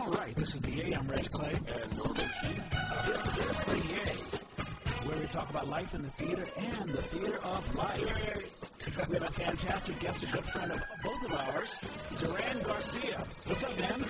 All 0.00 0.10
right, 0.12 0.34
this 0.34 0.54
is 0.54 0.60
the 0.62 0.70
Yay. 0.70 0.92
I'm 0.92 1.06
Reg 1.08 1.30
Clay. 1.30 1.52
And 1.52 1.98
Norman 1.98 2.30
Gee. 2.42 2.60
This 3.06 3.26
is 3.26 3.60
the 3.60 3.76
Yay, 3.76 5.06
where 5.06 5.18
we 5.18 5.26
talk 5.26 5.50
about 5.50 5.68
life 5.68 5.94
in 5.94 6.02
the 6.02 6.08
theater 6.10 6.46
and 6.56 6.90
the 6.90 7.02
theater 7.02 7.38
of 7.42 7.76
life. 7.76 9.08
We 9.08 9.14
have 9.18 9.22
a 9.28 9.30
fantastic 9.32 10.00
guest, 10.00 10.22
a 10.22 10.26
good 10.26 10.44
friend 10.44 10.72
of 10.72 10.82
both 11.02 11.24
of 11.26 11.32
ours, 11.32 11.80
Durand 12.18 12.64
Garcia. 12.64 13.26
What's 13.44 13.62
up, 13.64 13.78
man? 13.78 14.04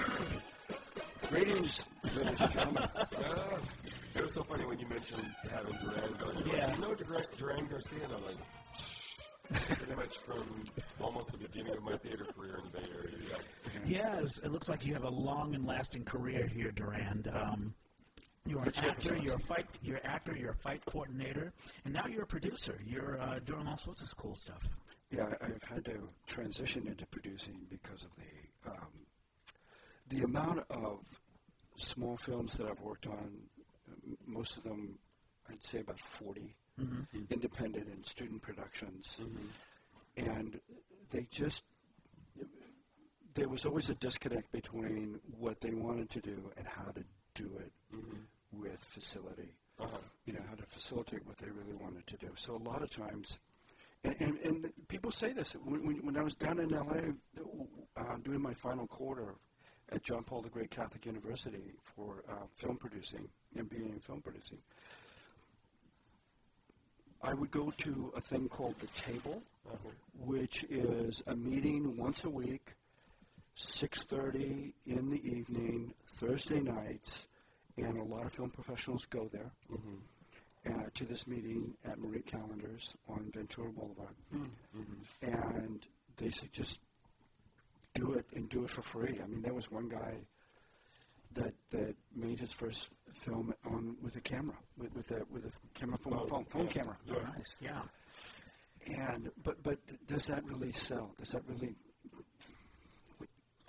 Greetings, 1.29 1.85
ladies 2.17 2.41
and 2.41 2.53
gentlemen. 2.53 2.89
Uh, 3.21 3.59
it 4.15 4.23
was 4.23 4.33
so 4.35 4.43
funny 4.43 4.65
when 4.65 4.79
you 4.79 4.87
mentioned 4.89 5.25
having 5.51 5.73
Durand 5.75 6.19
Garcia. 6.19 6.43
Yeah. 6.53 6.75
You 6.75 6.81
know 6.81 6.95
Durand, 6.95 7.27
Durand 7.37 7.71
Garcia? 7.71 7.99
And 8.05 8.13
I'm 8.13 8.25
like, 8.25 9.77
pretty 9.79 9.95
much 9.95 10.19
from 10.19 10.45
almost 11.01 11.31
the 11.33 11.39
beginning 11.39 11.75
of 11.77 11.83
my 11.83 11.97
theater 11.97 12.27
career 12.37 12.59
in 12.59 12.65
the 12.71 12.79
Bay 12.79 12.87
Area. 12.97 13.17
Yeah. 13.31 13.70
Yes, 13.87 14.39
it 14.39 14.51
looks 14.53 14.69
like 14.69 14.85
you 14.87 14.95
have 14.95 15.05
a 15.05 15.11
long 15.11 15.55
and 15.55 15.67
lasting 15.67 16.05
career 16.05 16.47
here, 16.47 16.71
Durand. 16.71 17.29
Um, 17.33 17.75
you're 18.47 18.63
an 18.63 18.73
actor, 18.77 19.17
you're 19.17 19.35
a 19.35 19.41
fight, 19.41 19.67
you're 19.83 19.97
an 19.97 20.07
actor, 20.07 20.37
you're 20.37 20.53
a 20.53 20.57
fight 20.57 20.85
coordinator, 20.87 21.53
and 21.85 21.93
now 21.95 22.07
you're 22.07 22.23
a 22.23 22.27
producer. 22.27 22.79
You're 22.85 23.21
uh, 23.21 23.39
doing 23.41 23.67
all 23.67 23.77
sorts 23.77 24.03
of 24.03 24.17
cool 24.17 24.35
stuff. 24.35 24.69
Yeah, 25.11 25.27
I've 25.41 25.63
had 25.65 25.85
to 25.87 26.09
transition 26.27 26.87
into 26.87 27.05
producing 27.07 27.67
because 27.69 28.05
of 28.05 28.11
the 28.17 28.71
um, 28.71 29.07
the 30.09 30.23
amount 30.23 30.65
of 30.71 31.01
small 31.77 32.17
films 32.17 32.55
that 32.55 32.67
I've 32.67 32.81
worked 32.81 33.07
on. 33.07 33.31
Most 34.27 34.57
of 34.57 34.63
them, 34.65 34.99
I'd 35.51 35.65
say 35.65 35.81
about 35.81 36.01
40 36.01 36.55
independent 37.31 37.89
and 37.89 38.07
student 38.07 38.41
productions, 38.41 39.19
and 40.17 40.59
they 41.11 41.27
just 41.31 41.63
there 43.41 43.49
was 43.49 43.65
always 43.65 43.89
a 43.89 43.95
disconnect 43.95 44.53
between 44.53 45.19
what 45.39 45.63
they 45.63 45.73
wanted 45.73 46.11
to 46.11 46.21
do 46.21 46.53
and 46.59 46.67
how 46.69 46.91
to 46.93 47.03
do 47.33 47.51
it 47.59 47.73
with 48.53 48.77
facility. 48.81 49.55
Uh-huh. 49.81 49.97
You 50.27 50.35
know 50.35 50.43
how 50.47 50.57
to 50.57 50.63
facilitate 50.65 51.27
what 51.27 51.39
they 51.39 51.47
really 51.47 51.73
wanted 51.73 52.07
to 52.09 52.19
do. 52.19 52.29
So 52.37 52.57
a 52.57 52.69
lot 52.69 52.83
of 52.83 52.91
times, 52.91 53.39
and, 54.05 54.15
and, 54.21 54.39
and 54.45 54.73
people 54.89 55.11
say 55.11 55.33
this 55.33 55.55
when, 55.65 55.87
when, 55.87 55.97
when 56.05 56.17
I 56.19 56.23
was 56.23 56.37
down 56.37 56.61
in 56.61 56.69
LA 56.69 57.15
uh, 57.97 58.17
doing 58.23 58.43
my 58.43 58.53
final 58.53 58.87
quarter 58.87 59.37
at 59.91 60.03
John 60.03 60.23
Paul 60.23 60.43
the 60.43 60.51
Great 60.51 60.71
Catholic 60.71 61.07
University 61.07 61.73
for 61.81 62.23
uh, 62.29 62.45
film 62.59 62.77
producing, 62.77 63.27
MBA 63.57 63.91
in 63.91 64.01
film 64.01 64.21
producing. 64.21 64.59
I 67.23 67.33
would 67.33 67.51
go 67.51 67.73
to 67.79 68.13
a 68.15 68.21
thing 68.21 68.51
called 68.51 68.75
the 68.81 68.87
table, 68.89 69.43
which 70.19 70.65
is 70.65 71.23
a 71.27 71.35
meeting 71.35 71.97
once 71.97 72.25
a 72.25 72.31
week, 72.31 72.75
6:30 73.65 74.73
in 74.87 75.11
the 75.11 75.23
evening, 75.25 75.93
Thursday 76.19 76.61
nights, 76.61 77.27
and 77.77 77.99
a 77.99 78.05
lot 78.05 78.25
of 78.27 78.33
film 78.33 78.51
professionals 78.51 79.05
go 79.07 79.29
there 79.33 79.51
uh, 80.67 80.85
to 80.95 81.05
this 81.05 81.27
meeting 81.27 81.75
at 81.85 81.99
Marie 81.99 82.23
Callender's 82.23 82.95
on 83.09 83.31
Ventura 83.35 83.71
Boulevard, 83.71 84.15
and 85.23 85.87
they 86.17 86.31
said 86.31 86.53
just 86.53 86.79
do 87.95 88.13
it 88.15 88.27
and 88.35 88.49
do 88.49 88.65
it 88.65 88.71
for 88.71 88.83
free. 88.83 89.19
I 89.23 89.27
mean, 89.27 89.43
there 89.43 89.55
was 89.55 89.71
one 89.71 89.89
guy 89.89 90.15
that 91.35 91.55
that 91.71 91.95
made 92.15 92.41
his 92.41 92.53
first 92.53 92.89
film 93.13 93.55
on 93.65 93.97
with 94.03 94.17
a 94.17 94.21
camera, 94.21 94.57
with, 94.77 94.95
with 94.95 95.11
a 95.11 95.25
with 95.31 95.45
a 95.47 95.79
camera 95.79 95.99
phone 95.99 96.19
Phone, 96.19 96.29
phone, 96.29 96.45
phone 96.45 96.67
yeah. 96.67 96.73
camera. 96.73 96.97
Yeah. 97.07 97.15
Nice, 97.37 97.57
yeah. 97.61 97.83
And 98.87 99.31
but 99.43 99.63
but 99.63 99.79
does 100.07 100.27
that 100.27 100.45
really 100.45 100.73
sell? 100.73 101.15
Does 101.19 101.29
that 101.31 101.43
really? 101.47 101.75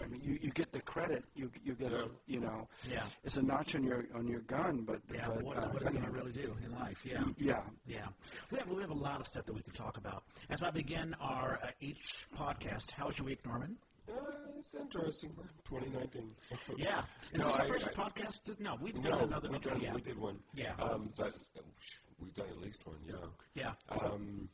I 0.04 0.08
mean, 0.08 0.22
you, 0.24 0.40
you 0.42 0.50
get 0.52 0.72
the 0.72 0.82
credit. 0.82 1.24
You 1.36 1.52
you 1.64 1.74
get 1.74 1.92
Yeah. 1.92 1.98
a 2.00 2.06
you 2.32 2.40
know. 2.40 2.68
Yeah. 2.90 3.04
It's 3.24 3.38
a 3.38 3.42
notch 3.42 3.76
on 3.76 3.84
your 3.84 4.06
on 4.16 4.28
your 4.28 4.42
gun, 4.42 4.82
but 4.82 5.00
Yeah, 5.14 5.28
but 5.28 5.36
but 5.38 5.44
what, 5.46 5.58
uh, 5.58 5.68
what 5.70 5.82
is 5.84 5.88
it 5.90 5.94
you 5.94 6.00
going 6.00 6.12
to 6.12 6.18
really 6.20 6.32
do 6.32 6.56
in 6.66 6.72
life? 6.80 7.00
Yeah. 7.06 7.24
Yeah. 7.38 7.62
Yeah. 7.86 8.08
We 8.52 8.58
have, 8.60 8.68
we 8.70 8.82
have 8.82 8.90
a 8.92 8.94
lot 8.94 9.20
of 9.20 9.28
stuff 9.28 9.46
that 9.46 9.54
we 9.54 9.62
could 9.62 9.76
talk 9.76 9.98
about. 9.98 10.24
As 10.50 10.64
I 10.64 10.72
begin 10.72 11.16
our 11.20 11.60
uh, 11.64 11.68
each 11.80 12.26
podcast, 12.38 12.92
how 12.92 13.08
was 13.08 13.18
your 13.18 13.26
week, 13.28 13.46
Norman? 13.46 13.78
Uh, 14.12 14.16
it's 14.58 14.74
interesting. 14.74 15.32
2019. 15.70 16.32
Yeah. 16.78 17.04
Is 17.34 17.40
No, 17.40 17.46
this 17.46 17.54
our 17.56 17.62
I- 17.62 17.68
first 17.68 17.88
I- 17.90 17.94
podcast? 17.94 18.60
No, 18.60 18.76
we've 18.82 18.94
done 19.02 19.12
No, 19.12 19.20
another 19.20 19.50
we, 19.50 19.56
okay, 19.58 19.70
done, 19.70 19.82
yeah. 19.82 19.94
we 19.94 20.02
did 20.02 20.18
one. 20.18 20.40
Yeah. 20.54 20.74
Um, 20.80 21.14
but 21.16 21.34
we've 22.20 22.34
done 22.34 22.48
at 22.50 22.60
least 22.60 22.86
one, 22.86 22.98
yeah. 23.08 23.16
Yeah. 23.54 23.98
Um, 24.00 24.50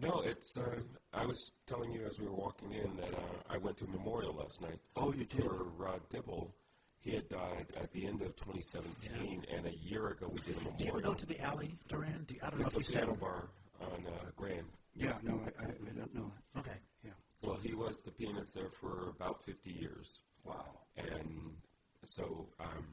no, 0.00 0.22
it's. 0.24 0.56
Uh, 0.56 0.80
I 1.12 1.26
was 1.26 1.52
telling 1.66 1.92
you 1.92 2.04
as 2.04 2.18
we 2.18 2.26
were 2.26 2.34
walking 2.34 2.72
in 2.72 2.96
that 2.96 3.14
uh, 3.14 3.38
I 3.50 3.58
went 3.58 3.76
to 3.78 3.84
a 3.84 3.88
memorial 3.88 4.34
last 4.34 4.60
night. 4.60 4.78
Oh, 4.96 5.12
you 5.12 5.24
did? 5.24 5.42
For 5.42 5.64
Rod 5.76 6.00
Dibble. 6.10 6.54
He 7.00 7.10
had 7.10 7.28
died 7.28 7.66
at 7.80 7.92
the 7.92 8.06
end 8.06 8.22
of 8.22 8.36
2017, 8.36 9.44
and 9.52 9.66
a 9.66 9.74
year 9.78 10.08
ago 10.08 10.30
we 10.32 10.38
did 10.40 10.56
a 10.56 10.60
memorial. 10.60 10.76
Do 10.78 10.84
you 10.84 10.90
ever 10.90 11.00
go 11.00 11.14
to 11.14 11.26
the 11.26 11.40
alley, 11.40 11.74
Durand? 11.88 12.28
Do 12.28 12.34
you, 12.36 12.40
I 12.44 12.50
don't 12.50 12.60
know 12.60 12.66
if 12.68 12.74
you 12.76 12.82
said. 12.84 13.08
bar 13.18 13.48
on 13.80 14.06
uh, 14.06 14.30
Grand. 14.36 14.66
Yeah. 14.94 15.14
No, 15.22 15.40
I, 15.58 15.64
I, 15.64 15.66
I 15.68 15.98
don't 15.98 16.14
know. 16.14 16.30
Okay. 16.58 16.78
Yeah. 17.04 17.10
Well, 17.42 17.58
he 17.62 17.74
was 17.74 18.00
the 18.02 18.12
pianist 18.12 18.54
there 18.54 18.70
for 18.70 19.10
about 19.16 19.42
50 19.42 19.70
years. 19.70 20.20
Wow. 20.44 20.64
And 20.96 21.56
so, 22.02 22.48
um, 22.60 22.86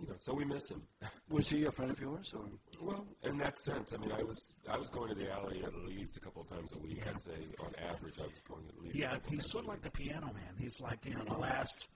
you 0.00 0.08
know, 0.08 0.14
so 0.16 0.34
we 0.34 0.44
miss 0.44 0.68
him. 0.70 0.82
Was 1.30 1.48
he 1.50 1.64
a 1.64 1.70
friend 1.72 1.90
of 1.90 2.00
yours, 2.00 2.32
or? 2.36 2.48
Well, 2.80 3.06
in 3.24 3.38
that 3.38 3.58
sense, 3.60 3.94
I 3.94 3.98
mean, 3.98 4.12
I 4.12 4.22
was 4.22 4.54
I 4.68 4.76
was 4.76 4.90
going 4.90 5.08
to 5.08 5.14
the 5.14 5.30
alley 5.32 5.62
at 5.64 5.74
least 5.86 6.16
a 6.16 6.20
couple 6.20 6.42
of 6.42 6.48
times 6.48 6.72
a 6.72 6.78
week. 6.78 7.02
I'd 7.08 7.20
say 7.20 7.32
on 7.60 7.72
average, 7.90 8.14
I 8.18 8.22
was 8.26 8.42
going 8.48 8.64
at 8.68 8.82
least. 8.82 8.96
a 8.96 8.98
Yeah, 8.98 9.16
he's 9.28 9.50
sort 9.50 9.64
of 9.64 9.68
like 9.68 9.82
the 9.82 9.90
piano 9.90 10.26
man. 10.26 10.54
He's 10.58 10.80
like, 10.80 11.04
you 11.06 11.14
know, 11.14 11.24
the 11.24 11.38
last, 11.38 11.88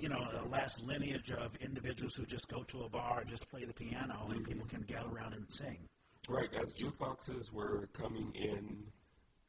you 0.00 0.08
know, 0.08 0.26
the 0.32 0.48
last 0.48 0.82
lineage 0.84 1.30
of 1.32 1.54
individuals 1.60 2.14
who 2.14 2.24
just 2.26 2.48
go 2.48 2.62
to 2.64 2.82
a 2.84 2.88
bar 2.88 3.20
and 3.20 3.28
just 3.28 3.48
play 3.50 3.64
the 3.64 3.74
piano 3.74 4.14
Mm-hmm. 4.22 4.32
and 4.32 4.44
people 4.46 4.66
can 4.66 4.82
gather 4.82 5.10
around 5.10 5.34
and 5.34 5.44
sing. 5.48 5.78
right 6.28 6.48
as 6.54 6.72
jukeboxes 6.74 7.52
were 7.52 7.88
coming 7.92 8.32
in, 8.34 8.84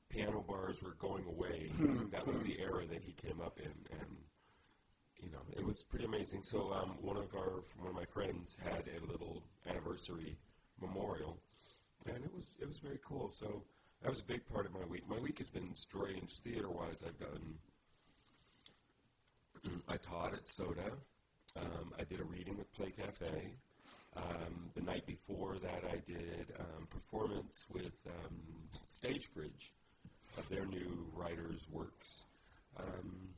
piano 0.10 0.44
bars 0.48 0.82
were 0.82 0.96
going 1.00 1.26
away. 1.26 1.70
that 2.12 2.26
was 2.28 2.42
the 2.42 2.60
era 2.60 2.86
that 2.88 3.02
he 3.04 3.14
came 3.14 3.40
up 3.42 3.60
in, 3.60 3.72
and 4.00 4.18
you 5.24 5.32
know, 5.32 5.42
it 5.56 5.66
was 5.66 5.84
pretty 5.84 6.06
amazing. 6.06 6.44
So, 6.44 6.74
um, 6.74 6.98
one 7.02 7.18
of 7.18 7.34
our 7.36 7.64
one 7.78 7.90
of 7.90 7.96
my 7.96 8.06
friends 8.06 8.58
had 8.64 8.84
a 8.88 9.12
little 9.12 9.44
anniversary 9.70 10.38
memorial, 10.82 11.38
and 12.06 12.24
it 12.24 12.34
was 12.34 12.58
it 12.62 12.68
was 12.68 12.80
very 12.80 13.00
cool. 13.06 13.30
So. 13.30 13.64
That 14.02 14.10
was 14.10 14.20
a 14.20 14.26
big 14.26 14.46
part 14.52 14.66
of 14.66 14.74
my 14.74 14.84
week. 14.84 15.08
My 15.08 15.18
week 15.18 15.38
has 15.38 15.48
been 15.48 15.74
strange 15.78 16.38
theater-wise. 16.40 17.02
I've 17.08 17.18
done 17.18 17.56
I 19.88 19.98
taught 19.98 20.34
at 20.34 20.48
Soda. 20.48 20.92
Um, 21.56 21.94
I 21.98 22.04
did 22.04 22.20
a 22.20 22.24
reading 22.24 22.58
with 22.58 22.72
Play 22.74 22.92
Cafe. 22.92 23.54
Um, 24.16 24.70
the 24.76 24.82
night 24.82 25.06
before 25.06 25.58
that, 25.60 25.84
I 25.90 25.98
did 26.06 26.48
um, 26.60 26.88
performance 26.90 27.66
with 27.72 27.94
um, 28.08 28.36
Stagebridge 28.92 29.72
of 30.38 30.48
their 30.50 30.66
new 30.66 31.08
writers' 31.14 31.68
works. 31.72 32.26
Um, 32.78 33.30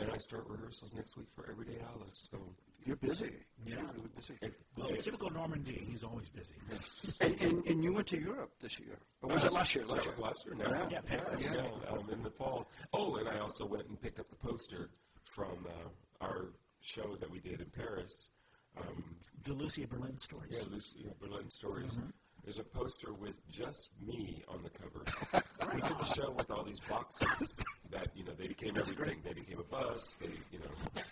and 0.00 0.10
I 0.12 0.16
start 0.18 0.44
rehearsals 0.48 0.94
next 0.94 1.16
week 1.16 1.26
for 1.34 1.48
Everyday 1.50 1.78
Alice. 1.94 2.28
So 2.30 2.38
You're 2.84 2.96
busy. 2.96 3.30
Yeah. 3.64 3.76
You're 3.76 3.84
really 3.94 4.08
busy. 4.16 4.34
it, 4.42 4.54
Well, 4.76 4.88
it's- 4.88 5.04
typical 5.04 5.30
Norman 5.30 5.62
D. 5.62 5.72
He's 5.88 6.02
always 6.04 6.28
busy. 6.30 6.54
And, 7.20 7.40
and, 7.40 7.66
and 7.66 7.84
you 7.84 7.92
went 7.92 8.06
to 8.08 8.18
Europe 8.18 8.52
this 8.60 8.78
year, 8.80 8.96
or 9.22 9.30
was 9.34 9.44
it 9.44 9.52
last 9.52 9.74
year? 9.74 9.86
Last 9.86 10.06
year. 10.06 10.14
last 10.18 10.46
year. 10.46 10.54
Now, 10.54 10.70
Yeah. 10.70 10.88
Yeah, 10.90 11.00
Paris. 11.18 11.52
yeah, 11.54 11.90
um, 11.92 12.08
in 12.10 12.22
the 12.22 12.30
fall. 12.30 12.66
Oh, 12.94 13.16
and 13.16 13.28
I 13.28 13.38
also 13.40 13.66
went 13.66 13.86
and 13.88 14.00
picked 14.00 14.18
up 14.20 14.28
the 14.30 14.36
poster 14.36 14.88
from 15.24 15.66
uh, 15.66 16.24
our 16.24 16.52
show 16.80 17.14
that 17.16 17.30
we 17.30 17.38
did 17.40 17.60
in 17.60 17.66
Paris. 17.70 18.30
Um, 18.78 19.04
The 19.44 19.52
Lucia 19.52 19.86
Berlin 19.86 20.16
stories. 20.16 20.52
Yeah, 20.56 20.64
Lucy 20.70 21.06
Berlin 21.20 21.50
Stories. 21.50 21.98
There's 22.44 22.58
a 22.58 22.64
poster 22.64 23.12
with 23.12 23.46
just 23.48 23.90
me 24.04 24.42
on 24.48 24.62
the 24.62 24.70
cover. 24.70 25.04
we 25.74 25.80
did 25.80 25.98
the 25.98 26.04
show 26.04 26.30
with 26.30 26.50
all 26.50 26.64
these 26.64 26.80
boxes 26.80 27.62
that 27.90 28.08
you 28.14 28.24
know 28.24 28.32
they 28.38 28.48
became 28.48 28.76
everything. 28.76 29.18
They 29.24 29.34
became 29.34 29.58
a 29.58 29.64
bus. 29.64 30.16
They 30.20 30.30
you 30.52 30.58
know 30.60 31.02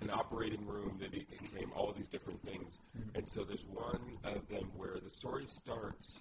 an 0.00 0.10
operating 0.10 0.66
room. 0.66 0.98
They 1.00 1.08
became 1.08 1.72
all 1.74 1.92
these 1.92 2.08
different 2.08 2.42
things. 2.42 2.78
Mm-hmm. 2.98 3.18
And 3.18 3.28
so 3.28 3.44
there's 3.44 3.66
one 3.66 4.18
of 4.24 4.46
them 4.48 4.70
where 4.76 4.98
the 5.02 5.10
story 5.10 5.46
starts. 5.46 6.20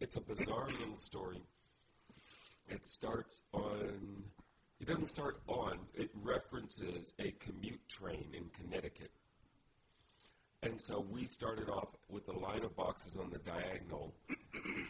It's 0.00 0.16
a 0.16 0.20
bizarre 0.20 0.68
little 0.78 0.96
story. 0.96 1.42
It 2.68 2.86
starts 2.86 3.42
on. 3.52 4.24
It 4.80 4.86
doesn't 4.86 5.06
start 5.06 5.38
on. 5.48 5.78
It 5.94 6.10
references 6.14 7.14
a 7.18 7.32
commute 7.32 7.88
train 7.88 8.26
in 8.32 8.44
Connecticut. 8.50 9.10
And 10.62 10.80
so 10.80 11.04
we 11.10 11.24
started 11.24 11.68
off 11.68 11.88
with 12.08 12.26
a 12.28 12.36
line 12.38 12.64
of 12.64 12.74
boxes 12.76 13.16
on 13.16 13.30
the 13.30 13.38
diagonal. 13.38 14.12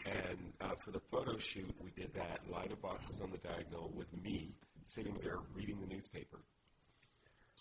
And 0.05 0.53
uh, 0.61 0.73
for 0.83 0.91
the 0.91 0.99
photo 1.11 1.37
shoot, 1.37 1.69
we 1.83 1.91
did 1.91 2.13
that 2.15 2.39
line 2.51 2.71
of 2.71 2.81
boxes 2.81 3.21
on 3.21 3.29
the 3.31 3.37
diagonal 3.37 3.91
with 3.95 4.07
me 4.23 4.55
sitting 4.83 5.13
there 5.21 5.37
reading 5.53 5.79
the 5.79 5.85
newspaper. 5.93 6.39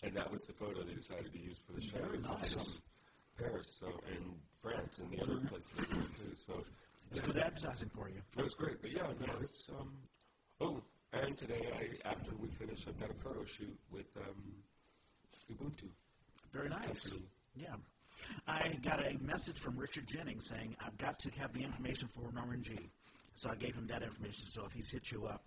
And 0.03 0.15
that 0.15 0.31
was 0.31 0.41
the 0.47 0.55
photo 0.55 0.83
they 0.85 0.95
decided 0.95 1.33
to 1.33 1.39
use 1.39 1.59
for 1.67 1.73
the 1.75 1.81
show. 1.83 1.99
Was 2.13 2.57
nice. 2.57 2.79
Paris, 3.39 3.79
so 3.79 3.87
and 4.17 4.35
France 4.61 5.01
and 5.01 5.11
the 5.11 5.23
other 5.23 5.37
places 5.47 5.71
they 5.77 5.95
went 5.95 6.15
too. 6.15 6.35
So 6.35 6.65
It's 7.11 7.21
good 7.21 7.37
advertising 7.37 7.91
for 7.95 8.09
you. 8.09 8.21
it 8.39 8.45
was 8.45 8.55
great. 8.55 8.81
But 8.81 8.91
yeah, 8.93 9.03
no, 9.21 9.33
it's 9.43 9.69
um. 9.69 9.93
Oh, 10.61 10.81
and 11.13 11.37
today 11.37 11.61
I 11.79 12.09
after 12.09 12.31
we 12.41 12.49
finish, 12.49 12.87
I've 12.89 12.99
got 12.99 13.11
a 13.11 13.15
photo 13.15 13.45
shoot 13.45 13.79
with 13.93 14.07
um, 14.17 14.55
Ubuntu. 15.53 15.89
Very 16.53 16.69
nice. 16.69 16.87
company. 16.87 17.29
Yeah. 17.55 17.75
I 18.47 18.79
got 18.83 19.01
a 19.05 19.19
message 19.23 19.59
from 19.59 19.77
Richard 19.77 20.07
Jennings 20.07 20.47
saying, 20.49 20.77
I've 20.85 20.97
got 20.99 21.19
to 21.21 21.31
have 21.39 21.53
the 21.53 21.61
information 21.63 22.09
for 22.09 22.31
Norman 22.33 22.63
Gee. 22.63 22.91
So 23.35 23.51
I 23.51 23.55
gave 23.55 23.75
him 23.75 23.87
that 23.89 24.03
information. 24.03 24.45
So 24.47 24.65
if 24.65 24.73
he's 24.73 24.91
hit 24.91 25.11
you 25.13 25.27
up, 25.27 25.43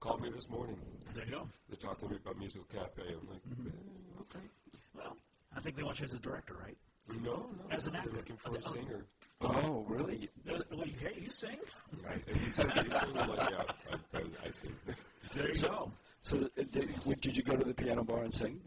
Called 0.00 0.20
me 0.20 0.30
this 0.30 0.50
morning. 0.50 0.76
there 1.14 1.24
you 1.24 1.30
go. 1.30 1.48
They're 1.68 1.76
talking 1.76 2.08
to 2.08 2.14
me 2.14 2.20
about 2.24 2.36
Musical 2.36 2.66
Cafe. 2.72 3.02
I'm 3.08 3.28
like, 3.28 3.40
Mm-hmm. 3.48 3.68
eh, 3.68 4.20
okay. 4.22 4.44
Well, 4.96 5.16
I 5.56 5.60
think 5.60 5.76
they 5.76 5.84
want 5.84 6.00
you 6.00 6.04
as 6.06 6.14
a 6.14 6.18
director, 6.18 6.54
right? 6.60 6.76
No, 7.22 7.36
no. 7.36 7.48
As 7.70 7.86
an 7.86 7.92
they're 7.92 8.12
looking 8.12 8.36
for 8.36 8.56
a 8.56 8.62
singer. 8.62 9.04
Oh, 9.40 9.84
really? 9.88 10.28
Uh, 10.50 10.58
Well, 10.72 10.86
you, 10.86 10.94
hey, 11.00 11.20
you 11.20 11.30
sing. 11.30 11.56
Right. 12.04 12.20
And 12.26 12.36
he 12.36 12.50
said, 12.50 12.72
he 12.72 12.90
said, 12.90 13.08
I'm 13.16 13.28
like, 13.28 13.50
yeah, 13.50 13.62
I, 13.92 14.18
I, 14.18 14.22
I 14.46 14.50
sing. 14.50 14.74
There 15.34 15.48
you 15.54 15.60
go. 15.62 15.92
So, 16.22 16.36
uh, 16.38 16.62
did, 16.72 16.88
did 17.20 17.36
you 17.36 17.42
go 17.44 17.56
to 17.56 17.64
the 17.64 17.74
piano 17.74 18.02
bar 18.02 18.22
and 18.24 18.34
sing? 18.34 18.60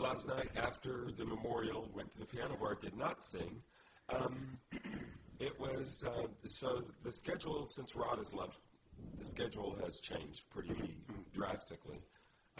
Last 0.00 0.26
night 0.26 0.48
after 0.56 1.10
the 1.18 1.26
memorial, 1.26 1.86
went 1.94 2.10
to 2.12 2.18
the 2.18 2.24
piano 2.24 2.56
bar. 2.58 2.74
Did 2.74 2.96
not 2.96 3.22
sing. 3.22 3.60
Um, 4.08 4.58
it 5.38 5.60
was 5.60 6.02
uh, 6.06 6.26
so 6.44 6.82
the 7.02 7.12
schedule 7.12 7.66
since 7.66 7.94
Rod 7.94 8.16
has 8.16 8.32
left. 8.32 8.60
The 9.18 9.26
schedule 9.26 9.76
has 9.84 10.00
changed 10.00 10.48
pretty 10.48 10.96
drastically. 11.34 11.98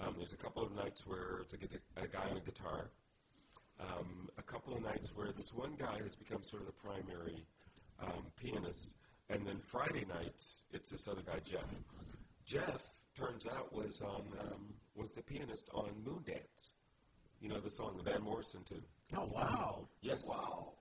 Um, 0.03 0.17
there's 0.19 0.35
a 0.35 0.37
couple 0.37 0.63
of 0.63 0.77
nights 0.77 1.07
where 1.07 1.39
it's 1.41 1.55
a, 1.55 2.03
a 2.03 2.07
guy 2.09 2.29
on 2.31 2.37
a 2.37 2.41
guitar. 2.41 2.91
Um, 3.81 4.29
a 4.37 4.43
couple 4.43 4.75
of 4.75 4.83
nights 4.83 5.17
where 5.17 5.33
this 5.33 5.55
one 5.55 5.77
guy 5.79 5.97
has 5.97 6.17
become 6.17 6.43
sort 6.43 6.61
of 6.61 6.67
the 6.67 6.75
primary 6.75 7.47
um, 8.03 8.27
pianist, 8.37 8.97
and 9.31 9.47
then 9.47 9.61
Friday 9.61 10.05
nights 10.07 10.65
it's 10.75 10.91
this 10.91 11.09
other 11.09 11.23
guy 11.23 11.39
Jeff. 11.43 11.65
Jeff 12.45 12.85
turns 13.17 13.47
out 13.49 13.75
was 13.75 14.03
on 14.03 14.25
um, 14.41 14.75
was 14.95 15.15
the 15.15 15.23
pianist 15.23 15.71
on 15.73 15.89
Moondance. 16.05 16.75
You 17.41 17.49
know 17.49 17.61
the 17.61 17.71
song 17.71 17.97
the 17.97 18.11
Van 18.11 18.23
Morrison 18.23 18.63
tune. 18.65 18.83
Oh, 19.17 19.27
wow. 19.33 19.89
Yes. 20.03 20.25
Wow. 20.29 20.73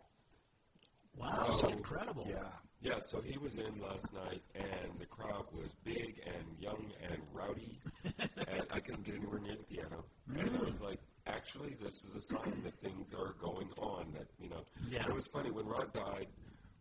Wow. 1.15 1.29
So- 1.29 1.69
incredible. 1.69 2.25
Yeah. 2.29 2.43
Yeah, 2.81 2.99
so 3.01 3.19
he 3.19 3.37
was 3.37 3.57
in 3.57 3.77
last 3.81 4.13
night, 4.13 4.41
and 4.55 4.97
the 4.99 5.05
crowd 5.05 5.47
was 5.51 5.73
big 5.83 6.21
and 6.25 6.45
young 6.61 6.93
and 7.03 7.17
rowdy, 7.33 7.77
and 8.19 8.63
I 8.71 8.79
couldn't 8.79 9.03
get 9.03 9.15
anywhere 9.15 9.39
near 9.41 9.57
the 9.57 9.63
piano. 9.63 10.05
And 10.37 10.55
I 10.55 10.63
was 10.63 10.79
like, 10.79 11.01
actually, 11.27 11.75
this 11.81 12.05
is 12.05 12.15
a 12.15 12.21
sign 12.21 12.61
that 12.63 12.79
things 12.79 13.13
are 13.13 13.33
going 13.41 13.67
on. 13.79 14.13
That 14.13 14.27
you 14.39 14.47
know, 14.49 14.63
Yeah. 14.89 15.05
it 15.05 15.13
was 15.13 15.27
funny 15.27 15.51
when 15.51 15.65
Rod 15.65 15.91
died. 15.91 16.27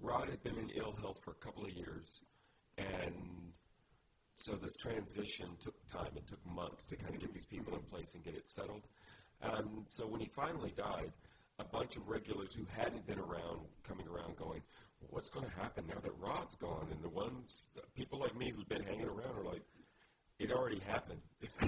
Rod 0.00 0.28
had 0.28 0.40
been 0.44 0.56
in 0.56 0.70
ill 0.76 0.92
health 1.00 1.18
for 1.24 1.32
a 1.32 1.44
couple 1.44 1.64
of 1.64 1.72
years, 1.72 2.20
and 2.76 3.50
so 4.36 4.54
this 4.54 4.76
transition 4.76 5.48
took 5.58 5.74
time. 5.88 6.12
It 6.14 6.28
took 6.28 6.46
months 6.46 6.86
to 6.86 6.96
kind 6.96 7.12
of 7.12 7.20
get 7.20 7.32
these 7.34 7.46
people 7.46 7.74
in 7.74 7.80
place 7.80 8.14
and 8.14 8.22
get 8.22 8.36
it 8.36 8.48
settled. 8.48 8.86
Um, 9.42 9.84
so 9.88 10.06
when 10.06 10.20
he 10.20 10.26
finally 10.26 10.72
died, 10.76 11.12
a 11.58 11.64
bunch 11.64 11.96
of 11.96 12.08
regulars 12.08 12.54
who 12.54 12.64
hadn't 12.76 13.06
been 13.06 13.18
around 13.18 13.60
coming 13.82 14.06
around 14.06 14.36
going, 14.36 14.62
"What's 15.10 15.30
going 15.30 15.46
to 15.46 15.54
happen 15.56 15.86
now 15.88 16.00
that 16.00 16.12
Rod's 16.18 16.56
gone?" 16.56 16.88
And 16.90 17.02
the 17.02 17.08
ones, 17.08 17.68
people 17.94 18.18
like 18.18 18.36
me 18.36 18.50
who've 18.50 18.68
been 18.68 18.82
hanging 18.82 19.06
around 19.06 19.36
are 19.36 19.44
like, 19.44 19.62
"It 20.38 20.52
already 20.52 20.78
happened. 20.80 21.20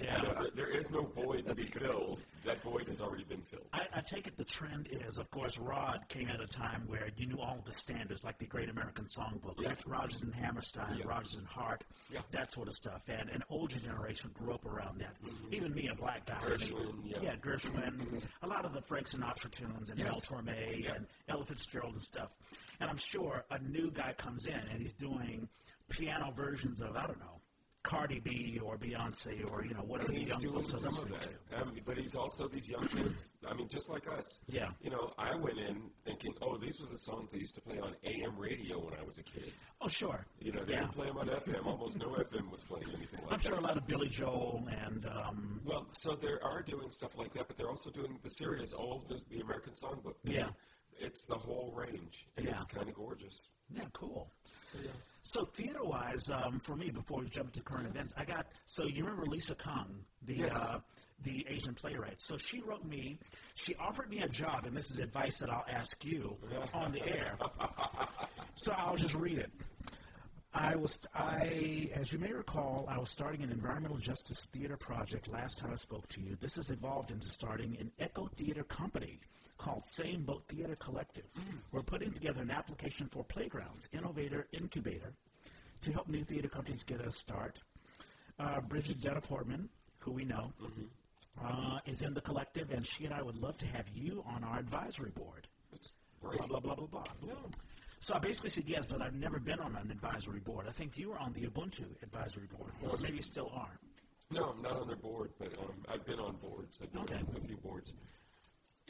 Yeah. 0.00 0.18
You 0.18 0.22
know, 0.28 0.34
there, 0.40 0.50
there 0.54 0.68
is 0.70 0.90
no 0.92 1.02
void 1.02 1.44
to 1.48 1.54
be 1.56 1.64
filled. 1.64 2.20
That 2.44 2.62
void 2.62 2.86
has 2.86 3.00
already 3.00 3.24
been 3.24 3.42
filled." 3.42 3.66
I, 3.72 3.86
I 3.92 4.00
take 4.02 4.26
it 4.28 4.36
the 4.36 4.44
trend 4.44 4.88
is, 4.92 5.18
of 5.18 5.28
course, 5.32 5.58
Rod 5.58 6.04
came 6.08 6.28
at 6.28 6.40
a 6.40 6.46
time 6.46 6.84
where 6.86 7.08
you 7.16 7.26
knew 7.26 7.38
all 7.38 7.60
the 7.66 7.72
standards, 7.72 8.22
like 8.22 8.38
the 8.38 8.46
Great 8.46 8.68
American 8.70 9.06
Songbook, 9.06 9.60
Yeah. 9.60 9.74
Rodgers 9.86 10.22
and 10.22 10.32
Hammerstein, 10.32 10.96
Yeah. 10.96 11.06
Rodgers 11.08 11.34
and 11.34 11.46
Hart, 11.46 11.82
Yeah. 12.12 12.20
that 12.30 12.52
sort 12.52 12.68
of 12.68 12.74
stuff. 12.74 13.02
And 13.08 13.28
an 13.30 13.42
older 13.50 13.78
generation 13.80 14.30
grew 14.32 14.54
up 14.54 14.64
around 14.64 15.00
that. 15.00 15.20
Mm-hmm. 15.24 15.54
Even 15.54 15.74
me, 15.74 15.88
a 15.88 15.94
black 15.96 16.24
guy. 16.26 16.38
I 16.40 16.48
mean, 16.50 16.58
Gershwin, 16.58 16.94
yeah. 17.04 17.18
yeah, 17.22 17.36
Gershwin. 17.36 17.96
Mm-hmm. 17.96 18.18
a 18.42 18.46
lot 18.46 18.64
of 18.64 18.72
the 18.74 18.82
Frank 18.82 19.08
Sinatra 19.08 19.50
tunes 19.50 19.90
and 19.90 19.98
Yes. 19.98 20.08
Mel 20.30 20.40
Torme 20.42 20.94
and 20.96 21.06
Ella 21.28 21.44
Fitzgerald 21.44 21.94
and 21.94 22.02
stuff. 22.02 22.30
And 22.78 22.88
I'm 22.88 22.96
sure 22.96 23.44
a 23.50 23.58
new 23.58 23.90
guy 23.90 24.12
comes 24.12 24.46
in 24.46 24.54
and 24.54 24.80
he's 24.80 24.92
doing 24.94 25.48
piano 25.88 26.32
versions 26.36 26.80
of, 26.80 26.96
I 26.96 27.06
don't 27.08 27.18
know, 27.18 27.39
Cardi 27.82 28.20
B 28.20 28.60
or 28.62 28.76
Beyonce 28.76 29.50
or, 29.50 29.64
you 29.64 29.72
know, 29.72 29.80
whatever 29.80 30.12
the 30.12 30.18
He's 30.18 30.28
young 30.28 30.38
doing 30.38 30.64
are 30.64 30.66
some 30.66 30.88
of 30.88 31.10
listening 31.10 31.18
that, 31.50 31.56
to. 31.56 31.62
um, 31.62 31.72
but 31.86 31.96
he's 31.96 32.14
also 32.14 32.46
these 32.46 32.68
young 32.68 32.86
kids. 32.88 33.32
I 33.48 33.54
mean, 33.54 33.68
just 33.68 33.88
like 33.90 34.06
us. 34.06 34.42
Yeah. 34.48 34.68
You 34.82 34.90
know, 34.90 35.14
I 35.18 35.34
went 35.36 35.58
in 35.58 35.90
thinking, 36.04 36.34
"Oh, 36.42 36.56
these 36.58 36.78
were 36.80 36.88
the 36.88 36.98
songs 36.98 37.32
they 37.32 37.38
used 37.38 37.54
to 37.54 37.60
play 37.62 37.78
on 37.78 37.96
AM 38.04 38.36
radio 38.36 38.78
when 38.78 38.92
I 39.00 39.02
was 39.02 39.16
a 39.18 39.22
kid." 39.22 39.52
Oh, 39.80 39.88
sure. 39.88 40.26
You 40.40 40.52
know, 40.52 40.62
they 40.62 40.74
yeah. 40.74 40.80
didn't 40.80 40.92
play 40.92 41.06
them 41.06 41.16
on 41.18 41.28
FM. 41.28 41.64
Almost 41.66 41.98
no 41.98 42.08
FM 42.08 42.50
was 42.50 42.62
playing 42.62 42.86
anything 42.96 43.20
like 43.20 43.28
that. 43.30 43.34
I'm 43.34 43.40
sure 43.40 43.54
a 43.56 43.60
lot 43.62 43.76
of 43.78 43.86
Billy 43.86 44.08
Joel 44.10 44.68
and 44.86 45.06
um, 45.06 45.60
Well, 45.64 45.86
so 45.92 46.14
they 46.14 46.28
are 46.42 46.62
doing 46.62 46.90
stuff 46.90 47.16
like 47.16 47.32
that, 47.32 47.48
but 47.48 47.56
they're 47.56 47.70
also 47.70 47.90
doing 47.90 48.18
the 48.22 48.28
serious 48.30 48.74
old, 48.74 49.08
the, 49.08 49.20
the 49.30 49.40
American 49.40 49.72
Songbook. 49.72 50.16
thing. 50.24 50.34
Yeah. 50.34 50.48
It's 50.98 51.24
the 51.24 51.34
whole 51.34 51.72
range, 51.74 52.26
and 52.36 52.44
Yeah. 52.44 52.56
it's 52.56 52.66
kind 52.66 52.88
of 52.90 52.94
gorgeous. 52.94 53.48
yeah, 53.74 53.84
cool. 53.94 54.30
So, 54.70 54.78
yeah. 54.84 54.90
So 55.22 55.44
theater 55.44 55.84
wise, 55.84 56.28
um, 56.30 56.60
for 56.60 56.76
me, 56.76 56.90
before 56.90 57.20
we 57.20 57.28
jump 57.28 57.52
to 57.52 57.62
current 57.62 57.86
events, 57.86 58.14
I 58.16 58.24
got 58.24 58.46
so 58.66 58.84
you 58.84 59.04
remember 59.04 59.26
Lisa 59.26 59.54
Kong, 59.54 59.86
the 60.26 60.34
Yes. 60.34 60.54
uh, 60.56 60.80
the 61.22 61.46
Asian 61.50 61.74
playwright. 61.74 62.18
So 62.18 62.38
she 62.38 62.60
wrote 62.62 62.82
me. 62.84 63.18
She 63.54 63.74
offered 63.76 64.08
me 64.08 64.20
a 64.20 64.28
job, 64.28 64.64
and 64.64 64.74
this 64.74 64.90
is 64.90 64.98
advice 64.98 65.36
that 65.38 65.50
I'll 65.50 65.66
ask 65.68 66.02
you 66.02 66.36
on 66.74 66.92
the 66.92 67.06
air. 67.06 67.36
So 68.54 68.72
I'll 68.72 68.96
just 68.96 69.14
read 69.14 69.36
it. 69.38 69.50
I 70.54 70.74
was, 70.76 70.98
I, 71.14 71.90
as 71.94 72.10
you 72.12 72.18
may 72.18 72.32
recall, 72.32 72.86
I 72.88 72.98
was 72.98 73.10
starting 73.10 73.42
an 73.42 73.50
environmental 73.52 73.98
justice 73.98 74.46
theater 74.52 74.76
project 74.78 75.28
last 75.28 75.58
time 75.58 75.70
I 75.72 75.76
spoke 75.76 76.08
to 76.08 76.20
you. 76.22 76.36
This 76.40 76.56
has 76.56 76.70
evolved 76.70 77.10
into 77.10 77.28
starting 77.28 77.76
an 77.78 77.92
eco 78.00 78.28
theater 78.36 78.64
company 78.64 79.20
called 79.60 79.84
Same 79.84 80.22
Boat 80.22 80.42
Theater 80.48 80.74
Collective. 80.76 81.24
We're 81.70 81.82
putting 81.82 82.12
together 82.12 82.40
an 82.40 82.50
application 82.50 83.08
for 83.12 83.22
Playgrounds 83.24 83.88
Innovator 83.92 84.46
Incubator 84.52 85.12
to 85.82 85.92
help 85.92 86.08
new 86.08 86.24
theater 86.24 86.48
companies 86.48 86.82
get 86.82 87.00
a 87.00 87.12
start. 87.12 87.58
Uh, 88.38 88.60
Bridget 88.62 88.98
Jetta 89.00 89.20
Portman, 89.20 89.68
who 89.98 90.12
we 90.12 90.24
know, 90.24 90.50
uh, 91.44 91.78
is 91.86 92.00
in 92.00 92.14
the 92.14 92.22
collective, 92.22 92.70
and 92.70 92.86
she 92.86 93.04
and 93.04 93.12
I 93.12 93.20
would 93.22 93.36
love 93.36 93.58
to 93.58 93.66
have 93.66 93.84
you 93.94 94.24
on 94.26 94.42
our 94.44 94.58
advisory 94.58 95.10
board. 95.10 95.46
It's 95.74 95.92
great. 96.22 96.38
Blah, 96.38 96.46
blah, 96.46 96.60
blah, 96.60 96.74
blah, 96.74 96.86
blah. 96.86 97.04
Yeah. 97.22 97.34
So 98.00 98.14
I 98.14 98.18
basically 98.18 98.48
said 98.50 98.64
yes, 98.66 98.86
but 98.88 99.02
I've 99.02 99.14
never 99.14 99.38
been 99.38 99.60
on 99.60 99.76
an 99.76 99.90
advisory 99.90 100.40
board. 100.40 100.66
I 100.68 100.72
think 100.72 100.96
you 100.96 101.10
were 101.10 101.18
on 101.18 101.34
the 101.34 101.40
Ubuntu 101.42 101.84
advisory 102.02 102.46
board, 102.46 102.72
or 102.90 102.96
maybe 102.96 103.16
you 103.18 103.22
still 103.22 103.50
are. 103.54 103.78
No, 104.30 104.44
I'm 104.54 104.62
not 104.62 104.72
on 104.80 104.86
their 104.86 104.96
board, 104.96 105.32
but 105.38 105.48
um, 105.58 105.74
I've 105.92 106.06
been 106.06 106.18
on 106.18 106.36
boards. 106.36 106.78
I've 106.82 106.90
been 106.92 107.02
Okay. 107.02 107.16
on 107.16 107.36
a 107.36 107.40
few 107.46 107.56
boards. 107.58 107.92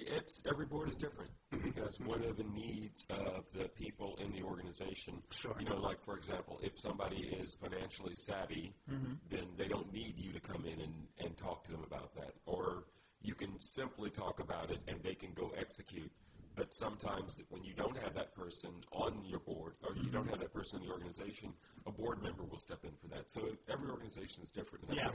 It's 0.07 0.43
every 0.49 0.67
board 0.67 0.89
is 0.89 0.97
different 0.97 1.31
because 1.63 2.01
one 2.01 2.23
of 2.23 2.37
the 2.37 2.45
needs 2.45 3.07
of 3.11 3.51
the 3.53 3.69
people 3.69 4.19
in 4.23 4.33
the 4.33 4.43
organization, 4.43 5.23
Sure. 5.31 5.55
you 5.59 5.67
know, 5.69 5.77
like 5.77 6.03
for 6.05 6.17
example, 6.17 6.59
if 6.63 6.79
somebody 6.79 7.27
is 7.41 7.55
financially 7.55 8.15
savvy, 8.15 8.73
mm-hmm. 8.91 9.15
then 9.29 9.47
they 9.57 9.69
don't 9.69 9.93
need 9.93 10.15
you 10.17 10.33
to 10.33 10.41
come 10.41 10.65
in 10.65 10.81
and, 10.81 10.95
and 11.19 11.37
talk 11.37 11.65
to 11.65 11.73
them 11.73 11.85
about 11.87 12.15
that, 12.15 12.33
or 12.47 12.85
you 13.23 13.35
can 13.35 13.59
simply 13.59 14.11
talk 14.11 14.41
about 14.41 14.71
it 14.71 14.79
and 14.89 15.03
they 15.03 15.15
can 15.15 15.33
go 15.35 15.53
execute. 15.59 16.11
But 16.57 16.75
sometimes 16.75 17.43
when 17.49 17.63
you 17.63 17.75
don't 17.75 17.97
have 17.99 18.15
that 18.15 18.35
person 18.35 18.71
on 18.93 19.23
your 19.25 19.39
board, 19.41 19.75
or 19.83 19.95
you 19.95 20.11
don't 20.11 20.23
mm-hmm. 20.23 20.31
have 20.31 20.41
that 20.41 20.53
person 20.53 20.81
in 20.81 20.89
the 20.89 20.93
organization, 20.93 21.53
a 21.87 21.93
board 21.93 22.23
member 22.23 22.45
will 22.45 22.59
step 22.59 22.85
in 22.85 22.91
for 23.01 23.09
that. 23.15 23.31
So 23.31 23.43
every 23.69 23.89
organization 23.89 24.43
is 24.43 24.51
different. 24.51 24.85
Yeah. 24.91 25.11
way. 25.11 25.15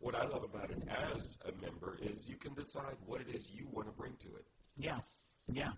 What 0.00 0.14
I 0.14 0.24
love 0.26 0.44
about 0.44 0.70
it 0.70 0.82
as 0.88 1.38
a 1.46 1.52
member 1.64 1.98
is 2.00 2.28
you 2.28 2.36
can 2.36 2.54
decide 2.54 2.96
what 3.06 3.20
it 3.20 3.28
is 3.34 3.50
you 3.52 3.66
want 3.72 3.88
to 3.88 3.92
bring 3.92 4.14
to 4.20 4.28
it. 4.28 4.44
Yeah, 4.78 4.98
yeah. 5.50 5.72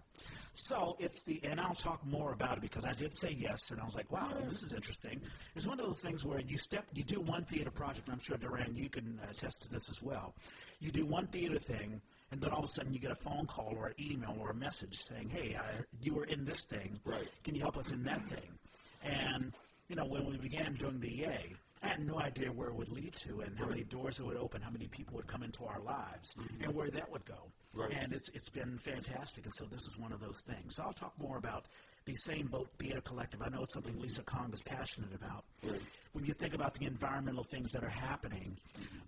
So 0.54 0.96
it's 0.98 1.22
the, 1.22 1.40
and 1.44 1.60
I'll 1.60 1.74
talk 1.74 2.04
more 2.04 2.32
about 2.32 2.58
it 2.58 2.62
because 2.62 2.84
I 2.84 2.92
did 2.92 3.14
say 3.14 3.30
yes, 3.38 3.70
and 3.70 3.80
I 3.80 3.84
was 3.84 3.94
like, 3.94 4.10
wow, 4.10 4.28
this 4.48 4.62
is 4.62 4.72
interesting. 4.72 5.20
It's 5.54 5.66
one 5.66 5.78
of 5.78 5.86
those 5.86 6.00
things 6.00 6.24
where 6.24 6.40
you 6.40 6.58
step, 6.58 6.84
you 6.92 7.04
do 7.04 7.20
one 7.20 7.44
theater 7.44 7.70
project, 7.70 8.08
and 8.08 8.14
I'm 8.14 8.20
sure 8.20 8.36
Durand, 8.36 8.76
you 8.76 8.88
can 8.88 9.20
attest 9.30 9.62
to 9.62 9.68
this 9.68 9.88
as 9.88 10.02
well. 10.02 10.34
You 10.80 10.90
do 10.90 11.06
one 11.06 11.28
theater 11.28 11.58
thing, 11.58 12.00
and 12.32 12.40
then 12.40 12.50
all 12.50 12.60
of 12.60 12.64
a 12.64 12.68
sudden 12.68 12.92
you 12.92 12.98
get 12.98 13.12
a 13.12 13.16
phone 13.16 13.46
call 13.46 13.74
or 13.76 13.86
an 13.88 13.94
email 14.00 14.36
or 14.38 14.50
a 14.50 14.54
message 14.54 14.98
saying, 14.98 15.30
hey, 15.30 15.56
I, 15.56 15.82
you 16.00 16.14
were 16.14 16.24
in 16.24 16.44
this 16.44 16.64
thing. 16.64 16.98
Right. 17.04 17.28
Can 17.44 17.54
you 17.54 17.60
help 17.60 17.76
us 17.76 17.92
in 17.92 18.02
that 18.04 18.28
thing? 18.28 18.58
And, 19.04 19.52
you 19.88 19.96
know, 19.96 20.06
when 20.06 20.26
we 20.26 20.38
began 20.38 20.74
doing 20.74 20.98
the 20.98 21.10
Yay, 21.10 21.54
I 21.82 21.88
had 21.88 22.06
no 22.06 22.18
idea 22.18 22.50
where 22.50 22.68
it 22.68 22.74
would 22.74 22.90
lead 22.90 23.14
to 23.26 23.40
and 23.40 23.58
how 23.58 23.66
many 23.66 23.84
doors 23.84 24.18
it 24.18 24.26
would 24.26 24.36
open, 24.36 24.60
how 24.60 24.70
many 24.70 24.88
people 24.88 25.14
would 25.16 25.26
come 25.26 25.42
into 25.42 25.64
our 25.64 25.80
lives, 25.80 26.34
and 26.60 26.74
where 26.74 26.90
that 26.90 27.10
would 27.10 27.24
go. 27.24 27.50
Right. 27.74 27.92
And 27.92 28.12
it's 28.12 28.28
it's 28.30 28.48
been 28.48 28.78
fantastic, 28.78 29.44
and 29.44 29.54
so 29.54 29.64
this 29.64 29.82
is 29.82 29.98
one 29.98 30.12
of 30.12 30.20
those 30.20 30.40
things. 30.40 30.76
So 30.76 30.82
I'll 30.84 30.92
talk 30.92 31.12
more 31.20 31.36
about 31.36 31.66
the 32.06 32.14
Same 32.14 32.46
Boat 32.46 32.68
Theater 32.78 33.00
Collective. 33.00 33.42
I 33.42 33.48
know 33.48 33.62
it's 33.62 33.74
something 33.74 33.98
Lisa 34.00 34.22
Kong 34.22 34.50
is 34.52 34.62
passionate 34.62 35.14
about. 35.14 35.44
Right. 35.62 35.80
When 36.12 36.24
you 36.24 36.32
think 36.32 36.54
about 36.54 36.74
the 36.74 36.86
environmental 36.86 37.44
things 37.44 37.70
that 37.72 37.84
are 37.84 37.88
happening, 37.88 38.56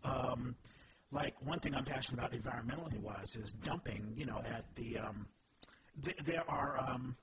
um, 0.05 0.55
like 1.11 1.35
one 1.45 1.59
thing 1.59 1.75
I'm 1.75 1.85
passionate 1.85 2.19
about 2.19 2.33
environmentally 2.33 3.01
wise 3.01 3.35
is 3.35 3.53
dumping. 3.65 4.13
You 4.17 4.27
know, 4.27 4.43
at 4.45 4.65
the 4.77 4.99
um, 4.99 5.27
th- 6.05 6.19
there 6.25 6.45
are. 6.49 6.79
Um, 6.79 7.17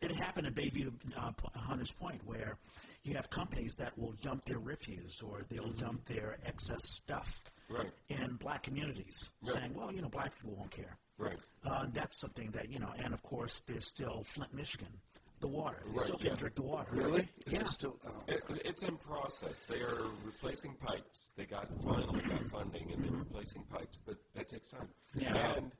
it 0.00 0.12
happened 0.16 0.46
at 0.46 0.54
Bayview 0.54 0.90
uh, 1.14 1.30
Hunters 1.54 1.90
Point 1.90 2.20
where 2.24 2.56
you 3.04 3.14
have 3.14 3.28
companies 3.30 3.74
that 3.76 3.96
will 3.98 4.12
dump 4.22 4.44
their 4.46 4.58
refuse 4.58 5.20
or 5.22 5.42
they'll 5.50 5.72
dump 5.72 6.04
their 6.06 6.38
excess 6.44 6.88
stuff 6.88 7.40
Right. 7.68 7.90
in 8.08 8.36
black 8.36 8.62
communities, 8.62 9.30
Right. 9.42 9.54
saying, 9.54 9.74
well, 9.74 9.92
you 9.92 10.02
know, 10.02 10.08
black 10.08 10.34
people 10.36 10.56
won't 10.56 10.70
care. 10.70 10.98
Right. 11.16 11.38
Uh, 11.64 11.86
that's 11.92 12.18
something 12.18 12.50
that, 12.52 12.70
you 12.70 12.78
know, 12.78 12.92
and 12.98 13.14
of 13.14 13.22
course, 13.22 13.62
there's 13.66 13.86
still 13.86 14.24
Flint, 14.24 14.52
Michigan, 14.52 15.00
the 15.40 15.48
water. 15.48 15.82
They 15.86 15.92
Right, 15.92 16.00
still 16.02 16.16
can't 16.18 16.28
yeah. 16.30 16.34
drink 16.34 16.56
the 16.56 16.62
water. 16.62 16.90
Really? 16.92 17.28
Is 17.46 17.52
Yeah. 17.54 17.64
still? 17.64 17.98
Oh. 18.06 18.10
It, 18.28 18.42
it's 18.64 18.82
in 18.82 18.96
process. 18.98 19.64
They 19.66 19.80
are 19.82 20.02
replacing 20.24 20.74
pipes. 20.76 21.32
They 21.36 21.46
got 21.46 21.68
finally 21.82 22.20
got 22.22 22.40
funding, 22.50 22.92
and 22.92 23.04
they're 23.04 23.12
replacing 23.18 23.62
pipes, 23.64 23.98
but 24.04 24.16
that 24.34 24.48
takes 24.48 24.68
time. 24.68 24.88
Yeah. 25.14 25.54
And 25.56 25.72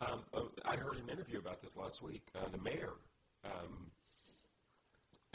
um, 0.00 0.24
uh, 0.34 0.42
I 0.64 0.76
heard 0.76 0.96
an 0.98 1.08
interview 1.08 1.38
about 1.38 1.60
this 1.62 1.76
last 1.76 2.02
week. 2.02 2.22
Uh, 2.34 2.48
the 2.48 2.58
mayor, 2.58 2.92
um, 3.44 3.90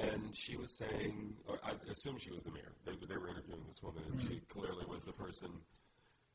and 0.02 0.36
she 0.36 0.58
was 0.58 0.78
saying, 0.78 1.34
or 1.48 1.60
I 1.64 1.74
assume 1.90 2.18
she 2.18 2.32
was 2.32 2.44
the 2.44 2.52
mayor. 2.52 2.74
They, 2.86 2.94
they 3.08 3.18
were 3.18 3.30
interviewing 3.30 3.64
this 3.68 3.82
woman, 3.84 4.04
and 4.12 4.22
she 4.22 4.30
mm-hmm. 4.30 4.60
clearly 4.60 4.86
was 4.88 5.04
the 5.04 5.14
person 5.14 5.50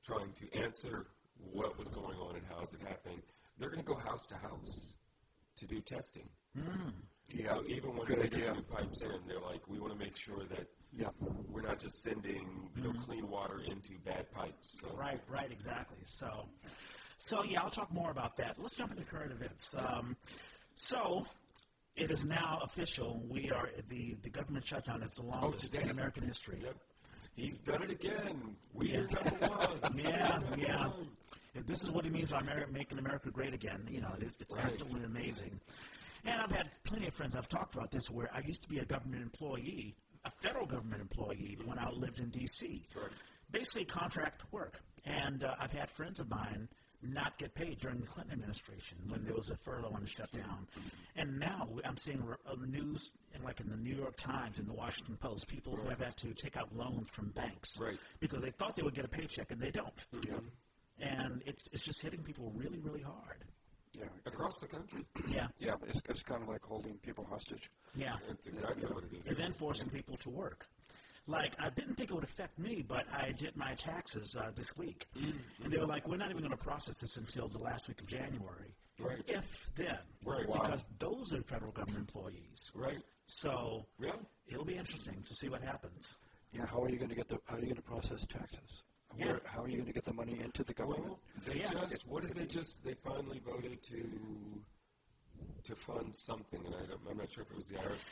trying 0.04 0.32
to 0.32 0.58
answer 0.58 1.06
what 1.52 1.78
was 1.78 1.88
going 1.88 2.16
on 2.18 2.37
and 2.37 2.44
how 2.46 2.62
is 2.62 2.73
it 2.75 2.80
happening. 2.87 3.20
They're 3.58 3.70
going 3.70 3.82
to 3.82 3.87
go 3.87 3.96
house 3.96 4.26
to 4.26 4.37
house 4.37 4.94
to 5.56 5.66
do 5.66 5.80
testing. 5.80 6.28
Mm. 6.56 6.92
Yeah. 7.35 7.49
So 7.49 7.64
even 7.66 7.96
once 7.96 8.08
Good 8.08 8.18
they 8.18 8.23
idea. 8.25 8.38
get 8.38 8.46
the 8.49 8.54
new 8.54 8.62
pipes 8.62 9.02
in, 9.02 9.11
they're 9.26 9.40
like, 9.40 9.66
we 9.68 9.78
want 9.78 9.92
to 9.92 9.99
make 9.99 10.16
sure 10.16 10.44
that 10.50 10.66
Yeah. 10.96 11.08
we're 11.50 11.62
not 11.62 11.80
just 11.80 12.02
sending 12.02 12.70
you 12.76 12.82
know 12.82 12.90
mm-hmm. 12.90 13.00
clean 13.00 13.28
water 13.28 13.61
into 13.66 13.99
bad 14.04 14.30
pipes. 14.32 14.80
So, 14.80 14.94
Right, 14.96 15.20
right, 15.28 15.50
exactly. 15.50 15.99
So, 16.04 16.49
so 17.18 17.42
yeah, 17.42 17.62
I'll 17.62 17.70
talk 17.70 17.92
more 17.92 18.11
about 18.11 18.37
that. 18.37 18.56
Let's 18.58 18.76
jump 18.76 18.92
into 18.92 19.04
current 19.04 19.32
events. 19.32 19.75
Um, 19.76 20.16
so, 20.76 21.26
it 21.97 22.11
is 22.11 22.25
now 22.25 22.61
official. 22.62 23.23
We 23.29 23.50
are 23.50 23.71
the 23.88 24.17
the 24.23 24.31
government 24.31 24.65
shutdown 24.67 25.03
is 25.03 25.12
the 25.15 25.23
longest 25.23 25.67
today? 25.73 25.83
in 25.85 25.91
American 25.91 26.25
history. 26.25 26.61
Yep. 26.62 26.76
He's 27.35 27.59
done 27.59 27.83
it 27.83 27.91
again. 27.91 28.57
We 28.73 28.93
Yeah. 28.93 29.00
are 29.00 29.07
number 29.09 29.47
one. 29.47 29.99
Yeah, 29.99 30.41
yeah. 30.57 30.91
If 31.55 31.67
this 31.67 31.83
is 31.83 31.91
what 31.91 32.05
he 32.05 32.11
means 32.11 32.31
by 32.31 32.41
America, 32.41 32.71
making 32.73 32.99
America 32.99 33.31
great 33.31 33.53
again. 33.55 33.87
You 33.91 34.00
know, 34.03 34.15
it's, 34.21 34.35
it's 34.41 34.55
Right. 34.55 34.65
absolutely 34.67 35.05
amazing. 35.05 35.59
And 36.25 36.41
I've 36.41 36.50
had 36.50 36.71
plenty 36.85 37.07
of 37.09 37.15
friends. 37.15 37.37
I've 37.37 37.49
talked 37.49 37.75
about 37.75 37.91
this 37.91 38.11
where 38.11 38.31
I 38.35 38.41
used 38.41 38.62
to 38.62 38.69
be 38.69 38.79
a 38.81 38.85
government 38.85 39.23
employee, 39.23 39.95
a 40.25 40.31
federal 40.31 40.67
government 40.67 41.00
employee 41.03 41.57
when 41.65 41.79
I 41.79 41.88
lived 41.91 42.21
in 42.21 42.31
D.C. 42.31 42.87
Right. 42.95 43.05
Basically, 43.50 43.85
contract 43.85 44.43
work. 44.53 44.81
And 45.05 45.45
uh, 45.45 45.55
I've 45.61 45.73
had 45.73 45.88
friends 45.91 46.21
of 46.21 46.29
mine 46.29 46.69
not 47.13 47.37
get 47.39 47.55
paid 47.55 47.79
during 47.79 48.01
the 48.01 48.07
Clinton 48.07 48.35
administration 48.35 48.99
when 49.09 49.25
there 49.25 49.35
was 49.35 49.51
a 49.51 49.57
furlough 49.57 49.93
and 49.95 50.05
a 50.05 50.09
shutdown. 50.09 50.67
And 51.17 51.39
now 51.39 51.69
I'm 51.85 51.97
seeing 51.97 52.23
uh, 52.49 52.55
news, 52.67 53.13
in, 53.35 53.43
like 53.43 53.61
in 53.61 53.69
the 53.69 53.77
New 53.77 53.95
York 53.95 54.17
Times 54.17 54.59
and 54.59 54.69
the 54.69 54.73
Washington 54.75 55.17
Post, 55.17 55.49
people 55.49 55.77
who 55.77 55.89
have 55.89 56.01
had 56.01 56.17
to 56.19 56.35
take 56.35 56.57
out 56.57 56.75
loans 56.77 57.09
from 57.11 57.31
banks 57.31 57.79
Right. 57.81 57.99
because 58.21 58.43
they 58.43 58.51
thought 58.51 58.77
they 58.77 58.83
would 58.83 58.95
get 58.95 59.05
a 59.05 59.09
paycheck 59.09 59.51
and 59.51 59.61
they 59.61 59.71
don't 59.71 60.05
Yeah. 60.27 60.39
and 61.01 61.43
it's 61.47 61.69
it's 61.73 61.85
just 61.85 62.01
hitting 62.03 62.23
people 62.23 62.53
really 62.55 62.79
really 62.81 63.03
hard. 63.03 63.45
Yeah. 63.99 64.05
Across 64.27 64.61
the 64.61 64.67
country. 64.69 65.05
Yeah, 65.29 65.47
Yeah. 65.59 65.75
It's, 65.89 66.01
it's 66.09 66.23
kind 66.23 66.43
of 66.43 66.49
like 66.49 66.63
holding 66.63 66.95
people 66.99 67.25
hostage. 67.25 67.71
yeah, 67.95 68.17
That's 68.29 68.47
exactly 68.47 68.85
what 68.87 69.05
it 69.05 69.13
is. 69.21 69.27
and 69.27 69.37
then 69.37 69.53
forcing 69.55 69.89
people 69.89 70.17
to 70.19 70.31
work. 70.31 70.67
Like 71.28 71.54
I 71.59 71.71
didn't 71.71 71.97
think 71.97 72.11
it 72.11 72.14
would 72.14 72.25
affect 72.25 72.56
me, 72.59 72.85
but 72.87 73.04
I 73.12 73.33
did 73.33 73.56
my 73.56 73.75
taxes 73.75 74.37
uh, 74.38 74.50
this 74.56 74.76
week, 74.76 75.06
and 75.16 75.73
they 75.73 75.76
were 75.78 75.87
like, 75.87 76.06
"We're 76.06 76.16
not 76.18 76.30
even 76.30 76.42
going 76.42 76.52
to 76.56 76.56
process 76.56 76.99
this 77.00 77.16
until 77.16 77.49
the 77.49 77.59
last 77.59 77.88
week 77.88 78.00
of 78.00 78.06
January, 78.06 78.75
Right. 79.00 79.23
if 79.26 79.68
then, 79.75 79.99
Right. 80.25 80.49
Wow. 80.49 80.61
Because 80.62 80.87
those 81.00 81.33
are 81.33 81.42
federal 81.42 81.73
government 81.73 81.99
employees, 82.09 82.71
Right. 82.75 83.02
so 83.26 83.85
Yeah. 83.99 84.12
it'll 84.47 84.64
be 84.64 84.76
interesting 84.76 85.21
to 85.25 85.35
see 85.35 85.49
what 85.49 85.62
happens. 85.64 86.16
Yeah. 86.52 86.64
How 86.66 86.80
are 86.85 86.88
you 86.88 86.97
going 86.97 87.09
to 87.11 87.16
get 87.16 87.26
the? 87.28 87.40
How 87.47 87.56
are 87.56 87.59
you 87.59 87.64
going 87.66 87.76
to 87.76 87.83
process 87.83 88.25
taxes? 88.26 88.85
Yeah. 89.16 89.26
Where, 89.26 89.40
how 89.47 89.62
are 89.62 89.68
you 89.68 89.76
going 89.78 89.87
to 89.88 89.92
get 89.92 90.04
the 90.04 90.14
money 90.14 90.38
into 90.40 90.62
the 90.62 90.75
government? 90.75 91.06
Well, 91.06 91.21
they 91.45 91.59
Yeah. 91.61 91.71
just 91.73 92.06
what 92.06 92.23
did 92.23 92.35
they 92.35 92.47
just? 92.47 92.85
They 92.85 92.95
finally 92.95 93.40
voted 93.40 93.83
to 93.83 94.62
to 95.64 95.75
fund 95.75 96.14
something, 96.14 96.64
and 96.64 96.75
I 96.75 96.87
don't, 96.87 97.00
I'm 97.11 97.16
not 97.18 97.33
sure 97.33 97.42
if 97.42 97.50
it 97.50 97.56
was 97.56 97.66
the 97.66 97.75
IRS. 97.78 98.04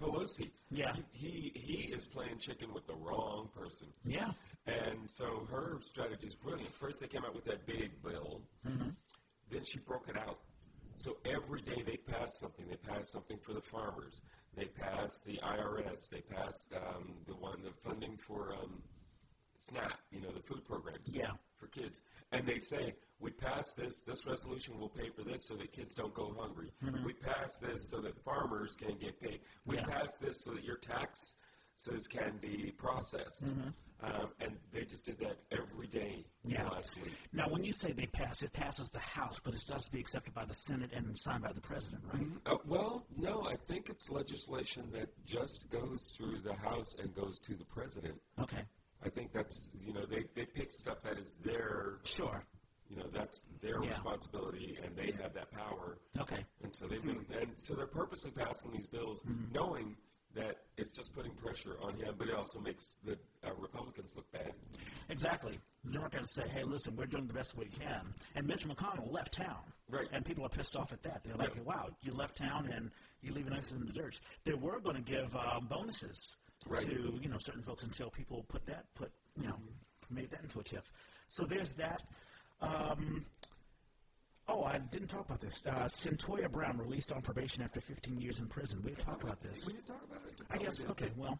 Pelosi. 0.00 0.50
Yeah. 0.70 0.92
He, 1.12 1.28
he 1.28 1.52
he 1.54 1.92
is 1.92 2.06
playing 2.06 2.38
chicken 2.38 2.72
with 2.72 2.86
the 2.86 2.94
wrong 2.94 3.48
person. 3.54 3.88
Yeah, 4.04 4.30
And 4.66 4.98
so 5.06 5.46
her 5.50 5.78
strategy 5.82 6.26
is 6.28 6.34
brilliant. 6.34 6.72
First, 6.74 7.00
they 7.00 7.08
came 7.08 7.24
out 7.24 7.34
with 7.34 7.44
that 7.46 7.66
big 7.66 7.90
bill. 8.02 8.42
Then 9.50 9.62
she 9.64 9.78
broke 9.80 10.08
it 10.08 10.16
out. 10.16 10.38
So 10.96 11.16
every 11.24 11.60
day 11.62 11.82
they 11.84 11.96
passed 11.96 12.40
something. 12.40 12.66
They 12.68 12.76
passed 12.76 13.10
something 13.12 13.38
for 13.38 13.52
the 13.52 13.60
farmers. 13.62 14.22
They 14.56 14.66
passed 14.66 15.24
the 15.26 15.38
IRS. 15.38 16.08
They 16.10 16.20
passed 16.20 16.74
um, 16.76 17.14
the 17.26 17.34
one, 17.34 17.62
the 17.64 17.72
funding 17.82 18.16
for 18.18 18.54
um, 18.54 18.82
SNAP, 19.60 19.92
you 20.10 20.20
know, 20.20 20.30
the 20.30 20.40
food 20.42 20.64
programs 20.64 21.14
Yeah. 21.14 21.32
for 21.58 21.66
kids. 21.68 22.00
And 22.32 22.46
they 22.46 22.58
say, 22.58 22.94
we 23.18 23.30
passed 23.30 23.76
this, 23.76 23.92
this 24.06 24.24
resolution 24.26 24.78
will 24.80 24.88
pay 24.88 25.10
for 25.10 25.22
this 25.22 25.46
so 25.48 25.54
that 25.56 25.70
kids 25.72 25.94
don't 25.94 26.14
go 26.14 26.34
hungry. 26.38 26.72
We 27.04 27.12
passed 27.12 27.60
this 27.60 27.90
so 27.90 28.00
that 28.00 28.16
farmers 28.24 28.74
can 28.74 28.96
get 28.96 29.20
paid. 29.20 29.40
We 29.66 29.76
Yeah. 29.76 29.84
passed 29.84 30.18
this 30.20 30.42
so 30.44 30.52
that 30.52 30.64
your 30.64 30.78
taxes 30.78 32.06
can 32.08 32.38
be 32.38 32.72
processed. 32.78 33.54
Um, 34.02 34.30
and 34.40 34.58
they 34.72 34.86
just 34.86 35.04
did 35.04 35.18
that 35.18 35.36
every 35.50 35.86
day 35.88 36.24
Yeah. 36.44 36.66
last 36.70 36.96
week. 36.96 37.12
Now, 37.34 37.50
when 37.50 37.62
you 37.64 37.72
say 37.74 37.92
they 37.92 38.06
pass, 38.06 38.40
it 38.42 38.50
passes 38.54 38.88
the 38.88 38.98
House, 38.98 39.38
but 39.40 39.52
it 39.52 39.62
has 39.70 39.84
to 39.84 39.90
be 39.92 40.00
accepted 40.00 40.32
by 40.32 40.46
the 40.46 40.54
Senate 40.54 40.90
and 40.94 41.14
signed 41.18 41.42
by 41.42 41.52
the 41.52 41.60
president, 41.60 42.02
right? 42.06 42.26
Uh, 42.46 42.56
well, 42.64 43.06
no, 43.18 43.42
I 43.46 43.56
think 43.56 43.90
it's 43.90 44.08
legislation 44.08 44.90
that 44.92 45.10
just 45.26 45.68
goes 45.68 46.14
through 46.16 46.38
the 46.38 46.54
House 46.54 46.94
and 46.94 47.14
goes 47.14 47.38
to 47.40 47.54
the 47.54 47.66
president. 47.66 48.18
Okay, 48.38 48.64
I 49.04 49.08
think 49.08 49.32
that's, 49.32 49.70
you 49.84 49.92
know, 49.92 50.02
they, 50.04 50.24
they 50.34 50.44
pick 50.44 50.72
stuff 50.72 51.02
that 51.04 51.18
is 51.18 51.36
their, 51.42 51.98
sure. 52.04 52.44
you 52.88 52.96
know, 52.96 53.06
that's 53.12 53.44
their 53.62 53.82
Yeah. 53.82 53.90
responsibility 53.90 54.78
and 54.84 54.94
they 54.96 55.10
have 55.22 55.32
that 55.34 55.50
power. 55.52 55.98
Okay. 56.18 56.44
And 56.62 56.74
so 56.76 56.86
they've 56.86 57.02
been, 57.02 57.24
and 57.40 57.50
so 57.56 57.74
they're 57.74 57.86
purposely 57.86 58.30
passing 58.30 58.70
these 58.72 58.88
bills 58.88 59.24
knowing 59.52 59.96
that 60.34 60.58
it's 60.76 60.90
just 60.92 61.12
putting 61.14 61.32
pressure 61.32 61.76
on 61.82 61.94
him, 61.96 62.14
but 62.16 62.28
it 62.28 62.34
also 62.34 62.60
makes 62.60 62.96
the 63.04 63.18
uh, 63.44 63.50
Republicans 63.58 64.14
look 64.14 64.30
bad. 64.30 64.52
Exactly. 65.08 65.58
They're 65.82 66.00
not 66.00 66.12
going 66.12 66.22
to 66.24 66.30
say, 66.30 66.44
hey, 66.54 66.62
listen, 66.62 66.94
we're 66.94 67.06
doing 67.06 67.26
the 67.26 67.32
best 67.34 67.56
we 67.56 67.64
can. 67.66 68.14
And 68.36 68.46
Mitch 68.46 68.64
McConnell 68.68 69.10
left 69.10 69.32
town. 69.32 69.56
Right. 69.88 70.06
And 70.12 70.24
people 70.24 70.44
are 70.44 70.48
pissed 70.48 70.76
off 70.76 70.92
at 70.92 71.02
that. 71.02 71.22
They're 71.24 71.34
like, 71.36 71.54
Yeah. 71.56 71.62
wow, 71.62 71.88
you 72.02 72.12
left 72.12 72.36
town 72.36 72.70
and 72.72 72.90
you 73.22 73.32
leaving 73.32 73.54
us 73.54 73.72
in 73.72 73.84
the 73.84 73.92
dirt. 73.92 74.20
They 74.44 74.54
were 74.54 74.78
going 74.78 74.96
to 74.96 75.02
give 75.02 75.34
uh, 75.34 75.58
bonuses 75.60 76.36
Right. 76.66 76.82
to, 76.82 77.18
you 77.22 77.28
know, 77.28 77.38
certain 77.38 77.62
folks 77.62 77.84
until 77.84 78.10
people 78.10 78.44
put 78.48 78.64
that, 78.66 78.84
put, 78.94 79.10
you 79.40 79.48
know, 79.48 79.56
made 80.10 80.30
that 80.30 80.42
into 80.42 80.60
a 80.60 80.62
tip. 80.62 80.84
So 81.28 81.44
there's 81.44 81.72
that. 81.72 82.02
Um, 82.60 83.24
oh, 84.48 84.64
I 84.64 84.78
didn't 84.78 85.08
talk 85.08 85.24
about 85.26 85.40
this. 85.40 85.62
Uh, 85.66 85.88
Cyntoia 85.88 86.50
Brown 86.50 86.76
released 86.78 87.12
on 87.12 87.22
probation 87.22 87.62
after 87.62 87.80
15 87.80 88.20
years 88.20 88.40
in 88.40 88.46
prison. 88.46 88.80
We 88.84 88.90
talked 88.92 89.22
about 89.22 89.40
this. 89.42 89.66
We 89.66 89.72
didn't 89.74 89.86
talk 89.86 90.02
about 90.08 90.22
it. 90.26 90.40
I 90.50 90.58
guess 90.58 90.84
okay. 90.90 91.10
Well, 91.16 91.38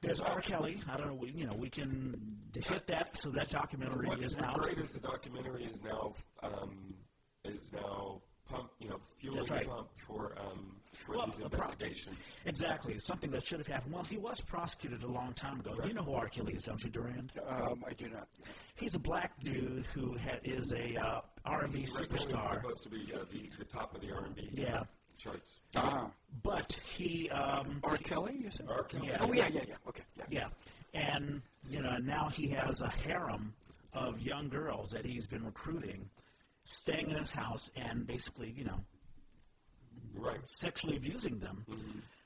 there's 0.00 0.20
R. 0.20 0.40
Kelly. 0.40 0.80
I 0.90 0.96
don't 0.96 1.08
know. 1.08 1.14
We, 1.14 1.30
you 1.30 1.46
know, 1.46 1.54
we 1.54 1.70
can 1.70 2.20
hit 2.54 2.86
that. 2.88 3.16
So 3.16 3.30
that 3.30 3.50
documentary 3.50 4.08
What's 4.08 4.26
is 4.26 4.38
out. 4.38 4.54
great 4.54 4.78
is 4.78 4.92
the 4.92 5.00
documentary 5.00 5.64
is 5.64 5.82
now 5.82 6.14
um, 6.42 6.94
is 7.44 7.72
now 7.72 8.20
pump, 8.48 8.70
you 8.80 8.88
know, 8.88 9.00
fueling 9.18 9.40
That's 9.40 9.50
right. 9.50 9.66
the 9.66 9.72
pump 9.72 9.88
for 10.06 10.34
um, 10.38 10.76
for 11.04 11.16
Well, 11.16 11.26
these 11.26 11.38
a 11.38 11.48
pro- 11.48 11.50
investigations. 11.60 12.16
Exactly. 12.46 12.98
Something 12.98 13.30
that 13.32 13.46
should 13.46 13.58
have 13.58 13.66
happened. 13.66 13.94
Well, 13.94 14.04
he 14.04 14.16
was 14.16 14.40
prosecuted 14.40 15.02
a 15.02 15.06
long 15.06 15.32
time 15.34 15.60
ago. 15.60 15.74
Do 15.80 15.86
you 15.88 15.94
know 15.94 16.02
who 16.02 16.14
R. 16.14 16.28
Kelly 16.28 16.54
is, 16.54 16.62
don't 16.62 16.82
you, 16.82 16.90
Durand? 16.90 17.32
Um, 17.48 17.84
I 17.86 17.92
do 17.92 18.08
not. 18.08 18.28
He's 18.74 18.94
a 18.94 18.98
black 18.98 19.32
dude 19.44 19.86
who 19.94 20.16
ha- 20.18 20.38
is 20.42 20.72
a 20.72 20.96
uh, 21.00 21.20
R&B 21.44 21.66
Right 21.66 21.72
now, 21.72 21.78
he's 21.78 21.90
superstar. 22.26 22.48
supposed 22.54 22.82
to 22.84 22.88
be 22.90 23.12
uh, 23.14 23.18
the, 23.32 23.50
the 23.58 23.64
top 23.64 23.94
of 23.94 24.00
the 24.00 24.12
R&B 24.12 24.48
Yeah. 24.52 24.82
charts. 25.18 25.60
Ah. 25.76 26.10
But 26.42 26.76
he, 26.96 27.28
um, 27.30 27.80
R. 27.84 27.96
Kelly, 27.98 28.36
you 28.42 28.50
said? 28.50 28.66
R. 28.68 28.82
Kelly. 28.84 29.08
Yeah. 29.08 29.18
Oh 29.20 29.32
yeah, 29.32 29.48
yeah, 29.52 29.62
yeah. 29.68 29.74
Okay. 29.88 30.02
Yeah. 30.16 30.48
yeah, 30.94 31.00
and 31.00 31.40
you 31.70 31.82
know 31.82 31.96
now 31.98 32.28
he 32.28 32.48
has 32.48 32.80
a 32.80 32.90
harem 32.90 33.52
of 33.94 34.20
young 34.20 34.48
girls 34.48 34.90
that 34.90 35.04
he's 35.06 35.26
been 35.26 35.44
recruiting, 35.44 36.08
staying 36.66 37.10
in 37.10 37.16
his 37.16 37.32
house 37.32 37.70
and 37.76 38.06
basically, 38.06 38.50
you 38.56 38.64
know, 38.64 38.84
Right. 40.14 40.40
sexually 40.50 40.96
abusing 40.96 41.38
them. 41.38 41.64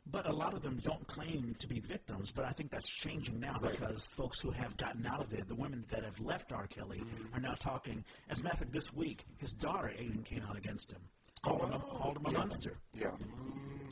But 0.06 0.26
a 0.26 0.32
lot 0.32 0.54
of 0.54 0.62
them 0.62 0.78
don't 0.78 1.06
claim 1.06 1.54
to 1.58 1.66
be 1.68 1.80
victims. 1.80 2.32
But 2.32 2.44
I 2.44 2.52
think 2.52 2.70
that's 2.70 2.88
changing 2.88 3.38
now 3.38 3.58
Right. 3.60 3.72
because 3.72 4.06
folks 4.06 4.40
who 4.40 4.50
have 4.50 4.76
gotten 4.76 5.06
out 5.06 5.20
of 5.20 5.30
there, 5.30 5.44
the 5.44 5.54
women 5.54 5.84
that 5.90 6.04
have 6.04 6.18
left 6.20 6.52
R. 6.52 6.66
Kelly, 6.66 7.02
are 7.32 7.40
now 7.40 7.54
talking. 7.54 8.04
As 8.28 8.40
a 8.40 8.42
matter 8.42 8.54
of 8.54 8.58
fact, 8.60 8.72
this 8.72 8.92
week, 8.92 9.24
his 9.38 9.52
daughter 9.52 9.88
Aiden 9.88 10.24
came 10.24 10.42
out 10.42 10.56
against 10.56 10.90
him, 10.92 11.00
called 11.42 11.62
him 11.62 11.72
a, 11.74 11.78
called 11.80 12.16
him 12.16 12.26
a 12.26 12.30
monster. 12.32 12.76
Yeah. 12.94 13.16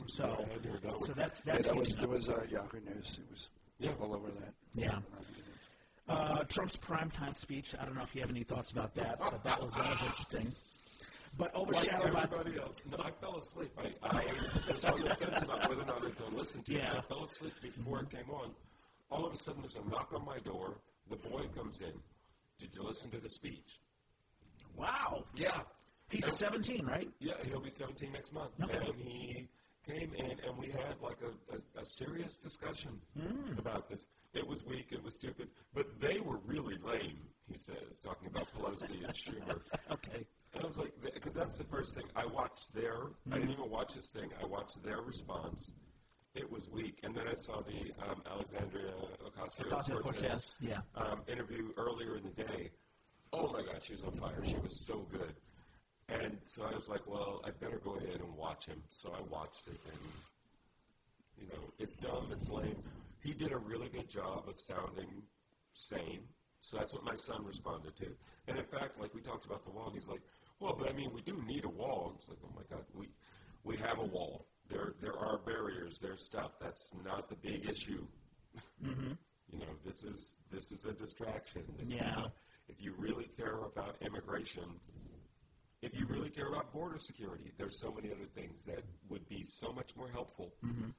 So, 0.07 0.25
I 0.25 0.41
hadn't 0.51 0.65
heard 0.71 0.81
that 0.81 1.03
so 1.05 1.13
that's 1.13 1.41
Yeah, 1.45 1.53
that's 1.53 1.65
that 1.67 1.75
was 1.75 1.95
there 1.95 2.07
was 2.07 2.29
uh, 2.29 2.43
Yahoo 2.49 2.79
News. 2.81 3.19
It 3.19 3.29
was 3.29 3.49
Yeah. 3.77 3.93
all 4.01 4.15
over 4.15 4.31
that. 4.31 4.53
Yeah. 4.73 4.99
Uh, 6.09 6.43
Trump's 6.45 6.75
primetime 6.75 7.35
speech. 7.35 7.75
I 7.79 7.85
don't 7.85 7.95
know 7.95 8.01
if 8.03 8.15
you 8.15 8.21
have 8.21 8.29
any 8.31 8.43
thoughts 8.43 8.71
about 8.71 8.95
that, 8.95 9.19
but 9.19 9.43
that 9.43 9.61
was, 9.61 9.73
that 9.75 9.89
was 9.89 10.01
interesting. 10.01 10.51
But 11.37 11.53
Like 11.53 11.61
overshadowed 11.61 12.13
by 12.13 12.23
everybody 12.23 12.59
else. 12.59 12.81
No, 12.89 12.97
I 13.03 13.11
fell 13.11 13.37
asleep. 13.37 13.69
I, 13.77 13.93
I 14.09 14.23
was 14.71 14.83
on 14.85 14.99
the 15.01 15.15
fence 15.15 15.43
about 15.43 15.69
whether 15.69 15.83
or 15.83 15.85
not 15.85 16.01
I 16.01 16.05
was 16.05 16.15
going 16.15 16.31
to 16.31 16.37
listen 16.37 16.63
to 16.63 16.73
it. 16.75 16.83
I 16.83 17.01
fell 17.01 17.23
asleep 17.23 17.53
before 17.61 17.99
it 17.99 18.09
came 18.09 18.29
on. 18.33 18.49
All 19.11 19.25
of 19.25 19.33
a 19.33 19.37
sudden, 19.37 19.61
there's 19.61 19.75
a 19.75 19.87
knock 19.89 20.11
on 20.13 20.25
my 20.25 20.39
door. 20.39 20.77
The 21.09 21.15
boy 21.17 21.43
comes 21.55 21.81
in. 21.81 21.93
Did 22.57 22.69
you 22.75 22.81
listen 22.83 23.11
to 23.11 23.17
the 23.19 23.29
speech? 23.29 23.79
Wow. 24.75 25.23
Yeah. 25.35 25.59
He's 26.09 26.25
17, 26.25 26.85
right? 26.85 27.09
Yeah, 27.19 27.33
he'll 27.45 27.59
be 27.61 27.69
17 27.69 28.11
next 28.11 28.33
month. 28.33 28.49
Okay. 28.63 28.77
And 28.77 28.95
he 28.99 29.47
came 29.91 30.13
in 30.15 30.31
and 30.47 30.57
we 30.57 30.67
had 30.67 30.95
like 31.01 31.17
a, 31.21 31.53
a, 31.55 31.81
a 31.81 31.85
serious 31.85 32.37
discussion 32.37 32.99
Hmm. 33.19 33.57
about 33.57 33.89
this. 33.89 34.05
It 34.33 34.47
was 34.47 34.63
weak, 34.65 34.89
it 34.91 35.03
was 35.03 35.15
stupid, 35.15 35.49
but 35.73 35.99
they 35.99 36.19
were 36.19 36.37
really 36.45 36.77
lame, 36.83 37.17
he 37.47 37.57
says, 37.57 37.99
talking 37.99 38.27
about 38.27 38.47
Pelosi 38.53 39.03
and 39.03 39.13
Schumer. 39.21 39.59
Okay. 39.91 40.25
And 40.53 40.63
I 40.63 40.67
was 40.67 40.77
like, 40.77 40.93
because 41.13 41.33
that's 41.33 41.57
the 41.57 41.65
first 41.65 41.95
thing. 41.95 42.05
I 42.15 42.25
watched 42.27 42.73
their, 42.73 42.93
I 42.95 43.07
Hmm. 43.25 43.33
didn't 43.33 43.51
even 43.51 43.69
watch 43.69 43.93
this 43.95 44.11
thing, 44.11 44.29
I 44.41 44.45
watched 44.45 44.83
their 44.83 45.01
response. 45.01 45.73
It 46.35 46.49
was 46.51 46.69
weak. 46.69 46.99
And 47.03 47.15
then 47.15 47.27
I 47.27 47.33
saw 47.33 47.59
the 47.61 47.91
um, 48.07 48.21
alexandria 48.31 48.91
Ocasio-Cortez, 49.25 49.89
Ocasio-Cortez 49.89 50.55
yeah. 50.61 50.81
um, 50.95 51.21
interview 51.27 51.69
earlier 51.75 52.17
in 52.17 52.23
the 52.23 52.43
day. 52.43 52.69
Oh 53.33 53.51
my 53.51 53.63
God, 53.63 53.83
she 53.83 53.93
was 53.93 54.03
on 54.03 54.11
fire. 54.13 54.39
She 54.43 54.57
was 54.57 54.85
so 54.85 55.07
good. 55.11 55.33
And 56.11 56.37
so 56.45 56.63
I 56.63 56.73
was 56.75 56.87
like, 56.89 57.05
well, 57.07 57.41
I 57.45 57.51
better 57.51 57.77
go 57.83 57.95
ahead 57.95 58.19
and 58.21 58.35
watch 58.35 58.65
him. 58.65 58.81
So 58.89 59.13
I 59.17 59.21
watched 59.29 59.67
it, 59.67 59.79
and 59.91 59.99
you 61.39 61.47
know, 61.47 61.63
it's 61.77 61.91
dumb, 61.93 62.27
it's 62.31 62.49
lame. 62.49 62.75
He 63.23 63.33
did 63.33 63.51
a 63.51 63.57
really 63.57 63.89
good 63.89 64.09
job 64.09 64.45
of 64.47 64.55
sounding 64.59 65.21
sane. 65.73 66.21
So 66.61 66.77
that's 66.77 66.93
what 66.93 67.03
my 67.03 67.13
son 67.13 67.45
responded 67.45 67.95
to. 67.97 68.07
And 68.47 68.57
in 68.57 68.65
fact, 68.65 68.99
like 68.99 69.13
we 69.13 69.21
talked 69.21 69.45
about 69.45 69.63
the 69.65 69.71
wall, 69.71 69.85
and 69.87 69.93
he's 69.95 70.07
like, 70.07 70.21
well, 70.59 70.75
but 70.77 70.89
I 70.89 70.93
mean, 70.93 71.11
we 71.13 71.21
do 71.21 71.41
need 71.47 71.63
a 71.65 71.69
wall. 71.69 72.13
It's 72.15 72.27
like, 72.27 72.39
oh 72.43 72.51
my 72.55 72.63
God, 72.69 72.83
we 72.93 73.07
we 73.63 73.77
have 73.77 73.99
a 73.99 74.05
wall. 74.05 74.47
There 74.69 74.93
there 75.01 75.17
are 75.17 75.37
barriers. 75.39 75.99
There's 76.01 76.25
stuff. 76.25 76.51
That's 76.59 76.91
not 77.05 77.29
the 77.29 77.35
big 77.35 77.69
issue. 77.69 78.05
Mm-hmm. 78.83 79.11
You 79.51 79.59
know, 79.59 79.73
this 79.85 80.03
is 80.03 80.39
this 80.51 80.71
is 80.71 80.85
a 80.85 80.93
distraction. 80.93 81.63
This 81.77 81.89
is 81.89 81.95
Yeah. 81.95 82.09
not- 82.15 82.33
if 82.67 82.83
you 82.83 82.93
really 82.99 83.25
care 83.35 83.61
about 83.61 83.95
immigration, 84.01 84.61
if 85.81 85.97
you 85.97 86.05
really 86.07 86.29
care 86.29 86.47
about 86.47 86.71
border 86.73 86.97
security, 86.99 87.51
there's 87.57 87.79
so 87.79 87.91
many 87.91 88.11
other 88.11 88.25
things 88.35 88.65
that 88.65 88.83
would 89.09 89.27
be 89.29 89.43
so 89.43 89.71
much 89.71 89.95
more 89.95 90.09
helpful 90.09 90.53
mm-hmm. 90.65 90.89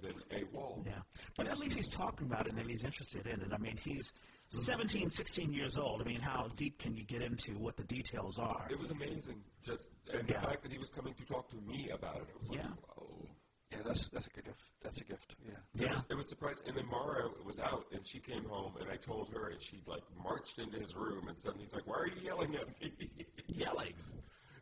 than 0.00 0.14
a 0.30 0.44
wall. 0.56 0.84
Yeah. 0.86 0.92
But 1.36 1.48
at 1.48 1.58
least 1.58 1.76
he's 1.76 1.88
talking 1.88 2.26
about 2.26 2.46
it 2.46 2.52
and 2.54 2.70
he's 2.70 2.84
interested 2.84 3.26
in 3.26 3.40
it. 3.40 3.48
I 3.52 3.58
mean, 3.58 3.76
he's 3.82 4.12
17, 4.48 5.10
16 5.10 5.52
years 5.52 5.76
old. 5.76 6.02
I 6.02 6.04
mean, 6.04 6.20
how 6.20 6.48
deep 6.56 6.78
can 6.78 6.94
you 6.94 7.04
get 7.04 7.22
into 7.22 7.52
what 7.52 7.76
the 7.76 7.84
details 7.84 8.38
are? 8.38 8.66
It 8.70 8.78
was 8.78 8.90
amazing. 8.90 9.42
Just 9.62 9.88
and 10.12 10.28
Yeah. 10.28 10.40
the 10.40 10.46
fact 10.46 10.62
that 10.62 10.72
he 10.72 10.78
was 10.78 10.88
coming 10.90 11.14
to 11.14 11.24
talk 11.24 11.48
to 11.50 11.56
me 11.56 11.90
about 11.90 12.16
it, 12.16 12.28
it 12.28 12.38
was 12.38 12.50
like, 12.50 12.60
Yeah. 12.60 12.70
Yeah, 13.72 13.78
that's 13.84 14.08
that's 14.08 14.26
a 14.26 14.30
good 14.30 14.44
gift. 14.44 14.62
That's 14.82 15.00
a 15.00 15.04
gift. 15.04 15.34
Yeah. 15.46 15.84
It 15.86 15.90
was, 15.90 16.06
it 16.10 16.14
was 16.16 16.28
surprising. 16.28 16.66
And 16.68 16.76
then 16.76 16.86
Mara 16.90 17.28
was 17.44 17.58
out, 17.60 17.86
and 17.92 18.06
she 18.06 18.18
came 18.20 18.44
home, 18.44 18.74
and 18.80 18.90
I 18.90 18.96
told 18.96 19.30
her, 19.32 19.48
and 19.48 19.60
she 19.62 19.80
like 19.86 20.02
marched 20.22 20.58
into 20.58 20.78
his 20.78 20.94
room, 20.94 21.28
and 21.28 21.40
suddenly 21.40 21.64
he's 21.64 21.74
like, 21.74 21.86
"Why 21.86 21.96
are 21.96 22.06
you 22.06 22.20
yelling 22.22 22.54
at 22.56 22.68
me?" 22.80 22.92
Yelling. 23.48 23.94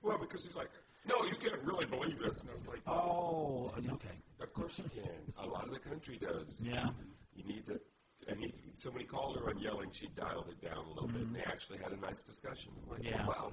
well, 0.02 0.19
because 0.19 0.45
he's 0.45 0.57
like, 0.57 0.71
"No, 1.07 1.17
you 1.25 1.35
can't 1.37 1.62
really 1.62 1.87
believe 1.87 2.19
this," 2.19 2.40
and 2.43 2.50
I 2.50 2.55
was 2.55 2.69
like, 2.69 2.81
Oh, 2.87 3.73
okay. 3.79 4.17
Of 4.40 4.52
course 4.55 4.79
you 4.79 4.85
can. 4.85 5.11
A 5.45 5.47
lot 5.47 5.64
of 5.64 5.73
the 5.73 5.79
country 5.81 6.17
does. 6.19 6.67
Yeah. 6.67 6.88
You 7.35 7.45
need 7.45 7.67
to. 7.67 7.81
And 8.29 8.38
he, 8.38 8.52
somebody 8.73 9.07
called 9.07 9.38
her 9.38 9.49
on 9.49 9.59
yelling. 9.59 9.90
She 9.93 10.07
dialed 10.09 10.49
it 10.50 10.61
down 10.64 10.85
a 10.85 10.88
little 10.90 11.09
bit, 11.09 11.23
and 11.23 11.35
they 11.35 11.40
actually 11.40 11.79
had 11.79 11.93
a 11.93 11.97
nice 12.00 12.23
discussion. 12.23 12.73
I'm 12.85 12.90
like, 12.93 13.02
Yeah. 13.05 13.26
wow. 13.26 13.52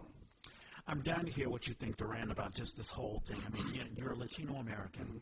I'm 0.87 1.01
down 1.01 1.25
to 1.25 1.31
hear 1.31 1.49
what 1.49 1.67
you 1.67 1.73
think, 1.73 1.97
Durand, 1.97 2.31
about 2.31 2.53
just 2.53 2.77
this 2.77 2.89
whole 2.89 3.21
thing. 3.27 3.41
I 3.45 3.49
mean, 3.49 3.73
you- 3.73 3.87
you're 3.95 4.11
a 4.13 4.15
Latino 4.15 4.55
American. 4.55 5.21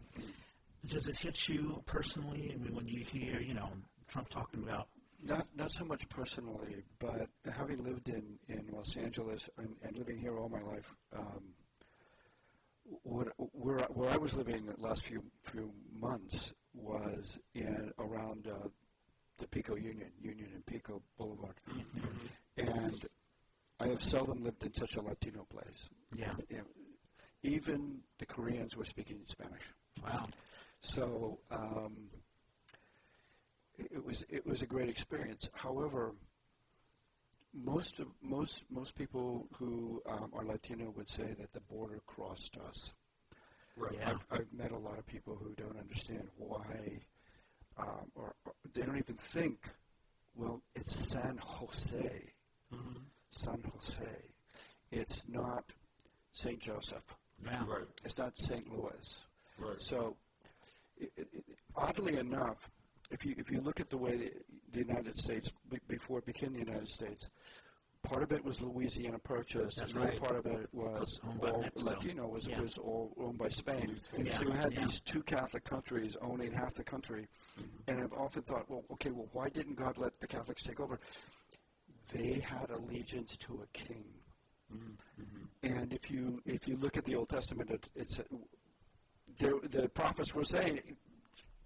Does 0.86 1.08
it 1.08 1.18
hit 1.18 1.50
you 1.50 1.82
personally? 1.88 2.52
I 2.54 2.58
mean, 2.58 2.76
when 2.76 2.88
you 2.88 3.04
hear, 3.04 3.40
you 3.40 3.54
know, 3.56 3.72
Trump 4.08 4.30
talking 4.30 4.64
about, 4.64 4.88
Not 5.24 5.48
not 5.56 5.72
so 5.72 5.86
much 5.86 6.08
personally, 6.10 6.84
but 7.00 7.30
having 7.52 7.84
lived 7.84 8.10
in, 8.10 8.38
in 8.48 8.68
Los 8.72 8.96
Angeles 8.96 9.50
and, 9.58 9.76
and 9.82 9.98
living 9.98 10.20
here 10.20 10.38
all 10.38 10.50
my 10.50 10.62
life, 10.62 10.94
um, 11.14 11.56
what, 13.04 13.30
where 13.54 13.80
I- 13.80 13.92
where 13.94 14.10
I 14.12 14.18
was 14.18 14.36
living 14.36 14.66
the 14.68 14.80
last 14.80 15.04
few 15.06 15.24
few 15.42 15.74
months 15.92 16.54
was 16.76 17.40
in 17.56 17.92
around 17.98 18.46
uh, 18.48 18.68
the 19.38 19.48
Pico 19.48 19.76
Union, 19.76 20.12
Union 20.22 20.52
and 20.54 20.66
Pico 20.66 21.02
Boulevard, 21.18 21.56
and 22.58 23.06
I 23.80 23.88
have 23.88 24.02
seldom 24.02 24.44
lived 24.44 24.64
in 24.64 24.74
such 24.74 24.96
a 24.96 25.02
Latino 25.02 25.46
place. 25.50 25.90
yeah, 26.16 26.34
You 26.50 26.58
know, 26.58 26.64
even 27.44 28.00
the 28.20 28.26
Koreans 28.26 28.76
were 28.78 28.86
speaking 28.86 29.20
Spanish. 29.26 29.74
wow, 30.04 30.28
So 30.82 31.40
um, 31.52 32.10
it, 33.78 33.88
it 33.96 34.06
was 34.06 34.26
it 34.30 34.46
was 34.46 34.62
a 34.62 34.66
great 34.68 34.90
experience. 34.90 35.50
However, 35.54 36.16
most 37.54 38.00
of 38.00 38.08
most 38.22 38.64
most 38.70 38.96
people 38.96 39.48
who 39.58 40.02
um, 40.10 40.32
are 40.34 40.46
Latino 40.46 40.92
would 40.96 41.10
say 41.10 41.34
that 41.40 41.54
the 41.54 41.62
border 41.62 42.02
crossed 42.06 42.58
us. 42.58 42.94
Right. 43.78 43.94
Yeah. 44.00 44.12
I've, 44.12 44.26
I've 44.32 44.54
met 44.54 44.72
a 44.72 44.78
lot 44.78 44.98
of 44.98 45.06
people 45.06 45.36
who 45.36 45.54
don't 45.56 45.78
understand 45.78 46.30
why, 46.38 47.02
um, 47.78 48.10
or, 48.16 48.34
or 48.46 48.54
they 48.74 48.84
don't 48.84 48.98
even 48.98 49.16
think. 49.16 49.70
Well, 50.34 50.62
it's 50.76 50.94
San 50.96 51.38
Jose, 51.42 52.34
San 53.44 53.62
Jose. 53.74 54.04
It's 54.92 55.28
not 55.28 55.64
Saint 56.32 56.60
Joseph. 56.60 57.16
yeah, 57.44 57.64
Right. 57.68 57.88
It's 58.04 58.18
not 58.18 58.38
St. 58.38 58.72
Louis. 58.72 59.26
Right. 59.60 59.82
So, 59.82 60.16
it, 60.98 61.12
it, 61.18 61.28
it- 61.34 61.44
oddly 61.76 62.18
enough, 62.18 62.70
if 63.12 63.26
you 63.26 63.36
if 63.38 63.52
you 63.52 63.62
look 63.62 63.80
at 63.80 63.90
the 63.90 63.98
way 63.98 64.16
the, 64.18 64.32
the 64.72 64.80
United 64.80 65.18
States 65.18 65.52
be, 65.70 65.78
before 65.88 66.20
it 66.20 66.26
became 66.26 66.54
the 66.54 66.60
United 66.60 66.88
States, 66.90 67.30
part 68.04 68.24
of 68.24 68.32
it 68.32 68.44
was 68.44 68.62
Louisiana 68.62 69.20
Purchase, 69.20 69.76
That's 69.76 69.92
and 69.94 70.02
the 70.02 70.08
right. 70.08 70.20
part 70.20 70.36
of 70.38 70.46
it 70.48 70.68
was 70.74 71.20
Owned 71.28 71.42
by 71.42 71.50
all 71.50 71.66
Latino 71.76 72.28
was 72.28 72.48
Yeah. 72.48 72.62
was 72.62 72.78
all 72.78 73.14
owned 73.20 73.38
by 73.38 73.50
Spain. 73.50 73.96
Spain. 73.98 74.32
So 74.32 74.46
you 74.46 74.52
had 74.52 74.74
yeah. 74.74 74.86
these 74.86 75.00
two 75.02 75.22
Catholic 75.24 75.64
countries 75.64 76.18
owning 76.22 76.52
half 76.54 76.74
the 76.76 76.84
country, 76.84 77.28
mm-hmm. 77.60 77.92
and 77.92 78.04
I've 78.04 78.14
often 78.14 78.42
thought, 78.42 78.70
well, 78.70 78.84
okay, 78.94 79.12
well, 79.12 79.28
why 79.34 79.50
didn't 79.50 79.76
God 79.76 79.98
let 79.98 80.20
the 80.20 80.28
Catholics 80.28 80.64
take 80.64 80.80
over? 80.80 81.00
They 82.14 82.40
had 82.40 82.70
allegiance 82.72 83.36
to 83.38 83.62
a 83.64 83.68
king. 83.78 84.06
Mm-hmm. 84.74 85.46
And 85.64 85.94
if 85.94 86.12
you 86.12 86.42
if 86.46 86.68
you 86.68 86.78
look 86.78 86.98
at 86.98 87.06
the 87.06 87.16
Old 87.16 87.30
Testament, 87.30 87.70
it, 87.72 87.90
it's 87.96 88.20
the, 89.40 89.60
the 89.70 89.90
prophets 89.90 90.34
were 90.34 90.44
saying, 90.44 90.80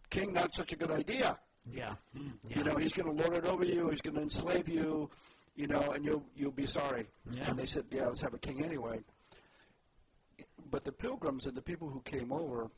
"King, 0.09 0.33
not 0.33 0.55
such 0.55 0.73
a 0.73 0.75
good 0.75 0.91
idea. 0.91 1.37
yeah, 1.71 1.95
yeah. 2.13 2.55
You 2.55 2.63
know, 2.63 2.75
he's 2.75 2.93
going 2.93 3.15
to 3.15 3.23
lord 3.23 3.35
it 3.37 3.45
over 3.45 3.63
you. 3.63 3.89
He's 3.89 4.01
going 4.01 4.15
to 4.15 4.21
enslave 4.21 4.69
you. 4.69 5.09
You 5.55 5.67
know, 5.67 5.91
and 5.91 6.05
you'll 6.05 6.23
you'll 6.35 6.51
be 6.51 6.65
sorry." 6.65 7.07
Yeah. 7.31 7.49
And 7.49 7.59
they 7.59 7.65
said, 7.65 7.85
"Yeah, 7.91 8.07
let's 8.07 8.21
have 8.21 8.33
a 8.33 8.39
king 8.39 8.63
anyway." 8.63 8.99
But 10.69 10.83
the 10.83 10.91
pilgrims 10.91 11.47
and 11.47 11.55
the 11.55 11.61
people 11.61 11.89
who 11.89 12.01
came 12.01 12.31
over, 12.31 12.69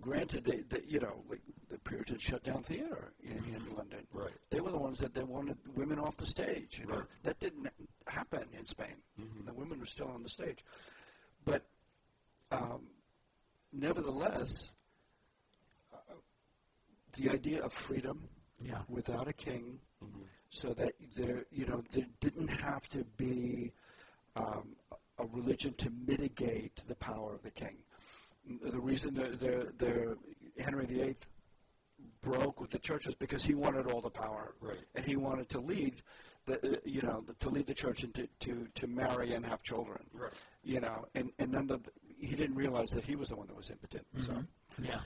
granted, 0.00 0.44
they, 0.44 0.58
they 0.68 0.84
you 0.86 1.00
know, 1.00 1.22
like 1.28 1.40
the 1.68 1.78
Puritans 1.78 2.22
shut 2.22 2.42
down 2.44 2.62
theater 2.62 3.12
in, 3.22 3.38
in 3.54 3.76
London. 3.76 4.06
Right. 4.12 4.32
They 4.50 4.60
were 4.60 4.70
the 4.70 4.78
ones 4.78 4.98
that 5.00 5.14
they 5.14 5.22
wanted 5.22 5.56
women 5.74 5.98
off 5.98 6.16
the 6.16 6.26
stage. 6.26 6.78
You 6.80 6.86
know, 6.86 6.96
Right. 6.96 7.06
that 7.24 7.40
didn't 7.40 7.68
happen 8.06 8.44
in 8.58 8.66
Spain. 8.66 8.96
The 9.44 9.54
women 9.54 9.78
were 9.80 9.86
still 9.86 10.08
on 10.08 10.22
the 10.22 10.28
stage, 10.28 10.64
but 11.44 11.66
um, 12.50 12.86
nevertheless, 13.72 14.72
uh, 15.92 15.96
the 17.16 17.30
idea 17.30 17.62
of 17.62 17.72
freedom 17.72 18.28
Yeah. 18.60 18.82
without 18.88 19.28
a 19.28 19.32
king, 19.32 19.80
so 20.50 20.72
that 20.74 20.92
there, 21.16 21.44
you 21.50 21.66
know, 21.66 21.82
there 21.92 22.06
didn't 22.20 22.48
have 22.48 22.82
to 22.90 23.04
be 23.16 23.72
um, 24.36 24.76
a 25.18 25.26
religion 25.26 25.74
to 25.74 25.90
mitigate 26.06 26.82
the 26.86 26.94
power 26.96 27.34
of 27.34 27.42
the 27.42 27.50
king. 27.50 27.76
The 28.46 28.80
reason 28.80 29.14
the, 29.14 29.28
the, 29.30 29.72
the 29.78 30.62
Henry 30.62 30.86
VIII 30.86 31.16
broke 32.20 32.60
with 32.60 32.70
the 32.70 32.78
church 32.78 33.06
was 33.06 33.14
because 33.14 33.42
he 33.42 33.54
wanted 33.54 33.86
all 33.86 34.00
the 34.00 34.10
power, 34.10 34.54
Right. 34.60 34.76
and 34.94 35.04
he 35.04 35.16
wanted 35.16 35.48
to 35.50 35.60
lead 35.60 36.02
the, 36.46 36.54
uh, 36.76 36.76
you 36.84 37.00
know, 37.02 37.24
to 37.40 37.48
lead 37.48 37.66
the 37.66 37.74
church 37.74 38.02
and 38.02 38.14
to, 38.14 38.28
to, 38.40 38.66
to 38.74 38.86
marry 38.86 39.32
and 39.32 39.46
have 39.46 39.62
children, 39.62 40.04
Right. 40.12 40.32
you 40.62 40.80
know, 40.80 41.06
and 41.14 41.30
and 41.38 41.52
none 41.52 41.70
of 41.70 41.82
the, 41.84 41.90
he 42.18 42.34
didn't 42.36 42.56
realize 42.56 42.90
that 42.90 43.04
he 43.04 43.16
was 43.16 43.28
the 43.30 43.36
one 43.36 43.46
that 43.46 43.56
was 43.56 43.70
impotent. 43.70 44.06
So. 44.20 44.44
yeah, 44.82 45.00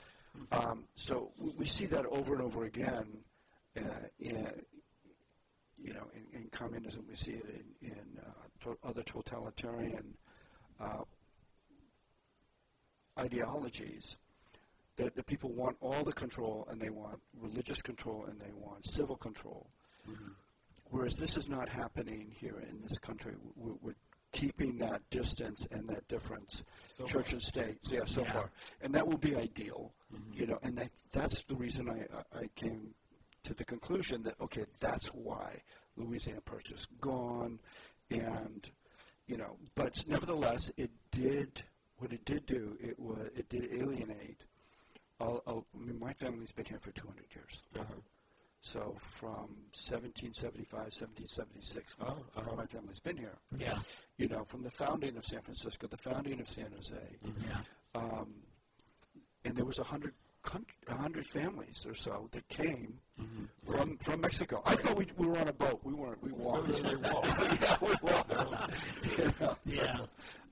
Um, 0.51 0.85
so 0.95 1.31
we, 1.39 1.51
we 1.59 1.65
see 1.65 1.85
that 1.87 2.05
over 2.07 2.33
and 2.33 2.41
over 2.43 2.65
again 2.65 3.19
uh, 3.77 4.07
in, 4.19 4.47
you 5.81 5.93
know, 5.93 6.07
in, 6.13 6.41
in 6.41 6.49
communism. 6.49 7.05
We 7.07 7.15
see 7.15 7.33
it 7.33 7.45
in, 7.81 7.89
in 7.89 8.19
uh, 8.19 8.31
to- 8.65 8.77
other 8.83 9.03
totalitarian 9.03 10.15
uh, 10.79 11.03
ideologies. 13.19 14.17
That 14.97 15.15
the 15.15 15.23
people 15.23 15.51
want 15.53 15.77
all 15.79 16.03
the 16.03 16.11
control, 16.11 16.67
and 16.69 16.81
they 16.81 16.89
want 16.89 17.21
religious 17.39 17.81
control, 17.81 18.25
and 18.25 18.37
they 18.39 18.51
want 18.53 18.85
civil 18.85 19.15
control. 19.15 19.69
Mm-hmm. 20.09 20.31
Whereas 20.91 21.13
this 21.15 21.37
is 21.37 21.47
not 21.47 21.69
happening 21.69 22.31
here 22.37 22.61
in 22.69 22.81
this 22.81 22.97
country. 22.99 23.33
We're, 23.55 23.75
we're 23.81 23.95
keeping 24.33 24.77
that 24.79 25.01
distance 25.09 25.65
and 25.71 25.87
that 25.87 26.05
difference, 26.09 26.63
So 26.89 27.05
church 27.05 27.27
far. 27.27 27.33
and 27.33 27.41
state. 27.41 27.77
Yeah, 27.83 28.01
so 28.05 28.23
Yeah. 28.23 28.31
far, 28.33 28.51
and 28.81 28.93
that 28.93 29.07
will 29.07 29.17
be 29.17 29.35
ideal. 29.37 29.93
Mm-hmm. 30.13 30.33
You 30.33 30.47
know, 30.47 30.59
and 30.63 30.77
that, 30.77 30.89
that's 31.13 31.43
the 31.43 31.55
reason 31.55 31.89
I, 31.89 31.99
I 32.39 32.41
I 32.43 32.47
came 32.55 32.93
to 33.43 33.53
the 33.53 33.63
conclusion 33.63 34.21
that 34.23 34.35
okay, 34.41 34.65
that's 34.81 35.07
why 35.13 35.61
Louisiana 35.95 36.41
Purchase 36.41 36.87
gone, 36.99 37.57
and 38.11 38.69
you 39.27 39.37
know, 39.37 39.55
but 39.75 39.95
nevertheless, 40.07 40.71
it 40.75 40.91
did 41.11 41.63
what 41.99 42.11
it 42.11 42.25
did 42.25 42.45
do. 42.45 42.75
It 42.81 42.99
was 42.99 43.29
it 43.35 43.47
did 43.49 43.71
alienate. 43.73 44.45
All, 45.21 45.41
all, 45.45 45.65
I 45.75 45.85
mean, 45.85 45.99
my 45.99 46.13
family's 46.13 46.51
been 46.51 46.65
here 46.65 46.79
for 46.79 46.91
200 46.91 47.25
years. 47.35 47.61
Uh-huh. 47.77 47.93
So 48.61 48.95
from 48.99 49.49
1775, 49.75 50.71
1776, 50.79 51.95
Oh, 52.01 52.17
uh-huh. 52.37 52.55
my 52.55 52.65
family's 52.65 52.99
been 52.99 53.17
here. 53.17 53.37
Yeah. 53.57 53.79
You 54.17 54.27
know, 54.29 54.43
from 54.45 54.63
the 54.63 54.71
founding 54.71 55.17
of 55.17 55.25
San 55.25 55.41
Francisco, 55.41 55.87
the 55.87 55.97
founding 55.97 56.39
of 56.39 56.49
San 56.49 56.71
Jose, 56.75 56.95
Yeah. 57.23 57.57
um, 58.01 58.33
and 59.45 59.55
there 59.55 59.65
was 59.65 59.77
a 59.79 59.83
hundred 60.45 60.67
a 60.87 60.93
hundred 60.95 61.25
families 61.27 61.85
or 61.87 61.93
so 61.93 62.29
that 62.31 62.47
came 62.47 62.99
from 63.65 63.97
from 63.97 64.21
Mexico. 64.21 64.61
I 64.65 64.75
thought 64.75 64.95
we, 64.97 65.07
we 65.17 65.27
were 65.27 65.37
on 65.37 65.47
a 65.47 65.53
boat. 65.53 65.79
We 65.83 65.93
weren't. 65.93 66.21
We 66.23 66.31
walked. 66.31 66.81
no, 66.83 66.89
they 66.89 66.95
walked. 66.95 67.27
yeah, 67.61 67.77
we 67.81 67.95
walked. 68.01 68.31
You 69.17 69.25
know, 69.25 69.55
so- 69.63 69.83
Yeah. 69.83 69.97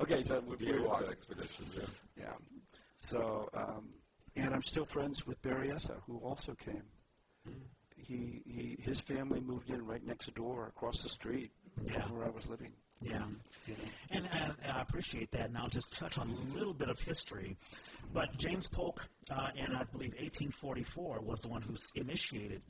Okay, 0.01 0.23
so 0.23 0.41
we, 0.41 0.55
we 0.57 0.79
walked. 0.79 1.09
expedition, 1.09 1.65
yeah. 1.75 1.83
Yeah. 2.19 2.33
So, 2.99 3.49
um, 3.53 3.89
and 4.35 4.53
I'm 4.53 4.63
still 4.63 4.85
friends 4.85 5.25
with 5.25 5.41
Berryessa, 5.41 5.95
who 6.05 6.17
also 6.17 6.53
came. 6.53 6.83
He, 7.95 8.41
he, 8.45 8.77
his 8.81 8.99
family 9.01 9.39
moved 9.41 9.69
in 9.69 9.85
right 9.85 10.05
next 10.05 10.33
door, 10.35 10.67
across 10.67 11.01
the 11.03 11.09
street, 11.09 11.51
Yeah. 11.83 12.01
from 12.03 12.17
where 12.17 12.25
I 12.27 12.29
was 12.29 12.47
living. 12.47 12.71
Yeah. 13.01 13.19
Know. 13.19 13.25
And, 14.11 14.27
and 14.31 14.53
I 14.73 14.81
appreciate 14.81 15.31
that. 15.31 15.47
And 15.49 15.57
I'll 15.57 15.69
just 15.69 15.91
touch 15.97 16.17
on 16.17 16.29
a 16.29 16.57
little 16.57 16.73
bit 16.73 16.89
of 16.89 16.99
history. 16.99 17.57
But 18.13 18.37
James 18.37 18.67
Polk, 18.67 19.07
uh, 19.29 19.49
in 19.55 19.75
I 19.75 19.83
believe 19.83 20.13
1844, 20.13 21.21
was 21.21 21.41
the 21.41 21.49
one 21.49 21.61
who 21.61 21.73
initiated 21.95 22.61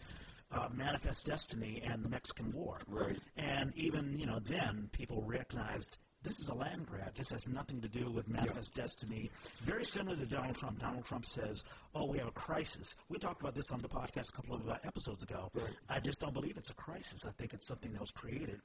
uh, 0.51 0.69
Manifest 0.73 1.25
Destiny 1.25 1.81
and 1.85 2.03
the 2.03 2.09
Mexican 2.09 2.51
War. 2.51 2.79
Right. 2.87 3.17
And 3.35 3.73
even 3.75 4.17
you 4.17 4.25
know 4.25 4.39
then 4.39 4.89
people 4.91 5.21
recognized 5.25 5.97
this 6.23 6.39
is 6.39 6.49
a 6.49 6.53
land 6.55 6.87
grab. 6.87 7.13
This 7.15 7.29
has 7.29 7.47
nothing 7.47 7.79
to 7.81 7.87
do 7.87 8.09
with 8.09 8.27
Manifest 8.27 8.73
Destiny. 8.73 9.29
Very 9.61 9.85
similar 9.85 10.15
to 10.15 10.25
Donald 10.25 10.55
Trump. 10.55 10.79
Donald 10.79 11.05
Trump 11.05 11.25
says, 11.25 11.63
"Oh, 11.93 12.05
we 12.05 12.17
have 12.17 12.27
a 12.27 12.31
crisis." 12.31 12.95
We 13.09 13.17
talked 13.17 13.41
about 13.41 13.55
this 13.55 13.71
on 13.71 13.81
the 13.81 13.89
podcast 13.89 14.29
a 14.29 14.35
couple 14.35 14.55
of 14.55 14.67
uh, 14.67 14.77
episodes 14.83 15.23
ago. 15.23 15.51
Right. 15.53 15.69
I 15.89 15.99
just 15.99 16.19
don't 16.19 16.33
believe 16.33 16.57
it's 16.57 16.69
a 16.69 16.75
crisis. 16.75 17.25
I 17.25 17.31
think 17.37 17.53
it's 17.53 17.67
something 17.67 17.91
that 17.93 18.01
was 18.01 18.11
created 18.11 18.61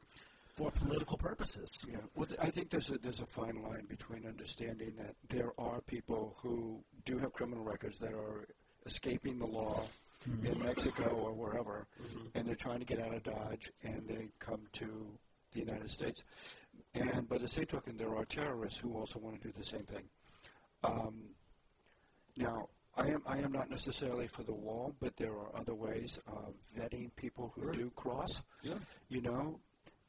for 0.54 0.70
political 0.70 1.16
purposes. 1.16 1.84
Yeah, 1.90 1.98
well, 2.14 2.26
th- 2.26 2.38
I 2.40 2.50
think 2.50 2.70
there's 2.70 2.90
a, 2.90 2.98
there's 2.98 3.20
a 3.20 3.26
fine 3.26 3.62
line 3.62 3.86
between 3.88 4.26
understanding 4.26 4.92
that 4.98 5.14
there 5.28 5.52
are 5.58 5.80
people 5.82 6.36
who 6.42 6.82
do 7.04 7.18
have 7.18 7.32
criminal 7.32 7.64
records 7.64 7.98
that 7.98 8.12
are 8.12 8.46
escaping 8.86 9.38
the 9.38 9.46
law 9.46 9.82
in 10.44 10.58
Mexico 10.60 11.04
or 11.10 11.32
wherever, 11.32 11.86
and 12.34 12.46
they're 12.46 12.54
trying 12.54 12.78
to 12.80 12.84
get 12.84 13.00
out 13.00 13.14
of 13.14 13.22
Dodge, 13.22 13.72
and 13.82 14.06
they 14.06 14.28
come 14.38 14.60
to 14.72 15.18
the 15.52 15.60
United 15.60 15.90
States. 15.90 16.22
And 16.94 17.28
by 17.28 17.38
the 17.38 17.48
same 17.48 17.66
token, 17.66 17.96
there 17.96 18.14
are 18.14 18.24
terrorists 18.24 18.78
who 18.78 18.94
also 18.94 19.18
want 19.18 19.40
to 19.40 19.48
do 19.48 19.54
the 19.56 19.64
same 19.64 19.82
thing. 19.84 20.04
Um, 20.84 21.14
now, 22.36 22.68
I 22.96 23.08
am 23.08 23.22
I 23.26 23.38
am 23.38 23.52
not 23.52 23.70
necessarily 23.70 24.26
for 24.26 24.42
the 24.42 24.52
wall, 24.52 24.94
but 25.00 25.16
there 25.16 25.32
are 25.32 25.50
other 25.56 25.74
ways 25.74 26.20
of 26.26 26.54
vetting 26.78 27.10
people 27.16 27.52
who 27.56 27.72
do 27.72 27.90
cross 27.96 28.42
Yeah. 28.62 28.74
you 29.08 29.22
know, 29.22 29.58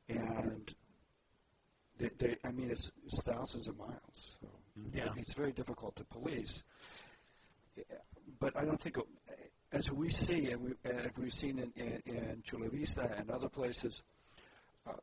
and 0.09 0.73
they, 1.97 2.09
they 2.17 2.37
I 2.43 2.51
mean, 2.51 2.71
it's, 2.71 2.91
it's 3.05 3.21
thousands 3.23 3.67
of 3.67 3.77
miles, 3.77 4.37
so 4.41 4.47
Yeah. 4.93 5.09
it's 5.17 5.33
very 5.33 5.51
difficult 5.51 5.95
to 5.97 6.03
police. 6.05 6.63
But 8.39 8.57
I 8.57 8.65
don't 8.65 8.79
think, 8.79 8.97
as 9.71 9.91
we 9.91 10.09
see, 10.09 10.51
and, 10.51 10.61
we, 10.61 10.71
and 10.85 11.11
we've 11.17 11.33
seen 11.33 11.59
in, 11.59 11.71
in, 11.75 12.01
in 12.05 12.41
Chula 12.43 12.69
Vista 12.69 13.09
and 13.17 13.29
other 13.31 13.49
places, 13.49 14.01
uh, 14.87 14.93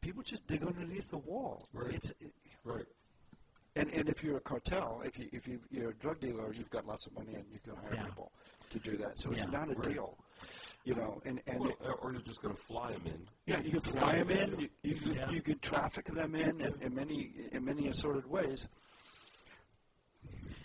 people 0.00 0.22
just 0.22 0.46
dig 0.46 0.62
underneath 0.64 1.10
the 1.10 1.18
wall. 1.18 1.68
Right. 1.72 1.94
It's, 1.94 2.12
Right. 2.64 2.84
and, 3.76 3.90
and 3.92 4.08
if 4.08 4.22
you're 4.24 4.36
a 4.36 4.40
cartel, 4.40 5.02
if, 5.04 5.18
you, 5.18 5.28
if 5.32 5.46
you, 5.46 5.60
you're 5.70 5.90
a 5.90 5.94
drug 5.94 6.20
dealer, 6.20 6.52
you've 6.52 6.70
got 6.70 6.86
lots 6.86 7.06
of 7.06 7.14
money 7.14 7.34
and 7.34 7.44
you 7.52 7.58
can 7.64 7.76
hire 7.76 7.94
Yeah. 7.94 8.04
people 8.06 8.32
to 8.70 8.78
do 8.78 8.96
that. 8.98 9.18
So 9.20 9.30
it's 9.30 9.46
not 9.48 9.70
a 9.70 9.74
Right. 9.74 9.94
deal, 9.94 10.18
you 10.88 10.94
know. 10.94 11.20
And, 11.26 11.40
and 11.46 11.60
Well, 11.60 11.72
or- 11.84 11.94
or 11.96 12.12
you're 12.12 12.22
just 12.22 12.40
going 12.42 12.54
to 12.54 12.60
fly 12.60 12.92
them 12.92 13.02
in. 13.06 13.28
yeah, 13.46 13.60
you 13.60 13.72
could 13.72 13.84
fly 13.84 14.16
them 14.22 14.30
in. 14.30 14.58
You, 14.60 14.68
you, 14.82 14.94
could, 14.96 15.14
Yeah. 15.16 15.30
you 15.30 15.42
could 15.42 15.60
traffic 15.60 16.06
them 16.06 16.34
in 16.34 16.60
in, 16.62 16.74
in 16.80 16.94
many 16.94 17.30
in 17.52 17.64
many 17.64 17.88
assorted 17.88 18.26
ways. 18.26 18.66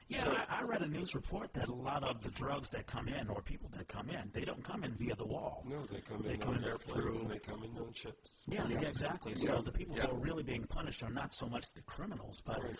Yeah, 0.09 0.43
I, 0.49 0.59
I 0.59 0.63
read 0.63 0.81
a 0.81 0.87
news 0.87 1.15
report 1.15 1.53
that 1.53 1.69
a 1.69 1.73
lot 1.73 2.03
of 2.03 2.21
the 2.21 2.29
drugs 2.31 2.69
that 2.71 2.85
come 2.85 3.07
in, 3.07 3.29
or 3.29 3.41
people 3.41 3.69
that 3.77 3.87
come 3.87 4.09
in, 4.09 4.29
they 4.33 4.45
don't 4.45 4.63
come 4.63 4.83
in 4.83 4.91
via 4.93 5.15
the 5.15 5.25
wall. 5.25 5.63
No, 5.67 5.81
they 5.91 6.01
come 6.01 6.21
They 6.21 6.33
in 6.33 6.39
come 6.39 6.49
on 6.55 6.57
in 6.59 6.65
airplanes 6.65 7.01
through- 7.01 7.17
and 7.19 7.31
they 7.31 7.39
come 7.39 7.63
in 7.63 7.75
on 7.81 7.91
ships. 7.93 8.43
Yeah, 8.47 8.67
yeah, 8.67 8.79
exactly. 8.81 9.33
So 9.33 9.57
the 9.61 9.71
people 9.71 9.95
Yeah. 9.95 10.03
who 10.07 10.17
are 10.17 10.19
really 10.19 10.43
being 10.43 10.63
punished 10.65 11.01
are 11.03 11.09
not 11.09 11.33
so 11.33 11.47
much 11.47 11.65
the 11.73 11.81
criminals, 11.83 12.41
but 12.45 12.61
Right. 12.61 12.75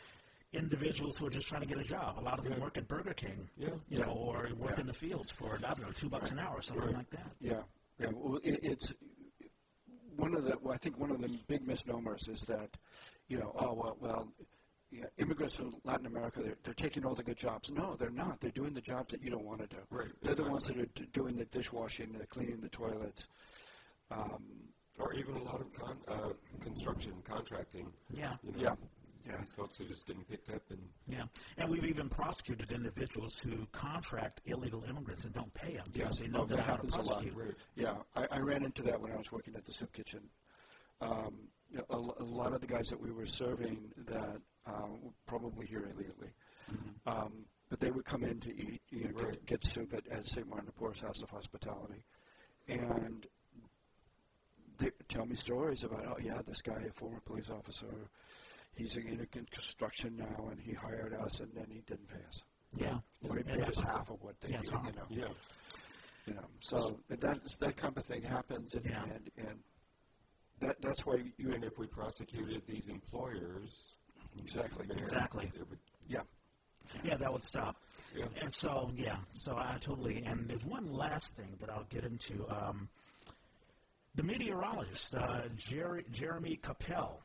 Individuals 0.54 1.18
who 1.18 1.28
are 1.28 1.30
just 1.30 1.48
trying 1.48 1.62
to 1.62 1.68
get 1.68 1.78
a 1.80 1.84
job. 1.84 2.20
A 2.20 2.22
lot 2.22 2.38
of 2.38 2.44
them 2.46 2.54
Yeah. 2.54 2.60
work 2.64 2.78
at 2.78 2.88
Burger 2.88 3.14
King, 3.14 3.50
Yeah. 3.58 3.70
you 3.88 3.98
Yeah. 4.00 4.06
know, 4.06 4.14
or 4.14 4.50
work 4.58 4.76
Yeah. 4.76 4.82
in 4.82 4.88
the 4.88 4.94
fields 4.94 5.32
for 5.32 5.56
I 5.56 5.60
don't 5.60 5.82
know 5.82 5.92
two 5.92 6.10
bucks 6.10 6.32
an 6.32 6.40
hour 6.40 6.58
or 6.58 6.62
something 6.62 6.86
Right. 6.88 6.96
like 6.96 7.10
that. 7.12 7.32
Yeah, 7.40 7.64
yeah. 8.00 8.10
Well, 8.14 8.38
it, 8.44 8.60
it's 8.64 8.94
one 10.16 10.36
of 10.36 10.44
the. 10.44 10.58
Well, 10.62 10.74
I 10.74 10.78
think 10.78 10.98
one 11.00 11.12
of 11.12 11.20
the 11.22 11.30
big 11.48 11.66
misnomers 11.68 12.28
is 12.28 12.40
that, 12.48 12.78
you 13.28 13.38
know, 13.40 13.52
oh 13.56 13.74
well, 13.74 13.98
well, 14.00 14.34
yeah, 14.92 15.06
immigrants 15.18 15.56
from 15.56 15.76
Latin 15.84 16.06
America 16.06 16.42
they're, 16.44 16.58
they're 16.64 16.74
taking 16.76 17.04
all 17.06 17.16
the 17.16 17.24
good 17.24 17.38
jobs. 17.38 17.72
No, 17.72 17.96
they're 17.96 18.12
not. 18.12 18.40
They're 18.40 18.52
doing 18.52 18.74
the 18.74 18.82
jobs 18.82 19.12
that 19.12 19.24
you 19.24 19.32
don't 19.32 19.44
want 19.46 19.62
to 19.62 19.68
do. 19.68 19.82
Right, 19.90 20.12
They're 20.22 20.36
the 20.36 20.44
ones 20.44 20.68
that 20.68 20.78
are 20.78 20.86
d- 20.86 21.08
doing 21.14 21.36
the 21.36 21.46
dishwashing, 21.46 22.14
the 22.14 22.28
cleaning 22.28 22.62
the 22.62 22.70
toilets. 22.70 23.26
Um, 24.12 24.70
Or 25.00 25.12
even 25.16 25.34
a 25.36 25.42
lot 25.44 25.60
of 25.60 25.74
con- 25.74 26.04
uh, 26.08 26.34
construction, 26.60 27.20
contracting. 27.24 27.92
Yeah. 28.12 28.38
You 28.44 28.52
know, 28.52 28.60
Yeah. 28.60 28.76
Yeah. 29.28 29.38
These 29.38 29.54
folks 29.54 29.80
are 29.80 29.86
just 29.86 30.06
getting 30.08 30.24
picked 30.24 30.50
up 30.50 30.62
and 30.70 30.82
Yeah, 31.08 31.24
and 31.58 31.70
we've 31.70 31.86
even 31.86 32.10
prosecuted 32.10 32.72
individuals 32.72 33.40
who 33.40 33.66
contract 33.72 34.42
illegal 34.46 34.84
immigrants 34.84 35.24
and 35.24 35.34
don't 35.34 35.54
pay 35.54 35.74
them 35.76 35.86
Yeah, 35.94 36.04
because 36.04 36.20
they 36.20 36.28
know 36.28 36.40
no, 36.40 36.46
they're 36.46 36.58
that 36.58 36.68
not 36.68 36.78
going 36.82 36.90
to 36.92 36.98
happens 36.98 37.10
a 37.10 37.16
lot. 37.16 37.26
Right. 37.46 37.56
Yeah, 37.76 37.96
I, 38.16 38.38
I 38.38 38.40
ran 38.40 38.64
into 38.64 38.82
that 38.84 39.00
when 39.00 39.12
I 39.12 39.16
was 39.18 39.32
working 39.32 39.56
at 39.56 39.66
the 39.66 39.72
soup 39.72 39.94
kitchen. 39.94 40.22
Um, 41.02 41.48
a, 41.90 41.96
a 41.96 41.98
lot 42.26 42.54
of 42.54 42.62
the 42.62 42.68
guys 42.68 42.88
that 42.90 43.00
we 43.02 43.12
were 43.12 43.26
serving 43.26 43.92
that 44.06 44.38
um, 44.66 45.02
were 45.04 45.12
probably 45.26 45.66
here 45.66 45.84
illegally, 45.92 46.34
um, 47.08 47.46
but 47.70 47.80
they 47.80 47.92
would 47.92 48.06
come 48.06 48.24
in 48.24 48.40
to 48.42 48.50
eat, 48.56 48.82
you 48.90 49.06
know, 49.06 49.10
Mm-hmm. 49.10 49.26
Right. 49.26 49.32
get, 49.34 49.46
get 49.62 49.66
soup 49.66 49.94
at, 49.94 50.08
at 50.10 50.26
St. 50.28 50.48
Martin 50.48 50.68
de 50.68 50.72
Porres 50.72 51.02
House 51.02 51.22
of 51.24 51.30
Hospitality, 51.32 52.04
and 52.68 53.26
they 54.78 54.92
tell 55.08 55.26
me 55.26 55.36
stories 55.36 55.84
about, 55.84 56.06
oh 56.08 56.18
yeah, 56.24 56.42
this 56.48 56.62
guy, 56.62 56.82
a 56.88 56.92
former 56.92 57.20
police 57.26 57.50
officer, 57.50 57.88
he's 58.76 58.98
in 58.98 59.08
in 59.34 59.46
construction 59.52 60.16
now, 60.18 60.48
and 60.50 60.60
he 60.60 60.74
hired 60.74 61.14
us, 61.14 61.40
and 61.40 61.52
then 61.54 61.68
he 61.70 61.82
didn't 61.82 62.08
pay 62.08 62.24
us, 62.28 62.44
Yeah, 62.76 63.00
or 63.30 63.38
he 63.38 63.44
paid 63.44 63.64
us 63.64 63.80
half 63.80 64.10
of 64.10 64.22
what 64.22 64.40
they, 64.42 64.50
Yeah, 64.54 64.60
it's 64.60 64.72
you 64.72 64.78
know. 64.78 65.06
yeah. 65.10 65.28
You 66.26 66.34
know, 66.36 66.46
so 66.60 67.00
that 67.10 67.20
that 67.60 67.76
kind 67.78 67.98
of 67.98 68.06
thing 68.06 68.22
happens, 68.24 68.76
and 68.76 68.86
Yeah. 68.86 69.04
and, 69.04 69.32
and 69.38 69.60
that 70.60 70.82
that's 70.82 71.06
why 71.06 71.16
you 71.38 71.52
And 71.54 71.64
if 71.64 71.78
we 71.78 71.88
prosecuted 71.88 72.66
these 72.68 72.88
employers, 72.88 73.96
exactly 74.40 74.88
Exactly. 74.98 75.52
it 75.56 75.70
would, 75.70 75.80
yeah 76.08 76.22
yeah, 77.04 77.16
that 77.18 77.32
would 77.32 77.46
stop. 77.46 77.76
Yeah. 78.16 78.26
And 78.42 78.54
so, 78.54 78.92
yeah, 78.96 79.16
so 79.32 79.56
I 79.58 79.78
totally. 79.80 80.24
And 80.26 80.48
there's 80.50 80.66
one 80.66 80.86
last 80.94 81.36
thing 81.36 81.56
that 81.60 81.70
I'll 81.70 81.86
get 81.90 82.04
into. 82.04 82.46
Um, 82.50 82.88
the 84.16 84.22
meteorologist, 84.24 85.16
uh, 85.16 85.44
Jerry, 85.56 86.06
Jeremy 86.12 86.60
Kappell. 86.62 87.23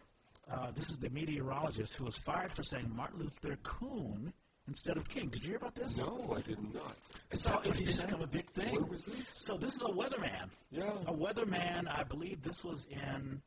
Uh, 0.50 0.70
this 0.74 0.88
is 0.90 0.98
the 0.98 1.10
meteorologist 1.10 1.96
who 1.96 2.04
was 2.04 2.16
fired 2.16 2.52
for 2.52 2.62
saying 2.62 2.90
Martin 2.94 3.18
Luther 3.20 3.56
Coon 3.62 4.32
instead 4.66 4.96
of 4.96 5.08
King. 5.08 5.28
Did 5.28 5.42
you 5.42 5.48
hear 5.50 5.56
about 5.58 5.74
this? 5.74 5.98
no, 5.98 6.34
I 6.36 6.40
did 6.40 6.58
not. 6.74 6.96
So 7.30 7.60
it's 7.64 7.80
become 7.80 8.22
a 8.22 8.26
big 8.26 8.50
thing. 8.52 8.72
Where 8.74 8.82
was 8.84 9.06
this? 9.06 9.32
So 9.36 9.56
this 9.56 9.76
is 9.76 9.82
a 9.82 9.86
weatherman. 9.86 10.48
Yeah. 10.70 10.90
A 11.06 11.12
weatherman. 11.12 11.86
I 11.94 12.02
believe 12.02 12.42
this 12.42 12.64
was 12.64 12.86
in 12.90 13.42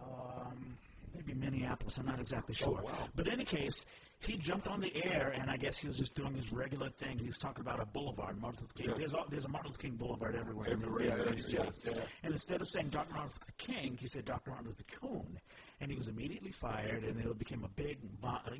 um, 0.00 0.76
maybe 1.14 1.34
Minneapolis. 1.34 1.98
I'm 1.98 2.06
not 2.06 2.20
exactly 2.20 2.54
sure. 2.54 2.78
Oh, 2.80 2.84
wow. 2.84 3.08
But 3.14 3.26
in 3.26 3.34
any 3.34 3.44
case, 3.44 3.84
he 4.20 4.36
jumped 4.36 4.66
on 4.68 4.80
the 4.80 4.94
air, 5.04 5.34
and 5.38 5.50
I 5.50 5.56
guess 5.56 5.78
he 5.78 5.88
was 5.88 5.96
just 5.96 6.14
doing 6.14 6.34
his 6.34 6.52
regular 6.52 6.90
thing. 6.90 7.18
He's 7.18 7.38
talking 7.38 7.62
about 7.62 7.80
a 7.80 7.86
boulevard, 7.86 8.38
Martin 8.40 8.60
Luther 8.62 8.74
King. 8.74 8.86
Yeah. 8.88 8.94
There's, 8.98 9.14
a, 9.14 9.24
there's 9.30 9.44
a 9.46 9.48
Martin 9.48 9.70
Luther 9.70 9.82
King 9.82 9.96
Boulevard 9.96 10.36
everywhere. 10.36 10.68
in 10.68 10.80
the 10.80 10.86
Everywhere, 10.86 11.34
yeah, 11.48 11.64
yeah, 11.84 11.92
yeah. 11.94 12.02
And 12.22 12.32
instead 12.34 12.60
of 12.60 12.68
saying 12.68 12.88
Dr. 12.90 13.14
Martin 13.14 13.30
Luther 13.32 13.52
King, 13.58 13.96
he 14.00 14.06
said 14.08 14.24
Dr. 14.26 14.50
Martin 14.50 14.66
Luther 14.68 14.84
Coon, 15.00 15.38
and 15.80 15.90
he 15.90 15.96
was 15.96 16.08
immediately 16.08 16.50
fired, 16.50 17.04
and 17.04 17.18
it 17.18 17.38
became 17.38 17.64
a 17.64 17.68
big, 17.68 17.98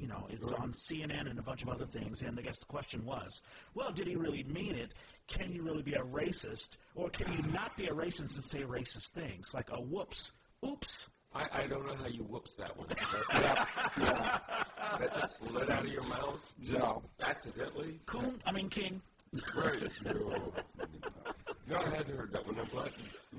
you 0.01 0.07
know, 0.09 0.27
it's 0.31 0.53
on 0.53 0.73
CNN 0.73 1.29
and 1.29 1.39
a 1.39 1.43
bunch 1.43 1.63
of 1.63 1.69
other 1.69 1.85
things. 1.85 2.23
And 2.23 2.39
I 2.39 2.43
guess 2.43 2.59
the 2.59 2.67
question 2.67 3.05
was, 3.05 3.43
well, 3.75 3.93
did 3.93 4.07
he 4.07 4.17
really 4.17 4.43
mean 4.45 4.75
it? 4.75 4.95
Can 5.27 5.53
you 5.53 5.63
really 5.63 5.83
be 5.83 5.95
a 5.95 6.03
racist, 6.03 6.77
or 6.95 7.11
can 7.11 7.31
you 7.33 7.43
not 7.53 7.77
be 7.77 7.87
a 7.89 7.93
racist 7.93 8.37
and 8.37 8.45
say 8.45 8.63
racist 8.63 9.09
things 9.11 9.53
like 9.53 9.71
a 9.71 9.81
whoops, 9.81 10.33
oops? 10.67 11.11
I, 11.33 11.47
I 11.53 11.67
don't 11.69 11.87
know 11.87 11.95
how 11.95 12.07
you 12.09 12.25
whoops 12.25 12.57
that 12.57 12.77
one. 12.77 12.89
That, 12.89 14.43
that 14.99 15.15
just 15.15 15.39
slid 15.39 15.71
out 15.71 15.85
of 15.85 15.93
your 15.93 16.03
mouth, 16.05 16.53
just 16.63 16.79
No. 16.81 17.03
accidentally. 17.23 18.01
Coon, 18.07 18.41
I 18.45 18.51
mean 18.53 18.69
King. 18.69 19.01
Right. 19.55 19.89
No. 20.05 20.53
No, 21.69 21.77
I 21.77 21.89
hadn't 21.91 22.17
heard 22.17 22.33
that 22.35 22.45
one. 22.47 22.59
I'm 22.59 22.67
glad. 22.67 22.91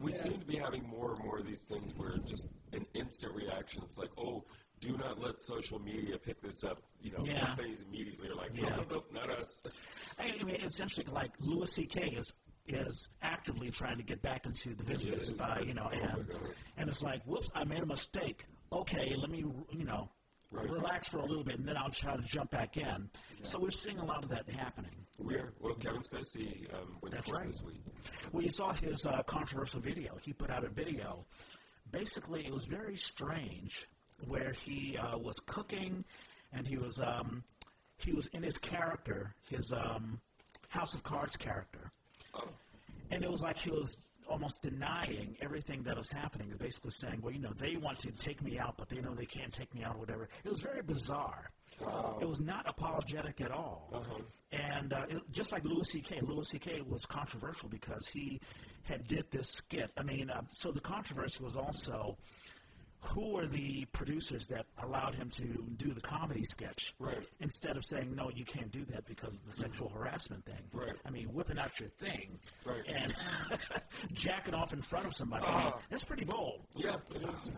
We 0.02 0.12
seem 0.14 0.40
to 0.40 0.46
be 0.46 0.56
having 0.56 0.88
more 0.88 1.14
and 1.16 1.24
more 1.26 1.40
of 1.40 1.46
these 1.46 1.66
things 1.66 1.94
where 1.98 2.18
just 2.26 2.48
an 2.72 2.86
instant 2.94 3.34
reaction. 3.36 3.82
It's 3.84 3.98
like, 3.98 4.10
oh, 4.18 4.46
do 4.80 4.96
not 4.98 5.20
let 5.22 5.42
social 5.42 5.80
media 5.80 6.18
pick 6.18 6.42
this 6.42 6.64
up. 6.64 6.82
You 7.02 7.12
know, 7.12 7.26
Yeah. 7.26 7.46
companies 7.46 7.82
immediately 7.82 8.30
are 8.30 8.36
like, 8.36 8.54
no, 8.54 8.64
Yeah. 8.64 8.76
no, 8.78 8.84
no, 8.90 9.04
not 9.12 9.30
us. 9.32 9.62
I 10.18 10.32
mean, 10.44 10.56
it's 10.56 10.80
interesting. 10.80 11.14
Like 11.14 11.32
Louis 11.40 11.70
C.K. 11.72 12.02
is 12.18 12.34
is 12.68 13.10
actively 13.24 13.70
trying 13.72 13.98
to 13.98 14.04
get 14.04 14.22
back 14.22 14.46
into 14.46 14.74
the 14.76 14.84
business, 14.84 15.34
uh, 15.42 15.62
you 15.66 15.74
know, 15.74 15.90
oh 15.92 15.98
and 15.98 16.28
and 16.78 16.90
it's 16.90 17.02
like, 17.02 17.22
whoops, 17.26 17.50
I 17.56 17.64
made 17.66 17.82
a 17.82 17.86
mistake. 17.86 18.46
Okay, 18.72 19.14
let 19.16 19.30
me, 19.30 19.40
you 19.72 19.84
know, 19.84 20.10
Right. 20.52 20.70
relax 20.70 21.10
for 21.10 21.18
a 21.18 21.26
little 21.26 21.44
bit, 21.44 21.58
and 21.60 21.68
then 21.68 21.76
I'll 21.76 21.90
try 21.90 22.16
to 22.16 22.22
jump 22.22 22.52
back 22.52 22.78
in. 22.78 23.10
So 23.42 23.60
we're 23.60 23.72
seeing 23.72 23.98
a 24.00 24.06
lot 24.06 24.24
of 24.24 24.30
that 24.30 24.48
happening. 24.50 25.01
We're 25.24 25.54
well, 25.60 25.76
Kevin 25.76 26.02
Spacey 26.02 26.74
um, 26.74 26.98
went 27.02 27.14
That's 27.16 27.28
to 27.28 27.34
right. 27.34 27.48
this 27.48 27.62
week. 27.64 27.82
Well, 28.32 28.44
you 28.44 28.50
saw 28.52 28.74
his 28.74 29.06
uh, 29.06 29.24
controversial 29.24 29.80
video. 29.82 30.18
He 30.24 30.34
put 30.34 30.50
out 30.50 30.64
a 30.64 30.70
video. 30.70 31.26
Basically, 31.92 32.46
it 32.46 32.54
was 32.54 32.66
very 32.66 32.96
strange, 32.96 33.88
where 34.28 34.54
he 34.54 34.98
uh, 34.98 35.18
was 35.18 35.36
cooking, 35.46 36.06
and 36.54 36.68
he 36.68 36.78
was 36.78 37.00
um, 37.00 37.44
he 37.98 38.14
was 38.14 38.28
in 38.28 38.44
his 38.44 38.58
character, 38.58 39.34
his 39.50 39.72
um, 39.74 40.20
House 40.70 40.94
of 40.96 41.04
Cards 41.04 41.36
character, 41.36 41.92
Oh, 42.34 42.48
and 43.10 43.24
it 43.24 43.30
was 43.30 43.42
like 43.42 43.58
he 43.58 43.70
was 43.72 43.98
almost 44.30 44.62
denying 44.62 45.36
everything 45.42 45.84
that 45.84 45.98
was 45.98 46.10
happening. 46.10 46.52
Basically 46.58 46.92
saying, 46.92 47.20
"Well, 47.22 47.34
you 47.34 47.40
know, 47.42 47.54
they 47.60 47.76
want 47.76 48.00
to 48.00 48.12
take 48.12 48.42
me 48.42 48.58
out, 48.58 48.76
but 48.78 48.90
they 48.90 49.02
know 49.02 49.14
they 49.14 49.26
can't 49.26 49.54
take 49.54 49.74
me 49.76 49.84
out, 49.84 49.96
or 49.96 50.00
whatever." 50.00 50.30
It 50.44 50.50
was 50.50 50.60
very 50.62 50.82
bizarre. 50.82 51.50
It 52.22 52.28
was 52.28 52.40
not 52.42 52.68
apologetic 52.68 53.42
at 53.42 53.52
all. 53.52 53.90
And 54.52 54.94
uh, 54.94 55.06
it, 55.10 55.22
just 55.32 55.52
like 55.52 55.64
Louis 55.64 55.88
C.K., 55.88 56.20
Louis 56.22 56.48
C.K. 56.48 56.82
was 56.82 57.06
controversial 57.06 57.70
because 57.70 58.08
he 58.08 58.40
had 58.84 59.08
did 59.08 59.26
this 59.32 59.48
skit. 59.50 59.90
I 59.98 60.04
mean, 60.04 60.30
uh, 60.30 60.42
so 60.50 60.72
the 60.72 60.82
controversy 60.82 61.44
was 61.44 61.56
also 61.56 62.18
who 63.04 63.36
are 63.38 63.48
the 63.48 63.86
producers 63.94 64.46
that 64.48 64.68
allowed 64.84 65.16
him 65.16 65.28
to 65.32 65.44
do 65.78 65.92
the 65.92 66.02
comedy 66.02 66.44
sketch 66.44 66.94
Right. 67.00 67.18
instead 67.40 67.76
of 67.76 67.84
saying 67.84 68.14
no, 68.16 68.30
you 68.30 68.46
can't 68.46 68.72
do 68.72 68.86
that 68.92 69.06
because 69.06 69.34
of 69.34 69.44
the 69.48 69.54
sexual 69.54 69.90
harassment 69.90 70.46
thing. 70.46 70.62
Right. 70.72 70.94
I 71.04 71.10
mean, 71.10 71.34
whipping 71.34 71.58
out 71.58 71.80
your 71.80 71.90
thing 71.90 72.38
Right. 72.64 72.84
and 72.88 73.16
jacking 74.14 74.54
off 74.54 74.74
in 74.74 74.84
front 74.84 75.08
of 75.08 75.16
somebody. 75.16 75.46
Ah. 75.48 75.80
That's 75.90 76.04
pretty 76.04 76.26
bold. 76.26 76.62
yeah, 76.76 76.98
it 77.16 77.24
is. 77.24 77.50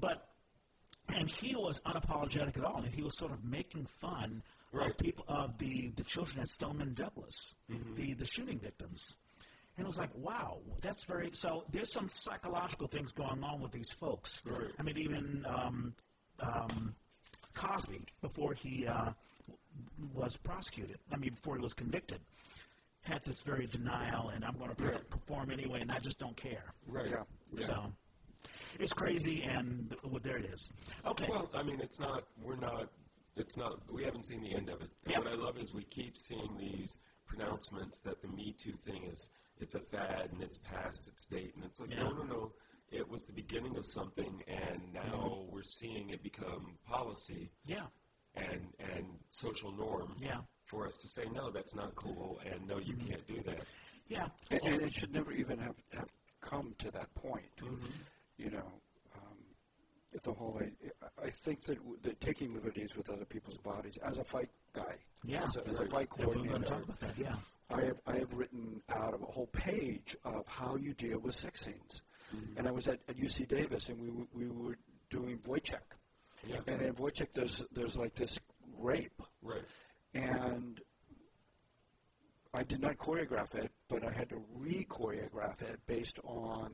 But 0.00 0.26
and 1.14 1.28
he 1.28 1.54
was 1.56 1.80
unapologetic 1.80 2.56
at 2.58 2.64
all, 2.64 2.82
and 2.82 2.94
he 2.94 3.02
was 3.02 3.16
sort 3.18 3.32
of 3.32 3.44
making 3.44 3.86
fun 4.00 4.42
of 4.74 4.96
people 4.98 5.24
of 5.28 5.56
the 5.58 5.90
the 5.96 6.04
children 6.04 6.40
at 6.40 6.48
Stoneman 6.48 6.94
Douglas, 6.94 7.54
the 7.96 8.14
the 8.14 8.26
shooting 8.26 8.58
victims. 8.58 9.16
And 9.76 9.84
it 9.84 9.88
was 9.88 9.96
like, 9.98 10.10
wow, 10.16 10.58
that's 10.80 11.04
very. 11.04 11.30
So 11.34 11.64
there's 11.70 11.92
some 11.92 12.08
psychological 12.08 12.88
things 12.88 13.12
going 13.12 13.42
on 13.44 13.60
with 13.60 13.70
these 13.70 13.92
folks. 13.92 14.42
Right. 14.44 14.70
I 14.78 14.82
mean, 14.82 14.98
even 14.98 15.46
um, 15.48 15.94
um, 16.40 16.94
Cosby, 17.54 18.00
before 18.20 18.54
he 18.54 18.86
uh, 18.88 19.10
was 20.12 20.36
prosecuted, 20.36 20.98
I 21.12 21.16
mean, 21.16 21.30
before 21.30 21.56
he 21.56 21.62
was 21.62 21.74
convicted, 21.74 22.18
had 23.02 23.24
this 23.24 23.40
very 23.42 23.66
denial, 23.68 24.30
and 24.30 24.44
I'm 24.44 24.56
going 24.58 24.74
to 24.74 24.82
Right. 24.84 25.10
perform 25.10 25.50
anyway, 25.52 25.80
and 25.80 25.92
I 25.92 26.00
just 26.00 26.18
don't 26.18 26.36
care. 26.36 26.74
Right. 26.88 27.10
Yeah. 27.10 27.22
Yeah. 27.52 27.64
So 27.66 27.92
it's 28.78 28.92
crazy, 28.92 29.42
and 29.42 29.94
well, 30.04 30.20
there 30.22 30.36
it 30.38 30.46
is. 30.46 30.72
Okay. 31.06 31.26
Well, 31.28 31.50
I 31.54 31.62
mean, 31.62 31.80
it's 31.80 31.98
not. 31.98 32.24
We're 32.42 32.56
not. 32.56 32.88
It's 33.36 33.56
not. 33.56 33.80
We 33.90 34.04
haven't 34.04 34.26
seen 34.26 34.42
the 34.42 34.54
end 34.54 34.68
of 34.68 34.80
it. 34.82 34.90
Yep. 35.08 35.18
what 35.18 35.32
I 35.32 35.34
love 35.36 35.58
is 35.58 35.72
we 35.72 35.84
keep 35.84 36.16
seeing 36.16 36.56
these 36.58 36.98
pronouncements 37.26 38.00
that 38.00 38.20
the 38.22 38.28
Me 38.28 38.54
Too 38.56 38.72
thing 38.84 39.04
is. 39.04 39.28
It's 39.60 39.74
a 39.74 39.80
fad 39.80 40.30
and 40.32 40.42
it's 40.42 40.58
past 40.58 41.08
its 41.08 41.26
date, 41.26 41.52
and 41.56 41.64
it's 41.64 41.80
like 41.80 41.90
Yeah. 41.90 42.04
no, 42.04 42.10
no, 42.10 42.22
no. 42.24 42.52
It 42.90 43.08
was 43.08 43.24
the 43.24 43.32
beginning 43.32 43.76
of 43.76 43.84
something, 43.86 44.42
and 44.46 44.80
now 44.94 45.44
we're 45.50 45.62
seeing 45.62 46.10
it 46.10 46.22
become 46.22 46.78
policy 46.86 47.50
yeah. 47.66 47.86
and 48.34 48.68
and 48.78 49.04
social 49.28 49.72
norm. 49.72 50.16
Yeah. 50.20 50.38
For 50.64 50.86
us 50.86 50.96
to 50.98 51.08
say 51.08 51.24
no, 51.32 51.50
that's 51.50 51.74
not 51.74 51.94
cool, 51.96 52.40
and 52.46 52.66
no, 52.66 52.78
you 52.78 52.94
can't 52.94 53.26
do 53.26 53.42
that. 53.46 53.64
Yeah. 54.08 54.28
And, 54.50 54.60
and 54.64 54.82
it 54.82 54.92
should 54.92 55.12
never 55.12 55.32
even 55.32 55.58
have, 55.58 55.76
have 55.92 56.08
come 56.40 56.74
to 56.78 56.90
that 56.92 57.14
point. 57.14 57.44
Mm-hmm. 57.62 57.86
You 58.38 58.50
know, 58.50 58.72
um, 59.16 59.36
the 60.24 60.32
whole. 60.32 60.60
I, 60.60 60.70
I 61.26 61.30
think 61.30 61.62
that, 61.64 61.76
w- 61.78 61.98
that 62.02 62.20
taking 62.20 62.54
liberties 62.54 62.96
with 62.96 63.10
other 63.10 63.24
people's 63.24 63.58
bodies, 63.58 63.98
as 64.04 64.18
a 64.18 64.24
fight 64.24 64.48
guy, 64.72 64.94
Yeah. 65.24 65.44
as, 65.44 65.56
a, 65.56 65.68
as 65.68 65.80
a 65.80 65.86
fight 65.86 66.08
Yeah, 66.18 66.26
we're 66.26 66.34
going 66.34 66.44
to 66.62 66.68
coordinator, 66.68 66.92
that. 67.00 67.18
Yeah. 67.18 67.34
I 67.70 67.82
have 67.82 68.00
I 68.06 68.12
have 68.18 68.32
written 68.32 68.80
out 68.88 69.14
a 69.14 69.18
whole 69.32 69.48
page 69.48 70.16
of 70.24 70.46
how 70.48 70.76
you 70.76 70.94
deal 70.94 71.18
with 71.20 71.34
sex 71.34 71.64
scenes. 71.64 72.02
Mm-hmm. 72.34 72.58
And 72.58 72.68
I 72.68 72.70
was 72.70 72.88
at, 72.88 73.00
at 73.08 73.16
UC 73.16 73.48
Davis, 73.48 73.88
and 73.90 74.00
we 74.00 74.08
were- 74.10 74.26
we 74.32 74.46
were 74.48 74.78
doing 75.10 75.38
Woyzeck. 75.40 75.80
Yeah. 76.46 76.60
And 76.66 76.80
in 76.80 76.94
Woyzeck, 76.94 77.32
there's 77.34 77.64
there's 77.72 77.96
like 77.96 78.14
this 78.14 78.38
rape, 78.78 79.20
Right. 79.42 79.64
and 80.14 80.80
I 82.54 82.62
did 82.62 82.80
not 82.80 82.96
choreograph 82.96 83.54
it, 83.56 83.70
but 83.88 84.04
I 84.04 84.10
had 84.12 84.28
to 84.30 84.42
re-choreograph 84.54 85.60
it 85.62 85.80
based 85.86 86.18
on 86.24 86.72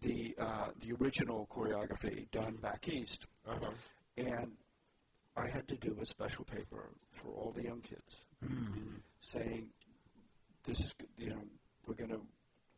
the 0.00 0.34
uh, 0.38 0.68
the 0.80 0.92
original 1.00 1.46
choreography 1.50 2.30
done 2.30 2.56
back 2.56 2.88
east, 2.88 3.26
Uh-huh. 3.46 3.70
and 4.16 4.52
I 5.36 5.48
had 5.52 5.68
to 5.68 5.76
do 5.76 5.96
a 6.00 6.06
special 6.06 6.44
paper 6.44 6.90
for 7.12 7.28
all 7.28 7.52
the 7.52 7.62
young 7.64 7.80
kids, 7.80 8.26
saying, 9.20 9.68
"This 10.64 10.80
is 10.80 10.94
you 11.16 11.30
know 11.30 11.42
we're 11.86 11.94
going 11.94 12.10
to 12.10 12.20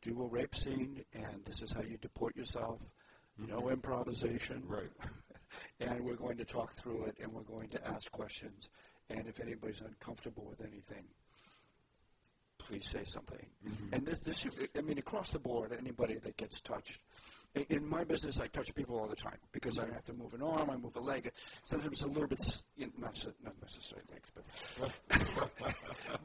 do 0.03 0.23
a 0.23 0.27
rape 0.27 0.55
scene, 0.55 1.05
and 1.15 1.45
this 1.45 1.63
is 1.63 1.73
how 1.75 1.83
you 1.83 1.97
deport 1.99 2.37
yourself. 2.37 2.79
No 3.39 3.71
improvisation, 3.71 4.63
Right. 4.67 4.91
and 5.81 6.01
we're 6.05 6.17
going 6.17 6.37
to 6.37 6.45
talk 6.45 6.71
through 6.83 7.05
it, 7.07 7.17
and 7.23 7.33
we're 7.33 7.43
going 7.43 7.69
to 7.71 7.87
ask 7.89 8.11
questions. 8.13 8.69
And 9.09 9.27
if 9.27 9.41
anybody's 9.41 9.81
uncomfortable 9.81 10.45
with 10.49 10.61
anything, 10.61 11.05
say 12.79 13.03
something. 13.05 13.45
Mm-hmm. 13.67 13.95
And 13.95 14.07
this, 14.07 14.21
this, 14.21 14.47
I 14.77 14.81
mean, 14.83 14.99
across 14.99 15.31
the 15.31 15.41
board, 15.41 15.77
anybody 15.77 16.15
that 16.15 16.37
gets 16.37 16.61
touched. 16.61 17.01
In, 17.57 17.65
in 17.69 17.89
my 17.89 18.05
business, 18.05 18.39
I 18.41 18.47
touch 18.47 18.73
people 18.77 18.97
all 19.01 19.09
the 19.09 19.17
time 19.17 19.39
because 19.51 19.77
I 19.79 19.87
have 19.87 20.05
to 20.05 20.13
move 20.13 20.35
an 20.35 20.43
arm, 20.43 20.71
I 20.71 20.77
move 20.77 20.95
a 20.97 21.01
leg. 21.01 21.33
Sometimes 21.65 22.03
a 22.03 22.07
little 22.09 22.29
bit, 22.29 22.39
you 22.77 22.87
know, 22.87 22.93
not, 22.99 23.27
not 23.43 23.55
necessarily 23.61 24.07
legs, 24.13 24.31
but, 24.33 25.51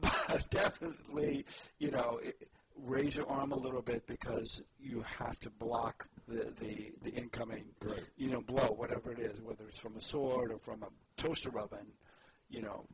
but 0.00 0.50
definitely, 0.50 1.44
you 1.78 1.90
know, 1.90 2.20
it, 2.22 2.48
raise 2.84 3.16
your 3.16 3.28
arm 3.28 3.52
a 3.52 3.56
little 3.56 3.82
bit 3.82 4.06
because 4.06 4.62
you 4.78 5.02
have 5.18 5.38
to 5.40 5.50
block 5.50 6.06
the, 6.28 6.52
the, 6.60 6.92
the 7.02 7.10
incoming, 7.10 7.64
Right. 7.82 8.02
you 8.16 8.30
know, 8.30 8.40
blow, 8.42 8.66
whatever 8.76 9.12
it 9.12 9.18
is, 9.18 9.40
whether 9.42 9.64
it's 9.66 9.78
from 9.78 9.96
a 9.96 10.02
sword 10.02 10.52
or 10.52 10.58
from 10.58 10.82
a 10.82 10.88
toaster 11.16 11.58
oven, 11.58 11.86
you 12.50 12.62
know, 12.62 12.84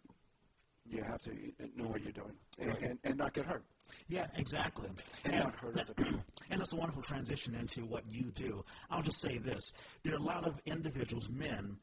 you 0.92 1.02
have 1.02 1.22
to 1.22 1.31
know 1.76 1.88
what 1.88 2.02
you're 2.02 2.12
doing 2.12 2.35
and, 2.61 2.76
and, 2.83 2.98
and 3.05 3.16
not 3.16 3.33
get 3.33 3.46
hurt 3.46 3.64
Yeah, 4.09 4.26
exactly. 4.37 4.88
and 5.24 5.35
not 5.37 5.55
hurt 5.55 5.81
other 5.81 5.94
people. 5.94 6.22
And 6.50 6.61
it's 6.61 6.72
a 6.74 6.76
wonderful 6.76 7.02
transition 7.02 7.55
into 7.55 7.87
what 7.87 8.02
you 8.11 8.24
do. 8.35 8.62
I'll 8.90 9.00
just 9.02 9.20
say 9.22 9.38
this. 9.38 9.72
There 10.02 10.12
are 10.12 10.18
a 10.18 10.22
lot 10.22 10.46
of 10.46 10.61
individuals, 10.66 11.31
men, 11.31 11.76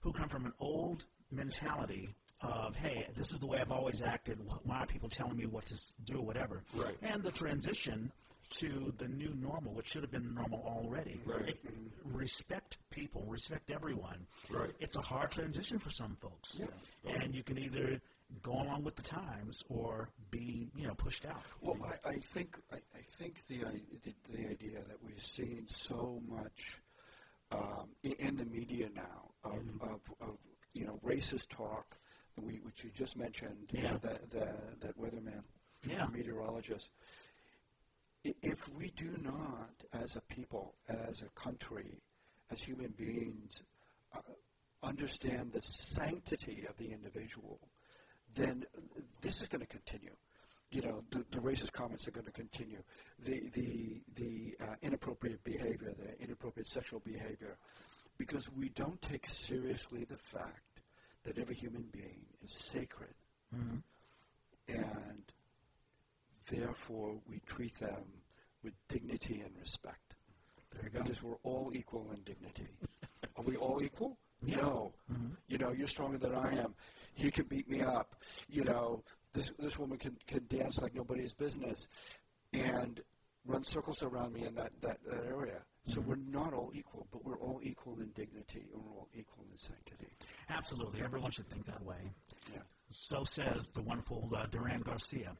who 0.00 0.12
come 0.12 0.28
from 0.28 0.46
an 0.46 0.52
old 0.58 1.04
mentality 1.30 2.08
of, 2.40 2.74
hey, 2.74 3.06
this 3.16 3.32
is 3.32 3.38
the 3.40 3.46
way 3.46 3.58
I've 3.60 3.70
always 3.70 4.02
acted. 4.02 4.38
Why 4.64 4.78
are 4.80 4.86
people 4.86 5.08
telling 5.08 5.36
me 5.36 5.46
what 5.46 5.66
to 5.66 5.76
do 6.04 6.18
or 6.18 6.24
whatever? 6.24 6.64
Right. 6.74 6.96
And 7.02 7.22
the 7.22 7.30
transition 7.30 8.10
to 8.58 8.92
the 8.98 9.08
new 9.08 9.32
normal, 9.40 9.72
which 9.74 9.88
should 9.88 10.02
have 10.02 10.10
been 10.10 10.34
normal 10.34 10.62
already. 10.66 11.20
Right. 11.24 11.48
It- 11.50 11.60
respect 12.04 12.78
people, 12.90 13.24
respect 13.26 13.70
everyone. 13.70 14.26
Right. 14.50 14.70
It's 14.80 14.96
a 14.96 15.00
hard 15.00 15.30
transition 15.30 15.78
for 15.78 15.90
some 15.90 16.16
folks. 16.20 16.58
Yeah. 16.58 17.12
And 17.22 17.34
you 17.34 17.42
can 17.42 17.58
either 17.58 18.00
go 18.42 18.52
along 18.52 18.82
with 18.84 18.96
the 18.96 19.02
times 19.02 19.62
or 19.68 20.10
be, 20.30 20.68
you 20.76 20.86
know, 20.86 20.94
pushed 20.94 21.24
out. 21.26 21.42
Well, 21.60 21.76
I, 22.04 22.08
I 22.10 22.14
think 22.16 22.58
I, 22.72 22.76
I 22.76 23.00
think 23.02 23.46
the, 23.46 23.58
the 24.02 24.14
the 24.30 24.48
idea 24.50 24.82
that 24.86 25.02
we've 25.02 25.22
seen 25.22 25.64
so 25.68 26.20
much 26.28 26.80
um, 27.52 27.88
in 28.02 28.36
the 28.36 28.44
media 28.44 28.88
now 28.94 29.30
of, 29.44 29.62
of, 29.80 30.00
of 30.20 30.36
you 30.74 30.84
know 30.84 30.98
racist 31.04 31.48
talk, 31.50 31.96
we, 32.36 32.54
which 32.64 32.82
you 32.84 32.90
just 32.94 33.16
mentioned, 33.16 33.70
you 33.72 33.82
know, 33.82 33.98
Yeah. 34.02 34.10
the, 34.10 34.36
the, 34.36 34.54
that 34.86 34.98
weatherman, 34.98 35.42
Yeah. 35.86 36.06
meteorologist. 36.12 36.90
If 38.24 38.68
we 38.76 38.90
do 38.96 39.16
not, 39.22 39.70
as 39.92 40.16
a 40.16 40.20
people, 40.22 40.74
as 40.88 41.22
a 41.22 41.28
country, 41.40 42.02
as 42.50 42.60
human 42.60 42.90
beings, 42.98 43.62
uh, 44.14 44.18
understand 44.82 45.52
the 45.52 45.60
sanctity 45.62 46.64
of 46.68 46.76
the 46.76 46.90
individual, 46.92 47.60
then 48.36 48.64
this 49.20 49.40
is 49.40 49.48
going 49.48 49.62
to 49.62 49.66
continue. 49.66 50.14
You 50.70 50.82
know, 50.82 51.02
the, 51.10 51.24
the 51.30 51.38
racist 51.38 51.72
comments 51.72 52.06
are 52.06 52.10
going 52.12 52.26
to 52.26 52.32
continue. 52.32 52.82
The 53.24 53.50
the 53.52 54.02
the 54.14 54.56
uh, 54.64 54.74
inappropriate 54.82 55.42
behavior, 55.42 55.94
the 55.96 56.22
inappropriate 56.22 56.68
sexual 56.68 57.00
behavior, 57.00 57.56
because 58.18 58.50
we 58.52 58.68
don't 58.70 59.00
take 59.00 59.28
seriously 59.28 60.04
the 60.04 60.16
fact 60.16 60.82
that 61.24 61.38
every 61.38 61.54
human 61.54 61.84
being 61.92 62.26
is 62.44 62.54
sacred, 62.54 63.14
and 64.68 65.22
therefore 66.50 67.16
we 67.28 67.40
treat 67.46 67.78
them 67.78 68.04
with 68.62 68.74
dignity 68.88 69.42
and 69.44 69.52
respect. 69.58 70.14
You 70.82 70.90
go. 70.90 71.02
Because 71.02 71.22
we're 71.22 71.38
all 71.42 71.70
equal 71.74 72.10
in 72.12 72.20
dignity. 72.22 72.68
Are 73.36 73.44
we 73.44 73.56
all 73.56 73.82
equal? 73.82 74.18
Yeah. 74.42 74.56
No. 74.56 74.92
You 75.48 75.58
know, 75.58 75.72
you're 75.72 75.86
stronger 75.86 76.18
than 76.18 76.34
I 76.34 76.58
am. 76.58 76.74
He 77.16 77.30
can 77.30 77.46
beat 77.46 77.68
me 77.68 77.80
up. 77.80 78.14
You 78.48 78.64
know, 78.64 79.02
this 79.32 79.52
this 79.58 79.78
woman 79.78 79.98
can, 79.98 80.16
can 80.26 80.46
dance 80.48 80.80
like 80.80 80.94
nobody's 80.94 81.32
business 81.32 81.88
and 82.52 83.00
run 83.46 83.64
circles 83.64 84.02
around 84.02 84.32
me 84.32 84.44
in 84.44 84.54
that, 84.54 84.72
that, 84.82 84.98
that 85.08 85.24
area. 85.26 85.60
So 85.86 86.00
we're 86.00 86.16
not 86.16 86.52
all 86.52 86.72
equal, 86.74 87.06
but 87.12 87.24
we're 87.24 87.38
all 87.38 87.60
equal 87.62 88.00
in 88.00 88.10
dignity 88.10 88.66
and 88.72 88.82
we're 88.82 88.92
all 88.92 89.08
equal 89.14 89.44
in 89.50 89.56
sanctity. 89.56 90.08
Absolutely. 90.50 91.00
Everyone 91.02 91.30
should 91.30 91.48
think 91.48 91.64
that 91.66 91.82
way. 91.84 92.12
Yeah. 92.52 92.58
So 92.90 93.24
says 93.24 93.70
the 93.70 93.82
wonderful 93.82 94.28
uh, 94.36 94.46
Durand 94.46 94.84
Garcia. 94.84 95.32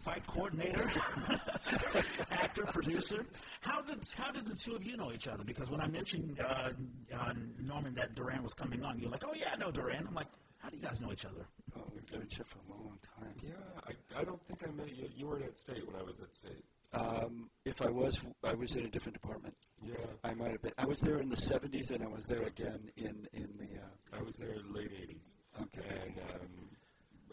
Fight 0.00 0.26
coordinator, 0.26 0.90
actor, 2.30 2.64
producer. 2.64 3.24
How 3.60 3.80
did 3.80 4.04
how 4.14 4.32
did 4.32 4.44
the 4.44 4.54
two 4.54 4.74
of 4.74 4.84
you 4.84 4.98
know 4.98 5.12
each 5.12 5.28
other? 5.28 5.44
Because 5.44 5.70
when 5.70 5.80
I 5.80 5.86
mentioned 5.86 6.38
uh, 6.40 6.70
uh, 7.16 7.32
Norman 7.62 7.94
that 7.94 8.14
Durand 8.14 8.42
was 8.42 8.52
coming 8.52 8.82
on, 8.84 8.98
you're 8.98 9.08
like, 9.08 9.24
"Oh 9.26 9.32
yeah, 9.34 9.50
I 9.54 9.56
know 9.56 9.70
Durand." 9.70 10.06
I'm 10.08 10.14
like, 10.14 10.26
"How 10.26 10.43
do 10.74 10.80
you 10.80 10.86
guys 10.86 11.00
know 11.00 11.12
each 11.12 11.24
other?" 11.24 11.46
Oh, 11.76 11.82
we've 11.94 12.10
known 12.12 12.22
each 12.24 12.40
other 12.40 12.48
for 12.48 12.58
a 12.68 12.76
long 12.76 12.98
time. 13.02 13.34
Yeah, 13.42 13.52
I, 13.86 14.20
I 14.20 14.24
don't 14.24 14.42
think 14.42 14.62
I 14.66 14.70
met 14.72 14.96
you. 14.96 15.08
You 15.16 15.26
weren't 15.26 15.44
at 15.44 15.58
state 15.58 15.86
when 15.86 15.96
I 16.00 16.02
was 16.02 16.20
at 16.20 16.34
state. 16.34 16.64
Um, 16.92 17.50
if 17.64 17.82
I 17.82 17.90
was, 17.90 18.20
I 18.44 18.54
was 18.54 18.76
in 18.76 18.84
a 18.84 18.88
different 18.88 19.20
department. 19.20 19.54
Yeah, 19.82 19.94
I 20.22 20.34
might 20.34 20.52
have 20.52 20.62
been. 20.62 20.72
I 20.78 20.86
was 20.86 21.00
there 21.00 21.18
in 21.18 21.28
the 21.28 21.36
70s, 21.36 21.90
and 21.90 22.02
I 22.02 22.06
was 22.08 22.24
there 22.24 22.42
again 22.42 22.90
in 22.96 23.26
in 23.32 23.48
the. 23.58 23.64
Uh, 23.80 24.18
I 24.18 24.22
was 24.22 24.36
there 24.36 24.54
late 24.70 24.92
'80s. 24.92 25.34
Okay. 25.62 25.88
And 26.04 26.18
um, 26.30 26.48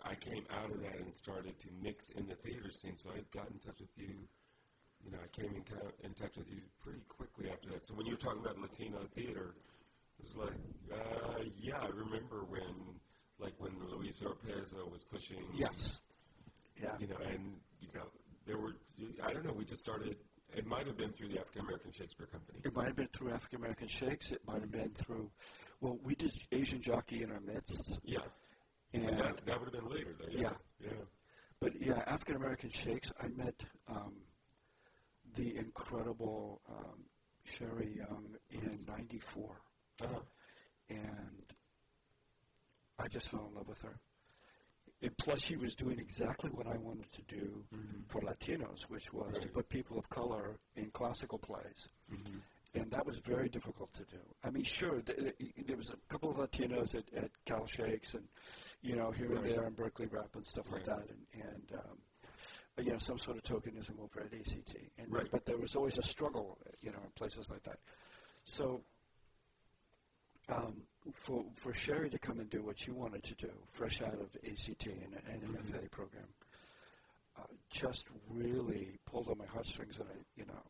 I 0.04 0.16
came 0.16 0.46
out 0.52 0.72
of 0.72 0.82
that 0.82 1.00
and 1.00 1.14
started 1.14 1.58
to 1.60 1.68
mix 1.82 2.10
in 2.12 2.28
the 2.28 2.36
theater 2.36 2.72
scene. 2.72 2.98
So 2.98 3.10
I 3.12 3.22
got 3.36 3.50
in 3.52 3.60
touch 3.60 3.80
with 3.80 3.90
you. 3.98 4.14
You 5.04 5.12
know, 5.12 5.18
I 5.24 5.28
came 5.30 5.56
in, 5.56 5.64
co- 5.64 5.92
in 6.04 6.14
touch 6.14 6.38
with 6.38 6.50
you 6.50 6.62
pretty 6.80 7.02
quickly 7.08 7.50
after 7.52 7.70
that. 7.70 7.86
So 7.86 7.96
when 7.96 8.06
you 8.06 8.14
were 8.14 8.20
talking 8.20 8.42
about 8.42 8.60
Latino 8.60 9.00
theater, 9.16 9.56
it 10.20 10.26
was 10.26 10.36
like, 10.36 10.60
uh, 10.94 11.44
yeah, 11.60 11.80
I 11.82 11.88
remember 11.88 12.46
when, 12.48 13.00
like 13.42 13.54
when 13.58 13.72
Luis 13.90 14.22
Orpeza 14.22 14.90
was 14.92 15.04
pushing. 15.04 15.44
yes. 15.54 16.00
Yeah. 16.82 16.92
You 17.00 17.08
know, 17.08 17.18
and 17.30 17.54
you 17.82 17.90
know, 17.94 18.06
there 18.46 18.58
were. 18.58 18.76
I 19.24 19.34
don't 19.34 19.46
know. 19.46 19.54
We 19.54 19.66
just 19.66 19.82
started. 19.82 20.16
It 20.56 20.66
might 20.66 20.86
have 20.88 20.98
been 20.98 21.12
through 21.12 21.30
the 21.30 21.40
African 21.40 21.62
American 21.62 21.92
Shakespeare 21.92 22.28
Company. 22.28 22.60
It 22.64 22.76
might 22.76 22.88
have 22.88 22.96
been 22.96 23.08
through 23.08 23.32
African 23.32 23.60
American 23.60 23.88
Shakes. 23.88 24.32
It 24.32 24.42
might 24.48 24.62
have 24.62 24.72
been 24.72 24.90
through. 24.92 25.30
Well, 25.80 25.98
we 26.04 26.16
did 26.16 26.32
Asian 26.52 26.82
Jockey 26.82 27.24
in 27.24 27.32
our 27.32 27.40
midst, 27.40 28.00
Yeah. 28.04 28.20
and 28.94 29.06
And 29.06 29.18
that, 29.20 29.46
that 29.46 29.60
would 29.60 29.74
have 29.74 29.82
been 29.84 29.92
later, 29.92 30.14
though. 30.20 30.28
Yeah. 30.30 30.42
Yeah. 30.80 30.90
Yeah. 30.90 30.92
but 31.60 31.80
yeah, 31.82 32.04
African 32.08 32.36
American 32.36 32.70
Shakes. 32.70 33.12
I 33.22 33.28
met 33.30 33.64
um, 33.88 34.14
the 35.36 35.56
incredible 35.56 36.62
um, 36.70 37.04
Sherri 37.46 37.96
Young 37.98 38.36
in 38.50 38.84
'94, 38.88 39.62
Uh-huh. 40.04 40.20
and 40.90 41.51
I 43.04 43.08
just 43.08 43.30
fell 43.30 43.48
in 43.50 43.56
love 43.56 43.68
with 43.68 43.82
her. 43.82 44.00
And 45.04 45.18
plus, 45.18 45.42
she 45.42 45.56
was 45.56 45.74
doing 45.74 45.98
exactly 46.00 46.52
what 46.52 46.68
I 46.68 46.78
wanted 46.78 47.12
to 47.14 47.22
do 47.24 47.64
for 48.08 48.22
Latinos, 48.22 48.84
which 48.88 49.12
was 49.12 49.40
to 49.40 49.48
put 49.48 49.68
people 49.68 49.98
of 49.98 50.08
color 50.10 50.60
in 50.76 50.92
classical 50.92 51.40
plays. 51.40 51.90
And 52.74 52.90
that 52.92 53.06
was 53.06 53.18
very 53.18 53.50
difficult 53.50 53.92
to 53.96 54.04
do. 54.06 54.20
I 54.46 54.52
mean, 54.52 54.64
sure, 54.64 55.02
th- 55.02 55.18
th- 55.18 55.36
there 55.68 55.76
was 55.76 55.90
a 55.90 55.98
couple 56.08 56.30
of 56.30 56.38
Latinos 56.38 56.96
at, 56.96 57.04
at 57.16 57.30
Cal 57.46 57.66
Shakes 57.66 58.14
and, 58.14 58.24
you 58.82 58.96
know, 58.96 59.12
here 59.12 59.34
and 59.34 59.44
there 59.46 59.66
in 59.66 59.74
Berkeley 59.74 60.06
Rep 60.06 60.36
and 60.36 60.46
stuff 60.46 60.72
like 60.72 60.86
that. 60.86 61.02
And, 61.10 61.44
and 61.44 61.80
um, 61.80 61.98
you 62.86 62.92
know, 62.92 62.98
some 63.00 63.18
sort 63.18 63.38
of 63.38 63.44
tokenism 63.44 64.00
over 64.00 64.22
at 64.22 64.34
ACT. 64.34 64.76
And, 65.00 65.12
Right. 65.12 65.28
But 65.30 65.46
there 65.46 65.58
was 65.58 65.76
always 65.76 65.98
a 65.98 66.04
struggle, 66.04 66.60
you 66.80 66.92
know, 66.92 67.00
in 67.04 67.10
places 67.16 67.50
like 67.50 67.64
that. 67.64 67.80
So 68.46 68.82
um, 70.48 70.84
for 71.14 71.44
for 71.56 71.74
Sherri 71.74 72.10
to 72.10 72.20
come 72.20 72.40
and 72.40 72.50
do 72.50 72.64
what 72.64 72.80
she 72.80 72.92
wanted 72.92 73.24
to 73.24 73.36
do, 73.36 73.52
fresh 73.66 74.02
out 74.02 74.14
of 74.14 74.30
ACT 74.48 74.88
and, 74.88 75.16
an 75.28 75.42
MFA 75.42 75.90
program, 75.92 76.28
uh, 77.40 77.44
just 77.70 78.08
really 78.30 79.00
pulled 79.06 79.28
on 79.28 79.38
my 79.38 79.46
heartstrings, 79.46 79.98
and 79.98 80.08
I, 80.10 80.18
you 80.36 80.46
know, 80.46 80.62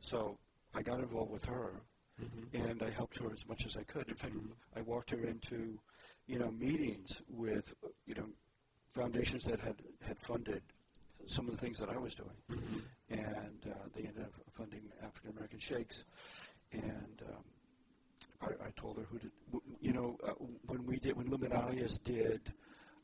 so 0.00 0.38
I 0.74 0.82
got 0.82 1.00
involved 1.00 1.32
with 1.32 1.44
her, 1.46 1.72
and 2.52 2.82
I 2.82 2.90
helped 2.90 3.18
her 3.18 3.30
as 3.32 3.46
much 3.48 3.66
as 3.66 3.76
I 3.76 3.82
could. 3.82 4.08
In 4.08 4.14
fact, 4.14 4.34
I 4.76 4.82
walked 4.82 5.10
her 5.10 5.24
into, 5.24 5.78
you 6.26 6.38
know, 6.38 6.50
meetings 6.50 7.22
with, 7.28 7.74
you 8.06 8.14
know, 8.14 8.28
foundations 8.90 9.44
that 9.44 9.60
had 9.60 9.76
had 10.06 10.16
funded 10.26 10.62
some 11.26 11.48
of 11.48 11.52
the 11.52 11.60
things 11.60 11.78
that 11.78 11.88
I 11.88 11.98
was 11.98 12.14
doing, 12.14 12.62
and 13.10 13.66
uh, 13.68 13.88
they 13.94 14.02
ended 14.02 14.22
up 14.22 14.32
funding 14.52 14.82
African 15.02 15.32
American 15.32 15.58
Shakes, 15.58 16.04
and. 16.72 17.22
Um, 17.28 17.42
I, 18.42 18.66
I 18.66 18.70
told 18.76 18.96
her 18.98 19.04
who 19.10 19.18
to, 19.18 19.30
you 19.80 19.92
know, 19.92 20.16
uh, 20.26 20.32
when 20.66 20.84
we 20.86 20.98
did, 20.98 21.16
when 21.16 21.28
Luminarius 21.28 22.02
did 22.02 22.40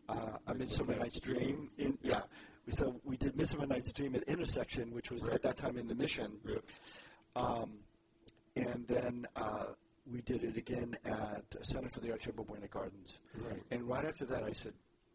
uh, 0.08 0.38
A 0.46 0.54
Midsummer 0.54 0.96
Night's 0.96 1.20
Dream, 1.20 1.70
in, 1.78 1.98
yeah, 2.02 2.22
we, 2.66 2.72
so 2.72 3.00
we 3.04 3.16
did 3.16 3.36
Midsummer 3.36 3.66
Night's 3.66 3.92
Dream 3.92 4.14
at 4.14 4.22
Intersection, 4.24 4.92
which 4.92 5.10
was 5.10 5.26
at 5.28 5.42
that 5.42 5.56
time 5.56 5.76
in 5.78 5.88
the 5.88 5.94
Mission, 5.94 6.32
um, 7.36 7.78
and 8.56 8.86
then 8.86 9.26
uh, 9.36 9.64
we 10.10 10.20
did 10.22 10.42
it 10.44 10.56
again 10.56 10.96
at 11.04 11.44
Center 11.62 11.88
for 11.88 12.00
the 12.00 12.10
Arts 12.10 12.26
Yerba 12.26 12.42
Buena 12.44 12.68
Gardens. 12.68 13.20
Right. 13.36 13.62
And 13.70 13.88
right 13.88 14.04
after 14.04 14.26
that, 14.26 14.42
I 14.42 14.52
said, 14.52 14.74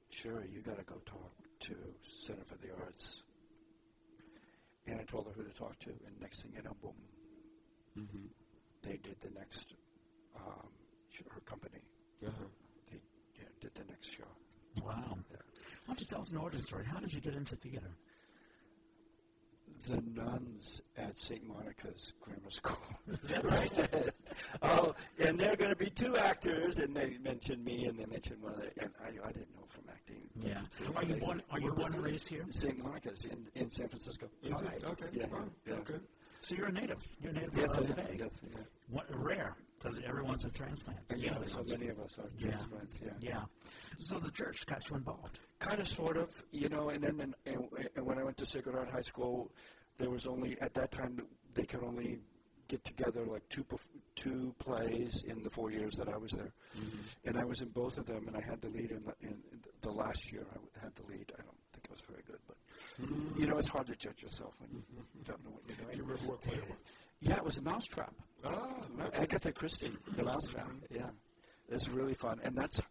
Sherri, 0.09 0.49
you 0.53 0.61
got 0.61 0.77
to 0.77 0.83
go 0.83 0.95
talk 1.05 1.31
to 1.59 1.75
Center 2.01 2.43
for 2.45 2.55
the 2.55 2.69
Arts. 2.83 3.23
And 4.87 4.99
I 5.01 5.03
told 5.03 5.25
her 5.27 5.31
who 5.33 5.43
to 5.43 5.53
talk 5.53 5.77
to, 5.79 5.89
and 5.89 6.21
next 6.21 6.41
thing 6.43 6.53
you 6.55 6.63
know, 6.63 6.75
boom, 6.81 6.93
Mm-hmm. 7.97 8.27
they 8.83 8.97
did 8.97 9.19
the 9.21 9.31
next, 9.39 9.73
um, 10.37 10.69
her 11.33 11.41
company, 11.41 11.81
Uh-huh. 12.25 12.31
they 12.91 12.99
yeah, 13.39 13.47
did 13.59 13.73
the 13.75 13.83
next 13.85 14.11
show. 14.15 14.23
Wow. 14.83 14.93
Why 15.09 15.93
don't 15.93 15.99
you 15.99 16.05
tell 16.05 16.19
us 16.19 16.31
an 16.31 16.37
origin 16.37 16.61
story? 16.61 16.85
How 16.85 16.99
did 16.99 17.13
you 17.13 17.21
get 17.21 17.33
into 17.35 17.55
theater? 17.55 17.91
The 19.87 20.01
nuns 20.01 20.81
at 20.97 21.19
St. 21.19 21.47
Monica's 21.47 22.13
Grammar 22.19 22.49
School. 22.49 22.77
Is 23.11 23.19
that 23.29 23.43
right? 23.93 24.09
oh, 24.63 24.95
and 25.23 25.39
there 25.39 25.53
are 25.53 25.55
going 25.55 25.69
to 25.69 25.75
be 25.77 25.89
two 25.91 26.17
actors, 26.17 26.79
and 26.79 26.95
they 26.95 27.17
mentioned 27.19 27.63
me, 27.63 27.85
and 27.85 27.97
they 27.97 28.05
mentioned 28.05 28.41
one 28.41 28.53
of 28.53 28.59
the, 28.59 28.71
and 28.81 28.91
I, 29.03 29.07
I 29.27 29.31
didn't 29.31 29.53
know 29.55 29.65
from 29.69 29.83
acting. 29.89 30.27
yeah. 30.43 30.61
Are 30.95 31.03
you 31.03 31.15
born? 31.17 31.43
Are 31.51 31.59
you 31.59 31.71
born 31.73 31.93
and 31.93 32.03
raised 32.03 32.27
here? 32.27 32.43
St. 32.49 32.81
Monica's 32.83 33.23
in, 33.25 33.47
in 33.55 33.69
San 33.69 33.87
Francisco. 33.87 34.27
Is 34.41 34.61
it? 34.63 34.83
Okay. 34.83 35.05
Yeah, 35.13 35.27
Wow. 35.27 35.45
yeah. 35.67 35.73
Okay. 35.75 35.99
So 36.41 36.55
you're 36.55 36.67
a 36.67 36.71
native. 36.71 37.07
You're 37.21 37.31
a 37.31 37.35
native 37.35 37.53
Yes, 37.55 37.77
I 37.77 37.81
of 37.81 37.87
the 37.95 38.01
am. 38.01 38.07
Bay. 38.07 38.17
Yes, 38.19 38.39
yeah. 38.43 38.59
What, 38.89 39.05
rare, 39.15 39.55
because 39.79 39.99
everyone's 40.05 40.45
a 40.45 40.49
transplant. 40.49 40.99
And 41.09 41.19
yeah, 41.21 41.35
so 41.45 41.63
many 41.69 41.87
of 41.89 41.99
us 41.99 42.17
are 42.19 42.29
Yeah. 42.37 42.47
transplants. 42.49 42.99
Yeah. 43.03 43.11
Yeah. 43.19 43.43
So 43.97 44.19
the 44.19 44.31
church 44.31 44.65
got 44.65 44.87
you 44.89 44.95
involved. 44.95 45.39
Kind 45.59 45.79
of, 45.79 45.87
sort 45.87 46.17
of, 46.17 46.29
you 46.51 46.69
know. 46.69 46.89
And 46.89 47.03
then, 47.03 47.19
and, 47.19 47.35
and, 47.45 47.67
and 47.95 48.05
when 48.05 48.17
I 48.19 48.23
went 48.23 48.37
to 48.37 48.45
Sacred 48.45 48.75
Heart 48.75 48.91
High 48.91 49.01
School, 49.01 49.51
there 49.97 50.09
was 50.09 50.25
only 50.27 50.59
at 50.61 50.73
that 50.75 50.91
time 50.91 51.19
they 51.55 51.63
could 51.65 51.83
only 51.83 52.19
get 52.67 52.83
together 52.83 53.25
like 53.25 53.47
two 53.49 53.65
two 54.15 54.53
plays 54.59 55.23
in 55.25 55.41
the 55.41 55.49
four 55.49 55.71
years 55.71 55.93
that 55.95 56.09
I 56.09 56.17
was 56.17 56.31
there, 56.31 56.51
mm-hmm. 56.77 56.97
and 57.25 57.37
I 57.37 57.45
was 57.45 57.61
in 57.61 57.69
both 57.69 57.97
of 57.97 58.05
them, 58.05 58.27
and 58.27 58.35
I 58.35 58.41
had 58.41 58.59
the 58.59 58.67
lead 58.69 58.91
in 58.91 59.03
the, 59.05 59.13
in 59.27 59.41
the 59.81 59.91
last 59.91 60.31
year. 60.33 60.45
I 60.53 60.83
had 60.83 60.93
the 60.95 61.03
lead. 61.03 61.31
I 61.39 61.41
don't 61.43 61.57
think 61.71 61.87
I 61.89 61.93
was 61.93 62.01
very 62.09 62.23
good, 62.27 62.39
but 62.45 62.57
you 63.39 63.47
know, 63.47 63.57
it's 63.57 63.69
hard 63.69 63.87
to 63.87 63.95
judge 63.95 64.21
yourself 64.21 64.53
when 64.59 64.69
you 64.71 64.79
mm-hmm. 64.79 65.23
don't 65.23 65.43
know 65.45 65.51
what 65.51 65.63
you're 65.65 65.77
You 65.77 65.83
doing. 65.95 66.07
remember 66.09 66.29
what 66.31 66.41
play 66.41 66.57
it 66.57 66.69
was? 66.69 66.97
Yeah, 67.21 67.37
it 67.37 67.43
was 67.45 67.57
a 67.57 67.61
Mousetrap. 67.63 68.13
Ah, 68.45 68.79
Agatha 69.13 69.51
Christie, 69.51 69.91
The 70.15 70.23
Mousetrap. 70.23 70.69
Yeah, 70.89 71.09
it's 71.69 71.89
really 71.89 72.13
fun, 72.13 72.39
and 72.43 72.55
that's 72.55 72.81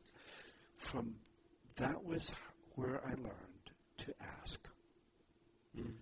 from 0.75 1.15
that 1.77 2.05
was 2.05 2.33
where 2.75 3.01
I 3.05 3.11
learned 3.11 3.71
to 3.99 4.15
ask. 4.41 4.69
Mm. 5.79 5.95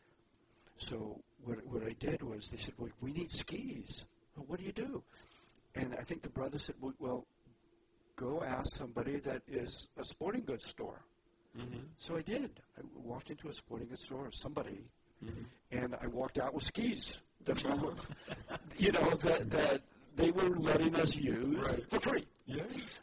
So 0.77 1.21
what 1.45 1.65
what 1.67 1.83
I 1.83 1.95
did 1.99 2.23
was 2.23 2.49
they 2.49 2.57
said, 2.57 2.75
"Well, 2.79 2.90
we 3.01 3.13
need 3.13 3.33
skis. 3.33 4.05
Well, 4.37 4.47
what 4.49 4.61
do 4.61 4.67
you 4.67 4.73
do?" 4.73 5.03
And 5.75 5.95
I 5.95 6.03
think 6.03 6.23
the 6.23 6.31
brother 6.31 6.59
said, 6.59 6.77
"Well, 6.81 6.95
well 6.99 7.27
go 8.17 8.42
ask 8.42 8.77
somebody 8.77 9.19
that 9.21 9.42
is 9.47 9.88
a 9.97 10.05
sporting 10.05 10.45
goods 10.45 10.67
store." 10.67 11.01
Mm-hmm. 11.57 11.87
So 11.99 12.17
I 12.17 12.23
did. 12.23 12.61
I 12.77 12.83
walked 12.95 13.31
into 13.31 13.49
a 13.49 13.53
sporting 13.53 13.88
goods 13.88 14.05
store, 14.05 14.29
somebody, 14.33 14.81
mm-hmm. 15.25 15.42
and 15.71 15.95
I 16.01 16.09
walked 16.09 16.38
out 16.38 16.55
with 16.55 16.65
skis. 16.65 17.21
You 18.77 18.90
know, 18.92 19.11
that, 19.11 19.51
that 19.51 19.81
they 20.17 20.31
were 20.33 20.49
letting 20.57 20.95
us 20.97 21.15
use 21.17 21.77
Right. 21.79 21.90
for 21.90 22.01
free. 22.01 22.27
yeah. 22.47 22.63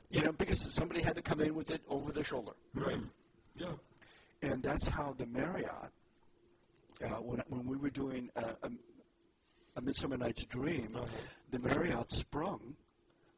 You 0.09 0.21
know, 0.23 0.31
because 0.33 0.73
somebody 0.73 1.01
had 1.01 1.15
to 1.15 1.21
come 1.21 1.39
in 1.41 1.55
with 1.55 1.71
it 1.71 1.81
over 1.89 2.11
their 2.11 2.23
shoulder. 2.25 2.51
Right. 2.75 2.99
Yeah. 3.55 3.73
And 4.41 4.61
that's 4.61 4.87
how 4.87 5.13
the 5.17 5.25
Marriott, 5.27 5.91
uh, 7.03 7.07
when, 7.21 7.41
when 7.47 7.65
we 7.67 7.77
were 7.77 7.89
doing 7.89 8.29
a, 8.35 8.41
a, 8.63 8.69
a 9.77 9.81
Midsummer 9.81 10.17
Night's 10.17 10.43
Dream, 10.45 10.97
the 11.51 11.59
Marriott 11.59 12.11
sprung 12.11 12.75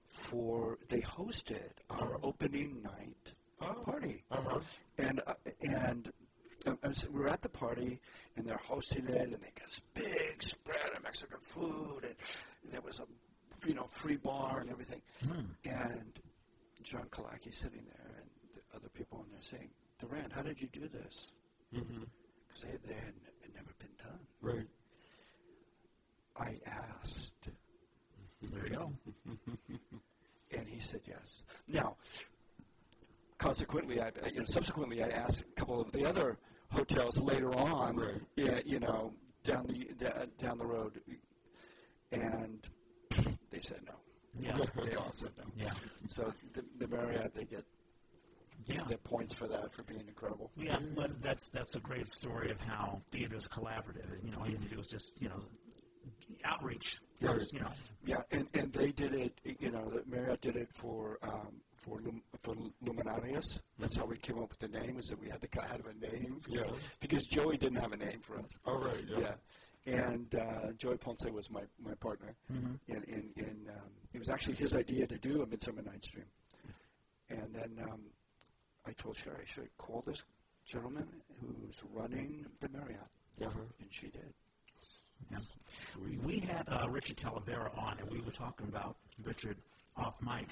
for, 0.07 0.77
they 0.89 1.01
hosted 1.01 1.71
our 1.89 2.17
opening 2.23 2.81
night 2.81 3.33
party. 3.85 4.23
Uh-huh. 4.31 4.59
And, 4.97 5.21
uh, 5.27 5.33
and 5.61 6.07
um, 6.07 6.11
I 6.11 6.11
was- 6.11 6.13
we 6.13 6.32
were 7.11 7.29
at 7.29 7.41
the 7.41 7.49
party, 7.49 7.99
and 8.35 8.45
they're 8.45 8.57
hosting 8.57 9.07
it, 9.07 9.21
and 9.21 9.33
they 9.33 9.51
got 9.55 9.65
this 9.65 9.81
big 9.93 10.41
spread 10.41 10.95
of 10.95 11.03
Mexican 11.03 11.39
food, 11.39 12.01
and 12.03 12.73
there 12.73 12.81
was 12.81 12.99
a, 12.99 13.67
you 13.67 13.73
know, 13.73 13.87
free 13.87 14.17
bar 14.17 14.59
and 14.59 14.69
everything. 14.69 15.01
Hmm. 15.25 15.41
And 15.65 16.19
John 16.83 17.07
Kalaki 17.09 17.53
sitting 17.53 17.83
there, 17.85 18.15
and 18.19 18.29
the 18.55 18.77
other 18.77 18.89
people 18.89 19.23
in 19.25 19.31
there 19.31 19.41
saying, 19.41 19.69
Durand, 19.99 20.33
how 20.33 20.41
did 20.41 20.61
you 20.61 20.67
do 20.67 20.87
this? 20.87 21.31
Mm-hmm. 21.73 22.03
Because 22.47 22.63
they, 22.63 22.77
they 22.87 22.99
had 22.99 23.13
never 23.55 23.73
been 23.79 23.95
done. 23.97 24.19
Right. 24.41 24.67
I 26.35 26.55
asked, 26.99 27.49
mm-hmm. 28.43 28.55
There 28.55 28.67
you 28.67 28.75
go. 28.75 28.91
and 30.57 30.67
he 30.67 30.79
said 30.79 31.01
yes. 31.07 31.43
Now, 31.67 31.95
consequently, 33.37 34.01
I, 34.01 34.11
you 34.31 34.39
know, 34.39 34.45
subsequently, 34.45 35.03
I 35.03 35.09
asked 35.09 35.43
a 35.43 35.59
couple 35.59 35.79
of 35.79 35.91
the 35.91 36.05
other 36.05 36.37
hotels 36.73 37.17
later 37.19 37.53
on, 37.55 37.95
Right. 37.97 38.21
yeah, 38.35 38.59
you 38.65 38.79
know, 38.79 39.13
down 39.43 39.65
the 39.67 39.87
down 40.39 40.57
the 40.57 40.65
road, 40.65 40.99
and 42.11 42.59
they 43.51 43.59
said 43.61 43.79
no. 43.85 43.93
Yeah. 44.39 44.57
They 44.85 44.95
all 44.95 45.11
said 45.13 45.29
no. 45.37 45.43
Yeah. 45.55 45.71
So 46.07 46.33
the, 46.53 46.63
the 46.79 46.87
Marriott, 46.87 47.33
they 47.35 47.43
get 47.45 47.63
Yeah. 48.65 48.83
their 48.85 48.97
points 48.97 49.33
for 49.35 49.47
that 49.47 49.71
for 49.73 49.83
being 49.83 50.05
incredible. 50.07 50.51
Yeah, 50.57 50.79
but 50.95 51.21
that's 51.21 51.49
that's 51.49 51.75
a 51.75 51.79
great 51.79 52.07
story 52.09 52.49
of 52.51 52.59
how 52.61 53.01
theater 53.11 53.35
is 53.35 53.47
collaborative. 53.47 54.11
and 54.13 54.23
You 54.23 54.31
know, 54.31 54.39
all 54.39 54.47
you 54.47 54.57
have 54.57 54.67
to 54.67 54.73
do 54.73 54.79
is 54.79 54.87
just 54.87 55.21
you 55.21 55.29
know 55.29 55.39
outreach. 56.45 56.99
Yeah. 57.19 57.35
You 57.53 57.59
know, 57.59 57.69
Yeah, 58.05 58.15
and, 58.31 58.47
and 58.53 58.73
they 58.73 58.91
did 58.91 59.13
it. 59.13 59.33
You 59.59 59.71
know, 59.71 59.89
the 59.89 60.03
Marriott 60.07 60.41
did 60.41 60.55
it 60.55 60.71
for 60.73 61.17
um, 61.23 61.61
for 61.83 61.99
Lum, 61.99 62.21
for 62.41 62.55
Luminarius. 62.85 63.61
That's 63.77 63.97
how 63.97 64.05
we 64.05 64.15
came 64.15 64.39
up 64.39 64.49
with 64.49 64.59
the 64.59 64.79
name. 64.79 64.97
Is 64.99 65.07
that 65.07 65.21
we 65.21 65.29
had 65.29 65.41
to 65.41 65.47
kind 65.47 65.69
of 65.69 65.77
have 65.77 65.85
a 65.85 66.11
name. 66.11 66.39
Yeah. 66.47 66.63
Because 66.99 67.23
Joey 67.23 67.57
didn't 67.57 67.79
have 67.79 67.91
a 67.91 67.97
name 67.97 68.19
for 68.21 68.37
us. 68.39 68.57
All 68.65 68.77
right. 68.79 69.03
Yeah. 69.07 69.31
Yeah. 69.85 70.11
And 70.11 70.35
uh, 70.35 70.71
Joey 70.77 70.97
Ponce 70.97 71.25
was 71.31 71.51
my, 71.51 71.61
my 71.83 71.93
partner. 71.95 72.33
In, 72.49 72.79
in, 72.87 73.29
in, 73.35 73.57
um, 73.69 73.89
it 74.13 74.19
was 74.19 74.29
actually 74.29 74.55
his 74.55 74.75
idea 74.75 75.05
to 75.07 75.17
do 75.17 75.41
a 75.41 75.45
Midsummer 75.45 75.81
Night's 75.81 76.09
Dream. 76.09 76.25
And 77.29 77.53
then 77.53 77.85
um, 77.89 77.99
I 78.87 78.91
told 78.93 79.17
Sherri, 79.17 79.43
should 79.45 79.63
I 79.63 79.67
call 79.77 80.03
this 80.07 80.23
gentleman 80.65 81.07
who's 81.41 81.81
running 81.93 82.45
the 82.61 82.69
Marriott? 82.69 82.99
Uh-huh. 83.41 83.59
And 83.81 83.91
she 83.91 84.07
did. 84.07 84.33
yeah. 85.31 85.37
we 86.25 86.39
had 86.39 86.65
uh, 86.69 86.87
Richard 86.89 87.17
Talavera 87.17 87.77
on, 87.77 87.97
and 87.99 88.09
we 88.09 88.21
were 88.21 88.31
talking 88.31 88.67
about 88.67 88.95
Richard 89.25 89.57
off 89.97 90.15
mic 90.21 90.47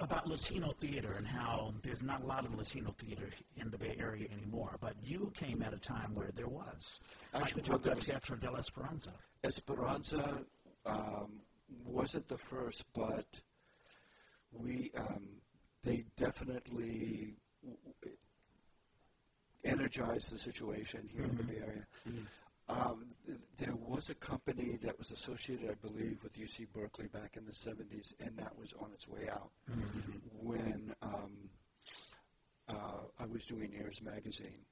about 0.00 0.26
Latino 0.26 0.72
theater 0.80 1.14
and 1.16 1.26
how 1.26 1.72
there's 1.82 2.02
not 2.02 2.22
a 2.22 2.26
lot 2.26 2.44
of 2.44 2.54
Latino 2.54 2.94
theater 2.98 3.30
in 3.56 3.70
the 3.70 3.78
Bay 3.78 3.96
Area 3.98 4.26
anymore. 4.32 4.76
But 4.80 4.94
you 5.02 5.32
came 5.34 5.62
at 5.62 5.72
a 5.72 5.78
time 5.78 6.14
where 6.14 6.30
there 6.34 6.48
was. 6.48 7.00
Actually, 7.32 7.40
like 7.44 7.56
we 7.56 7.62
talked 7.62 7.84
there 7.84 7.92
about 7.92 8.04
Teatro 8.04 8.36
del 8.36 8.56
Esperanza. 8.56 9.12
Esperanza 9.44 10.44
um, 10.86 11.40
wasn't 11.84 12.26
the 12.28 12.38
first, 12.38 12.84
but 12.94 13.26
we 14.52 14.90
um, 14.96 15.28
they 15.82 16.04
definitely 16.16 17.34
energized 19.64 20.32
the 20.32 20.38
situation 20.38 21.08
here 21.12 21.24
in 21.24 21.36
the 21.36 21.42
Bay 21.42 21.58
Area. 21.58 21.86
Um, 22.68 23.10
th- 23.26 23.38
there 23.58 23.76
was 23.76 24.08
a 24.08 24.14
company 24.14 24.78
that 24.82 24.98
was 24.98 25.10
associated, 25.10 25.70
I 25.70 25.86
believe, 25.86 26.22
with 26.22 26.38
UC 26.38 26.72
Berkeley 26.72 27.08
back 27.08 27.36
in 27.36 27.44
the 27.44 27.52
70s, 27.52 28.14
and 28.20 28.36
that 28.38 28.58
was 28.58 28.72
on 28.80 28.90
its 28.92 29.06
way 29.06 29.28
out 29.30 29.50
when 30.40 30.94
um, 31.02 31.50
uh, 32.68 33.02
I 33.18 33.26
was 33.26 33.44
doing 33.44 33.74
Airs 33.78 34.02
Magazine 34.02 34.64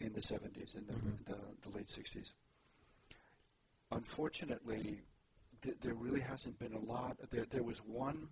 in 0.00 0.12
the 0.12 0.20
70s 0.20 0.76
and 0.76 0.88
the, 0.88 1.32
the, 1.32 1.38
the 1.62 1.76
late 1.76 1.86
60s 1.86 2.32
unfortunately, 3.90 5.00
th- 5.62 5.76
there 5.80 5.94
really 5.94 6.20
hasn't 6.20 6.58
been 6.58 6.74
a 6.74 6.78
lot. 6.78 7.16
There, 7.30 7.44
there 7.50 7.62
was 7.62 7.78
one. 7.78 8.28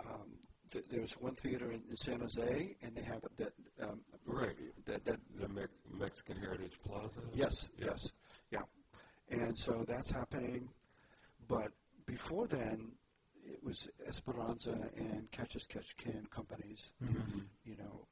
Um, 0.00 0.34
th- 0.70 0.84
there 0.90 1.00
was 1.00 1.12
one 1.20 1.34
theater 1.34 1.70
in, 1.72 1.82
in 1.90 1.96
San 1.96 2.20
Jose, 2.20 2.76
and 2.82 2.94
they 2.94 3.02
have 3.02 3.20
that. 3.36 3.52
Um, 3.82 4.00
Right. 4.28 4.56
That, 4.86 5.04
that 5.04 5.20
The 5.38 5.48
Me- 5.48 5.62
Mexican 5.92 6.36
Heritage 6.36 6.78
Plaza. 6.84 7.20
yes, 7.34 7.68
yes, 7.78 8.10
yeah. 8.50 8.62
And 9.30 9.56
so 9.56 9.84
that's 9.86 10.10
happening. 10.10 10.68
But 11.48 11.70
before 12.06 12.48
then, 12.48 12.90
it 13.44 13.62
was 13.62 13.88
Esperanza 14.08 14.90
and 14.96 15.30
Catch 15.30 15.54
as 15.54 15.62
Catch 15.68 15.96
Can 15.96 16.26
companies. 16.30 16.90
You 17.64 17.76
know, 17.76 18.06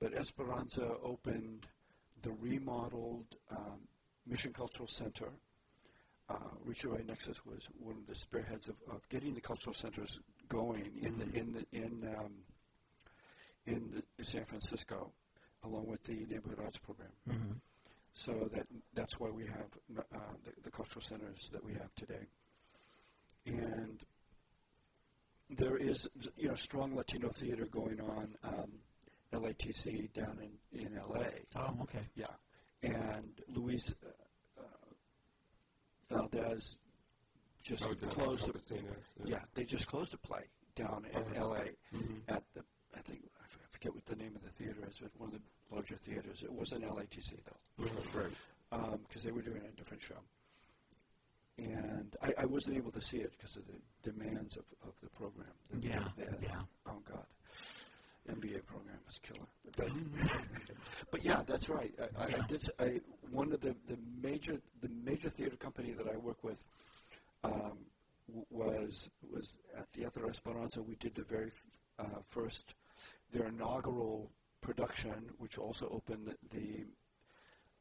but 0.00 0.12
Esperanza 0.12 0.96
opened 1.02 1.66
the 2.20 2.32
remodeled 2.32 3.36
um, 3.50 3.80
Mission 4.26 4.52
Cultural 4.52 4.88
Center. 4.88 5.30
Uh, 6.30 6.34
Richard 6.64 6.90
Ray 6.90 7.04
Nexus 7.06 7.44
was 7.46 7.70
one 7.78 7.96
of 7.96 8.06
the 8.06 8.14
spearheads 8.14 8.68
of, 8.68 8.76
of 8.90 9.08
getting 9.08 9.34
the 9.34 9.40
cultural 9.40 9.74
centers 9.74 10.20
going 10.48 10.90
in 11.00 11.18
the, 11.18 11.38
in 11.38 11.52
the, 11.52 11.66
in 11.72 12.14
um, 12.18 12.32
in 13.66 14.02
the 14.16 14.24
San 14.24 14.44
Francisco, 14.44 15.12
along 15.64 15.86
with 15.86 16.02
the 16.04 16.26
neighborhood 16.28 16.58
arts 16.62 16.78
program. 16.78 17.60
So 18.12 18.48
that 18.52 18.66
that's 18.94 19.20
why 19.20 19.30
we 19.30 19.44
have 19.46 19.68
uh, 19.98 20.18
the, 20.44 20.62
the 20.64 20.70
cultural 20.70 21.02
centers 21.02 21.48
that 21.52 21.64
we 21.64 21.72
have 21.74 21.94
today. 21.94 22.26
And 23.46 23.98
there 25.50 25.76
is 25.76 26.08
you 26.36 26.48
know 26.48 26.54
strong 26.54 26.96
Latino 26.96 27.28
theater 27.28 27.66
going 27.66 28.00
on. 28.00 28.34
Um, 28.44 28.72
LATC 29.32 30.10
down 30.14 30.38
in, 30.72 30.80
in 30.80 30.94
LA. 30.96 31.24
Oh, 31.56 31.76
okay. 31.82 32.00
Yeah, 32.16 32.26
and 32.82 33.28
Luis 33.54 33.94
uh, 34.02 34.08
uh, 34.08 34.10
Valdez 36.10 36.78
just 37.62 37.82
Oh, 37.84 37.94
closed. 38.08 38.44
at 38.44 38.50
A, 38.50 38.52
Casinos, 38.58 39.14
yeah, 39.24 39.40
they 39.54 39.64
just 39.64 39.86
closed 39.86 40.14
a 40.14 40.18
play 40.18 40.44
down 40.74 41.04
in 41.12 41.16
Oh, 41.36 41.52
L.A. 41.52 41.76
Mhm. 41.96 42.20
at 42.28 42.42
the 42.54 42.64
I 42.96 43.00
think 43.00 43.30
I 43.40 43.46
forget 43.70 43.94
what 43.94 44.06
the 44.06 44.16
name 44.16 44.34
of 44.34 44.42
the 44.42 44.50
theater 44.50 44.80
is, 44.88 44.98
but 44.98 45.10
one 45.20 45.28
of 45.34 45.40
the 45.40 45.74
larger 45.74 45.96
theaters. 45.96 46.42
It 46.42 46.50
wasn't 46.52 46.84
LATC 46.84 47.36
though, 47.44 47.84
Mhm, 47.84 48.14
Right. 48.14 48.98
because 49.08 49.22
they 49.22 49.30
were 49.32 49.42
doing 49.42 49.62
a 49.64 49.70
different 49.72 50.02
show. 50.02 50.18
And 51.58 52.16
I, 52.22 52.32
I 52.42 52.46
wasn't 52.46 52.76
able 52.76 52.92
to 52.92 53.02
see 53.02 53.18
it 53.18 53.32
because 53.32 53.56
of 53.56 53.66
the 53.66 53.80
demands 54.10 54.56
of, 54.56 54.64
of 54.84 54.94
the 55.02 55.08
program. 55.10 55.52
The- 55.70 55.86
Yeah, 55.88 56.08
yeah. 56.40 56.62
Oh 56.86 57.00
God, 57.04 57.26
MBA 58.28 58.64
program 58.66 58.98
is 59.08 59.18
killer. 59.18 59.46
But, 59.76 59.88
but 61.10 61.24
yeah, 61.24 61.42
that's 61.46 61.68
right. 61.68 61.92
I, 62.18 62.22
I, 62.22 62.26
I 62.26 62.46
did. 62.46 62.62
s- 62.62 62.70
I, 62.78 63.00
one 63.30 63.52
of 63.52 63.60
the, 63.60 63.74
the 63.86 63.98
major 64.22 64.60
the 64.80 64.88
major 65.04 65.30
theater 65.30 65.56
company 65.56 65.92
that 65.92 66.06
I 66.12 66.16
work 66.16 66.42
with 66.44 66.62
um, 67.44 67.78
w- 68.28 68.46
was 68.50 69.10
was 69.30 69.58
at 69.78 69.92
Teatro 69.92 70.28
Esperanza. 70.28 70.82
We 70.82 70.96
did 70.96 71.14
the 71.14 71.24
very 71.24 71.48
f- 71.48 71.66
uh, 72.06 72.20
first 72.26 72.74
their 73.32 73.46
inaugural 73.48 74.30
production, 74.60 75.30
which 75.38 75.56
also 75.58 75.88
opened 75.90 76.26
the, 76.26 76.58
the 76.58 76.84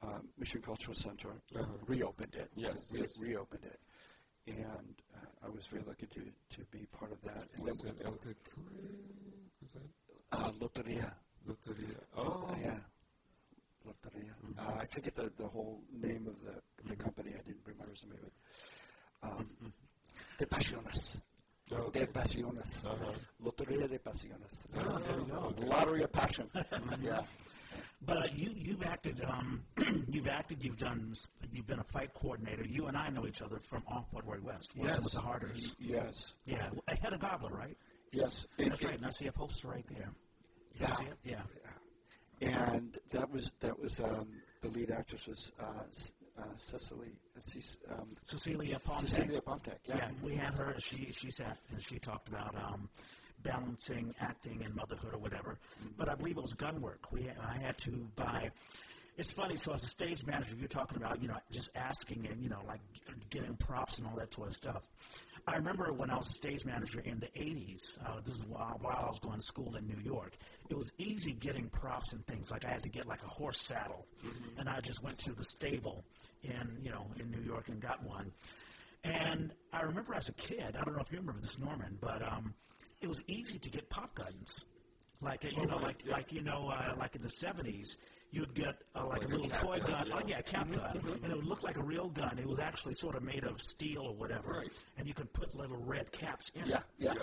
um, 0.07 0.27
Mission 0.37 0.61
Cultural 0.61 0.95
Center. 0.95 1.29
Uh-huh. 1.55 1.65
Reopened 1.87 2.35
it. 2.35 2.49
Yes, 2.55 2.91
Re- 2.93 3.01
yes. 3.01 3.17
reopened 3.19 3.63
it, 3.65 3.79
and 4.47 4.95
uh, 5.15 5.45
I 5.45 5.49
was 5.49 5.67
very 5.67 5.83
lucky 5.85 6.05
to 6.07 6.21
to 6.21 6.65
be 6.71 6.85
part 6.97 7.11
of 7.11 7.21
that. 7.23 7.43
And 7.55 7.63
Was 7.65 7.79
that 7.81 7.95
El 8.05 8.11
Cacure? 8.13 8.33
Was 9.61 9.71
that 9.73 9.89
uh, 10.31 10.51
Loteria. 10.59 11.11
Loteria? 11.47 11.97
Oh, 12.17 12.49
Yeah. 12.61 12.77
Loteria. 13.85 14.33
Uh, 14.59 14.81
I 14.81 14.85
forget 14.85 15.15
the, 15.15 15.31
the 15.37 15.47
whole 15.47 15.81
name 15.93 16.27
of 16.27 16.35
the, 16.43 16.55
the 16.89 16.95
company. 16.97 17.31
I 17.33 17.41
didn't 17.41 17.63
bring 17.63 17.77
my 17.77 17.85
resume, 17.85 18.15
but 18.21 19.29
um, 19.29 19.49
De 20.37 20.45
Pasiones. 20.45 21.19
Oh, 21.71 21.75
De 21.75 22.01
okay. 22.01 22.05
Pasiones. 22.07 22.79
Uh-huh. 22.85 23.11
Loteria 23.45 23.87
de 23.87 23.97
Pasiones. 23.99 24.63
Oh, 24.75 24.99
there 24.99 25.17
you 25.19 25.25
go. 25.25 25.53
Lottery 25.65 26.03
of 26.03 26.11
Passion. 26.11 26.49
yeah. 27.01 27.21
But 28.05 28.17
uh, 28.17 28.27
you 28.35 28.51
you've 28.55 28.83
acted 28.83 29.21
um, 29.25 29.63
you've 30.09 30.27
acted 30.27 30.63
you've 30.63 30.77
done 30.77 31.13
you've 31.51 31.67
been 31.67 31.79
a 31.79 31.83
fight 31.83 32.13
coordinator. 32.13 32.63
You 32.65 32.87
and 32.87 32.95
I 32.97 33.09
know 33.09 33.25
each 33.25 33.41
other 33.41 33.59
from 33.69 33.83
off 33.87 34.09
Broadway 34.11 34.37
West. 34.43 34.71
Yes. 34.75 34.99
with 34.99 35.13
the 35.13 35.21
Harders. 35.21 35.75
Yes. 35.79 36.33
Yeah, 36.45 36.69
a 36.87 36.95
Hedda 36.95 37.17
Gabler, 37.17 37.51
right? 37.51 37.77
Yes. 38.11 38.47
And- 38.57 38.71
That's 38.71 38.83
right. 38.83 38.95
And 38.97 39.05
I 39.05 39.09
see 39.11 39.27
a 39.27 39.31
poster 39.31 39.67
right 39.69 39.85
there. 39.89 40.09
Yeah. 40.79 40.95
it? 41.01 41.17
Yeah. 41.23 41.41
And 42.41 42.97
that 43.11 43.31
was 43.31 43.51
that 43.61 43.79
was 43.79 43.99
um, 43.99 44.27
the 44.61 44.69
lead 44.69 44.91
actress 44.91 45.25
was 45.27 45.51
uh, 45.59 45.65
uh, 46.39 46.43
Cecily 46.55 47.17
uh, 47.35 47.93
um, 47.95 48.09
Cecilia 48.23 48.79
Ponte. 48.79 48.99
Cecilia 48.99 49.41
Pomtek. 49.41 49.77
Yeah. 49.85 49.95
Yeah, 49.97 50.09
we 50.21 50.35
had 50.35 50.53
her. 50.55 50.75
She 50.77 51.11
she 51.11 51.31
sat 51.31 51.57
and 51.71 51.81
she 51.81 51.97
talked 51.97 52.27
about 52.27 52.55
um, 52.55 52.89
balancing 53.43 54.13
acting 54.21 54.61
and 54.63 54.75
motherhood 54.75 55.13
or 55.15 55.17
whatever. 55.17 55.57
But 55.97 56.09
I 56.09 56.15
believe 56.15 56.37
it 56.37 56.41
was 56.41 56.53
gun 56.53 56.79
work. 56.79 57.11
We 57.11 57.27
I 57.41 57.57
had 57.57 57.77
to 57.79 57.91
buy. 58.15 58.51
It's 59.17 59.31
funny. 59.31 59.55
So 59.57 59.73
as 59.73 59.83
a 59.83 59.87
stage 59.87 60.23
manager, 60.27 60.55
you're 60.59 60.67
talking 60.67 60.97
about 60.97 61.19
you 61.21 61.27
know 61.27 61.37
just 61.51 61.71
asking 61.75 62.27
and 62.29 62.41
you 62.43 62.49
know 62.49 62.61
like 62.67 62.81
getting 63.31 63.55
props 63.55 63.97
and 63.97 64.05
all 64.07 64.15
that 64.17 64.31
sort 64.31 64.49
of 64.49 64.55
stuff. 64.55 64.83
I 65.47 65.55
remember 65.55 65.93
when 65.93 66.09
I 66.09 66.17
was 66.17 66.29
a 66.29 66.33
stage 66.33 66.65
manager 66.65 66.99
in 66.99 67.19
the 67.19 67.27
80s, 67.27 67.97
uh, 68.05 68.19
this 68.25 68.35
is 68.35 68.45
while, 68.47 68.77
while 68.81 68.99
I 69.01 69.07
was 69.07 69.19
going 69.19 69.37
to 69.39 69.45
school 69.45 69.77
in 69.77 69.87
New 69.87 69.99
York, 70.03 70.33
it 70.69 70.75
was 70.75 70.91
easy 70.97 71.31
getting 71.31 71.69
props 71.69 72.11
and 72.11 72.25
things. 72.27 72.51
Like 72.51 72.65
I 72.65 72.69
had 72.69 72.83
to 72.83 72.89
get 72.89 73.07
like 73.07 73.23
a 73.23 73.29
horse 73.29 73.61
saddle, 73.61 74.05
and 74.57 74.67
I 74.67 74.81
just 74.81 75.01
went 75.01 75.17
to 75.19 75.33
the 75.33 75.45
stable 75.45 76.03
in, 76.43 76.77
you 76.83 76.91
know, 76.91 77.07
in 77.17 77.31
New 77.31 77.41
York 77.41 77.69
and 77.69 77.79
got 77.79 78.03
one. 78.03 78.31
And 79.05 79.53
I 79.71 79.83
remember 79.83 80.15
as 80.15 80.27
a 80.27 80.33
kid, 80.33 80.75
I 80.77 80.83
don't 80.83 80.95
know 80.95 81.01
if 81.01 81.11
you 81.13 81.19
remember 81.19 81.39
this, 81.39 81.57
Norman, 81.57 81.97
but 82.01 82.21
um, 82.21 82.53
it 82.99 83.07
was 83.07 83.23
easy 83.27 83.57
to 83.57 83.69
get 83.69 83.89
pop 83.89 84.15
guns. 84.15 84.65
Like, 85.21 85.45
you 85.45 85.65
know, 85.65 85.77
like, 85.77 86.03
like, 86.05 86.33
you 86.33 86.43
know, 86.43 86.69
uh, 86.69 86.93
like 86.99 87.15
in 87.15 87.21
the 87.21 87.29
70s, 87.29 87.95
you'd 88.31 88.53
get 88.53 88.75
uh, 88.95 89.05
like, 89.07 89.21
Like 89.21 89.25
a 89.31 89.35
little 89.35 89.49
toy 89.49 89.79
gun, 89.79 89.87
gun. 89.91 90.07
yeah. 90.07 90.13
Oh, 90.15 90.27
yeah, 90.27 90.41
cap 90.41 90.69
gun. 90.71 91.01
And 91.23 91.31
it 91.31 91.35
would 91.35 91.45
look 91.45 91.63
like 91.63 91.77
a 91.77 91.83
real 91.83 92.09
gun. 92.09 92.37
It 92.39 92.47
was 92.47 92.59
actually 92.59 92.93
sort 92.93 93.15
of 93.15 93.23
made 93.23 93.43
of 93.43 93.61
steel 93.61 94.01
or 94.03 94.13
whatever. 94.15 94.49
Right. 94.59 94.69
And 94.97 95.07
you 95.07 95.13
could 95.13 95.31
put 95.33 95.55
little 95.55 95.77
red 95.77 96.11
caps 96.11 96.51
in 96.55 96.67
Yeah, 96.67 96.77
it. 96.77 96.83
yeah. 96.99 97.13
yeah. 97.15 97.21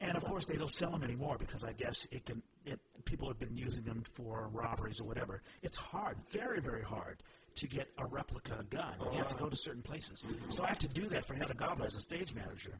And 0.00 0.16
of 0.16 0.24
course, 0.24 0.44
they 0.46 0.56
don't 0.56 0.70
sell 0.70 0.90
them 0.90 1.02
anymore 1.04 1.36
because 1.38 1.64
I 1.64 1.72
guess 1.72 2.06
it 2.10 2.26
can. 2.26 2.42
It, 2.66 2.78
people 3.04 3.28
have 3.28 3.38
been 3.38 3.56
using 3.56 3.84
them 3.84 4.02
for 4.14 4.48
robberies 4.52 5.00
or 5.00 5.04
whatever. 5.04 5.40
It's 5.62 5.76
hard, 5.76 6.16
very, 6.30 6.60
very 6.60 6.82
hard 6.82 7.22
to 7.56 7.68
get 7.68 7.88
a 7.98 8.04
replica 8.06 8.64
gun. 8.70 8.94
You 9.12 9.18
have 9.18 9.28
to 9.28 9.36
go 9.36 9.48
to 9.48 9.54
certain 9.56 9.82
places. 9.82 10.26
So 10.48 10.64
I 10.64 10.68
had 10.70 10.80
to 10.80 10.88
do 10.88 11.08
that 11.10 11.24
for 11.26 11.34
Hedda 11.34 11.54
Gabler 11.54 11.86
as 11.86 11.94
a 11.94 12.00
stage 12.00 12.34
manager, 12.34 12.72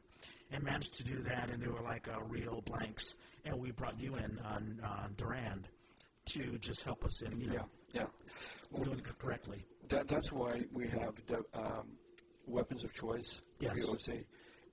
and 0.51 0.63
managed 0.65 0.95
to 0.95 1.05
do 1.05 1.23
that. 1.23 1.49
And 1.51 1.63
they 1.63 1.69
were 1.69 1.83
like 1.83 2.09
uh, 2.09 2.21
real 2.29 2.63
blanks. 2.67 3.15
And 3.45 3.59
we 3.59 3.71
brought 3.71 3.99
you 4.01 4.17
in 4.17 4.39
on 4.45 4.81
uh, 4.85 5.07
Durand 5.17 5.69
to 6.27 6.59
just 6.59 6.83
help 6.83 7.05
us 7.05 7.23
in, 7.23 7.41
you 7.41 7.49
know, 7.49 7.69
Yeah, 7.93 8.03
yeah. 8.73 8.83
doing 8.85 8.99
it 8.99 9.19
correctly. 9.19 9.65
That, 9.89 10.09
that's 10.09 10.33
why 10.33 10.63
we 10.73 10.89
have 10.89 11.15
the, 11.27 11.43
um, 11.55 11.89
weapons 12.47 12.85
of 12.85 12.93
choice, 12.95 13.41
Yes. 13.59 13.79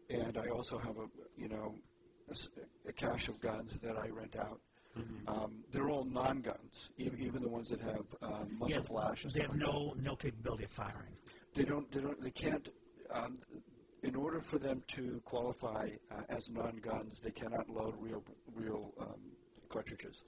And 0.09 0.37
I 0.37 0.47
also 0.47 0.77
have 0.77 0.97
a 0.97 1.07
you 1.37 1.47
know 1.47 1.73
a, 2.29 2.89
a 2.89 2.91
cache 2.93 3.29
of 3.29 3.39
guns 3.39 3.79
that 3.81 3.97
I 3.97 4.09
rent 4.09 4.35
out. 4.37 4.59
Mm-hmm. 4.99 5.29
Um, 5.29 5.63
they're 5.71 5.89
all 5.89 6.03
non-guns, 6.03 6.91
even, 6.97 7.17
even 7.21 7.41
the 7.41 7.47
ones 7.47 7.69
that 7.69 7.79
have 7.79 8.05
um, 8.21 8.57
muzzle 8.59 8.69
Yeah, 8.77 8.81
flash. 8.81 9.23
And 9.23 9.31
they 9.31 9.41
have 9.43 9.51
like 9.51 9.59
no 9.59 9.93
no 10.01 10.15
capability 10.17 10.65
of 10.65 10.71
firing. 10.71 11.15
They 11.53 11.63
don't. 11.63 11.89
They 11.93 12.01
don't. 12.01 12.21
They 12.21 12.31
can't. 12.31 12.67
Um, 13.13 13.37
in 14.03 14.15
order 14.15 14.41
for 14.41 14.57
them 14.59 14.83
to 14.95 15.21
qualify 15.23 15.87
uh, 16.11 16.23
as 16.27 16.49
non-guns, 16.49 17.21
they 17.21 17.31
cannot 17.31 17.69
load 17.69 17.95
real 17.99 18.21
real 18.53 18.91
um, 18.99 19.21
cartridges. 19.69 20.23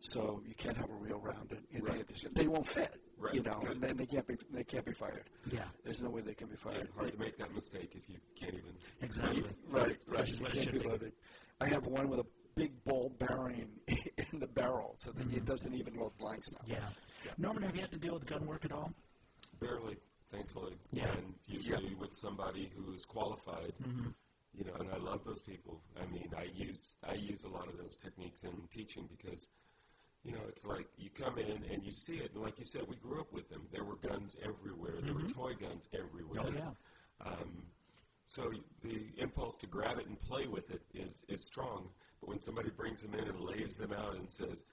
So 0.00 0.42
you 0.46 0.54
can't 0.54 0.76
have 0.76 0.88
a 0.90 0.94
real 0.94 1.20
round 1.20 1.52
in, 1.52 1.78
in 1.82 1.88
any 1.88 2.00
of 2.00 2.06
these. 2.08 2.26
They 2.34 2.46
won't 2.48 2.66
fit. 2.66 2.90
Right. 3.18 3.34
You 3.34 3.42
know, 3.42 3.58
Good. 3.60 3.72
and 3.72 3.82
then 3.82 3.96
they 3.98 4.06
can't 4.06 4.26
be 4.26 4.34
they 4.50 4.64
can't 4.64 4.84
be 4.84 4.92
fired. 4.92 5.24
Yeah. 5.52 5.64
There's 5.84 6.02
no 6.02 6.08
way 6.10 6.22
they 6.22 6.32
can 6.34 6.48
be 6.48 6.54
Yeah, 6.64 6.72
fired. 6.72 6.88
hard 6.96 7.12
to 7.12 7.18
make 7.18 7.36
that 7.38 7.54
mistake 7.54 7.92
if 7.94 8.08
you 8.08 8.16
can't 8.34 8.54
even. 8.54 8.72
Exactly. 9.02 9.42
Right, 9.68 9.88
Which 9.88 9.98
right. 10.08 10.28
is 10.28 10.40
what 10.40 10.52
Can't 10.52 10.72
be 10.72 10.78
be. 10.78 10.88
loaded. 10.88 11.12
I 11.60 11.68
have 11.68 11.86
one 11.86 12.08
with 12.08 12.20
a 12.20 12.26
big 12.56 12.82
ball 12.84 13.12
bearing 13.18 13.68
in 14.32 14.40
the 14.40 14.46
barrel, 14.46 14.94
so 14.96 15.12
that 15.12 15.32
it 15.34 15.44
doesn't 15.44 15.74
even 15.74 15.94
load 15.96 16.16
blanks 16.18 16.50
now. 16.50 16.58
Mm-hmm. 16.62 16.72
Yeah. 17.26 17.32
Norman, 17.36 17.62
have 17.64 17.74
you 17.74 17.82
had 17.82 17.92
to 17.92 17.98
deal 17.98 18.14
with 18.14 18.24
gun 18.24 18.46
work 18.46 18.64
at 18.64 18.72
all? 18.72 18.90
Barely, 19.60 19.98
thankfully. 20.30 20.72
Yeah. 20.92 21.10
And 21.12 21.34
usually 21.46 21.94
with 21.94 22.14
somebody 22.14 22.70
who 22.74 22.94
is 22.94 23.04
qualified, 23.04 23.74
you 24.54 24.64
know, 24.64 24.72
and 24.80 24.88
I 24.92 24.96
love 24.96 25.24
those 25.26 25.42
people. 25.42 25.82
I 26.00 26.10
mean, 26.10 26.30
I 26.36 26.44
use 26.54 26.96
I 27.06 27.14
use 27.14 27.44
a 27.44 27.48
lot 27.48 27.68
of 27.68 27.76
those 27.76 27.96
techniques 27.96 28.44
in 28.44 28.52
teaching 28.70 29.06
because, 29.14 29.48
you 30.24 30.32
know, 30.32 30.40
it's 30.48 30.66
like 30.66 30.86
you 30.98 31.08
come 31.10 31.38
in 31.38 31.62
and 31.72 31.82
you 31.82 31.92
see 31.92 32.16
it, 32.16 32.32
and 32.34 32.42
like 32.42 32.58
you 32.58 32.64
said, 32.64 32.82
we 32.88 32.96
grew 32.96 33.20
up 33.20 33.32
with 33.32 33.48
them. 33.48 33.62
There 33.72 33.84
were 33.84 33.96
guns 33.96 34.36
everywhere. 34.42 34.94
There 35.02 35.14
were 35.14 35.28
toy 35.28 35.54
guns 35.54 35.88
everywhere. 35.94 36.42
Oh, 36.44 36.52
yeah. 36.54 37.26
Um, 37.26 37.62
so 38.26 38.52
the 38.82 39.02
impulse 39.18 39.56
to 39.56 39.66
grab 39.66 39.98
it 39.98 40.06
and 40.06 40.20
play 40.20 40.46
with 40.46 40.70
it 40.70 40.82
is, 40.94 41.24
is 41.28 41.44
strong. 41.44 41.88
But 42.20 42.28
when 42.28 42.40
somebody 42.40 42.70
brings 42.70 43.02
them 43.02 43.14
in 43.14 43.26
and 43.26 43.40
lays 43.40 43.74
them 43.76 43.92
out 43.92 44.16
and 44.16 44.30
says, 44.30 44.66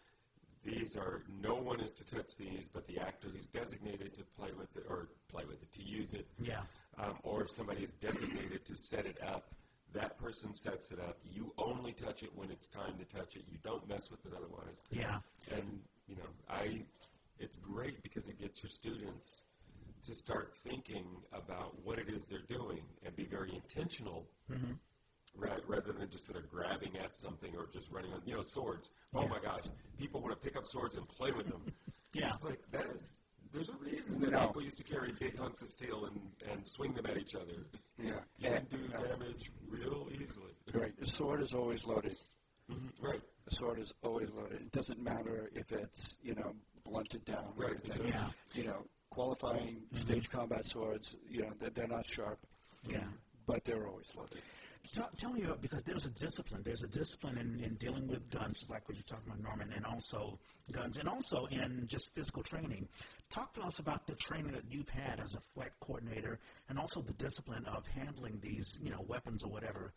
these 0.63 0.97
are, 0.97 1.23
no 1.41 1.55
one 1.55 1.79
is 1.79 1.93
to 1.93 2.05
touch 2.05 2.35
these 2.37 2.67
but 2.67 2.85
the 2.87 2.99
actor 2.99 3.29
who's 3.29 3.47
designated 3.47 4.13
to 4.15 4.23
play 4.37 4.49
with 4.57 4.75
it, 4.75 4.83
or 4.89 5.07
play 5.29 5.45
with 5.45 5.61
it, 5.61 5.71
to 5.73 5.83
use 5.83 6.13
it. 6.13 6.27
Yeah. 6.41 6.59
Um, 6.99 7.15
or 7.23 7.43
if 7.43 7.51
somebody 7.51 7.83
is 7.83 7.93
designated 7.93 8.65
to 8.65 8.75
set 8.75 9.05
it 9.05 9.17
up, 9.25 9.53
that 9.93 10.17
person 10.17 10.53
sets 10.53 10.91
it 10.91 10.99
up. 10.99 11.17
You 11.23 11.53
only 11.57 11.93
touch 11.93 12.23
it 12.23 12.29
when 12.35 12.51
it's 12.51 12.67
time 12.67 12.97
to 12.99 13.05
touch 13.05 13.35
it. 13.35 13.43
You 13.47 13.57
don't 13.63 13.87
mess 13.87 14.09
with 14.11 14.25
it 14.25 14.33
otherwise. 14.35 14.83
Yeah. 14.91 15.19
And 15.51 15.79
you 16.07 16.15
know, 16.15 16.29
I 16.49 16.83
it's 17.39 17.57
great 17.57 18.01
because 18.03 18.27
it 18.27 18.39
gets 18.39 18.63
your 18.63 18.69
students 18.69 19.45
to 20.03 20.13
start 20.13 20.53
thinking 20.65 21.05
about 21.33 21.75
what 21.83 21.99
it 21.99 22.09
is 22.09 22.25
they're 22.25 22.39
doing 22.47 22.81
and 23.05 23.15
be 23.15 23.25
very 23.25 23.53
intentional. 23.53 24.27
Mm-hmm. 24.51 24.73
Ra- 25.35 25.57
rather 25.67 25.91
than 25.91 26.09
just 26.09 26.25
sort 26.25 26.39
of 26.43 26.49
grabbing 26.49 26.97
at 26.97 27.15
something 27.15 27.53
or 27.55 27.67
just 27.71 27.91
running 27.91 28.11
on, 28.11 28.21
you 28.25 28.33
know, 28.33 28.41
swords. 28.41 28.91
Oh 29.13 29.27
my 29.27 29.37
gosh, 29.39 29.65
people 29.99 30.19
want 30.19 30.33
to 30.33 30.49
pick 30.49 30.57
up 30.57 30.63
swords 30.65 30.97
and 30.97 31.07
play 31.07 31.31
with 31.31 31.47
them. 31.47 31.61
Yeah. 32.13 32.29
It's 32.29 32.43
like 32.43 32.59
that 32.71 32.85
is. 32.87 33.19
There's 33.57 33.69
a 33.69 33.73
reason 33.83 34.19
that 34.21 34.31
No. 34.31 34.47
people 34.47 34.61
used 34.61 34.77
to 34.77 34.83
carry 34.83 35.11
big 35.19 35.35
hunks 35.37 35.63
of 35.63 35.67
steel 35.69 36.05
and, 36.05 36.19
and 36.51 36.67
swing 36.67 36.93
them 36.93 37.07
at 37.07 37.17
each 37.17 37.33
other. 37.35 37.53
Yeah. 37.99 38.19
You 38.37 38.49
can 38.49 38.53
And- 38.57 38.69
do 38.69 38.87
damage 38.89 39.49
real 39.67 40.07
easily. 40.13 40.51
Right. 40.71 40.95
The 40.99 41.07
sword 41.07 41.41
is 41.41 41.55
always 41.55 41.83
loaded. 41.83 42.15
Mm-hmm. 42.71 43.03
Right. 43.03 43.21
The 43.45 43.55
sword 43.55 43.79
is 43.79 43.91
always 44.03 44.29
loaded. 44.29 44.61
It 44.61 44.71
doesn't 44.71 45.01
matter 45.01 45.49
if 45.55 45.71
it's 45.71 46.15
you 46.21 46.35
know 46.35 46.53
blunted 46.83 47.25
down. 47.25 47.53
Right, 47.55 47.71
anything. 47.85 48.09
yeah. 48.09 48.27
You 48.53 48.65
know, 48.65 48.85
qualifying 49.09 49.77
mm-hmm. 49.77 49.95
stage 49.95 50.29
combat 50.29 50.67
swords. 50.67 51.15
You 51.27 51.41
know, 51.41 51.53
they're, 51.57 51.71
they're 51.71 51.87
not 51.87 52.05
sharp, 52.05 52.37
Yeah. 52.87 52.99
but 53.47 53.63
they're 53.63 53.87
always 53.87 54.13
loaded. 54.15 54.43
Tell, 54.93 55.09
tell 55.17 55.31
me 55.33 55.43
about 55.43 55.61
because 55.61 55.83
there's 55.83 56.05
a 56.05 56.09
discipline. 56.11 56.61
There's 56.63 56.83
a 56.83 56.87
discipline 56.87 57.37
in, 57.37 57.63
in 57.63 57.75
dealing 57.75 58.07
with 58.07 58.29
guns, 58.29 58.65
like 58.69 58.87
what 58.87 58.95
you're 58.97 59.03
talking 59.03 59.25
about, 59.31 59.41
Norman, 59.43 59.71
and 59.75 59.85
also 59.85 60.39
guns, 60.71 60.97
and 60.97 61.07
also 61.09 61.45
in 61.47 61.85
just 61.87 62.13
physical 62.15 62.43
training. 62.43 62.87
Talk 63.29 63.53
to 63.55 63.61
us 63.61 63.79
about 63.79 64.07
the 64.07 64.15
training 64.15 64.51
that 64.53 64.63
you've 64.69 64.89
had 64.89 65.19
as 65.19 65.35
a 65.35 65.39
fight 65.59 65.71
coordinator, 65.79 66.39
and 66.69 66.79
also 66.79 67.01
the 67.01 67.13
discipline 67.13 67.65
of 67.65 67.85
handling 67.87 68.39
these, 68.41 68.79
you 68.81 68.89
know, 68.91 69.03
weapons 69.07 69.43
or 69.43 69.49
whatever. 69.51 69.93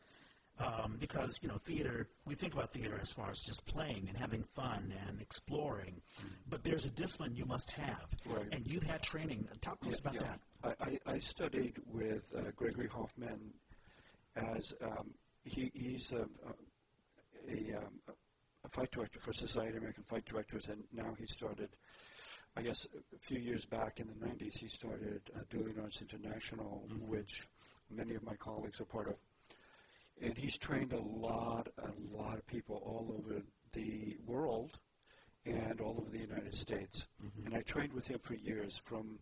Um, 0.59 0.99
because 1.01 1.38
you 1.43 1.49
know, 1.49 1.57
theater. 1.64 2.07
We 2.26 2.34
think 2.34 2.53
about 2.53 2.74
theater 2.74 2.99
as 3.01 3.11
far 3.11 3.30
as 3.30 3.41
just 3.41 3.64
playing 3.64 4.07
and 4.09 4.18
having 4.18 4.45
fun 4.55 4.93
and 5.09 5.18
exploring, 5.22 6.03
but 6.51 6.62
there's 6.62 6.84
a 6.84 6.91
discipline 6.91 7.34
you 7.34 7.47
must 7.47 7.70
have, 7.70 8.14
Right. 8.26 8.45
and 8.53 8.66
you 8.66 8.78
had 8.80 9.03
training. 9.03 9.49
Talk 9.62 9.80
to 9.82 9.88
us 9.88 10.01
about 10.01 10.14
that. 10.16 10.41
I, 10.62 10.68
I, 11.09 11.12
I 11.14 11.18
studied 11.20 11.78
with 11.86 12.30
uh, 12.36 12.51
Gregory 12.57 12.88
Hoffman 12.88 13.41
as 14.36 14.74
um, 14.82 15.10
he, 15.44 15.70
he's 15.74 16.12
a, 16.12 16.22
a, 16.22 17.74
a, 17.74 17.78
um, 17.78 18.00
a 18.64 18.68
fight 18.68 18.90
director 18.90 19.18
for 19.20 19.32
Society 19.32 19.70
of 19.70 19.78
American 19.78 20.04
Fight 20.04 20.24
Directors, 20.24 20.68
and 20.68 20.84
now 20.92 21.14
he 21.18 21.26
started, 21.26 21.70
I 22.56 22.62
guess, 22.62 22.86
a 22.94 23.18
few 23.18 23.38
years 23.38 23.64
back 23.66 24.00
in 24.00 24.06
the 24.06 24.26
90s, 24.26 24.58
he 24.58 24.68
started 24.68 25.22
uh, 25.34 25.40
Dueling 25.48 25.78
Arts 25.80 26.02
International, 26.02 26.86
which 27.00 27.46
many 27.90 28.14
of 28.14 28.22
my 28.22 28.34
colleagues 28.34 28.80
are 28.80 28.86
part 28.86 29.08
of. 29.08 29.16
And 30.22 30.36
he's 30.36 30.58
trained 30.58 30.92
a 30.92 31.00
lot, 31.00 31.68
a 31.78 31.90
lot 32.14 32.36
of 32.36 32.46
people 32.46 32.82
all 32.84 33.16
over 33.18 33.40
the 33.72 34.18
world 34.26 34.78
and 35.46 35.80
all 35.80 35.96
over 35.98 36.10
the 36.10 36.18
United 36.18 36.54
States. 36.54 37.06
And 37.44 37.54
I 37.54 37.62
trained 37.62 37.94
with 37.94 38.06
him 38.08 38.18
for 38.22 38.34
years. 38.34 38.76
From 38.76 39.18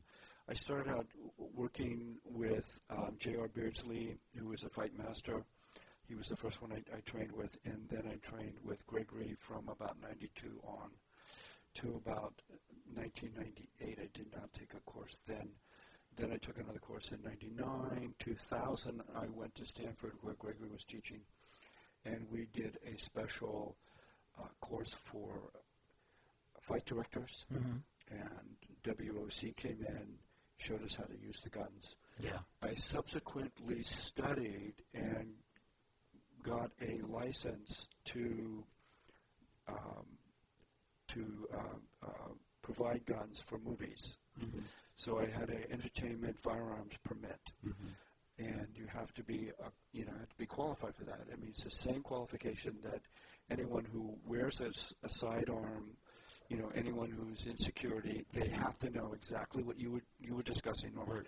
I 0.49 0.55
started 0.55 0.90
out 0.90 1.07
working 1.55 2.16
with 2.24 2.64
um, 2.88 3.16
J.R. 3.18 3.49
Beardsley, 3.49 4.16
who 4.38 4.49
was 4.49 4.64
a 4.64 4.68
fight 4.70 4.96
master. 4.96 5.44
He 6.07 6.14
was 6.14 6.26
the 6.28 6.36
first 6.36 6.62
one 6.62 6.72
I, 6.72 6.96
I 6.96 7.01
trained 7.01 7.32
with, 7.32 7.59
and 7.66 7.86
then 7.90 8.05
I 8.11 8.16
trained 8.26 8.57
with 8.64 8.86
Gregory 8.86 9.34
from 9.38 9.68
about 9.68 10.01
'92 10.01 10.61
on 10.64 10.90
to 11.74 12.01
about 12.03 12.32
1998. 12.94 13.99
I 14.01 14.09
did 14.14 14.32
not 14.34 14.53
take 14.55 14.72
a 14.74 14.80
course 14.80 15.20
then. 15.26 15.51
Then 16.16 16.32
I 16.32 16.36
took 16.38 16.59
another 16.59 16.78
course 16.78 17.12
in 17.12 17.22
'99, 17.22 18.14
2000. 18.18 19.03
I 19.14 19.26
went 19.34 19.55
to 19.57 19.66
Stanford 19.66 20.14
where 20.22 20.34
Gregory 20.34 20.70
was 20.70 20.84
teaching, 20.84 21.20
and 22.07 22.26
we 22.30 22.46
did 22.55 22.78
a 22.86 22.96
special 22.99 23.76
uh, 24.40 24.46
course 24.61 24.94
for 24.94 25.51
fight 26.62 26.86
directors. 26.86 27.44
And 28.11 28.57
WOC 28.84 29.55
came 29.57 29.84
in, 29.86 30.14
showed 30.59 30.82
us 30.84 30.94
how 30.94 31.04
to 31.04 31.16
use 31.20 31.40
the 31.40 31.50
guns. 31.50 31.96
Yeah. 32.20 32.38
I 32.62 32.74
subsequently 32.74 33.82
studied 33.82 34.74
and 34.94 35.34
got 36.42 36.70
a 36.82 37.00
license 37.06 37.88
to 38.06 38.64
um, 39.68 40.06
to 41.09 41.48
uh, 41.54 42.06
uh, 42.06 42.32
provide 42.62 43.04
guns 43.06 43.40
for 43.40 43.59
movies. 43.59 44.16
So 44.96 45.18
I 45.18 45.26
had 45.26 45.48
an 45.48 45.64
entertainment 45.70 46.38
firearms 46.38 46.96
permit, 47.04 47.40
and 48.38 48.68
you 48.74 48.86
have 48.86 49.12
to 49.14 49.22
be 49.22 49.50
uh, 49.62 49.68
you 49.92 50.04
know 50.04 50.12
have 50.18 50.28
to 50.28 50.38
be 50.38 50.46
qualified 50.46 50.94
for 50.94 51.04
that. 51.04 51.20
I 51.32 51.36
mean, 51.36 51.50
it's 51.50 51.64
the 51.64 51.70
same 51.70 52.02
qualification 52.02 52.76
that 52.84 53.00
anyone 53.50 53.84
who 53.84 54.16
wears 54.26 54.61
a, 54.61 54.70
a 55.06 55.09
sidearm. 55.09 55.96
You 56.49 56.57
know, 56.57 56.70
anyone 56.74 57.11
who's 57.11 57.46
in 57.46 57.59
security, 57.59 58.24
they 58.32 58.49
have 58.49 58.78
to 58.78 58.90
know 58.90 59.12
exactly 59.14 59.62
what 59.62 59.78
you 59.78 59.92
were 59.92 60.03
you 60.20 60.34
were 60.34 60.42
discussing, 60.42 60.94
Norman, 60.94 61.24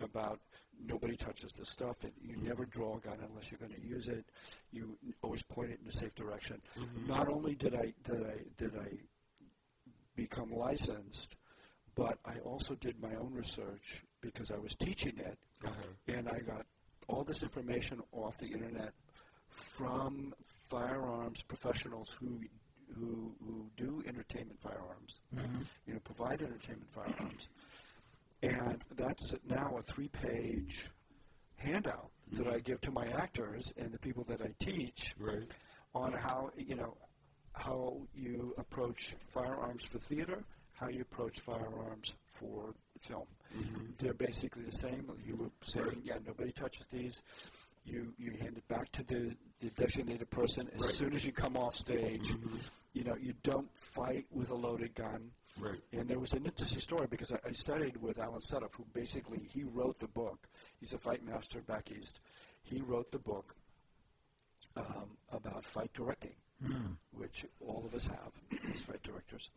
about 0.00 0.40
nobody 0.84 1.16
touches 1.16 1.52
this 1.52 1.70
stuff. 1.70 2.04
It, 2.04 2.12
you 2.20 2.36
never 2.36 2.64
draw 2.66 2.96
a 2.96 3.00
gun 3.00 3.18
unless 3.28 3.50
you're 3.50 3.60
going 3.60 3.80
to 3.80 3.86
use 3.86 4.08
it. 4.08 4.24
You 4.72 4.98
always 5.22 5.42
point 5.42 5.70
it 5.70 5.78
in 5.82 5.88
a 5.88 5.92
safe 5.92 6.14
direction. 6.14 6.60
Mm-hmm. 6.78 7.06
Not 7.06 7.28
only 7.28 7.54
did 7.54 7.74
I 7.74 7.92
did 8.04 8.26
I 8.26 8.36
did 8.56 8.76
I 8.76 8.98
become 10.16 10.50
licensed, 10.50 11.36
but 11.94 12.18
I 12.24 12.38
also 12.40 12.74
did 12.74 13.00
my 13.00 13.14
own 13.14 13.32
research 13.32 14.02
because 14.20 14.50
I 14.50 14.58
was 14.58 14.74
teaching 14.74 15.14
it, 15.18 15.38
uh-huh. 15.64 16.16
and 16.16 16.28
I 16.28 16.40
got 16.40 16.66
all 17.08 17.22
this 17.22 17.42
information 17.42 18.00
off 18.12 18.38
the 18.38 18.48
internet 18.48 18.92
from 19.48 20.34
firearms 20.68 21.42
professionals 21.42 22.16
who 22.18 22.40
who, 22.94 23.34
who 23.44 23.70
do 23.76 24.02
entertainment 24.06 24.60
firearms, 24.60 25.20
mm-hmm. 25.34 25.58
you 25.86 25.94
know, 25.94 26.00
provide 26.00 26.42
entertainment 26.42 26.88
firearms, 26.90 27.48
and 28.42 28.82
that's 28.96 29.34
now 29.48 29.76
a 29.78 29.82
three-page 29.82 30.90
handout 31.56 32.10
that 32.32 32.46
I 32.46 32.50
mm-hmm. 32.50 32.58
give 32.60 32.80
to 32.82 32.90
my 32.90 33.06
actors 33.08 33.72
and 33.76 33.92
the 33.92 33.98
people 33.98 34.24
that 34.24 34.42
I 34.42 34.52
teach 34.58 35.14
Right. 35.18 35.48
on 35.94 36.12
how 36.12 36.50
you 36.56 36.74
know 36.76 36.96
how 37.54 38.02
you 38.14 38.54
approach 38.58 39.14
firearms 39.32 39.84
for 39.86 39.98
theater, 39.98 40.44
how 40.74 40.88
you 40.88 41.02
approach 41.02 41.40
firearms 41.40 42.12
for 42.38 42.74
film. 43.00 43.26
Mm-hmm. 43.56 43.84
They're 43.98 44.14
basically 44.14 44.64
the 44.64 44.72
same. 44.72 45.10
You 45.26 45.36
were 45.36 45.50
saying, 45.62 46.02
yeah, 46.04 46.18
nobody 46.26 46.52
touches 46.52 46.86
these. 46.86 47.22
You 47.86 48.12
you 48.18 48.32
hand 48.32 48.56
it 48.58 48.66
back 48.68 48.90
to 48.92 49.04
the, 49.04 49.34
the 49.60 49.70
designated 49.70 50.28
person 50.30 50.68
as 50.74 50.80
Right. 50.82 50.94
soon 50.94 51.12
as 51.14 51.24
you 51.24 51.32
come 51.32 51.56
off 51.56 51.74
stage. 51.76 52.28
You 52.92 53.04
know, 53.04 53.16
you 53.16 53.32
don't 53.42 53.68
fight 53.94 54.24
with 54.30 54.50
a 54.50 54.54
loaded 54.54 54.94
gun. 54.94 55.30
Right. 55.58 55.80
And 55.92 56.08
there 56.08 56.18
was 56.18 56.32
an 56.34 56.44
interesting 56.44 56.80
story 56.80 57.06
because 57.08 57.30
I, 57.32 57.38
I 57.48 57.52
studied 57.52 57.96
with 57.98 58.18
Allen 58.18 58.40
Suddeth, 58.40 58.74
who 58.76 58.84
basically 58.92 59.38
he 59.50 59.62
wrote 59.64 59.98
the 60.00 60.08
book. 60.08 60.48
He's 60.80 60.92
a 60.94 60.98
fight 60.98 61.24
master 61.24 61.60
back 61.62 61.90
east. 61.92 62.18
He 62.62 62.80
wrote 62.80 63.10
the 63.10 63.18
book 63.20 63.54
um, 64.76 65.16
about 65.32 65.64
fight 65.64 65.92
directing, 65.94 66.34
which 67.12 67.46
all 67.60 67.84
of 67.86 67.94
us 67.94 68.06
have 68.08 68.32
as 68.72 68.82
fight 68.82 69.02
directors. 69.02 69.50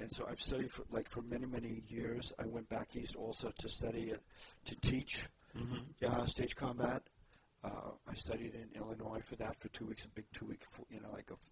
And 0.00 0.10
so 0.12 0.26
I've 0.28 0.40
studied 0.40 0.70
for 0.72 0.84
like 0.90 1.08
for 1.08 1.22
many 1.22 1.46
many 1.46 1.82
years. 1.88 2.32
I 2.42 2.46
went 2.46 2.68
back 2.68 2.96
east 2.96 3.14
also 3.16 3.52
to 3.58 3.68
study 3.68 4.10
it, 4.10 4.22
to 4.64 4.80
teach 4.80 5.26
uh, 6.04 6.24
stage 6.26 6.56
combat. 6.56 7.02
Uh, 7.64 7.92
I 8.06 8.14
studied 8.14 8.54
in 8.54 8.68
Illinois 8.78 9.20
for 9.24 9.36
that 9.36 9.58
for 9.58 9.68
two 9.68 9.86
weeks, 9.86 10.04
a 10.04 10.08
big 10.08 10.26
two 10.32 10.44
week, 10.46 10.62
you 10.90 11.00
know, 11.00 11.10
like 11.12 11.30
a 11.30 11.34
f- 11.34 11.50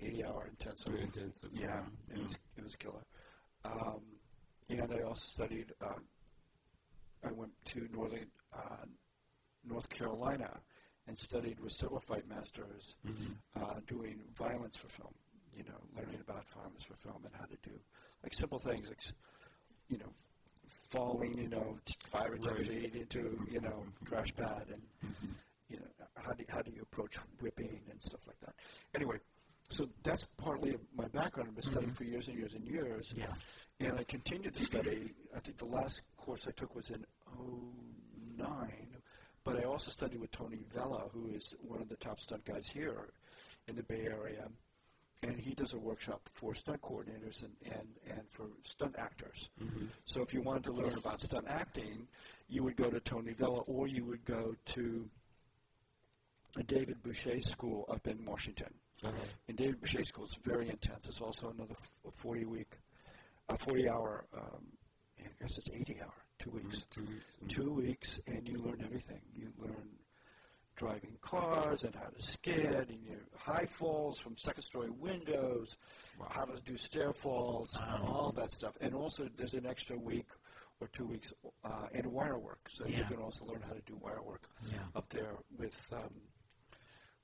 eighty 0.00 0.24
hour 0.24 0.46
intensive. 0.48 0.92
Very 0.92 1.04
intensive. 1.04 1.50
Yeah, 1.52 1.82
it 2.14 2.22
was 2.22 2.38
it 2.56 2.62
was 2.62 2.76
killer. 2.76 3.04
Um, 3.64 4.00
and 4.70 4.92
I 4.92 5.00
also 5.02 5.24
studied. 5.26 5.72
Uh, 5.82 5.98
I 7.24 7.32
went 7.32 7.52
to 7.66 7.88
northern 7.92 8.26
uh, 8.56 8.84
North 9.64 9.88
Carolina 9.88 10.60
and 11.08 11.18
studied 11.18 11.58
with 11.58 11.72
several 11.72 12.00
fight 12.00 12.28
masters 12.28 12.94
uh, 13.56 13.80
doing 13.88 14.20
violence 14.36 14.76
for 14.76 14.88
film. 14.88 15.14
You 15.56 15.64
know, 15.64 15.80
learning 15.96 16.20
about 16.20 16.48
violence 16.50 16.84
for 16.84 16.94
film 16.94 17.22
and 17.24 17.34
how 17.34 17.46
to 17.46 17.56
do 17.68 17.74
like 18.22 18.32
simple 18.34 18.60
things 18.60 18.88
like 18.88 19.00
you 19.88 19.98
know 19.98 20.12
falling, 20.90 21.36
you 21.38 21.48
know, 21.48 21.78
five 22.10 22.30
or 22.30 22.36
ten 22.38 22.52
Right. 22.54 22.66
feet 22.66 22.94
into 22.94 23.40
you 23.50 23.60
know 23.60 23.84
crash 24.04 24.32
pad 24.36 24.66
and 24.72 24.82
know 25.02 25.08
how 26.24 26.32
do 26.32 26.44
how 26.48 26.62
do 26.62 26.70
you 26.70 26.82
approach 26.82 27.16
whipping 27.40 27.80
and 27.90 28.02
stuff 28.02 28.26
like 28.26 28.40
that. 28.40 28.54
Anyway, 28.94 29.18
so 29.70 29.88
that's 30.02 30.26
partly 30.36 30.76
my 30.96 31.06
background. 31.08 31.50
I've 31.50 31.54
been 31.54 31.62
studying 31.62 31.90
mm-hmm. 31.90 31.96
for 31.96 32.04
years 32.04 32.28
and 32.28 32.38
years 32.38 32.54
and 32.54 32.66
years. 32.66 33.12
Yeah. 33.16 33.26
And 33.80 33.98
I 33.98 34.04
continued 34.04 34.56
to 34.56 34.64
study. 34.64 35.12
I 35.36 35.40
think 35.40 35.58
the 35.58 35.66
last 35.66 36.02
course 36.16 36.46
I 36.48 36.52
took 36.52 36.74
was 36.74 36.90
in 36.90 37.04
09, 38.38 38.48
but 39.44 39.56
I 39.58 39.64
also 39.64 39.90
studied 39.90 40.20
with 40.20 40.30
Tony 40.30 40.60
Vella, 40.72 41.10
who 41.12 41.28
is 41.28 41.54
one 41.60 41.82
of 41.82 41.88
the 41.88 41.96
top 41.96 42.18
stunt 42.18 42.44
guys 42.44 42.66
here 42.66 43.10
in 43.66 43.76
the 43.76 43.82
Bay 43.82 44.06
Area. 44.06 44.48
And 45.22 45.38
he 45.38 45.52
does 45.52 45.74
a 45.74 45.78
workshop 45.78 46.22
for 46.32 46.54
stunt 46.54 46.80
coordinators 46.80 47.42
and, 47.42 47.52
and, 47.64 47.88
and 48.08 48.22
for 48.30 48.46
stunt 48.62 48.94
actors. 48.96 49.50
Mm-hmm. 49.62 49.86
So 50.04 50.22
if 50.22 50.32
you 50.32 50.42
wanted 50.42 50.64
to 50.64 50.72
learn 50.72 50.96
about 50.96 51.20
stunt 51.20 51.46
acting, 51.48 52.06
you 52.48 52.62
would 52.62 52.76
go 52.76 52.88
to 52.88 53.00
Tony 53.00 53.32
Vella 53.32 53.60
or 53.62 53.88
you 53.88 54.04
would 54.04 54.24
go 54.24 54.54
to 54.66 55.10
David 56.66 57.02
Boushey 57.02 57.42
school 57.42 57.84
up 57.88 58.06
in 58.06 58.24
Washington. 58.24 58.72
And 59.48 59.56
David 59.56 59.80
Boushey 59.80 60.04
school 60.06 60.24
is 60.24 60.36
very 60.42 60.68
intense. 60.68 61.06
It's 61.08 61.20
also 61.20 61.50
another 61.50 61.74
f- 61.78 62.14
40 62.14 62.44
week, 62.46 62.78
uh, 63.48 63.56
40 63.56 63.88
hour, 63.88 64.26
um, 64.36 64.66
I 65.20 65.28
guess 65.40 65.56
it's 65.58 65.70
80 65.70 66.00
hour, 66.02 66.14
two 66.38 66.50
weeks. 66.50 66.84
Two 66.90 67.04
weeks. 67.04 67.36
Mhm. 67.42 67.48
Two 67.48 67.72
weeks, 67.74 68.20
and 68.26 68.48
you 68.48 68.58
learn 68.58 68.80
everything. 68.82 69.22
You 69.34 69.52
learn 69.58 69.98
driving 70.74 71.16
cars 71.20 71.82
and 71.84 71.94
how 71.94 72.06
to 72.08 72.22
skid, 72.22 72.88
and 72.90 73.04
your 73.04 73.18
high 73.36 73.66
falls 73.66 74.18
from 74.18 74.36
second 74.36 74.62
story 74.62 74.90
windows, 74.90 75.76
how 76.30 76.44
to 76.44 76.60
do 76.62 76.76
stair 76.76 77.12
falls, 77.12 77.76
all 78.02 78.32
that 78.32 78.50
stuff. 78.52 78.76
And 78.80 78.94
also, 78.94 79.28
there's 79.36 79.54
an 79.54 79.66
extra 79.66 79.96
week 79.98 80.28
or 80.80 80.86
two 80.88 81.04
weeks 81.06 81.32
uh, 81.64 81.88
in 81.92 82.10
wire 82.12 82.38
work, 82.38 82.68
so 82.68 82.86
you 82.86 83.02
can 83.04 83.16
also 83.18 83.44
learn 83.44 83.60
how 83.62 83.72
to 83.72 83.80
do 83.82 83.96
wire 83.96 84.22
work 84.22 84.48
Yeah. 84.72 84.78
up 84.94 85.08
there 85.08 85.36
with 85.56 85.92
um, 85.92 86.14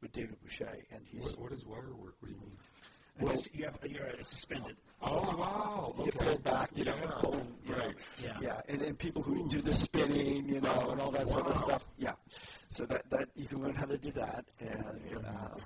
with 0.05 0.13
David 0.13 0.37
Boushey, 0.47 0.85
and 0.93 1.01
he's 1.07 1.23
What, 1.31 1.41
what 1.41 1.53
is 1.53 1.65
wire 1.67 1.81
work? 1.97 2.15
What 2.21 2.29
do 2.29 2.35
you 2.35 2.41
mean? 2.41 2.53
I 3.21 3.25
guess 3.33 3.49
you 3.55 3.65
have, 3.65 3.79
you're 3.89 4.07
uh, 4.07 4.23
suspended. 4.23 4.77
Oh 5.01 5.37
wow! 5.39 5.95
you 6.05 6.11
pull 6.13 6.37
back, 6.39 6.71
you 6.75 6.85
know, 6.85 6.95
Yeah. 7.01 7.21
boom, 7.23 7.47
you 7.67 7.77
know, 7.77 7.93
Yeah. 8.23 8.39
yeah, 8.43 8.61
and, 8.69 8.83
and 8.83 8.99
people 8.99 9.23
who 9.23 9.49
do 9.49 9.61
the 9.63 9.73
spinning, 9.73 10.49
you 10.49 10.61
know, 10.61 10.91
and 10.91 11.01
all 11.01 11.11
that 11.13 11.29
sort 11.29 11.47
of 11.47 11.57
stuff, 11.57 11.85
yeah. 11.97 12.13
So 12.69 12.85
that 12.87 13.09
that 13.11 13.29
you 13.35 13.47
can 13.47 13.63
learn 13.63 13.75
how 13.75 13.87
to 13.87 13.97
do 13.97 14.11
that, 14.13 14.45
and 14.61 15.25
uh, 15.27 15.57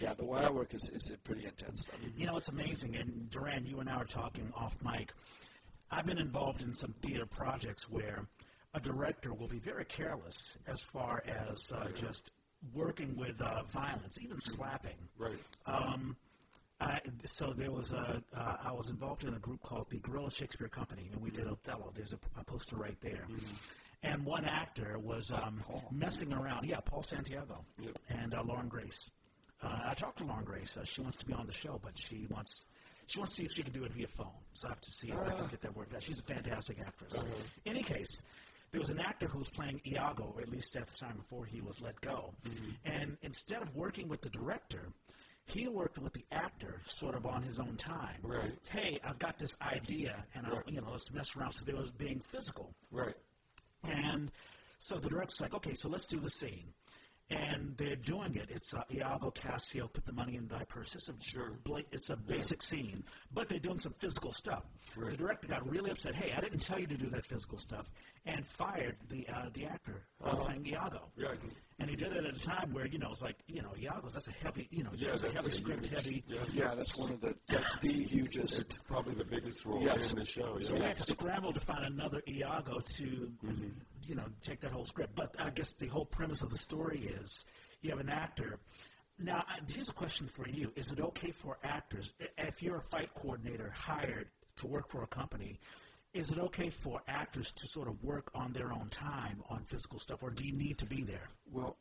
yeah, 0.00 0.12
the 0.14 0.24
wire 0.24 0.52
work 0.52 0.74
is 0.74 0.88
is 0.90 1.10
pretty 1.24 1.44
intense 1.46 1.80
stuff. 1.82 1.98
You 2.16 2.26
know, 2.26 2.36
it's 2.36 2.48
amazing. 2.48 2.96
And 2.96 3.30
Durand, 3.30 3.66
you 3.68 3.78
and 3.80 3.88
I 3.88 3.96
were 3.98 4.04
talking 4.04 4.52
off 4.54 4.74
mic. 4.84 5.12
I've 5.90 6.04
been 6.06 6.18
involved 6.18 6.62
in 6.62 6.74
some 6.74 6.94
theater 7.00 7.24
projects 7.26 7.88
where 7.88 8.26
a 8.74 8.80
director 8.80 9.32
will 9.32 9.48
be 9.48 9.58
very 9.60 9.84
careless 9.86 10.58
as 10.66 10.82
far 10.82 11.22
as 11.26 11.72
uh, 11.74 11.88
just 11.94 12.30
working 12.74 13.16
with 13.16 13.40
uh, 13.40 13.62
violence, 13.72 14.18
even 14.22 14.40
slapping. 14.40 14.96
Right. 15.18 15.38
Um, 15.66 16.16
I, 16.80 17.00
so 17.24 17.52
there 17.52 17.72
was 17.72 17.92
a, 17.92 18.22
uh, 18.36 18.56
I 18.62 18.72
was 18.72 18.88
involved 18.90 19.24
in 19.24 19.34
a 19.34 19.38
group 19.38 19.60
called 19.62 19.88
the 19.90 19.98
Gorilla 19.98 20.30
Shakespeare 20.30 20.68
Company, 20.68 21.08
and 21.12 21.20
we 21.20 21.30
did 21.30 21.46
Othello. 21.48 21.92
There's 21.94 22.12
a, 22.12 22.18
a 22.38 22.44
poster 22.44 22.76
right 22.76 22.96
there. 23.00 23.26
And 24.04 24.24
one 24.24 24.44
actor 24.44 24.96
was 25.00 25.32
um, 25.32 25.60
messing 25.90 26.32
around. 26.32 26.66
Yeah, 26.66 26.78
Paul 26.80 27.02
Santiago 27.02 27.64
Yep. 27.80 27.98
and 28.10 28.32
uh, 28.34 28.42
Lauren 28.44 28.68
Grace. 28.68 29.10
Uh, 29.60 29.76
I 29.86 29.94
talked 29.94 30.18
to 30.18 30.24
Lauren 30.24 30.44
Grace. 30.44 30.76
Uh, 30.76 30.84
she 30.84 31.00
wants 31.00 31.16
to 31.16 31.26
be 31.26 31.32
on 31.32 31.46
the 31.48 31.52
show, 31.52 31.80
but 31.82 31.98
she 31.98 32.26
wants 32.30 32.64
she 33.06 33.18
wants 33.18 33.34
to 33.34 33.40
see 33.40 33.46
if 33.46 33.52
she 33.54 33.62
can 33.64 33.72
do 33.72 33.82
it 33.84 33.92
via 33.92 34.06
phone. 34.06 34.26
So 34.52 34.68
I 34.68 34.72
have 34.72 34.80
to 34.82 34.90
see 34.92 35.08
if 35.08 35.18
I 35.18 35.30
can 35.30 35.46
get 35.48 35.62
that 35.62 35.74
worked 35.76 35.94
out. 35.96 36.02
She's 36.02 36.20
a 36.20 36.22
fantastic 36.22 36.78
actress. 36.78 37.24
Any 37.66 37.82
case, 37.82 38.22
there 38.70 38.80
was 38.80 38.90
an 38.90 39.00
actor 39.00 39.26
who 39.26 39.38
was 39.38 39.48
playing 39.48 39.80
Iago, 39.86 40.36
at 40.40 40.50
least 40.50 40.76
at 40.76 40.86
the 40.88 40.96
time 40.96 41.16
before 41.16 41.44
he 41.44 41.60
was 41.60 41.80
let 41.80 42.00
go. 42.00 42.34
Mm-hmm. 42.46 42.70
And 42.84 43.16
instead 43.22 43.62
of 43.62 43.74
working 43.74 44.08
with 44.08 44.20
the 44.20 44.30
director, 44.30 44.92
he 45.46 45.66
worked 45.66 45.98
with 45.98 46.12
the 46.12 46.24
actor 46.30 46.82
sort 46.86 47.14
of 47.14 47.24
on 47.24 47.42
his 47.42 47.58
own 47.58 47.76
time. 47.76 48.16
Right. 48.22 48.52
Hey, 48.68 49.00
I've 49.02 49.18
got 49.18 49.38
this 49.38 49.56
idea, 49.62 50.24
and 50.34 50.46
I'll, 50.46 50.62
you 50.66 50.80
know, 50.80 50.88
let's 50.90 51.10
mess 51.12 51.34
around. 51.36 51.52
So 51.52 51.64
there 51.64 51.76
was 51.76 51.90
being 51.90 52.20
physical. 52.30 52.74
Right. 52.90 53.16
And 53.84 54.30
so 54.78 54.96
the 54.96 55.08
director's 55.08 55.40
like, 55.40 55.54
okay, 55.54 55.72
so 55.74 55.88
let's 55.88 56.04
do 56.06 56.18
the 56.18 56.30
scene. 56.30 56.74
And 57.30 57.74
they're 57.76 57.96
doing 57.96 58.36
it. 58.36 58.46
It's 58.48 58.72
uh, 58.72 58.82
Iago 58.90 59.30
Cassio, 59.30 59.86
put 59.88 60.06
the 60.06 60.12
money 60.14 60.36
in 60.36 60.48
thy 60.48 60.64
purse. 60.64 60.94
It's 60.94 61.10
a, 61.10 61.14
Sure. 61.20 61.52
bla- 61.62 61.82
it's 61.92 62.08
a 62.08 62.16
basic 62.16 62.62
scene, 62.62 63.04
but 63.34 63.50
they're 63.50 63.58
doing 63.58 63.78
some 63.78 63.92
physical 63.98 64.32
stuff. 64.32 64.64
Right. 64.96 65.10
The 65.10 65.16
director 65.18 65.48
got 65.48 65.68
really 65.70 65.90
upset. 65.90 66.14
Hey, 66.14 66.32
I 66.34 66.40
didn't 66.40 66.60
tell 66.60 66.78
you 66.80 66.86
to 66.86 66.96
do 66.96 67.06
that 67.10 67.26
physical 67.26 67.58
stuff, 67.58 67.90
and 68.24 68.46
fired 68.46 68.96
the 69.10 69.26
uh, 69.28 69.50
the 69.52 69.66
actor 69.66 70.02
uh, 70.24 70.36
playing 70.36 70.66
Iago. 70.66 71.10
Yeah. 71.18 71.32
And 71.80 71.88
he 71.88 71.94
did 71.94 72.12
it 72.12 72.24
at 72.24 72.34
a 72.36 72.40
time 72.40 72.72
where 72.72 72.86
you 72.86 72.98
know 72.98 73.10
it's 73.12 73.22
like 73.22 73.36
you 73.46 73.62
know 73.62 73.70
Iago's 73.80 74.12
that's 74.14 74.26
a 74.26 74.32
heavy 74.32 74.66
you 74.72 74.82
know 74.82 74.90
Yeah, 74.96 75.08
that's 75.08 75.22
a 75.24 75.30
heavy 75.30 75.52
a 75.52 75.54
script 75.54 75.84
huge- 75.86 75.94
heavy. 75.94 76.24
Yeah. 76.26 76.38
Yeah, 76.52 76.74
that's 76.74 76.96
one 76.98 77.12
of 77.12 77.20
the 77.20 77.34
that's 77.48 77.76
the 77.78 77.92
hugest. 78.10 78.60
It's 78.62 78.82
probably 78.82 79.14
the 79.14 79.24
biggest 79.24 79.64
role 79.64 79.82
Yes. 79.82 80.10
in 80.12 80.18
the 80.18 80.24
show. 80.24 80.58
So 80.58 80.74
Yeah. 80.74 80.80
we 80.80 80.86
had 80.88 80.96
to 80.96 81.04
scramble 81.04 81.52
to 81.52 81.60
find 81.60 81.84
another 81.84 82.20
Iago 82.26 82.80
to, 82.80 83.04
mm-hmm. 83.04 83.68
you 84.08 84.14
know, 84.16 84.24
take 84.42 84.60
that 84.60 84.72
whole 84.72 84.86
script. 84.86 85.14
But 85.14 85.36
I 85.38 85.50
guess 85.50 85.70
the 85.72 85.86
whole 85.86 86.04
premise 86.06 86.42
of 86.42 86.50
the 86.50 86.58
story 86.58 87.00
is 87.22 87.44
you 87.80 87.90
have 87.90 88.00
an 88.00 88.08
actor. 88.08 88.58
Now, 89.20 89.44
here's 89.68 89.88
a 89.88 89.92
question 89.92 90.28
for 90.28 90.48
you: 90.48 90.72
Is 90.76 90.90
it 90.92 91.00
okay 91.00 91.30
for 91.30 91.58
actors, 91.62 92.12
if 92.38 92.60
you're 92.62 92.78
a 92.78 92.82
fight 92.90 93.10
coordinator 93.14 93.72
hired 93.76 94.28
to 94.56 94.66
work 94.66 94.88
for 94.90 95.02
a 95.04 95.06
company, 95.08 95.58
is 96.14 96.30
it 96.30 96.38
okay 96.38 96.70
for 96.70 97.00
actors 97.06 97.52
to 97.52 97.66
sort 97.68 97.88
of 97.88 98.02
work 98.02 98.30
on 98.34 98.52
their 98.52 98.72
own 98.72 98.88
time 98.90 99.42
on 99.50 99.64
physical 99.64 99.98
stuff, 99.98 100.22
or 100.22 100.30
do 100.30 100.44
you 100.44 100.52
need 100.54 100.78
to 100.78 100.86
be 100.86 101.02
there? 101.02 101.28
Well, 101.52 101.76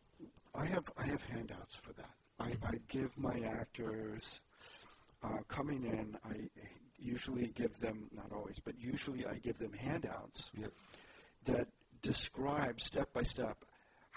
I 0.55 0.65
have 0.65 0.89
I 0.97 1.05
have 1.07 1.23
handouts 1.23 1.75
for 1.75 1.93
that. 1.93 2.09
I, 2.39 2.53
I 2.67 2.79
give 2.87 3.17
my 3.17 3.39
actors 3.45 4.41
uh, 5.23 5.39
coming 5.47 5.83
in. 5.85 6.17
I 6.25 6.49
usually 6.99 7.47
give 7.47 7.77
them 7.79 8.09
not 8.15 8.31
always, 8.31 8.59
but 8.59 8.73
usually 8.79 9.25
I 9.25 9.35
give 9.37 9.57
them 9.57 9.73
handouts 9.73 10.51
Yep. 10.59 10.71
that 11.45 11.67
describe 12.01 12.79
step 12.79 13.11
by 13.13 13.23
step 13.23 13.57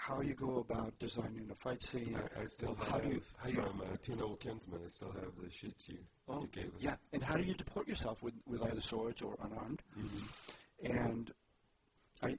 how 0.01 0.19
you 0.21 0.33
go 0.33 0.57
about 0.57 0.97
designing 0.97 1.47
a 1.51 1.55
fight 1.55 1.83
scene. 1.83 2.17
I, 2.17 2.41
I 2.41 2.45
still 2.45 2.75
how 2.75 2.97
have, 2.99 3.05
you, 3.05 3.21
how 3.37 3.49
you 3.49 3.55
from 3.55 3.81
uh, 3.81 3.97
Two 4.01 4.15
Noble 4.15 4.35
Kinsmen, 4.35 4.79
I 4.83 4.87
still 4.87 5.11
have 5.11 5.35
the 5.39 5.49
sheets 5.51 5.89
you, 5.89 5.99
Oh, 6.27 6.41
you 6.41 6.47
gave 6.47 6.65
us. 6.65 6.81
Yeah, 6.81 6.95
and 7.13 7.23
how 7.23 7.35
do 7.35 7.43
you 7.43 7.53
deport 7.53 7.87
yourself 7.87 8.23
with, 8.23 8.33
with 8.47 8.63
either 8.63 8.81
swords 8.81 9.21
or 9.21 9.37
unarmed? 9.43 9.83
And 10.83 11.31
I, 12.23 12.35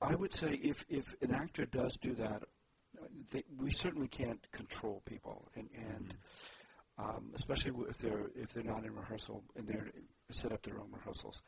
I 0.00 0.14
would 0.14 0.32
say 0.32 0.54
if, 0.62 0.84
if 0.88 1.16
an 1.20 1.34
actor 1.34 1.66
does 1.66 1.96
do 2.00 2.14
that, 2.14 2.44
they, 3.32 3.42
we 3.58 3.72
certainly 3.72 4.06
can't 4.06 4.46
control 4.52 5.02
people, 5.04 5.48
and, 5.56 5.68
and 5.76 6.14
um, 6.96 7.32
especially 7.34 7.72
if 7.88 7.98
they're 7.98 8.30
if 8.36 8.52
they're 8.52 8.62
not 8.62 8.84
in 8.84 8.94
rehearsal 8.94 9.42
and 9.56 9.66
they're 9.66 9.90
set 10.30 10.52
up 10.52 10.62
their 10.62 10.78
own 10.78 10.90
rehearsals. 10.92 11.42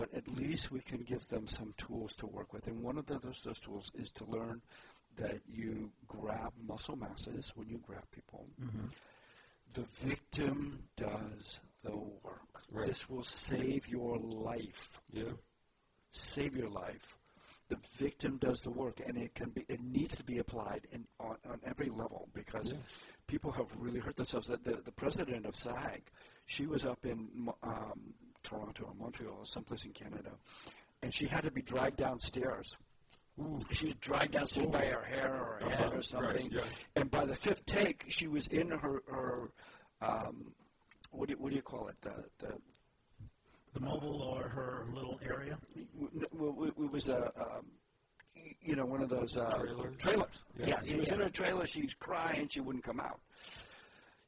But 0.00 0.14
at 0.14 0.34
least 0.34 0.72
we 0.72 0.80
can 0.80 1.02
give 1.02 1.28
them 1.28 1.46
some 1.46 1.74
tools 1.76 2.16
to 2.16 2.26
work 2.26 2.54
with, 2.54 2.66
and 2.68 2.82
one 2.82 2.96
of 2.96 3.04
the, 3.04 3.18
those, 3.18 3.40
those 3.44 3.60
tools 3.60 3.92
is 3.94 4.10
to 4.12 4.24
learn 4.24 4.62
that 5.16 5.40
you 5.46 5.92
grab 6.08 6.54
muscle 6.66 6.96
masses 6.96 7.52
when 7.54 7.68
you 7.68 7.78
grab 7.86 8.04
people. 8.10 8.46
The 9.74 9.82
victim 9.82 10.84
does 10.96 11.60
the 11.84 11.94
work. 11.94 12.62
Right. 12.72 12.88
This 12.88 13.10
will 13.10 13.24
save 13.24 13.88
your 13.88 14.16
life. 14.16 15.02
Yeah. 15.12 15.34
Save 16.12 16.56
your 16.56 16.68
life. 16.68 17.18
The 17.68 17.76
victim 17.98 18.38
does 18.38 18.62
the 18.62 18.70
work, 18.70 19.02
and 19.06 19.18
it 19.18 19.34
can 19.34 19.50
be. 19.50 19.66
It 19.68 19.82
needs 19.82 20.16
to 20.16 20.24
be 20.24 20.38
applied 20.38 20.86
in, 20.92 21.04
on, 21.20 21.36
on 21.48 21.60
every 21.66 21.90
level 21.90 22.30
because 22.32 22.74
people 23.26 23.52
have 23.52 23.66
really 23.76 24.00
hurt 24.00 24.16
themselves. 24.16 24.46
The, 24.46 24.56
the, 24.56 24.80
the 24.82 24.92
president 24.92 25.44
of 25.44 25.54
SAG, 25.54 26.02
she 26.46 26.66
was 26.66 26.86
up 26.86 27.04
in 27.04 27.28
um, 27.62 28.14
Toronto 28.42 28.84
or 28.84 28.94
Montreal, 28.98 29.34
or 29.38 29.44
someplace 29.46 29.84
in 29.84 29.92
Canada, 29.92 30.30
and 31.02 31.12
she 31.14 31.26
had 31.26 31.44
to 31.44 31.50
be 31.50 31.62
dragged 31.62 31.96
downstairs. 31.96 32.78
She 33.72 33.86
was 33.86 33.94
dragged 33.96 34.32
downstairs 34.32 34.66
by 34.68 34.84
her 34.86 35.02
hair 35.02 35.32
or 35.34 35.60
her 35.64 35.70
head 35.70 35.94
or 35.94 36.02
something. 36.02 36.50
yeah. 36.52 36.60
And 36.96 37.10
by 37.10 37.24
the 37.24 37.34
fifth 37.36 37.64
take, 37.64 38.04
she 38.08 38.28
was 38.28 38.46
in 38.48 38.68
her 38.70 39.02
her 39.10 39.50
um, 40.02 40.52
what 41.10 41.28
do 41.28 41.34
you, 41.34 41.38
what 41.42 41.50
do 41.50 41.56
you 41.56 41.62
call 41.62 41.88
it? 41.88 41.96
The 42.02 42.24
the 42.38 42.54
The 43.74 43.80
mobile 43.80 44.20
or 44.22 44.42
her 44.48 44.86
little 44.92 45.18
area. 45.24 45.58
it 45.74 46.92
was 46.92 47.08
a 47.08 47.32
um, 47.40 47.64
you 48.62 48.74
know 48.76 48.84
one 48.84 49.00
of 49.02 49.08
those 49.08 49.36
uh, 49.36 49.56
Trailer? 49.58 49.90
trailers. 49.98 50.44
Yeah. 50.58 50.66
Yeah, 50.66 50.80
she 50.84 50.96
was 50.96 51.08
Yeah. 51.08 51.14
in 51.14 51.20
her 51.22 51.28
trailer. 51.30 51.66
She's 51.66 51.94
crying. 51.94 52.48
She 52.48 52.60
wouldn't 52.60 52.84
come 52.84 53.00
out. 53.00 53.20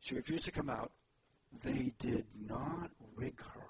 She 0.01 0.15
refused 0.15 0.45
to 0.45 0.53
come 0.53 0.71
out. 0.71 0.91
They 1.63 1.93
did 1.99 2.25
not 2.49 2.91
rig 3.17 3.39
her. 3.43 3.62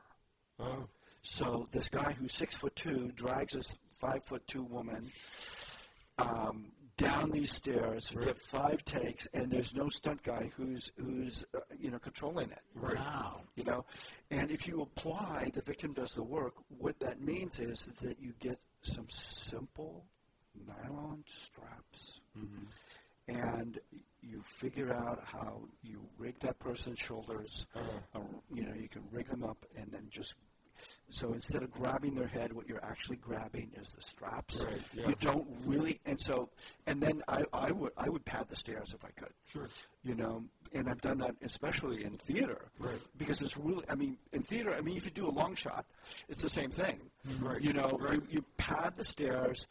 Oh, 0.59 0.87
So 1.23 1.69
this 1.73 1.89
guy 1.89 2.13
who's 2.13 2.33
six 2.33 2.57
foot 2.57 2.75
two 2.77 3.11
drags 3.15 3.55
this 3.55 3.77
five 4.01 4.23
foot 4.25 4.47
two 4.47 4.63
woman 4.65 5.09
um, 6.19 6.73
down 6.97 7.31
these 7.31 7.53
stairs, 7.53 8.09
get 8.21 8.37
five 8.49 8.85
takes, 8.85 9.27
and 9.33 9.51
there's 9.51 9.75
no 9.75 9.89
stunt 9.89 10.23
guy 10.23 10.51
who's 10.57 10.93
who's 10.97 11.45
uh, 11.55 11.61
you 11.79 11.91
know 11.91 11.99
controlling 11.99 12.51
it. 12.51 12.61
Wow. 12.81 13.41
You 13.57 13.65
know, 13.65 13.85
and 14.31 14.51
if 14.51 14.67
you 14.67 14.83
apply 14.83 15.51
the 15.55 15.63
victim 15.63 15.93
does 15.93 16.11
the 16.11 16.23
work, 16.23 16.55
what 16.79 16.99
that 17.01 17.21
means 17.21 17.59
is 17.59 17.89
that 18.03 18.21
you 18.21 18.35
get 18.41 18.59
some 18.83 19.07
simple 19.09 20.05
nylon 20.67 21.25
straps, 21.27 22.21
and 23.29 23.79
you 24.23 24.41
figure 24.43 24.93
out 24.93 25.20
how 25.25 25.61
you 25.83 26.01
rig 26.18 26.39
that 26.41 26.59
person's 26.59 26.99
shoulders. 26.99 27.66
uh, 28.14 28.20
you 28.53 28.64
know, 28.64 28.75
you 28.75 28.89
can 28.89 29.03
rig 29.11 29.29
them 29.29 29.43
up 29.45 29.64
and 29.77 29.91
then 29.93 30.07
just. 30.11 30.35
So 31.11 31.33
instead 31.33 31.62
of 31.62 31.70
grabbing 31.70 32.14
their 32.16 32.27
head, 32.27 32.53
what 32.53 32.68
you're 32.68 32.83
actually 32.85 33.16
grabbing 33.16 33.70
is 33.81 33.93
the 33.93 34.01
straps. 34.01 34.64
Right, 34.64 34.81
yeah. 34.95 35.09
You 35.09 35.14
don't 35.20 35.47
really, 35.64 36.01
and 36.07 36.18
so, 36.18 36.49
and 36.89 37.01
then 37.01 37.23
I, 37.29 37.45
I 37.53 37.70
would 37.70 37.93
I 37.97 38.09
would 38.09 38.25
pad 38.25 38.47
the 38.49 38.57
stairs 38.57 38.93
if 38.93 39.05
I 39.05 39.11
could 39.11 39.33
sure. 39.47 39.68
you 40.03 40.16
know, 40.16 40.43
and 40.73 40.89
I've 40.89 41.01
done 41.01 41.18
that 41.18 41.37
especially 41.43 42.03
in 42.03 42.16
theater, 42.16 42.62
Right. 42.81 42.99
Because 43.16 43.43
it's 43.43 43.57
really, 43.57 43.85
I 43.89 43.95
mean, 43.95 44.16
in 44.33 44.43
theater, 44.43 44.75
I 44.77 44.81
mean, 44.81 44.97
if 44.97 45.05
you 45.05 45.12
do 45.12 45.29
a 45.29 45.31
long 45.31 45.55
shot, 45.55 45.85
it's 46.29 46.43
the 46.43 46.51
same 46.51 46.70
thing, 46.70 46.99
Right. 47.41 47.61
You 47.62 47.75
know, 47.75 47.99
Right. 48.01 48.14
you, 48.14 48.27
you 48.31 48.45
pad 48.57 48.97
the 48.97 49.05
stairs, 49.05 49.68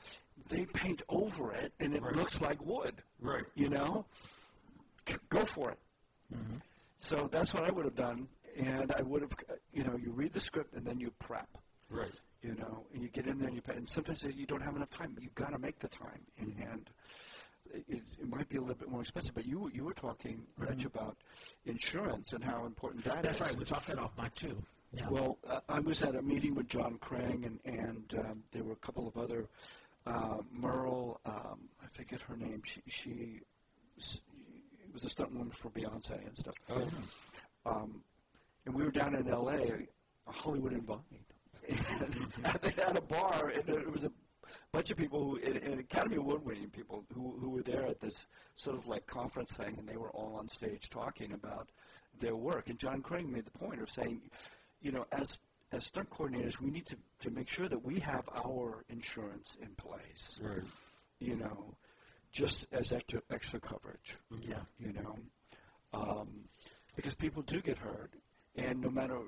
they 0.48 0.66
paint 0.66 1.02
over 1.10 1.52
it, 1.52 1.74
and 1.82 1.94
it 1.94 2.04
Right. 2.04 2.16
looks 2.16 2.40
like 2.40 2.64
wood, 2.66 3.02
Right. 3.20 3.44
You 3.56 3.68
know, 3.70 4.06
go 5.30 5.46
for 5.46 5.72
it. 5.72 5.80
So 6.98 7.28
that's 7.32 7.54
what 7.54 7.64
I 7.64 7.72
would 7.72 7.86
have 7.86 7.96
done, 7.96 8.28
and 8.58 8.92
I 8.98 9.02
would 9.02 9.22
have, 9.24 9.32
uh, 9.50 9.54
you 9.74 9.84
know, 9.84 9.98
you 9.98 10.12
read 10.12 10.34
the 10.34 10.40
script 10.40 10.74
and 10.76 10.86
then 10.86 11.00
you 11.00 11.12
prep 11.20 11.48
Right. 11.90 12.12
you 12.44 12.54
know, 12.56 12.86
and 12.94 13.02
you 13.02 13.10
get 13.10 13.26
in 13.28 13.38
there 13.40 13.48
and 13.48 13.56
you 13.56 13.62
pay, 13.62 13.74
and 13.74 13.90
sometimes 13.90 14.24
you 14.24 14.46
don't 14.46 14.62
have 14.62 14.76
enough 14.76 14.92
time. 14.92 15.18
You've 15.20 15.34
got 15.36 15.52
to 15.52 15.58
make 15.60 15.80
the 15.80 15.88
time, 15.88 16.22
and, 16.40 16.56
and 16.72 16.90
it, 17.74 18.04
it 18.20 18.30
might 18.30 18.48
be 18.50 18.58
a 18.58 18.62
little 18.62 18.76
bit 18.76 18.90
more 18.90 19.02
expensive. 19.02 19.34
But 19.36 19.46
you 19.46 19.70
you 19.74 19.84
were 19.84 19.94
talking, 19.94 20.44
Rich, 20.58 20.86
about 20.86 21.18
insurance 21.66 22.34
and 22.34 22.44
how 22.44 22.66
important 22.66 23.04
that 23.06 23.24
That's 23.24 23.38
is. 23.42 23.48
right. 23.48 23.56
We 23.58 23.66
talked 23.66 23.88
that 23.88 23.98
off 24.00 24.12
mic 24.18 24.36
too. 24.36 24.62
Yeah. 24.94 25.08
Well, 25.10 25.38
uh, 25.50 25.60
I 25.70 25.80
was 25.80 26.04
at 26.04 26.16
a 26.16 26.22
meeting 26.22 26.54
with 26.56 26.68
John 26.68 26.98
Krang, 27.00 27.46
and 27.46 27.60
and 27.66 28.14
um, 28.20 28.44
there 28.52 28.64
were 28.64 28.74
a 28.74 28.84
couple 28.88 29.08
of 29.08 29.18
other 29.18 29.48
uh, 30.06 30.38
Merle. 30.52 31.20
Um, 31.26 31.60
I 31.84 31.88
forget 31.92 32.22
her 32.22 32.38
name. 32.38 32.62
She 32.66 32.82
she 32.88 33.40
was 34.94 35.04
a 35.04 35.10
stunt 35.10 35.32
woman 35.32 35.52
for 35.52 35.70
Beyonce 35.70 36.26
and 36.26 36.38
stuff. 36.38 36.56
Oh, 36.70 36.88
Um, 37.66 38.04
and 38.66 38.76
we 38.76 38.84
were 38.84 38.92
down 38.92 39.16
in 39.16 39.28
L.A., 39.28 39.88
Hollywood 40.28 40.72
and 40.74 40.84
Vine, 40.84 41.00
and 41.68 41.80
they 42.62 42.72
had 42.72 42.98
a 42.98 43.02
bar, 43.02 43.50
and 43.54 43.64
there 43.66 43.90
was 43.90 44.04
a 44.04 44.12
bunch 44.72 44.92
of 44.92 44.98
people, 44.98 45.24
who, 45.24 45.36
and, 45.38 45.58
and 45.58 45.80
Academy 45.80 46.16
Award-winning 46.18 46.70
people, 46.70 47.06
who 47.14 47.38
who 47.40 47.50
were 47.50 47.62
there 47.62 47.86
at 47.86 48.00
this 48.00 48.26
sort 48.56 48.78
of 48.78 48.88
like 48.88 49.06
conference 49.08 49.54
thing, 49.54 49.76
and 49.78 49.88
they 49.88 49.98
were 49.98 50.12
all 50.12 50.36
on 50.36 50.48
stage 50.48 50.90
talking 50.90 51.34
about 51.34 51.70
their 52.20 52.36
work. 52.36 52.70
And 52.70 52.80
John 52.80 53.02
Crane 53.02 53.32
made 53.32 53.46
the 53.46 53.52
point 53.58 53.82
of 53.82 53.90
saying, 53.90 54.22
you 54.82 54.92
know, 54.92 55.06
as 55.12 55.40
as 55.72 55.86
stunt 55.86 56.10
coordinators, 56.10 56.60
we 56.60 56.70
need 56.70 56.86
to, 56.88 56.98
to 57.22 57.30
make 57.32 57.50
sure 57.50 57.70
that 57.70 57.84
we 57.84 58.00
have 58.00 58.28
our 58.36 58.84
insurance 58.90 59.56
in 59.62 59.70
place. 59.76 60.40
right. 60.44 60.64
You 61.20 61.36
know, 61.38 61.76
just 62.32 62.66
as 62.72 62.92
extra 62.92 63.22
extra 63.30 63.60
coverage 63.60 64.16
yeah. 64.48 64.56
you 64.80 64.94
know, 64.94 65.16
um, 65.94 66.28
because 66.96 67.16
people 67.16 67.42
do 67.42 67.62
get 67.62 67.78
hurt, 67.78 68.12
and 68.56 68.82
no 68.82 68.90
matter 68.90 69.20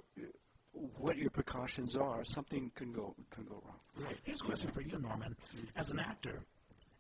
what 0.97 1.18
your 1.18 1.30
precautions 1.30 1.95
are, 1.95 2.24
something 2.24 2.72
can 2.76 2.91
go 2.91 3.16
can 3.30 3.43
go 3.45 3.62
wrong. 3.66 3.80
Right. 3.97 4.18
Here's 4.24 4.41
a 4.41 4.45
question 4.45 4.72
for 4.72 4.82
you, 4.82 4.97
Norman. 4.99 5.36
As 5.76 5.91
an 5.91 5.99
actor, 5.99 6.43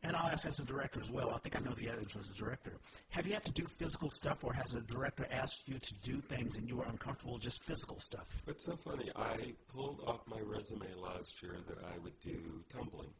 and 0.03 0.15
I'll 0.15 0.27
ask 0.27 0.45
as 0.45 0.59
a 0.59 0.65
director 0.65 0.99
as 1.01 1.11
well. 1.11 1.31
I 1.31 1.39
think 1.39 1.55
I 1.55 1.59
know 1.59 1.73
the 1.73 1.89
answer 1.89 2.19
as 2.19 2.29
a 2.29 2.33
director. 2.33 2.73
Have 3.09 3.25
you 3.25 3.33
had 3.33 3.45
to 3.45 3.51
do 3.51 3.65
physical 3.65 4.09
stuff, 4.09 4.43
or 4.43 4.53
has 4.53 4.73
a 4.73 4.81
director 4.81 5.25
asked 5.31 5.67
you 5.67 5.79
to 5.79 5.93
do 6.03 6.19
things 6.19 6.57
and 6.57 6.67
you 6.67 6.75
were 6.77 6.85
uncomfortable 6.85 7.37
just 7.37 7.63
physical 7.63 7.99
stuff? 7.99 8.27
It's 8.47 8.65
so 8.65 8.75
funny. 8.75 9.09
I 9.15 9.53
pulled 9.73 10.01
off 10.05 10.21
my 10.27 10.39
resume 10.41 10.87
last 10.97 11.41
year 11.41 11.57
that 11.67 11.77
I 11.77 11.97
would 11.99 12.19
do 12.19 12.63
tumbling 12.69 13.13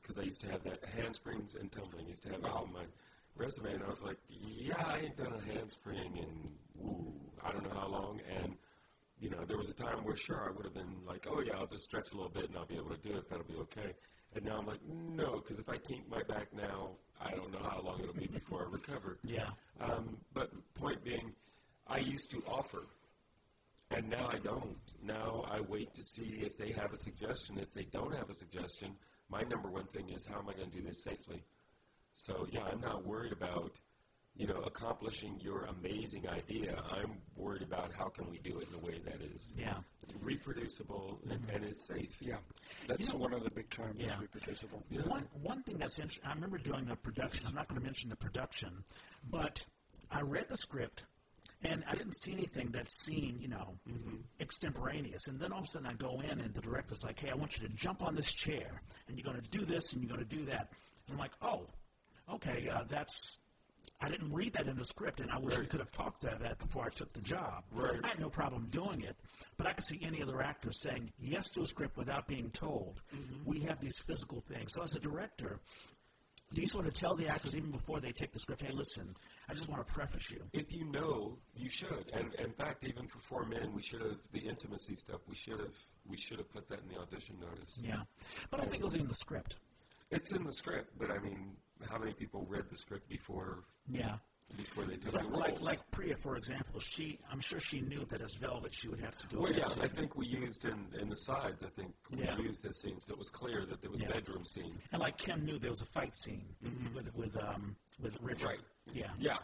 because 0.00 0.18
I 0.18 0.22
used 0.22 0.40
to 0.42 0.50
have 0.50 0.62
that 0.64 0.84
handsprings 0.84 1.54
and 1.54 1.70
tumbling. 1.70 2.04
I 2.06 2.08
used 2.08 2.22
to 2.24 2.30
have 2.30 2.44
on 2.44 2.72
my 2.72 2.84
resume, 3.36 3.74
and 3.74 3.82
I 3.82 3.88
was 3.88 4.02
like, 4.02 4.18
"Yeah, 4.28 4.82
I 4.84 5.00
ain't 5.00 5.16
done 5.16 5.32
a 5.32 5.52
handspring 5.52 6.16
in 6.16 6.52
woo, 6.74 7.12
I 7.42 7.52
don't 7.52 7.64
know 7.64 7.78
how 7.78 7.88
long." 7.88 8.20
And 8.40 8.56
you 9.20 9.30
know, 9.30 9.44
there 9.44 9.56
was 9.56 9.68
a 9.68 9.74
time 9.74 10.04
where 10.04 10.16
sure 10.16 10.48
I 10.48 10.50
would 10.50 10.64
have 10.64 10.74
been 10.74 11.04
like, 11.06 11.26
"Oh 11.28 11.40
yeah, 11.40 11.56
I'll 11.56 11.66
just 11.66 11.84
stretch 11.84 12.12
a 12.12 12.16
little 12.16 12.32
bit 12.32 12.48
and 12.48 12.56
I'll 12.56 12.66
be 12.66 12.76
able 12.76 12.90
to 12.90 13.08
do 13.08 13.16
it. 13.16 13.28
That'll 13.28 13.44
be 13.44 13.56
okay." 13.56 13.94
And 14.34 14.44
now 14.44 14.58
I'm 14.58 14.66
like, 14.66 14.82
"No," 14.84 15.36
because 15.40 15.58
if 15.58 15.68
I 15.68 15.76
kink 15.78 16.08
my 16.08 16.22
back 16.24 16.52
now, 16.52 16.90
I 17.20 17.30
don't 17.30 17.52
know 17.52 17.62
how 17.62 17.80
long 17.80 18.00
it'll 18.00 18.14
be 18.14 18.26
before 18.26 18.66
I 18.66 18.70
recover. 18.70 19.18
Yeah. 19.24 19.50
Um, 19.80 20.18
but 20.32 20.50
point 20.74 21.02
being, 21.04 21.32
I 21.86 21.98
used 21.98 22.30
to 22.30 22.42
offer, 22.48 22.86
and 23.90 24.08
now 24.08 24.28
I 24.28 24.38
don't. 24.38 24.76
Now 25.02 25.44
I 25.50 25.60
wait 25.60 25.94
to 25.94 26.02
see 26.02 26.40
if 26.42 26.56
they 26.56 26.72
have 26.72 26.92
a 26.92 26.96
suggestion. 26.96 27.58
If 27.58 27.72
they 27.72 27.84
don't 27.84 28.14
have 28.14 28.28
a 28.28 28.34
suggestion, 28.34 28.96
my 29.30 29.42
number 29.42 29.68
one 29.70 29.84
thing 29.86 30.08
is 30.10 30.26
how 30.26 30.38
am 30.38 30.48
I 30.48 30.52
going 30.54 30.70
to 30.70 30.76
do 30.76 30.82
this 30.82 31.02
safely? 31.02 31.42
So 32.14 32.46
yeah, 32.50 32.62
I'm 32.70 32.80
not 32.80 33.04
worried 33.06 33.32
about 33.32 33.72
you 34.36 34.46
know 34.46 34.60
accomplishing 34.62 35.38
your 35.40 35.64
amazing 35.64 36.28
idea. 36.28 36.76
I'm 36.90 37.18
worried 37.36 37.62
about 37.62 37.92
how 37.92 38.08
can 38.08 38.30
we 38.30 38.38
do 38.38 38.58
it 38.58 38.68
in 38.68 38.74
a 38.74 38.78
way 38.78 39.00
that 39.04 39.20
is 39.34 39.54
Yeah. 39.56 39.78
reproducible 40.22 41.20
and, 41.30 41.40
mm-hmm. 41.40 41.56
and 41.56 41.64
is 41.64 41.86
safe. 41.86 42.16
Yeah, 42.20 42.36
that's 42.88 43.08
You 43.08 43.14
know- 43.14 43.20
one 43.20 43.32
of 43.32 43.44
the 43.44 43.50
big 43.50 43.70
terms, 43.70 43.98
Yeah. 43.98 44.14
is 44.14 44.20
reproducible. 44.20 44.82
One 45.06 45.26
one 45.42 45.62
thing 45.62 45.78
that's 45.78 45.98
interesting. 45.98 46.26
I 46.28 46.34
remember 46.34 46.58
doing 46.58 46.88
a 46.90 46.96
production. 46.96 47.46
I'm 47.46 47.54
not 47.54 47.68
going 47.68 47.80
to 47.80 47.84
mention 47.84 48.10
the 48.10 48.16
production, 48.16 48.84
but 49.30 49.64
I 50.10 50.20
read 50.22 50.48
the 50.48 50.56
script, 50.56 51.04
and 51.64 51.82
I 51.88 51.94
didn't 51.94 52.14
see 52.20 52.32
anything 52.32 52.70
that 52.72 52.86
seemed, 53.04 53.40
you 53.40 53.48
know, 53.48 53.74
extemporaneous. 54.40 55.26
And 55.28 55.40
then 55.40 55.52
all 55.52 55.60
of 55.60 55.64
a 55.64 55.68
sudden, 55.68 55.86
I 55.88 55.94
go 55.94 56.20
in, 56.20 56.40
and 56.40 56.54
the 56.54 56.60
director's 56.60 57.02
like, 57.02 57.18
"Hey, 57.18 57.30
I 57.30 57.34
want 57.34 57.56
you 57.58 57.66
to 57.66 57.74
jump 57.74 58.02
on 58.02 58.14
this 58.14 58.32
chair, 58.32 58.82
and 59.08 59.16
you're 59.16 59.24
going 59.24 59.40
to 59.42 59.50
do 59.50 59.64
this, 59.64 59.92
and 59.92 60.02
you're 60.02 60.14
going 60.14 60.26
to 60.26 60.36
do 60.36 60.44
that." 60.46 60.72
And 61.06 61.14
I'm 61.14 61.18
like, 61.18 61.32
"Oh, 61.42 61.66
okay, 62.34 62.68
uh, 62.68 62.84
that's." 62.88 63.38
I 64.00 64.08
didn't 64.08 64.32
read 64.32 64.52
that 64.54 64.66
in 64.66 64.76
the 64.76 64.84
script, 64.84 65.20
and 65.20 65.30
I 65.30 65.38
wish 65.38 65.56
we 65.56 65.66
could 65.66 65.80
have 65.80 65.92
talked 65.92 66.24
about 66.24 66.40
that 66.40 66.58
before 66.58 66.84
I 66.84 66.88
took 66.88 67.12
the 67.12 67.20
job. 67.20 67.64
Right. 67.70 68.00
I 68.02 68.08
had 68.08 68.18
no 68.18 68.28
problem 68.28 68.66
doing 68.70 69.02
it, 69.02 69.16
But 69.56 69.66
I 69.66 69.72
can 69.72 69.84
see 69.84 70.00
any 70.02 70.20
other 70.22 70.42
actor 70.42 70.72
saying 70.72 71.12
yes 71.18 71.48
to 71.52 71.62
a 71.62 71.66
script 71.66 71.96
without 71.96 72.26
being 72.26 72.50
told. 72.50 73.00
We 73.44 73.60
have 73.60 73.80
these 73.80 73.98
physical 74.00 74.42
things. 74.48 74.72
So 74.74 74.82
as 74.82 74.94
a 74.94 75.00
director, 75.00 75.60
do 76.54 76.62
you 76.62 76.68
sort 76.68 76.86
of 76.86 76.94
tell 76.94 77.14
the 77.14 77.28
actors 77.28 77.56
even 77.56 77.70
before 77.70 78.00
they 78.00 78.12
take 78.12 78.32
the 78.32 78.38
script, 78.38 78.62
hey, 78.62 78.72
listen, 78.72 79.14
I 79.48 79.54
just 79.54 79.68
want 79.68 79.86
to 79.86 79.92
preface 79.92 80.30
you. 80.30 80.42
If 80.52 80.72
you 80.72 80.84
know, 80.86 81.36
you 81.56 81.68
should. 81.68 82.10
And 82.12 82.32
in 82.34 82.52
fact, 82.52 82.84
even 82.84 83.06
for 83.08 83.18
Four 83.18 83.44
Men, 83.44 83.72
we 83.74 83.82
should 83.82 84.00
have 84.00 84.18
the 84.32 84.40
intimacy 84.40 84.96
stuff. 84.96 85.20
We 85.28 85.34
should 85.34 85.58
have 85.58 85.76
we 86.06 86.16
should 86.16 86.38
have 86.38 86.50
put 86.52 86.68
that 86.68 86.80
in 86.80 86.88
the 86.94 87.00
audition 87.00 87.36
notice. 87.40 87.78
Yeah. 87.82 88.02
But 88.50 88.60
I 88.60 88.64
think 88.64 88.76
it 88.82 88.84
was 88.84 88.94
in 88.94 89.08
the 89.08 89.14
script. 89.14 89.56
It's 90.10 90.32
in 90.32 90.44
the 90.44 90.52
script, 90.52 90.90
but 90.98 91.10
I 91.10 91.18
mean, 91.18 91.56
how 91.90 91.98
many 91.98 92.12
people 92.12 92.46
read 92.48 92.68
the 92.70 92.76
script 92.76 93.08
before 93.08 93.64
Yeah. 93.90 94.16
Before 94.56 94.84
they 94.84 94.96
took 94.96 95.12
Like, 95.14 95.22
the 95.24 95.28
roles? 95.30 95.40
like, 95.42 95.60
like 95.62 95.90
Priya, 95.90 96.16
for 96.16 96.36
example, 96.36 96.80
she, 96.80 97.18
I'm 97.30 97.40
sure 97.40 97.60
she 97.60 97.80
knew 97.80 98.04
that 98.06 98.20
as 98.20 98.34
Velvet 98.34 98.72
she 98.74 98.88
would 98.88 99.00
have 99.00 99.16
to 99.18 99.26
do 99.28 99.38
well, 99.40 99.52
yeah, 99.52 99.68
I 99.80 99.88
think 99.88 100.16
we 100.16 100.26
used 100.26 100.64
in, 100.64 100.86
in 101.00 101.08
the 101.08 101.16
sides. 101.16 101.62
I 101.64 101.68
think 101.68 101.92
we 102.10 102.22
Yeah. 102.24 102.36
used 102.38 102.64
this 102.64 102.80
scene, 102.80 103.00
so 103.00 103.12
it 103.12 103.18
was 103.18 103.30
clear 103.30 103.64
that 103.66 103.80
there 103.80 103.90
was 103.90 104.02
Yeah. 104.02 104.08
a 104.08 104.12
bedroom 104.12 104.44
scene. 104.44 104.74
And 104.92 105.00
like 105.00 105.18
Kim 105.18 105.44
knew 105.44 105.58
there 105.58 105.70
was 105.70 105.82
a 105.82 105.86
fight 105.86 106.16
scene 106.16 106.44
with 106.94 107.14
with 107.14 107.36
um 107.42 107.76
with 108.00 108.16
Richard. 108.20 108.46
Right. 108.46 108.60
Yeah. 108.92 109.10
Yeah. 109.18 109.38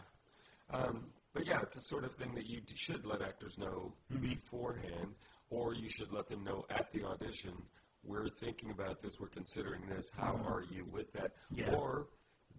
Um, 0.69 1.05
but 1.33 1.45
yeah, 1.45 1.61
it's 1.61 1.77
a 1.77 1.81
sort 1.81 2.03
of 2.03 2.13
thing 2.15 2.33
that 2.35 2.47
you 2.47 2.61
d- 2.61 2.73
should 2.75 3.05
let 3.05 3.21
actors 3.21 3.57
know 3.57 3.93
Mm-hmm. 4.13 4.21
beforehand, 4.29 5.15
or 5.49 5.73
you 5.73 5.89
should 5.89 6.11
let 6.11 6.27
them 6.27 6.43
know 6.43 6.65
at 6.69 6.91
the 6.93 7.03
audition. 7.05 7.53
We're 8.03 8.29
thinking 8.29 8.71
about 8.71 9.01
this. 9.01 9.19
We're 9.19 9.27
considering 9.27 9.81
this. 9.87 10.09
How 10.17 10.35
are 10.45 10.63
you 10.71 10.85
with 10.91 11.11
that? 11.13 11.31
Mm-hmm. 11.53 11.59
Yeah. 11.71 11.75
Or 11.75 12.07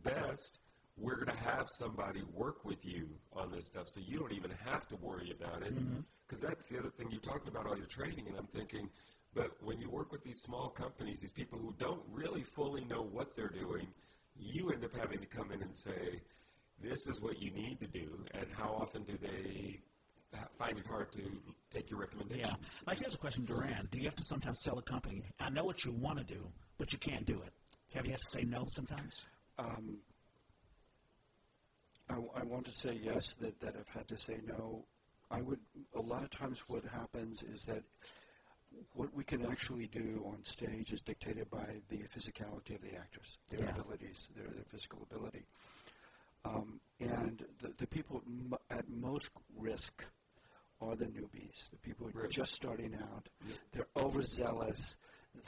best, 0.04 0.60
we're 0.96 1.16
going 1.16 1.36
to 1.36 1.44
have 1.44 1.66
somebody 1.68 2.22
work 2.32 2.64
with 2.64 2.84
you 2.84 3.08
on 3.32 3.50
this 3.50 3.66
stuff, 3.66 3.88
so 3.88 4.00
you 4.00 4.18
don't 4.18 4.32
even 4.32 4.50
have 4.64 4.86
to 4.88 4.96
worry 4.96 5.32
about 5.38 5.62
it. 5.62 5.74
Mm-hmm. 5.74 6.00
Because 6.26 6.42
that's 6.42 6.68
the 6.68 6.78
other 6.78 6.90
thing 6.90 7.10
you 7.10 7.18
talked 7.18 7.48
about 7.48 7.66
all 7.66 7.76
your 7.76 7.86
training, 7.86 8.26
and 8.28 8.36
I'm 8.36 8.46
thinking. 8.46 8.88
But 9.34 9.50
when 9.62 9.80
you 9.80 9.88
work 9.90 10.12
with 10.12 10.22
these 10.24 10.40
small 10.40 10.68
companies, 10.68 11.20
these 11.20 11.32
people 11.32 11.58
who 11.58 11.74
don't 11.78 12.02
really 12.10 12.42
fully 12.42 12.84
know 12.84 13.02
what 13.02 13.34
they're 13.34 13.48
doing, 13.48 13.86
you 14.36 14.70
end 14.70 14.84
up 14.84 14.96
having 14.96 15.18
to 15.18 15.26
come 15.26 15.50
in 15.52 15.62
and 15.62 15.76
say, 15.76 16.20
this 16.80 17.06
is 17.06 17.20
what 17.20 17.40
you 17.40 17.50
need 17.50 17.80
to 17.80 17.86
do, 17.86 18.24
and 18.34 18.46
how 18.56 18.76
often 18.80 19.04
do 19.04 19.16
they 19.20 19.80
find 20.58 20.78
it 20.78 20.86
hard 20.86 21.12
to 21.12 21.22
take 21.70 21.90
your 21.90 22.00
recommendation? 22.00 22.48
Yeah. 22.48 22.68
Like 22.86 22.98
here's 22.98 23.14
a 23.14 23.18
question, 23.18 23.44
Durand. 23.44 23.90
Do 23.90 23.98
you 23.98 24.04
have 24.06 24.16
to 24.16 24.24
sometimes 24.24 24.58
tell 24.58 24.78
a 24.78 24.82
company, 24.82 25.22
I 25.38 25.50
know 25.50 25.64
what 25.64 25.84
you 25.84 25.92
want 25.92 26.18
to 26.18 26.24
do, 26.24 26.40
but 26.78 26.92
you 26.92 26.98
can't 26.98 27.24
do 27.24 27.40
it? 27.42 27.52
Have 27.94 28.06
you 28.06 28.12
had 28.12 28.20
to 28.20 28.38
say 28.38 28.44
no 28.44 28.66
sometimes? 28.70 29.26
Um, 29.58 29.98
I, 32.12 32.40
I 32.40 32.42
want 32.44 32.64
to 32.66 32.72
say 32.72 32.98
yes, 33.02 33.34
that, 33.40 33.58
that 33.60 33.74
I've 33.78 33.88
had 33.88 34.08
to 34.08 34.16
say 34.18 34.38
no. 34.46 34.84
I 35.30 35.40
would, 35.40 35.60
a 35.94 36.00
lot 36.00 36.22
of 36.22 36.30
times 36.30 36.62
what 36.68 36.84
happens 36.84 37.42
is 37.42 37.64
that 37.64 37.82
what 38.94 39.12
we 39.14 39.24
can 39.24 39.44
actually 39.50 39.86
do 39.86 40.22
on 40.26 40.42
stage 40.44 40.92
is 40.92 41.00
dictated 41.00 41.50
by 41.50 41.66
the 41.88 41.98
physicality 41.98 42.74
of 42.74 42.82
the 42.82 42.94
actors, 42.96 43.38
their 43.50 43.60
Yeah. 43.60 43.70
abilities, 43.70 44.28
their, 44.36 44.46
their 44.48 44.64
physical 44.64 45.06
ability. 45.10 45.44
Um, 46.44 46.80
and 47.00 47.44
the, 47.60 47.72
the 47.78 47.86
people 47.86 48.20
m- 48.26 48.54
at 48.70 48.88
most 48.88 49.30
risk 49.56 50.04
are 50.80 50.96
the 50.96 51.04
newbies, 51.06 51.70
the 51.70 51.76
people 51.78 52.08
who 52.12 52.18
are 52.18 52.26
just 52.28 52.52
starting 52.54 52.94
out. 52.94 53.28
They're 53.72 53.86
overzealous. 53.96 54.96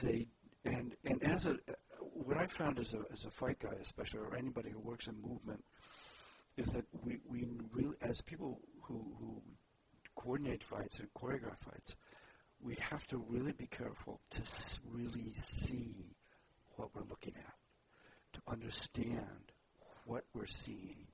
They 0.01 0.27
and 0.63 0.95
and 1.03 1.21
as 1.21 1.45
a 1.45 1.57
what 1.99 2.37
I 2.37 2.47
found 2.47 2.79
as 2.79 2.93
a 2.93 3.01
as 3.11 3.25
a 3.25 3.29
fight 3.31 3.59
guy, 3.59 3.73
especially 3.81 4.21
or 4.21 4.35
anybody 4.35 4.69
who 4.69 4.79
works 4.79 5.07
in 5.07 5.21
movement, 5.21 5.63
is 6.57 6.67
that 6.69 6.85
we, 7.03 7.19
we 7.27 7.47
really 7.71 7.95
as 8.01 8.21
people 8.21 8.59
who, 8.83 9.05
who 9.19 9.41
coordinate 10.15 10.63
fights 10.63 10.99
and 10.99 11.07
choreograph 11.13 11.57
fights, 11.57 11.95
we 12.61 12.75
have 12.75 13.05
to 13.07 13.17
really 13.29 13.51
be 13.51 13.67
careful 13.67 14.21
to 14.29 14.41
really 14.89 15.33
see 15.33 16.15
what 16.77 16.89
we're 16.95 17.03
looking 17.09 17.33
at, 17.37 17.53
to 18.33 18.41
understand 18.47 19.51
what 20.05 20.23
we're 20.33 20.45
seeing. 20.45 21.07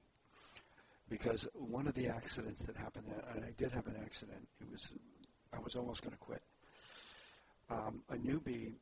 Because 1.09 1.47
one 1.53 1.87
of 1.87 1.93
the 1.93 2.07
accidents 2.07 2.63
that 2.65 2.77
happened, 2.77 3.05
and 3.35 3.43
I 3.43 3.51
did 3.57 3.71
have 3.71 3.87
an 3.87 3.97
accident, 4.01 4.47
it 4.61 4.71
was, 4.71 4.93
I 5.51 5.59
was 5.59 5.75
almost 5.75 6.03
going 6.03 6.13
to 6.13 6.17
quit. 6.17 6.41
Um, 7.69 8.03
a 8.09 8.15
newbie 8.15 8.75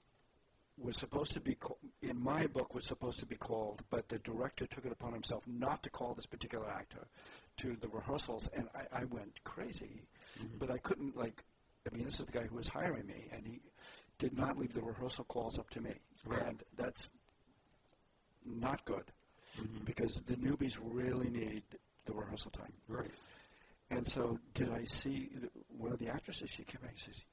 was 0.82 0.98
supposed 0.98 1.34
to 1.34 1.40
be, 1.40 1.58
in 2.02 2.22
my 2.22 2.48
book, 2.48 2.74
was 2.74 2.88
supposed 2.88 3.20
to 3.20 3.26
be 3.26 3.36
called, 3.36 3.84
but 3.90 4.08
the 4.08 4.20
director 4.20 4.66
took 4.66 4.86
it 4.86 4.92
upon 4.92 5.14
himself 5.14 5.44
not 5.48 5.84
to 5.84 5.90
call 5.90 6.14
this 6.14 6.26
particular 6.26 6.70
actor 6.70 7.08
to 7.58 7.76
the 7.82 7.88
rehearsals, 7.90 8.50
and 8.56 8.68
I, 8.74 9.02
I 9.02 9.04
went 9.06 9.44
crazy. 9.44 10.08
Mm-hmm. 10.40 10.58
But 10.58 10.72
I 10.72 10.78
couldn't, 10.78 11.18
like, 11.18 11.44
I 11.90 11.96
mean, 11.96 12.06
this 12.06 12.20
is 12.20 12.26
the 12.26 12.32
guy 12.32 12.46
who 12.46 12.56
was 12.56 12.68
hiring 12.68 13.08
me, 13.08 13.28
and 13.32 13.46
he 13.46 13.62
did 14.18 14.38
not 14.38 14.58
leave 14.58 14.74
the 14.74 14.82
rehearsal 14.82 15.26
calls 15.26 15.60
up 15.60 15.70
to 15.72 15.82
me. 15.82 15.96
Right. 16.26 16.42
And 16.46 16.64
that's 16.78 17.10
not 18.46 18.84
good 18.86 19.06
mm-hmm. 19.60 19.84
because 19.86 20.22
the 20.28 20.36
newbies 20.36 20.78
really 20.82 21.30
need 21.30 21.64
the 22.06 22.14
rehearsal 22.14 22.52
time. 22.52 22.74
Right. 22.88 23.12
And 23.92 24.08
so, 24.08 24.40
did 24.54 24.70
I 24.70 24.84
see 24.84 25.30
th- 25.40 25.52
one 25.76 25.92
of 25.92 26.00
the 26.00 26.10
actresses? 26.10 26.50
She 26.50 26.64
came 26.64 26.82
back 26.82 26.92
and 26.92 27.00
says, 27.00 27.26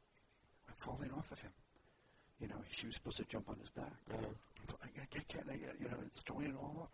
"I'm 0.68 0.74
falling 0.74 1.10
off 1.12 1.30
of 1.30 1.40
him." 1.40 1.50
You 2.40 2.48
know, 2.48 2.56
she 2.70 2.86
was 2.86 2.96
supposed 2.96 3.16
to 3.18 3.24
jump 3.24 3.48
on 3.48 3.56
his 3.58 3.70
back. 3.70 3.92
Uh-huh. 4.12 4.26
I 4.82 4.88
can't, 4.88 5.08
I 5.16 5.32
can't, 5.32 5.46
I 5.50 5.54
you 5.54 5.88
know, 5.88 5.96
it's 6.06 6.20
throwing 6.20 6.46
it 6.48 6.54
all 6.60 6.76
off. 6.82 6.88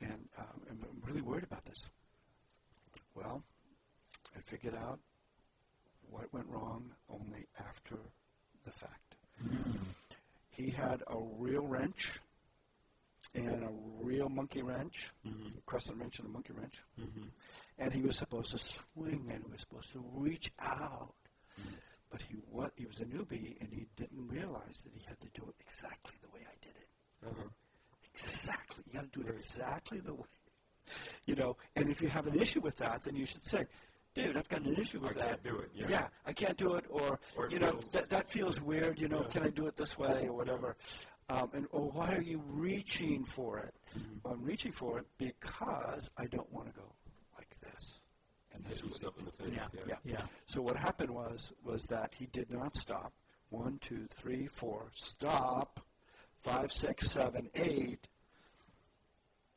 And 0.00 0.28
um, 0.38 0.60
I'm 0.70 0.78
I'm 0.82 1.02
really 1.06 1.20
worried 1.20 1.44
about 1.44 1.64
this. 1.66 1.88
Well, 3.14 3.42
I 4.36 4.40
figured 4.40 4.74
out 4.74 4.98
what 6.10 6.32
went 6.32 6.46
wrong 6.48 6.90
only 7.10 7.46
after 7.58 7.96
the 8.64 8.70
fact. 8.72 9.16
He 10.50 10.70
had 10.70 11.02
a 11.06 11.16
real 11.38 11.66
wrench 11.66 12.18
and 13.34 13.62
a 13.64 13.70
real 14.02 14.28
monkey 14.28 14.62
wrench, 14.62 15.10
crescent 15.66 15.98
wrench 15.98 16.18
and 16.18 16.28
a 16.28 16.30
monkey 16.30 16.52
wrench. 16.56 16.82
And 17.78 17.92
he 17.92 18.02
was 18.02 18.16
supposed 18.16 18.52
to 18.52 18.58
swing 18.58 19.28
and 19.32 19.44
he 19.44 19.50
was 19.50 19.60
supposed 19.60 19.92
to 19.92 20.04
reach 20.14 20.50
out. 20.60 21.14
But 22.10 22.22
he 22.22 22.34
what 22.50 22.72
he 22.76 22.86
was 22.86 23.00
a 23.00 23.04
newbie 23.04 23.60
and 23.60 23.68
he 23.72 23.86
didn't 23.96 24.26
realize 24.28 24.80
that 24.84 24.92
he 24.92 25.02
had 25.06 25.20
to 25.20 25.28
do 25.34 25.42
it 25.48 25.54
exactly 25.60 26.14
the 26.22 26.28
way 26.28 26.40
I 26.44 26.56
did 26.64 26.74
it. 26.76 26.88
Uh-huh. 27.26 27.48
Exactly. 28.12 28.82
You 28.86 28.94
got 29.00 29.12
to 29.12 29.20
do 29.20 29.26
it 29.26 29.32
exactly 29.34 30.00
the 30.00 30.14
way. 30.14 30.26
You 31.26 31.36
know, 31.36 31.56
and 31.76 31.88
if 31.88 32.02
you 32.02 32.08
have 32.08 32.26
an 32.26 32.34
issue 32.38 32.60
with 32.60 32.76
that, 32.78 33.04
then 33.04 33.14
you 33.14 33.24
should 33.24 33.44
say, 33.46 33.64
"Dude, 34.14 34.36
I've 34.36 34.48
got 34.48 34.62
an 34.62 34.74
issue 34.74 34.98
with 34.98 35.12
I 35.12 35.14
that. 35.20 35.28
can't 35.28 35.44
do 35.44 35.58
it, 35.58 35.70
yeah. 35.72 35.86
yeah. 35.88 36.06
I 36.26 36.32
can't 36.32 36.56
do 36.56 36.74
it, 36.74 36.84
or, 36.90 37.20
Or 37.36 37.46
it 37.46 37.52
you 37.52 37.58
know, 37.60 37.70
feels- 37.72 37.92
that, 37.92 38.10
that 38.10 38.28
feels 38.30 38.60
weird. 38.60 38.98
You 39.00 39.06
know, 39.08 39.22
Yeah. 39.22 39.28
can 39.28 39.42
I 39.44 39.50
do 39.50 39.66
it 39.68 39.76
this 39.76 39.96
way 39.96 40.26
or 40.26 40.32
whatever? 40.32 40.76
Um, 41.28 41.50
and 41.54 41.68
or 41.70 41.88
why 41.92 42.12
are 42.16 42.22
you 42.22 42.42
reaching 42.48 43.24
for 43.24 43.58
it? 43.60 43.72
Mm-hmm. 43.96 44.26
I'm 44.32 44.42
reaching 44.42 44.72
for 44.72 44.98
it 44.98 45.06
because 45.16 46.10
I 46.18 46.26
don't 46.26 46.52
want 46.52 46.66
to 46.66 46.72
go 46.72 46.92
like 47.36 47.54
this. 47.60 48.00
And 48.52 48.64
this 48.64 48.80
that's 48.80 48.82
what 48.82 48.92
yourself 48.92 49.18
in 49.20 49.24
the 49.26 49.30
face. 49.30 49.70
Yeah. 49.76 49.82
Yeah. 49.86 49.94
yeah. 50.04 50.26
So 50.50 50.60
what 50.62 50.76
happened 50.76 51.10
was 51.10 51.52
was 51.64 51.84
that 51.84 52.12
he 52.18 52.26
did 52.26 52.50
not 52.50 52.74
stop. 52.74 53.12
One, 53.50 53.78
two, 53.80 54.06
three, 54.12 54.48
four. 54.48 54.88
Stop. 54.94 55.78
Five, 56.40 56.72
six, 56.72 57.08
seven, 57.12 57.48
eight. 57.54 58.08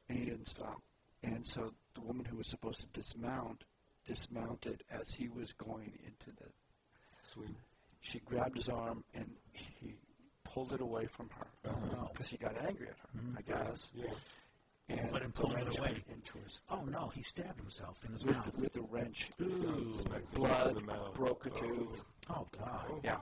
And 0.08 0.20
he 0.20 0.26
didn't 0.26 0.46
stop. 0.48 0.84
And 1.24 1.48
so 1.48 1.74
the 1.96 2.02
woman 2.02 2.26
who 2.26 2.38
was 2.38 2.48
supposed 2.48 2.82
to 2.82 2.88
dismount 2.88 3.64
dismounted 4.06 4.84
as 4.92 5.16
he 5.16 5.30
was 5.30 5.52
going 5.54 5.94
into 6.06 6.30
the. 6.38 6.46
Swing. 7.22 7.56
She 8.02 8.20
grabbed 8.20 8.58
his 8.58 8.68
arm 8.70 9.04
and 9.16 9.32
he 9.54 9.96
pulled 10.44 10.74
it 10.74 10.82
away 10.82 11.06
from 11.08 11.30
her 11.30 11.48
Uh-huh. 11.72 12.08
because 12.12 12.28
he 12.28 12.38
got 12.38 12.54
angry 12.68 12.88
at 12.90 12.98
her. 13.00 13.10
I 13.38 13.42
guess. 13.42 13.90
Yeah. 13.96 14.12
And 14.90 15.12
But 15.12 15.22
in 15.24 15.32
the 15.32 15.48
it 15.48 15.80
away- 15.80 15.92
went 15.94 16.04
into 16.10 16.38
his 16.40 16.60
Oh 16.70 16.84
no, 16.84 17.08
he 17.16 17.22
stabbed 17.24 17.60
himself 17.60 18.04
in 18.06 18.12
his 18.12 18.26
with 18.26 18.36
mouth. 18.36 18.52
the, 18.54 18.62
with 18.62 18.74
the 18.74 18.82
wrench. 18.82 19.30
Ooh. 19.42 19.96
Smacked 19.98 20.34
Blood 20.34 20.68
in 20.70 20.76
the 20.76 20.82
mouth. 20.82 21.14
broke 21.14 21.46
a 21.46 21.52
Oh. 21.52 21.56
tooth. 21.56 22.04
Oh 22.30 22.48
god. 22.60 23.00
Yeah. 23.04 23.20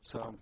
So 0.00 0.36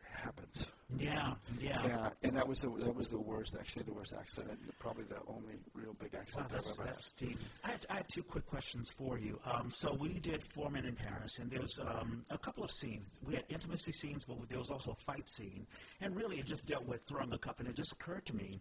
it 0.00 0.14
happens. 0.24 0.66
Yeah. 0.96 1.34
Yeah. 1.58 1.84
Yeah, 1.86 2.10
and 2.22 2.34
that 2.38 2.48
was 2.48 2.60
the 2.60 2.70
that 2.70 2.94
was 2.94 3.10
the 3.10 3.18
worst, 3.20 3.54
actually 3.60 3.82
the 3.82 3.92
worst 3.92 4.14
accident, 4.18 4.58
probably 4.78 5.04
the 5.04 5.20
only 5.26 5.56
real 5.74 5.92
big 5.92 6.14
Wow, 6.14 6.20
accident 6.20 6.48
that's, 6.48 6.72
I've 6.72 6.78
ever 6.78 6.86
had. 6.86 6.94
that's 6.94 7.12
deep. 7.12 7.38
I 7.62 7.70
had, 7.72 7.86
I 7.90 7.94
had 7.96 8.06
two 8.08 8.22
quick 8.22 8.46
questions 8.46 8.88
for 8.96 9.18
you. 9.18 9.38
Um, 9.44 9.70
so 9.70 9.92
we 9.92 10.14
did 10.20 10.42
Four 10.54 10.70
Men 10.70 10.86
in 10.86 10.96
Paris, 10.96 11.38
and 11.38 11.50
there 11.50 11.60
was 11.60 11.78
um, 11.80 12.24
a 12.30 12.38
couple 12.38 12.64
of 12.64 12.70
scenes. 12.72 13.12
We 13.22 13.34
had 13.34 13.44
intimacy 13.50 13.92
scenes, 13.92 14.24
but 14.24 14.36
there 14.48 14.58
was 14.58 14.70
also 14.70 14.92
a 14.92 15.04
fight 15.04 15.28
scene. 15.28 15.66
And 16.00 16.16
really, 16.16 16.38
it 16.38 16.46
just 16.46 16.64
dealt 16.64 16.86
with 16.86 17.02
throwing 17.06 17.32
a 17.34 17.38
cup, 17.38 17.60
and 17.60 17.68
it 17.68 17.76
just 17.76 17.92
occurred 17.92 18.24
to 18.26 18.34
me, 18.34 18.58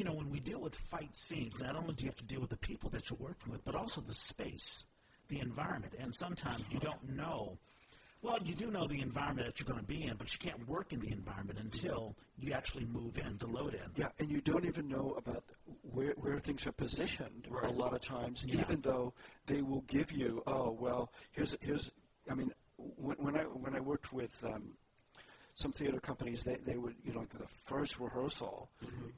you 0.00 0.06
know, 0.06 0.14
when 0.14 0.30
we 0.30 0.40
deal 0.40 0.58
with 0.62 0.74
fight 0.74 1.14
scenes, 1.14 1.60
not 1.60 1.76
only 1.76 1.92
do 1.92 2.04
you 2.04 2.08
have 2.10 2.16
to 2.16 2.24
deal 2.24 2.40
with 2.40 2.48
the 2.48 2.56
people 2.56 2.88
that 2.88 3.10
you're 3.10 3.18
working 3.20 3.52
with, 3.52 3.62
but 3.66 3.74
also 3.74 4.00
the 4.00 4.14
space, 4.14 4.86
the 5.28 5.38
environment. 5.40 5.92
And 5.98 6.14
sometimes 6.14 6.64
you 6.70 6.78
don't 6.80 7.06
know. 7.14 7.58
Well, 8.22 8.38
you 8.42 8.54
do 8.54 8.70
know 8.70 8.86
the 8.86 9.02
environment 9.02 9.46
that 9.46 9.60
you're 9.60 9.66
going 9.70 9.78
to 9.78 9.86
be 9.86 10.04
in, 10.04 10.16
but 10.16 10.32
you 10.32 10.38
can't 10.38 10.66
work 10.66 10.94
in 10.94 11.00
the 11.00 11.12
environment 11.12 11.58
until 11.60 12.16
you 12.38 12.54
actually 12.54 12.86
move 12.86 13.18
in, 13.18 13.36
to 13.40 13.46
load 13.46 13.74
in. 13.74 13.80
Yeah, 13.94 14.06
and 14.18 14.30
you 14.30 14.40
don't 14.40 14.64
even 14.64 14.88
know 14.88 15.14
about 15.18 15.44
where, 15.82 16.12
where 16.16 16.38
things 16.38 16.66
are 16.66 16.72
positioned 16.72 17.46
Right. 17.50 17.66
a 17.70 17.70
lot 17.70 17.92
of 17.92 18.00
times, 18.00 18.46
Yeah. 18.48 18.62
even 18.62 18.80
though 18.80 19.12
they 19.44 19.60
will 19.60 19.82
give 19.82 20.12
you, 20.12 20.42
oh, 20.46 20.70
well, 20.70 21.12
here's, 21.32 21.54
here's 21.60 21.92
I 22.30 22.34
mean, 22.34 22.50
when, 22.78 23.18
when 23.18 23.36
I 23.36 23.42
when 23.42 23.74
I 23.76 23.80
worked 23.80 24.14
with 24.14 24.42
um, 24.44 24.72
some 25.60 25.72
theater 25.72 26.00
companies, 26.00 26.42
they, 26.42 26.56
they 26.64 26.76
would, 26.76 26.94
you 27.04 27.12
know, 27.12 27.26
the 27.38 27.46
first 27.66 28.00
rehearsal, 28.00 28.70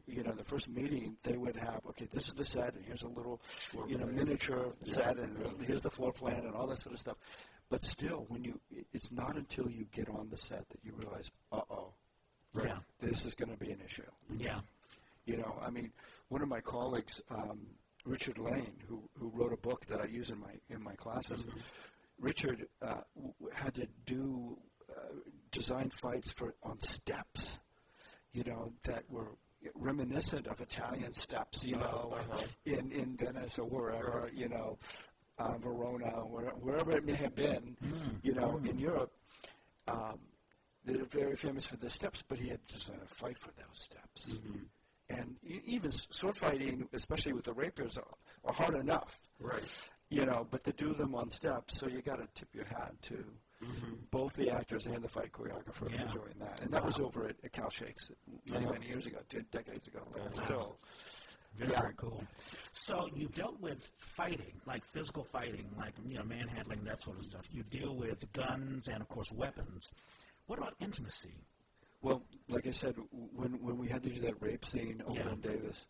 you 0.07 0.23
know, 0.23 0.33
the 0.33 0.45
first 0.45 0.69
meeting, 0.69 1.17
they 1.23 1.37
would 1.37 1.57
have, 1.57 1.81
okay, 1.91 2.09
this 2.13 2.29
is 2.29 2.35
the 2.35 2.45
set, 2.45 2.75
and 2.75 2.85
here's 2.85 3.03
a 3.03 3.09
little, 3.09 3.41
you 3.87 3.97
know, 3.97 4.07
miniature 4.07 4.73
set, 4.83 5.19
and 5.19 5.37
here's 5.67 5.83
the 5.83 5.91
floor 5.91 6.13
plan, 6.13 6.45
and 6.45 6.55
all 6.55 6.67
that 6.67 6.79
sort 6.79 6.95
of 6.95 6.99
stuff. 7.01 7.17
But 7.71 7.81
still, 7.83 8.27
when 8.29 8.45
you, 8.45 8.61
it's 8.93 9.13
not 9.13 9.37
until 9.37 9.71
you 9.71 9.87
get 9.93 10.09
on 10.09 10.29
the 10.31 10.37
set 10.37 10.69
that 10.69 10.79
you 10.85 10.93
realize, 10.97 11.31
uh 11.53 11.61
oh, 11.71 11.95
Yeah. 12.63 12.79
this 13.01 13.25
is 13.25 13.35
going 13.35 13.51
to 13.51 13.57
be 13.57 13.71
an 13.71 13.81
issue. 13.85 14.03
Yeah. 14.37 14.61
You 15.25 15.37
know, 15.37 15.57
I 15.63 15.71
mean, 15.71 15.93
one 16.29 16.43
of 16.43 16.49
my 16.49 16.61
colleagues, 16.61 17.21
um, 17.31 17.61
Richard 18.05 18.39
Lane, 18.39 18.75
who, 18.89 19.01
who 19.19 19.31
wrote 19.33 19.53
a 19.53 19.57
book 19.57 19.87
that 19.87 20.01
I 20.01 20.07
use 20.07 20.31
in 20.31 20.41
my 20.41 20.55
in 20.69 20.83
my 20.83 20.95
classes, 20.97 21.47
Richard 22.19 22.67
uh, 22.83 23.03
w- 23.15 23.33
had 23.55 23.75
to 23.75 23.87
do 24.07 24.59
uh, 24.91 25.15
design 25.53 25.91
fights 25.91 26.33
for 26.33 26.55
on 26.65 26.81
steps, 26.81 27.61
you 28.33 28.43
know, 28.45 28.73
that 28.85 29.05
were 29.09 29.29
reminiscent 29.75 30.49
of 30.49 30.61
Italian 30.61 31.15
steps, 31.15 31.63
you 31.65 31.77
know, 31.77 32.17
in 32.65 32.91
in 32.91 33.17
Venice 33.17 33.59
or 33.59 33.67
wherever, 33.69 34.29
you 34.35 34.49
know, 34.49 34.79
uh, 35.39 35.57
Verona, 35.59 36.11
where, 36.27 36.51
wherever 36.51 36.97
it 36.97 37.05
may 37.05 37.15
have 37.15 37.35
been, 37.35 37.77
you 38.23 38.35
know, 38.35 38.61
in 38.65 38.79
Europe. 38.79 39.13
Um, 39.89 40.19
they're 40.85 41.05
very 41.05 41.37
famous 41.37 41.65
for 41.65 41.77
their 41.77 41.91
steps, 41.91 42.25
but 42.27 42.39
he 42.39 42.49
had 42.49 42.67
to 42.67 42.75
design 42.75 42.99
a 43.05 43.07
fight 43.07 43.39
for 43.39 43.53
those 43.57 43.79
steps. 43.89 44.35
And 45.09 45.37
e- 45.47 45.61
even 45.65 45.93
sword 45.93 46.37
fighting, 46.37 46.89
especially 46.93 47.35
with 47.35 47.45
the 47.45 47.53
rapiers, 47.53 47.97
are, 47.99 48.15
are 48.45 48.53
hard 48.53 48.75
enough. 48.75 49.21
Right. 49.39 49.63
You 50.11 50.27
know, 50.27 50.47
but 50.51 50.65
to 50.65 50.73
do 50.73 50.93
them 50.95 51.15
on 51.15 51.29
steps, 51.29 51.79
so 51.79 51.87
you 51.87 52.03
got 52.03 52.19
to 52.19 52.27
tip 52.35 52.49
your 52.53 52.65
hat 52.65 52.95
to 53.03 53.25
both 54.11 54.35
the 54.35 54.51
actors 54.51 54.87
and 54.87 55.03
the 55.03 55.09
fight 55.09 55.33
choreographer 55.33 55.91
Yeah. 55.91 56.07
for 56.11 56.19
doing 56.19 56.35
that. 56.41 56.61
And 56.63 56.73
that 56.73 56.85
was 56.85 56.99
over 56.99 57.27
at, 57.27 57.37
at 57.45 57.53
Cal 57.53 57.71
Shakes 57.71 58.11
many, 58.51 58.67
many 58.67 58.87
years 58.87 59.07
ago, 59.07 59.19
two 59.29 59.43
decades 59.51 59.89
ago. 59.89 60.01
But 60.13 60.33
still, 60.33 60.79
Very, 61.55 61.71
Yeah. 61.73 61.81
very 61.83 61.95
cool. 61.97 62.25
So 62.73 63.09
you 63.15 63.29
dealt 63.29 63.61
with 63.61 63.87
fighting, 63.99 64.59
like 64.65 64.83
physical 64.87 65.23
fighting, 65.23 65.69
like 65.77 65.93
you 66.07 66.17
know 66.17 66.25
manhandling, 66.25 66.83
that 66.85 67.03
sort 67.03 67.19
of 67.19 67.25
stuff. 67.25 67.47
You 67.53 67.63
deal 67.65 67.95
with 67.95 68.31
guns 68.33 68.89
and 68.89 69.03
of 69.03 69.09
course 69.11 69.31
weapons. 69.33 69.93
What 70.47 70.59
about 70.59 70.75
intimacy? 70.81 71.35
Well, 72.01 72.23
like 72.49 72.67
I 72.67 72.71
said, 72.71 72.97
when 73.13 73.61
when 73.63 73.77
we 73.77 73.87
had 73.89 74.03
to 74.03 74.09
do 74.09 74.21
that 74.23 74.41
rape 74.43 74.65
scene 74.65 75.03
over 75.07 75.21
Yeah. 75.21 75.29
in 75.33 75.41
Davis, 75.43 75.89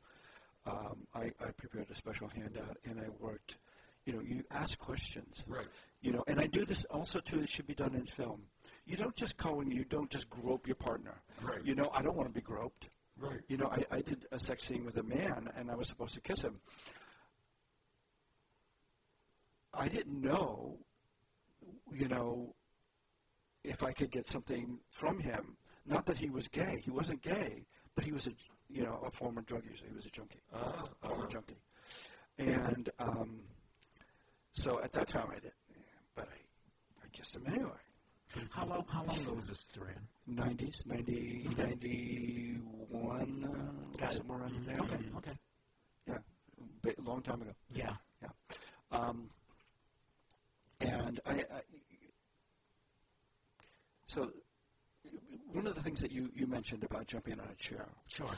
um, 0.67 1.07
I, 1.15 1.31
I 1.41 1.53
prepared 1.53 1.89
a 1.91 1.95
special 1.95 2.27
handout 2.29 2.77
and 2.85 2.99
I 3.01 3.09
worked. 3.21 3.57
You 4.05 4.15
know, 4.15 4.21
you 4.21 4.43
ask 4.51 4.77
questions. 4.81 5.45
Right. 5.47 5.69
You 6.03 6.13
know, 6.13 6.25
and 6.27 6.41
I 6.41 6.47
do 6.47 6.65
this 6.65 6.85
also 6.87 7.21
too. 7.21 7.41
It 7.41 7.49
should 7.49 7.67
be 7.67 7.75
done 7.75 7.95
in 7.95 8.05
film. 8.07 8.43
You 8.85 8.97
don't 8.97 9.15
just 9.15 9.37
go 9.37 9.61
and 9.61 9.73
you 9.73 9.85
don't 9.85 10.11
just 10.11 10.29
grope 10.29 10.67
your 10.67 10.75
partner. 10.77 11.23
Right. 11.41 11.65
You 11.65 11.75
know, 11.77 11.91
I 11.95 12.03
don't 12.03 12.17
want 12.17 12.29
to 12.29 12.35
be 12.35 12.41
groped. 12.41 12.91
Right. 13.17 13.41
You 13.49 13.57
know, 13.57 13.71
I, 13.71 13.97
I 13.99 14.01
did 14.01 14.27
a 14.33 14.39
sex 14.39 14.65
scene 14.65 14.85
with 14.85 14.97
a 14.97 15.03
man 15.05 15.49
and 15.55 15.71
I 15.71 15.77
was 15.77 15.87
supposed 15.87 16.15
to 16.15 16.21
kiss 16.21 16.43
him. 16.43 16.61
I 19.73 19.89
didn't 19.89 20.21
know, 20.21 20.79
you 21.93 22.09
know, 22.09 22.55
if 23.65 23.83
I 23.83 23.93
could 23.93 24.11
get 24.11 24.27
something 24.27 24.81
from 24.89 25.21
him. 25.21 25.57
Not 25.87 26.07
that 26.07 26.19
he 26.19 26.31
was 26.31 26.49
gay. 26.49 26.81
He 26.83 26.91
wasn't 26.91 27.23
gay, 27.23 27.67
but 27.95 28.05
he 28.05 28.13
was 28.13 28.27
a, 28.27 28.33
you 28.69 28.83
know, 28.83 29.01
a 29.07 29.11
former 29.11 29.43
drug 29.43 29.65
user. 29.65 29.85
He 29.89 29.95
was 29.95 30.07
a 30.07 30.11
junkie, 30.11 30.41
Ah, 30.55 30.85
former 31.01 31.25
uh-huh. 31.25 31.27
junkie. 31.31 31.61
And 32.39 32.91
um, 32.99 33.41
so 34.53 34.81
at 34.81 34.93
that 34.93 35.09
time 35.09 35.29
I 35.31 35.39
did, 35.41 35.53
I 37.13 37.17
kissed 37.17 37.37
him 37.37 37.45
anyway. 37.47 37.71
How 38.51 38.65
long? 38.67 38.85
How 38.89 39.05
long 39.05 39.19
ago 39.21 39.35
was 39.35 39.47
this, 39.49 39.67
Durand? 39.67 40.07
90s, 40.31 40.87
90, 40.87 41.49
91, 41.59 43.45
uh, 44.03 44.11
somewhere 44.11 44.39
around 44.39 44.67
there. 44.67 44.79
Okay. 44.81 44.97
Okay. 45.19 45.33
Yeah, 46.07 46.19
ba- 46.83 46.95
long 47.05 47.21
time 47.21 47.43
ago. 47.43 47.51
Yeah. 47.75 47.93
Yeah. 48.23 48.29
Um, 48.91 49.29
and 50.81 51.21
I, 51.27 51.33
I, 51.33 51.61
so 54.07 54.31
one 55.53 55.67
of 55.67 55.75
the 55.75 55.83
things 55.83 56.01
that 56.01 56.11
you, 56.13 56.31
you 56.35 56.47
mentioned 56.47 56.85
about 56.85 57.07
jumping 57.07 57.39
on 57.39 57.49
a 57.51 57.55
chair, 57.57 57.87
Sure. 58.07 58.31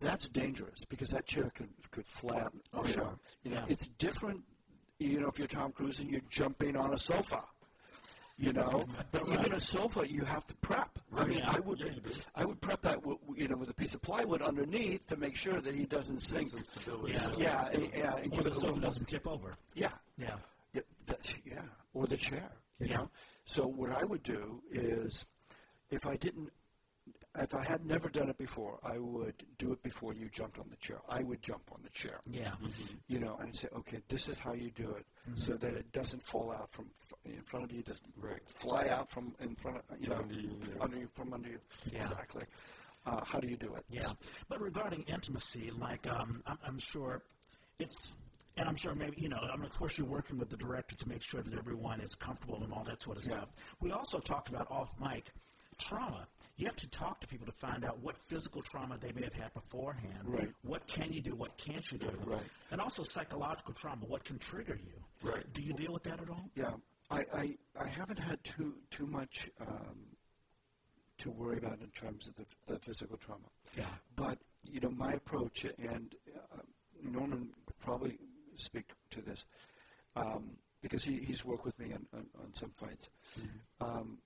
that's 0.00 0.28
dangerous 0.28 0.84
because 0.88 1.10
that 1.10 1.26
chair 1.26 1.50
could 1.54 1.68
could 1.92 2.06
flat. 2.06 2.50
Oh, 2.74 2.82
you 2.84 2.92
sure. 2.92 3.02
know. 3.04 3.18
You 3.44 3.50
know, 3.52 3.56
Yeah. 3.58 3.66
it's 3.68 3.86
different. 3.86 4.42
You 4.98 5.20
know, 5.20 5.28
if 5.28 5.38
you're 5.38 5.46
Tom 5.46 5.70
Cruise 5.72 6.00
and 6.00 6.10
you're 6.10 6.22
jumping 6.30 6.76
on 6.76 6.92
a 6.94 6.98
sofa. 6.98 7.42
You 8.38 8.52
know, 8.52 8.84
but 9.12 9.26
even 9.28 9.52
a 9.54 9.60
sofa 9.60 10.06
you 10.08 10.22
have 10.24 10.46
to 10.46 10.54
prep. 10.56 10.98
I 11.16 11.24
mean, 11.24 11.38
Yeah. 11.38 11.52
I 11.52 11.58
would, 11.60 12.02
I 12.34 12.44
would 12.44 12.60
prep 12.60 12.82
that, 12.82 12.96
w- 13.00 13.18
you 13.34 13.48
know, 13.48 13.56
with 13.56 13.70
a 13.70 13.74
piece 13.74 13.94
of 13.94 14.02
plywood 14.02 14.42
underneath 14.42 15.06
to 15.08 15.16
make 15.16 15.34
sure 15.36 15.60
that 15.62 15.74
he 15.74 15.86
doesn't 15.86 16.20
sink. 16.20 16.50
Some 16.50 16.64
stability. 16.64 17.14
Yeah. 17.14 17.30
Yeah, 17.38 17.68
and, 17.72 17.90
yeah, 17.96 18.16
and 18.16 18.32
Or 18.32 18.36
give 18.36 18.44
the 18.44 18.54
sofa 18.54 18.66
little, 18.66 18.80
doesn't 18.80 19.06
tip 19.08 19.26
over. 19.26 19.54
yeah, 19.74 19.88
Yeah. 20.18 20.36
yeah, 20.74 20.82
that, 21.06 21.34
yeah, 21.46 21.62
or 21.94 22.06
the 22.06 22.16
chair. 22.18 22.50
You 22.78 22.88
Yeah. 22.88 22.96
know. 22.98 23.10
So 23.46 23.66
what 23.66 23.90
I 23.90 24.04
would 24.04 24.22
do 24.22 24.62
is, 24.70 25.24
if 25.90 26.06
I 26.06 26.16
didn't, 26.16 26.50
if 27.40 27.54
I 27.54 27.64
had 27.64 27.84
never 27.86 28.08
done 28.08 28.28
it 28.28 28.38
before, 28.38 28.78
I 28.84 28.98
would 28.98 29.34
do 29.58 29.72
it 29.72 29.82
before 29.82 30.14
you 30.14 30.28
jumped 30.28 30.58
on 30.58 30.66
the 30.70 30.76
chair. 30.76 30.98
I 31.08 31.22
would 31.22 31.42
jump 31.42 31.62
on 31.72 31.80
the 31.82 31.90
chair. 31.90 32.20
Yeah. 32.30 32.52
You 33.08 33.20
know, 33.20 33.36
and 33.40 33.54
say, 33.56 33.68
okay, 33.76 34.00
this 34.08 34.28
is 34.28 34.38
how 34.38 34.52
you 34.54 34.70
do 34.70 34.90
it, 34.92 35.06
so 35.34 35.54
that 35.54 35.74
it 35.74 35.92
doesn't 35.92 36.22
fall 36.22 36.52
out 36.52 36.70
from 36.72 36.86
in 37.24 37.42
front 37.42 37.64
of 37.66 37.72
you, 37.72 37.82
doesn't 37.82 38.12
Right. 38.18 38.40
fly 38.48 38.88
out 38.88 39.10
from 39.10 39.34
in 39.40 39.54
front 39.56 39.78
of 39.78 39.84
you 40.00 40.08
know 40.08 40.16
Under 40.16 40.34
you, 40.34 40.56
yeah. 40.62 40.82
under 40.82 40.96
you 40.98 41.08
from 41.14 41.32
under 41.32 41.48
you. 41.48 41.58
Yeah. 41.92 41.98
Exactly. 42.00 42.44
Uh, 43.06 43.24
how 43.24 43.38
do 43.38 43.46
you 43.48 43.56
do 43.56 43.72
it? 43.74 43.84
Yeah, 43.88 44.08
but 44.48 44.60
regarding 44.60 45.02
intimacy, 45.02 45.70
like 45.78 46.06
um, 46.08 46.42
I'm, 46.46 46.58
I'm 46.66 46.78
sure 46.78 47.22
it's, 47.78 48.16
and 48.56 48.68
I'm 48.68 48.74
sure 48.74 48.94
maybe 48.96 49.16
you 49.20 49.28
know, 49.28 49.36
I 49.36 49.54
mean, 49.56 49.66
of 49.66 49.78
course 49.78 49.96
you're 49.98 50.08
working 50.08 50.38
with 50.38 50.50
the 50.50 50.56
director 50.56 50.96
to 50.96 51.08
make 51.08 51.22
sure 51.22 51.40
that 51.42 51.54
everyone 51.56 52.00
is 52.00 52.14
comfortable 52.16 52.62
and 52.64 52.72
all 52.72 52.82
that 52.84 53.00
sort 53.02 53.16
of 53.18 53.22
stuff. 53.22 53.48
We 53.80 53.92
also 53.92 54.18
talked 54.18 54.48
about 54.48 54.68
off 54.70 54.92
mic 55.00 55.26
trauma. 55.78 56.26
You 56.56 56.66
have 56.66 56.76
to 56.76 56.88
talk 56.88 57.20
to 57.20 57.26
people 57.26 57.46
to 57.46 57.52
find 57.52 57.84
out 57.84 57.98
what 58.00 58.16
physical 58.28 58.62
trauma 58.62 58.96
they 58.98 59.12
may 59.12 59.24
have 59.24 59.34
had 59.34 59.52
beforehand. 59.52 60.22
Right. 60.24 60.48
What 60.62 60.86
can 60.86 61.12
you 61.12 61.20
do? 61.20 61.34
What 61.34 61.58
can't 61.58 61.90
you 61.92 61.98
do? 61.98 62.10
Right. 62.24 62.40
And 62.70 62.80
also 62.80 63.02
psychological 63.02 63.74
trauma. 63.74 64.06
What 64.06 64.24
can 64.24 64.38
trigger 64.38 64.78
you? 64.82 65.30
Right. 65.30 65.44
Do 65.52 65.62
you 65.62 65.74
deal 65.74 65.92
with 65.92 66.04
that 66.04 66.20
at 66.20 66.30
all? 66.30 66.48
Yeah, 66.54 66.72
I, 67.10 67.24
I, 67.34 67.56
I 67.78 67.88
haven't 67.88 68.18
had 68.18 68.42
too 68.42 68.74
too 68.90 69.06
much 69.06 69.50
um, 69.60 69.98
to 71.18 71.30
worry 71.30 71.58
about 71.58 71.80
in 71.80 71.88
terms 71.88 72.28
of 72.28 72.34
the, 72.36 72.46
the 72.66 72.78
physical 72.78 73.18
trauma. 73.18 73.48
Yeah. 73.76 73.84
But 74.16 74.38
you 74.70 74.80
know, 74.80 74.90
my 74.90 75.12
approach, 75.12 75.66
and 75.78 76.14
uh, 76.54 76.58
Norman 77.02 77.50
could 77.66 77.78
probably 77.80 78.18
speak 78.54 78.86
to 79.10 79.20
this 79.20 79.44
um, 80.16 80.56
because 80.82 81.04
he, 81.04 81.18
he's 81.18 81.44
worked 81.44 81.64
with 81.66 81.78
me 81.78 81.92
on, 81.92 82.06
on, 82.14 82.26
on 82.42 82.54
some 82.54 82.70
fights. 82.70 83.10
Um, 83.80 84.18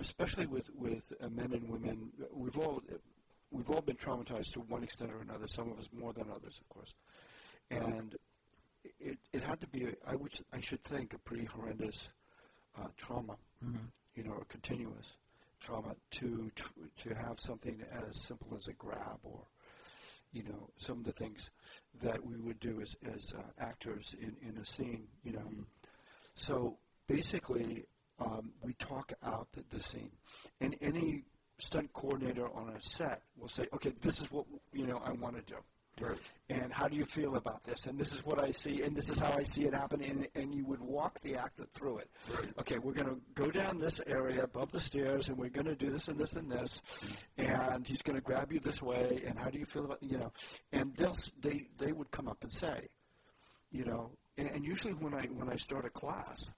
especially 0.00 0.46
with 0.46 0.70
with 0.74 1.12
uh, 1.20 1.28
men 1.28 1.52
and 1.52 1.68
women, 1.68 2.10
we've 2.32 2.58
all 2.58 2.82
we've 3.50 3.70
all 3.70 3.80
been 3.82 3.96
traumatized 3.96 4.52
to 4.52 4.60
one 4.60 4.82
extent 4.82 5.12
or 5.12 5.20
another. 5.20 5.46
Some 5.46 5.70
of 5.70 5.78
us 5.78 5.88
more 5.92 6.12
than 6.12 6.30
others, 6.30 6.58
of 6.60 6.68
course. 6.68 6.94
And 7.70 8.16
it, 8.98 9.18
it 9.32 9.42
had 9.42 9.60
to 9.60 9.66
be, 9.66 9.86
I 10.06 10.14
would, 10.16 10.32
I 10.52 10.60
should 10.60 10.82
think, 10.82 11.14
a 11.14 11.18
pretty 11.18 11.44
horrendous 11.44 12.10
uh, 12.78 12.88
trauma, 12.96 13.36
you 14.14 14.24
know, 14.24 14.38
a 14.40 14.44
continuous 14.46 15.16
trauma 15.60 15.94
to 16.12 16.50
tr- 16.54 16.68
to 17.02 17.14
have 17.14 17.38
something 17.38 17.82
as 18.08 18.22
simple 18.22 18.48
as 18.56 18.66
a 18.68 18.72
grab 18.72 19.18
or, 19.22 19.42
you 20.32 20.42
know, 20.42 20.70
some 20.76 20.98
of 20.98 21.04
the 21.04 21.12
things 21.12 21.50
that 22.02 22.24
we 22.24 22.36
would 22.36 22.58
do 22.60 22.80
as 22.80 22.96
as 23.14 23.34
uh, 23.36 23.42
actors 23.58 24.14
in 24.20 24.36
in 24.46 24.56
a 24.56 24.64
scene, 24.64 25.06
you 25.22 25.32
know. 25.32 25.48
So 26.34 26.78
basically, 27.06 27.84
um, 28.24 28.52
we 28.62 28.72
talk 28.74 29.12
out 29.22 29.48
the, 29.52 29.64
the 29.76 29.82
scene, 29.82 30.12
and 30.60 30.76
any 30.80 31.24
stunt 31.58 31.92
coordinator 31.92 32.46
on 32.54 32.68
a 32.70 32.80
set 32.80 33.22
will 33.38 33.48
say, 33.48 33.66
"Okay, 33.72 33.92
this 34.02 34.20
is 34.20 34.30
what 34.30 34.46
you 34.72 34.86
know 34.86 35.00
I 35.04 35.12
want 35.12 35.36
to 35.36 35.42
do." 35.42 35.58
Right. 36.00 36.16
And 36.48 36.72
how 36.72 36.88
do 36.88 36.96
you 36.96 37.04
feel 37.04 37.36
about 37.36 37.64
this? 37.64 37.86
And 37.86 37.98
this 37.98 38.14
is 38.14 38.24
what 38.24 38.42
I 38.42 38.50
see, 38.50 38.82
and 38.82 38.96
this 38.96 39.10
is 39.10 39.18
how 39.18 39.32
I 39.32 39.42
see 39.42 39.64
it 39.64 39.74
happen. 39.74 40.02
And, 40.02 40.26
and 40.34 40.54
you 40.54 40.64
would 40.64 40.80
walk 40.80 41.20
the 41.20 41.36
actor 41.36 41.64
through 41.74 41.98
it. 41.98 42.10
Right. 42.32 42.48
Okay, 42.60 42.78
we're 42.78 42.94
going 42.94 43.08
to 43.08 43.20
go 43.34 43.50
down 43.50 43.78
this 43.78 44.00
area 44.06 44.42
above 44.44 44.72
the 44.72 44.80
stairs, 44.80 45.28
and 45.28 45.36
we're 45.36 45.50
going 45.50 45.66
to 45.66 45.74
do 45.74 45.90
this 45.90 46.08
and 46.08 46.18
this 46.18 46.34
and 46.34 46.50
this. 46.50 46.82
And 47.36 47.86
he's 47.86 48.02
going 48.02 48.16
to 48.16 48.22
grab 48.22 48.52
you 48.52 48.58
this 48.58 48.82
way. 48.82 49.22
And 49.26 49.38
how 49.38 49.50
do 49.50 49.58
you 49.58 49.66
feel 49.66 49.84
about 49.84 50.02
you 50.02 50.18
know? 50.18 50.32
And 50.72 50.94
they'll 50.94 51.16
they 51.40 51.66
they 51.78 51.92
would 51.92 52.10
come 52.10 52.26
up 52.26 52.42
and 52.42 52.52
say, 52.52 52.88
you 53.70 53.84
know, 53.84 54.10
and, 54.38 54.48
and 54.48 54.64
usually 54.64 54.94
when 54.94 55.14
I 55.14 55.26
when 55.26 55.50
I 55.50 55.56
start 55.56 55.84
a 55.84 55.90
class, 55.90 56.52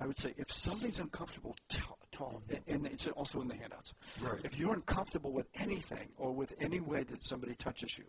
I 0.00 0.06
would 0.06 0.18
say 0.18 0.34
if 0.36 0.50
something's 0.52 0.98
uncomfortable, 0.98 1.56
tell, 1.68 1.98
tell 2.10 2.42
and, 2.50 2.60
and 2.66 2.86
it's 2.86 3.06
also 3.08 3.40
in 3.40 3.48
the 3.48 3.54
handouts. 3.56 3.94
Right. 4.20 4.40
If 4.42 4.58
you're 4.58 4.74
uncomfortable 4.74 5.32
with 5.32 5.46
anything 5.54 6.08
or 6.18 6.32
with 6.32 6.52
any 6.60 6.80
way 6.80 7.04
that 7.04 7.22
somebody 7.22 7.54
touches 7.54 7.98
you, 7.98 8.04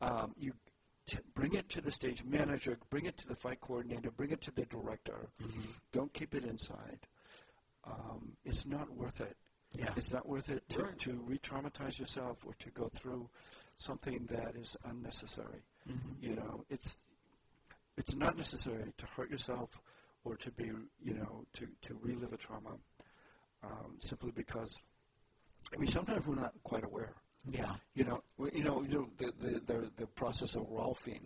um, 0.00 0.34
you 0.38 0.52
T- 1.04 1.18
bring 1.34 1.52
it 1.54 1.68
to 1.70 1.80
the 1.80 1.90
stage 1.90 2.22
manager, 2.22 2.78
bring 2.88 3.06
it 3.06 3.16
to 3.18 3.26
the 3.26 3.34
fight 3.34 3.60
coordinator, 3.60 4.12
bring 4.12 4.30
it 4.30 4.40
to 4.42 4.52
the 4.52 4.64
director. 4.66 5.28
Don't 5.90 6.12
keep 6.12 6.32
it 6.32 6.44
inside. 6.44 7.00
Um, 7.84 8.36
it's 8.44 8.64
not 8.66 8.88
worth 8.94 9.20
it. 9.20 9.36
Yeah. 9.76 9.90
It's 9.96 10.12
not 10.12 10.28
worth 10.28 10.48
it 10.48 10.62
to, 10.68 10.82
Right. 10.84 10.98
to 11.00 11.20
re 11.26 11.38
traumatize 11.38 11.98
yourself 11.98 12.38
or 12.46 12.52
to 12.54 12.70
go 12.70 12.88
through 12.94 13.28
something 13.78 14.28
that 14.30 14.54
is 14.54 14.76
unnecessary. 14.84 15.64
You 16.20 16.36
know, 16.36 16.64
it's 16.70 17.02
it's 17.96 18.14
not 18.14 18.36
necessary 18.38 18.92
to 18.96 19.06
hurt 19.06 19.28
yourself 19.28 19.80
or 20.24 20.36
to 20.36 20.50
be, 20.50 20.70
you 21.02 21.14
know, 21.14 21.44
to, 21.54 21.66
to 21.82 21.98
relive 22.02 22.32
a 22.32 22.36
trauma 22.36 22.76
um, 23.62 23.96
simply 23.98 24.30
because, 24.30 24.80
I 25.74 25.78
mean, 25.78 25.90
sometimes 25.90 26.26
we're 26.26 26.34
not 26.34 26.52
quite 26.62 26.84
aware. 26.84 27.14
Yeah. 27.50 27.74
You 27.94 28.04
know, 28.04 28.22
you 28.52 28.62
know, 28.62 28.82
you 28.82 28.88
know 28.88 29.08
the, 29.18 29.32
the, 29.40 29.60
the, 29.66 29.90
the 29.96 30.06
process 30.06 30.54
of 30.54 30.62
Rolfing. 30.68 31.22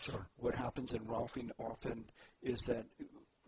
Sure. 0.00 0.26
What 0.36 0.54
happens 0.54 0.94
in 0.94 1.00
Rolfing 1.02 1.50
often 1.58 2.04
is 2.42 2.62
that 2.62 2.84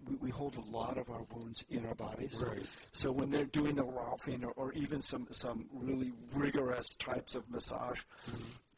we, 0.08 0.16
we 0.16 0.30
hold 0.30 0.56
a 0.56 0.76
lot 0.76 0.98
of 0.98 1.10
our 1.10 1.24
wounds 1.34 1.64
in 1.70 1.84
our 1.86 1.94
bodies. 1.94 2.42
Right. 2.46 2.64
So 2.92 3.10
when 3.10 3.30
they're 3.30 3.46
doing 3.46 3.74
the 3.74 3.84
Rolfing 3.84 4.44
or, 4.44 4.52
or 4.52 4.72
even 4.74 5.02
some, 5.02 5.26
some 5.30 5.66
really 5.72 6.12
rigorous 6.34 6.94
types 6.94 7.34
of 7.34 7.50
massage, 7.50 8.00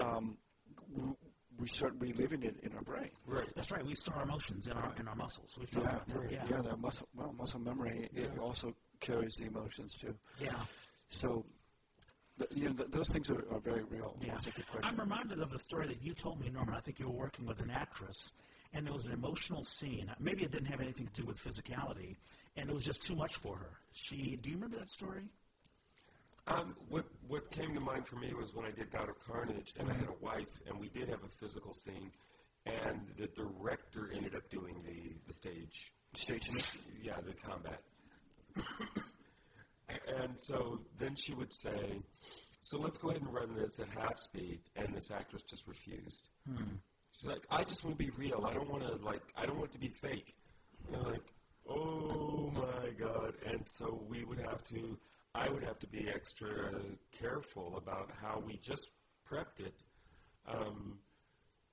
um, 0.00 0.38
we, 1.58 1.62
we 1.64 1.68
start 1.68 1.94
reliving 1.98 2.42
it 2.42 2.56
in 2.62 2.72
our 2.74 2.82
brain. 2.82 3.10
Right. 3.26 3.48
That's 3.54 3.70
right. 3.70 3.84
We 3.84 3.94
store 3.94 4.22
emotions 4.22 4.66
in 4.68 4.74
our 4.74 4.92
in 4.98 5.08
our 5.08 5.14
muscles. 5.14 5.56
We've 5.58 5.70
talked 5.70 6.08
Yeah, 6.08 6.18
yeah, 6.30 6.44
Yeah. 6.50 6.62
the 6.62 6.76
muscle, 6.76 7.08
well, 7.14 7.34
muscle 7.38 7.60
memory 7.60 8.08
it 8.14 8.30
also 8.38 8.74
carries 9.00 9.34
the 9.36 9.46
emotions 9.46 9.94
too. 9.94 10.14
Yeah. 10.40 10.54
So, 11.10 11.44
th- 12.38 12.50
you 12.54 12.68
know, 12.68 12.74
th- 12.74 12.90
those 12.90 13.08
things 13.10 13.30
are, 13.30 13.44
are 13.52 13.60
very 13.60 13.84
real. 13.84 14.16
Yeah. 14.20 14.32
That's 14.32 14.46
a 14.46 14.50
good 14.50 14.64
I'm 14.82 14.96
reminded 14.98 15.40
of 15.40 15.50
the 15.50 15.58
story 15.58 15.86
that 15.88 16.02
you 16.02 16.14
told 16.14 16.40
me, 16.40 16.50
Norman. 16.50 16.74
I 16.74 16.80
think 16.80 16.98
you 16.98 17.06
were 17.06 17.14
working 17.18 17.46
with 17.46 17.60
an 17.60 17.70
actress, 17.70 18.32
and 18.72 18.86
it 18.86 18.92
was 18.92 19.04
an 19.06 19.12
emotional 19.12 19.62
scene. 19.62 20.10
Maybe 20.18 20.42
it 20.44 20.50
didn't 20.52 20.66
have 20.68 20.80
anything 20.80 21.08
to 21.12 21.22
do 21.22 21.26
with 21.26 21.38
physicality, 21.42 22.16
and 22.56 22.68
it 22.68 22.72
was 22.72 22.82
just 22.82 23.02
too 23.02 23.14
much 23.16 23.36
for 23.36 23.56
her. 23.56 23.70
She, 23.92 24.36
do 24.36 24.50
you 24.50 24.56
remember 24.56 24.78
that 24.78 24.90
story? 24.90 25.22
Um, 26.48 26.76
what 26.88 27.04
what 27.26 27.50
came 27.50 27.74
to 27.74 27.80
mind 27.80 28.06
for 28.06 28.16
me 28.16 28.32
was 28.32 28.54
when 28.54 28.66
I 28.66 28.70
did 28.70 28.90
God 28.92 29.08
of 29.08 29.18
Carnage, 29.26 29.74
and 29.78 29.90
I 29.90 29.94
had 29.94 30.08
a 30.08 30.24
wife, 30.24 30.60
and 30.68 30.78
we 30.78 30.88
did 30.88 31.08
have 31.08 31.24
a 31.24 31.28
physical 31.28 31.72
scene, 31.72 32.12
and 32.64 33.00
the 33.16 33.26
director 33.28 34.10
ended 34.14 34.36
up 34.36 34.48
doing 34.48 34.80
the 34.86 35.14
the 35.26 35.32
stage, 35.34 35.92
it. 36.76 36.76
yeah, 37.02 37.16
the 37.26 37.32
combat. 37.32 37.80
and 39.88 40.40
so 40.40 40.80
then 40.98 41.16
she 41.16 41.34
would 41.34 41.52
say, 41.52 42.00
"So 42.62 42.78
let's 42.78 42.98
go 42.98 43.10
ahead 43.10 43.22
and 43.22 43.34
run 43.34 43.54
this 43.56 43.80
at 43.80 43.88
half 43.88 44.16
speed," 44.18 44.60
and 44.76 44.94
this 44.94 45.10
actress 45.10 45.42
just 45.42 45.66
refused. 45.66 46.28
She's 47.10 47.28
like, 47.28 47.44
"I 47.50 47.64
just 47.64 47.84
want 47.84 47.98
to 47.98 48.04
be 48.04 48.10
real. 48.16 48.46
I 48.46 48.54
don't 48.54 48.70
want 48.70 48.86
to 48.86 48.94
like. 48.96 49.22
I 49.36 49.46
don't 49.46 49.58
want 49.58 49.72
to 49.72 49.80
be 49.80 49.88
fake." 49.88 50.36
And 50.86 50.96
I'm 50.96 51.02
like, 51.12 51.24
"Oh 51.68 52.52
my 52.54 52.90
god!" 52.90 53.34
And 53.46 53.66
so 53.66 54.00
we 54.08 54.24
would 54.24 54.38
have 54.38 54.62
to. 54.64 54.96
I 55.36 55.50
would 55.50 55.62
have 55.64 55.78
to 55.80 55.86
be 55.86 56.08
extra 56.08 56.48
careful 57.12 57.76
about 57.76 58.10
how 58.22 58.42
we 58.44 58.58
just 58.62 58.90
prepped 59.30 59.60
it. 59.60 59.74
Um, 60.48 60.98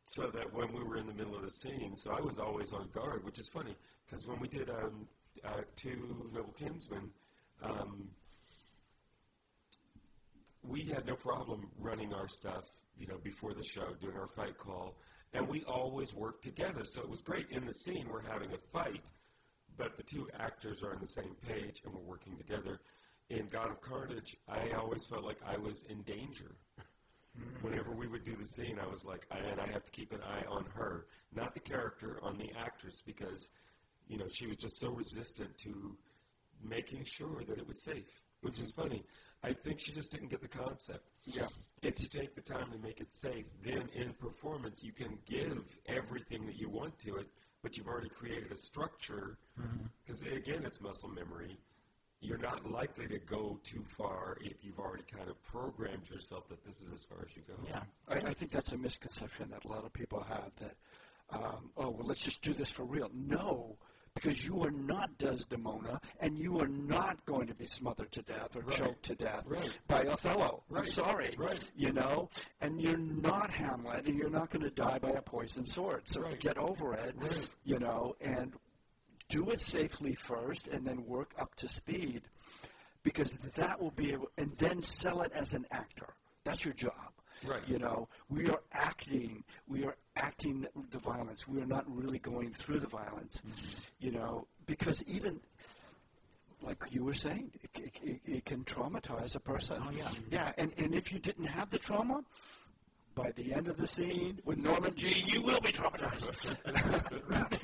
so 0.05 0.27
that 0.27 0.53
when 0.53 0.73
we 0.73 0.83
were 0.83 0.97
in 0.97 1.07
the 1.07 1.13
middle 1.13 1.35
of 1.35 1.43
the 1.43 1.49
scene, 1.49 1.95
so 1.95 2.11
I 2.11 2.19
was 2.19 2.37
always 2.37 2.73
on 2.73 2.89
guard, 2.93 3.23
which 3.23 3.39
is 3.39 3.47
funny 3.53 3.73
because 4.05 4.27
when 4.27 4.37
we 4.39 4.49
did 4.49 4.69
um, 4.69 5.07
uh, 5.45 5.61
two 5.77 6.29
Noble 6.33 6.53
Kinsmen, 6.53 7.09
um, 7.61 8.09
we 10.61 10.81
had 10.81 11.05
no 11.05 11.15
problem 11.15 11.69
running 11.79 12.13
our 12.13 12.27
stuff, 12.27 12.65
you 12.97 13.07
know, 13.07 13.17
before 13.23 13.53
the 13.53 13.63
show, 13.63 13.93
doing 14.01 14.17
our 14.17 14.27
fight 14.27 14.57
call, 14.57 14.97
and 15.33 15.47
we 15.47 15.63
always 15.63 16.13
worked 16.13 16.43
together. 16.43 16.83
So 16.83 17.01
it 17.01 17.09
was 17.09 17.21
great. 17.21 17.49
In 17.49 17.65
the 17.65 17.73
scene, 17.73 18.07
we're 18.11 18.21
having 18.21 18.51
a 18.51 18.57
fight, 18.73 19.09
but 19.77 19.95
the 19.95 20.03
two 20.03 20.27
actors 20.37 20.83
are 20.83 20.91
on 20.91 20.99
the 20.99 21.07
same 21.07 21.35
page 21.47 21.81
and 21.85 21.93
we're 21.93 22.01
working 22.01 22.35
together. 22.37 22.79
In 23.33 23.47
God 23.47 23.71
of 23.71 23.81
Carnage, 23.81 24.37
I 24.47 24.69
always 24.77 25.05
felt 25.05 25.23
like 25.23 25.39
I 25.43 25.57
was 25.57 25.83
in 25.89 26.03
danger. 26.03 26.51
Hmm. 27.35 27.65
Whenever 27.65 27.95
we 27.95 28.05
would 28.05 28.23
do 28.23 28.35
the 28.35 28.45
scene, 28.45 28.77
I 28.79 28.85
was 28.85 29.03
like, 29.03 29.25
and 29.31 29.59
I 29.59 29.65
have 29.67 29.83
to 29.85 29.91
keep 29.91 30.13
an 30.13 30.19
eye 30.21 30.45
on 30.47 30.65
her, 30.75 31.07
not 31.33 31.55
the 31.55 31.59
character, 31.59 32.19
on 32.21 32.37
the 32.37 32.51
actress, 32.63 33.01
because, 33.03 33.49
you 34.07 34.19
know, 34.19 34.27
she 34.29 34.45
was 34.45 34.57
just 34.57 34.79
so 34.79 34.91
resistant 34.91 35.57
to 35.59 35.97
making 36.63 37.05
sure 37.05 37.41
that 37.47 37.57
it 37.57 37.67
was 37.67 37.83
safe, 37.83 38.21
which 38.41 38.59
is 38.59 38.69
funny. 38.69 39.03
I 39.43 39.51
think 39.51 39.79
she 39.79 39.91
just 39.91 40.11
didn't 40.11 40.29
get 40.29 40.41
the 40.41 40.47
concept. 40.47 41.03
Yeah. 41.23 41.47
If 41.81 42.01
you 42.01 42.07
take 42.07 42.35
the 42.35 42.41
time 42.41 42.71
to 42.71 42.77
make 42.77 43.01
it 43.01 43.15
safe, 43.15 43.45
then 43.63 43.89
in 43.95 44.13
performance 44.13 44.83
you 44.83 44.91
can 44.91 45.17
give 45.25 45.75
everything 45.87 46.45
that 46.45 46.57
you 46.57 46.69
want 46.69 46.99
to 46.99 47.15
it, 47.15 47.27
but 47.63 47.77
you've 47.77 47.87
already 47.87 48.09
created 48.09 48.51
a 48.51 48.55
structure. 48.55 49.39
Mm-hmm. 49.59 49.87
Because 50.05 50.21
again, 50.21 50.61
it's 50.63 50.79
muscle 50.81 51.09
memory. 51.09 51.57
You're 52.23 52.37
not 52.37 52.71
likely 52.71 53.07
to 53.09 53.19
go 53.19 53.59
too 53.63 53.83
far 53.85 54.37
if 54.41 54.63
you've 54.63 54.79
already 54.79 55.03
kind 55.11 55.29
of 55.29 55.41
programmed 55.43 56.09
yourself 56.09 56.47
that 56.47 56.63
this 56.65 56.81
is 56.81 56.93
as 56.93 57.03
far 57.03 57.17
as 57.27 57.35
you 57.35 57.41
go. 57.47 57.61
Yeah. 57.67 57.81
I, 58.07 58.29
I 58.29 58.33
think 58.33 58.49
that's 58.51 58.71
a 58.71 58.77
misconception 58.77 59.49
that 59.51 59.65
a 59.65 59.67
lot 59.67 59.83
of 59.85 59.91
people 59.91 60.21
have 60.23 60.51
that, 60.61 60.75
um, 61.31 61.71
oh, 61.75 61.89
well, 61.89 62.05
let's 62.07 62.21
just 62.21 62.41
do 62.41 62.53
this 62.53 62.71
for 62.71 62.83
real. 62.85 63.11
No, 63.13 63.75
because 64.15 64.45
you 64.45 64.63
are 64.63 64.71
not 64.71 65.17
Desdemona, 65.17 65.99
and 66.21 66.37
you 66.37 66.59
are 66.61 66.67
not 66.67 67.25
going 67.25 67.47
to 67.47 67.55
be 67.55 67.65
smothered 67.65 68.11
to 68.13 68.21
death 68.21 68.55
or 68.55 68.61
Right. 68.61 68.77
choked 68.77 69.03
to 69.03 69.15
death 69.15 69.43
Right. 69.45 69.77
by 69.87 70.05
Othello. 70.05 70.63
I'm 70.73 70.87
sorry. 70.87 71.33
Right. 71.37 71.71
You 71.75 71.91
know? 71.91 72.29
And 72.61 72.79
you're 72.81 72.95
not 72.97 73.49
Hamlet, 73.49 74.05
and 74.05 74.17
you're 74.17 74.29
not 74.29 74.49
going 74.49 74.63
to 74.63 74.69
die 74.69 74.99
by 74.99 75.09
a 75.09 75.21
poisoned 75.21 75.67
sword. 75.67 76.03
So 76.05 76.21
Right. 76.21 76.39
get 76.39 76.57
over 76.57 76.93
it, 76.93 77.15
Right. 77.17 77.47
you 77.65 77.79
know, 77.79 78.15
and 78.21 78.53
do 79.33 79.49
it 79.49 79.59
safely 79.59 80.13
first 80.13 80.67
and 80.67 80.85
then 80.85 81.03
work 81.07 81.31
up 81.39 81.55
to 81.55 81.67
speed 81.67 82.21
because 83.01 83.37
that 83.55 83.81
will 83.81 83.91
be 83.91 84.13
able, 84.13 84.29
and 84.37 84.55
then 84.57 84.83
sell 84.83 85.21
it 85.23 85.31
as 85.33 85.55
an 85.55 85.65
actor. 85.71 86.13
That's 86.43 86.63
your 86.63 86.75
job. 86.75 87.11
Right. 87.43 87.61
You 87.67 87.79
know, 87.79 88.07
we 88.29 88.47
are 88.47 88.61
acting. 88.71 89.43
We 89.67 89.85
are 89.85 89.97
acting 90.15 90.61
the, 90.61 90.69
the 90.91 90.99
violence. 90.99 91.47
We 91.47 91.59
are 91.61 91.65
not 91.65 91.83
really 91.87 92.19
going 92.19 92.51
through 92.51 92.79
the 92.79 92.87
violence. 92.87 93.41
Mm-hmm. 93.41 94.05
You 94.05 94.11
know, 94.11 94.47
because 94.65 95.03
even 95.07 95.41
like 96.61 96.81
you 96.91 97.03
were 97.03 97.13
saying, 97.13 97.51
it, 97.61 97.69
it, 97.79 97.93
it, 98.03 98.21
it 98.25 98.45
can 98.45 98.63
traumatize 98.63 99.35
a 99.35 99.39
person. 99.39 99.81
Oh, 99.85 99.91
yeah. 99.91 100.07
Yeah, 100.31 100.51
and, 100.57 100.71
and 100.77 100.95
if 100.95 101.11
you 101.11 101.19
didn't 101.19 101.47
have 101.47 101.69
the 101.71 101.79
trauma, 101.79 102.23
by 103.15 103.31
the 103.35 103.53
end 103.53 103.67
of 103.67 103.77
the 103.77 103.87
scene 103.87 104.39
with 104.45 104.57
Norman 104.57 104.93
Gee, 104.95 105.23
you 105.27 105.41
will 105.41 105.59
be 105.59 105.71
traumatized. 105.71 106.55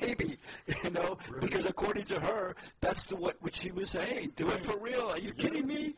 Maybe, 0.00 0.38
you 0.84 0.90
know, 0.90 1.18
because 1.40 1.66
according 1.66 2.04
to 2.06 2.20
her, 2.20 2.54
that's 2.80 3.04
the 3.04 3.16
what, 3.16 3.36
what 3.40 3.54
she 3.54 3.70
was 3.70 3.90
saying. 3.90 4.32
Do 4.36 4.48
it 4.48 4.62
for 4.62 4.78
real. 4.78 5.08
Are 5.08 5.18
you 5.18 5.32
kidding 5.32 5.66
me? 5.66 5.94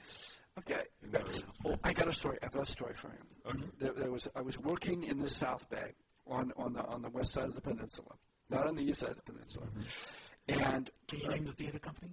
Okay. 0.59 0.83
No, 1.13 1.21
it's 1.21 1.45
Oh, 1.65 1.77
I 1.83 1.93
got 1.93 2.09
a 2.09 2.13
story. 2.13 2.39
I've 2.43 2.53
got 2.53 2.65
a 2.65 2.71
story 2.71 2.95
for 2.95 3.09
you. 3.09 3.51
Okay. 3.51 3.65
There, 3.79 3.93
there 3.93 4.11
was 4.11 4.29
I 4.35 4.41
was 4.43 4.59
working 4.59 5.05
in 5.05 5.19
the 5.19 5.29
South 5.29 5.69
Bay 5.71 5.93
on, 6.27 6.53
on 6.57 6.73
the 6.73 6.85
on 6.85 7.03
the 7.03 7.11
west 7.11 7.33
side 7.33 7.45
of 7.45 7.55
the 7.55 7.61
peninsula, 7.61 8.11
not 8.51 8.67
on 8.67 8.77
the 8.77 8.83
east 8.83 9.01
side 9.01 9.11
of 9.11 9.17
the 9.17 9.33
peninsula, 9.33 9.67
mm-hmm. 9.67 10.75
and 10.75 10.91
Can 11.09 11.21
you 11.21 11.29
name 11.29 11.45
the 11.45 11.53
theater 11.53 11.79
company? 11.79 12.13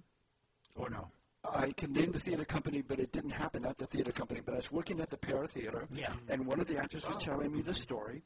Or 0.76 0.88
no? 0.88 1.08
I 1.44 1.72
can 1.72 1.92
name 1.92 2.12
the 2.12 2.18
theater 2.20 2.44
company, 2.44 2.82
but 2.82 2.98
it 3.00 3.12
didn't 3.12 3.30
happen 3.30 3.64
at 3.64 3.78
the 3.78 3.86
theater 3.86 4.12
company. 4.12 4.40
But 4.44 4.54
I 4.54 4.56
was 4.58 4.70
working 4.70 5.00
at 5.00 5.08
the 5.10 5.16
Para 5.16 5.48
Theater, 5.48 5.86
Yeah. 5.94 6.12
and 6.28 6.46
one 6.46 6.60
of 6.60 6.66
the 6.66 6.76
actors 6.78 7.06
was 7.06 7.16
telling 7.16 7.50
me 7.52 7.62
the 7.62 7.74
story. 7.74 8.22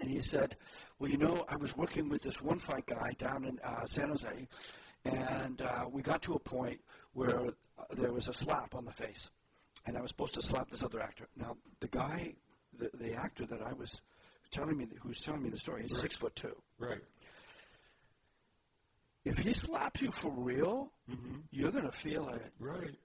And 0.00 0.10
he 0.10 0.20
said, 0.20 0.56
Well, 0.98 1.10
you 1.10 1.18
know, 1.18 1.44
I 1.48 1.56
was 1.56 1.76
working 1.76 2.08
with 2.08 2.22
this 2.22 2.40
one 2.42 2.58
fight 2.58 2.86
guy 2.86 3.12
down 3.18 3.44
in 3.44 3.58
uh, 3.62 3.84
San 3.86 4.08
Jose, 4.08 4.48
and 5.04 5.62
uh, 5.62 5.86
we 5.90 6.02
got 6.02 6.22
to 6.22 6.34
a 6.34 6.38
point 6.38 6.80
where 7.12 7.38
uh, 7.46 7.50
there 7.96 8.12
was 8.12 8.28
a 8.28 8.34
slap 8.34 8.74
on 8.74 8.84
the 8.84 8.92
face. 8.92 9.30
And 9.86 9.96
I 9.96 10.00
was 10.00 10.10
supposed 10.10 10.34
to 10.34 10.42
slap 10.42 10.68
this 10.68 10.82
other 10.82 11.00
actor. 11.00 11.26
Now, 11.36 11.56
the 11.80 11.88
guy, 11.88 12.34
the, 12.78 12.90
the 12.94 13.14
actor 13.14 13.46
that 13.46 13.62
I 13.62 13.72
was 13.72 14.00
telling 14.50 14.76
me, 14.76 14.86
who 15.00 15.08
was 15.08 15.20
telling 15.20 15.42
me 15.42 15.48
the 15.50 15.56
story, 15.58 15.82
he's 15.84 15.98
six 15.98 16.16
foot 16.16 16.34
two. 16.36 16.54
right. 16.78 17.00
If 19.24 19.38
he 19.38 19.52
slaps 19.52 20.02
you 20.02 20.10
for 20.10 20.30
real, 20.30 20.92
you're 21.50 21.70
going 21.70 21.84
to 21.84 21.92
feel 21.92 22.28
it. 22.30 22.52
Right. 22.58 22.98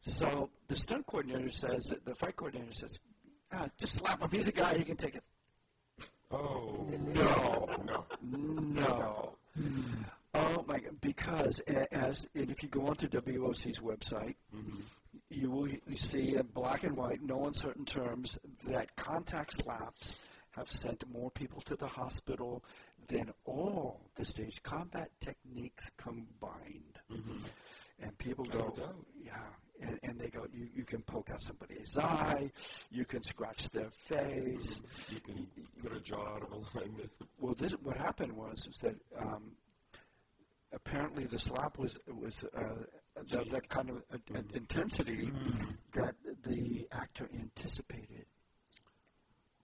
So 0.00 0.50
the 0.68 0.76
stunt 0.76 1.06
coordinator 1.06 1.50
says, 1.50 1.92
the 2.04 2.14
fight 2.14 2.36
coordinator 2.36 2.72
says, 2.72 2.98
ah, 3.52 3.68
just 3.78 3.94
slap 3.94 4.20
him. 4.20 4.30
He's 4.30 4.48
a 4.48 4.52
guy. 4.52 4.74
He 4.74 4.84
can 4.84 4.96
take 4.96 5.14
it. 5.14 5.24
Oh. 6.30 6.86
No. 7.14 7.68
No. 7.84 8.04
No. 8.22 9.32
Oh 10.34 10.64
my 10.68 10.78
God! 10.80 11.00
Because 11.00 11.60
as 11.60 12.28
and 12.34 12.50
if 12.50 12.62
you 12.62 12.68
go 12.68 12.88
onto 12.88 13.08
WOC's 13.08 13.80
website, 13.80 14.34
you 15.30 15.50
will 15.50 15.68
see 15.94 16.34
in 16.36 16.46
black 16.52 16.84
and 16.84 16.94
white, 16.94 17.22
no 17.22 17.46
uncertain 17.46 17.86
terms, 17.86 18.38
that 18.66 18.94
contact 18.96 19.52
slaps 19.52 20.22
have 20.50 20.70
sent 20.70 21.08
more 21.10 21.30
people 21.30 21.62
to 21.62 21.74
the 21.74 21.86
hospital 21.86 22.62
than 23.08 23.32
all 23.44 24.00
the 24.16 24.24
stage 24.24 24.62
combat 24.62 25.08
techniques 25.20 25.90
combined. 25.96 26.98
And 28.00 28.16
people 28.18 28.44
go, 28.44 28.74
yeah. 29.24 29.32
and, 29.80 29.98
and 30.02 30.20
they 30.20 30.28
go, 30.28 30.46
you, 30.52 30.68
you 30.74 30.84
can 30.84 31.00
poke 31.02 31.30
out 31.30 31.40
somebody's 31.40 31.96
eye, 31.98 32.50
you 32.90 33.04
can 33.04 33.22
scratch 33.22 33.70
their 33.70 33.90
face. 33.90 34.80
You 35.10 35.20
can 35.20 35.46
put 35.82 35.92
a 35.96 36.00
jaw 36.00 36.34
out 36.34 36.42
of 36.42 36.52
alignment. 36.52 37.10
Well, 37.38 37.54
this, 37.54 37.72
what 37.72 37.96
happened 37.96 38.32
was 38.32 38.66
is 38.66 38.78
that 38.80 38.96
um, 39.18 39.52
apparently 40.72 41.24
the 41.24 41.38
slap 41.38 41.78
was 41.78 41.98
was 42.06 42.44
uh, 42.56 42.84
that, 43.30 43.48
that 43.50 43.68
kind 43.68 43.90
of 43.90 43.96
uh, 44.12 44.18
uh, 44.34 44.42
intensity 44.54 45.30
that 45.94 46.14
the 46.42 46.86
actor 46.92 47.28
anticipated, 47.34 48.26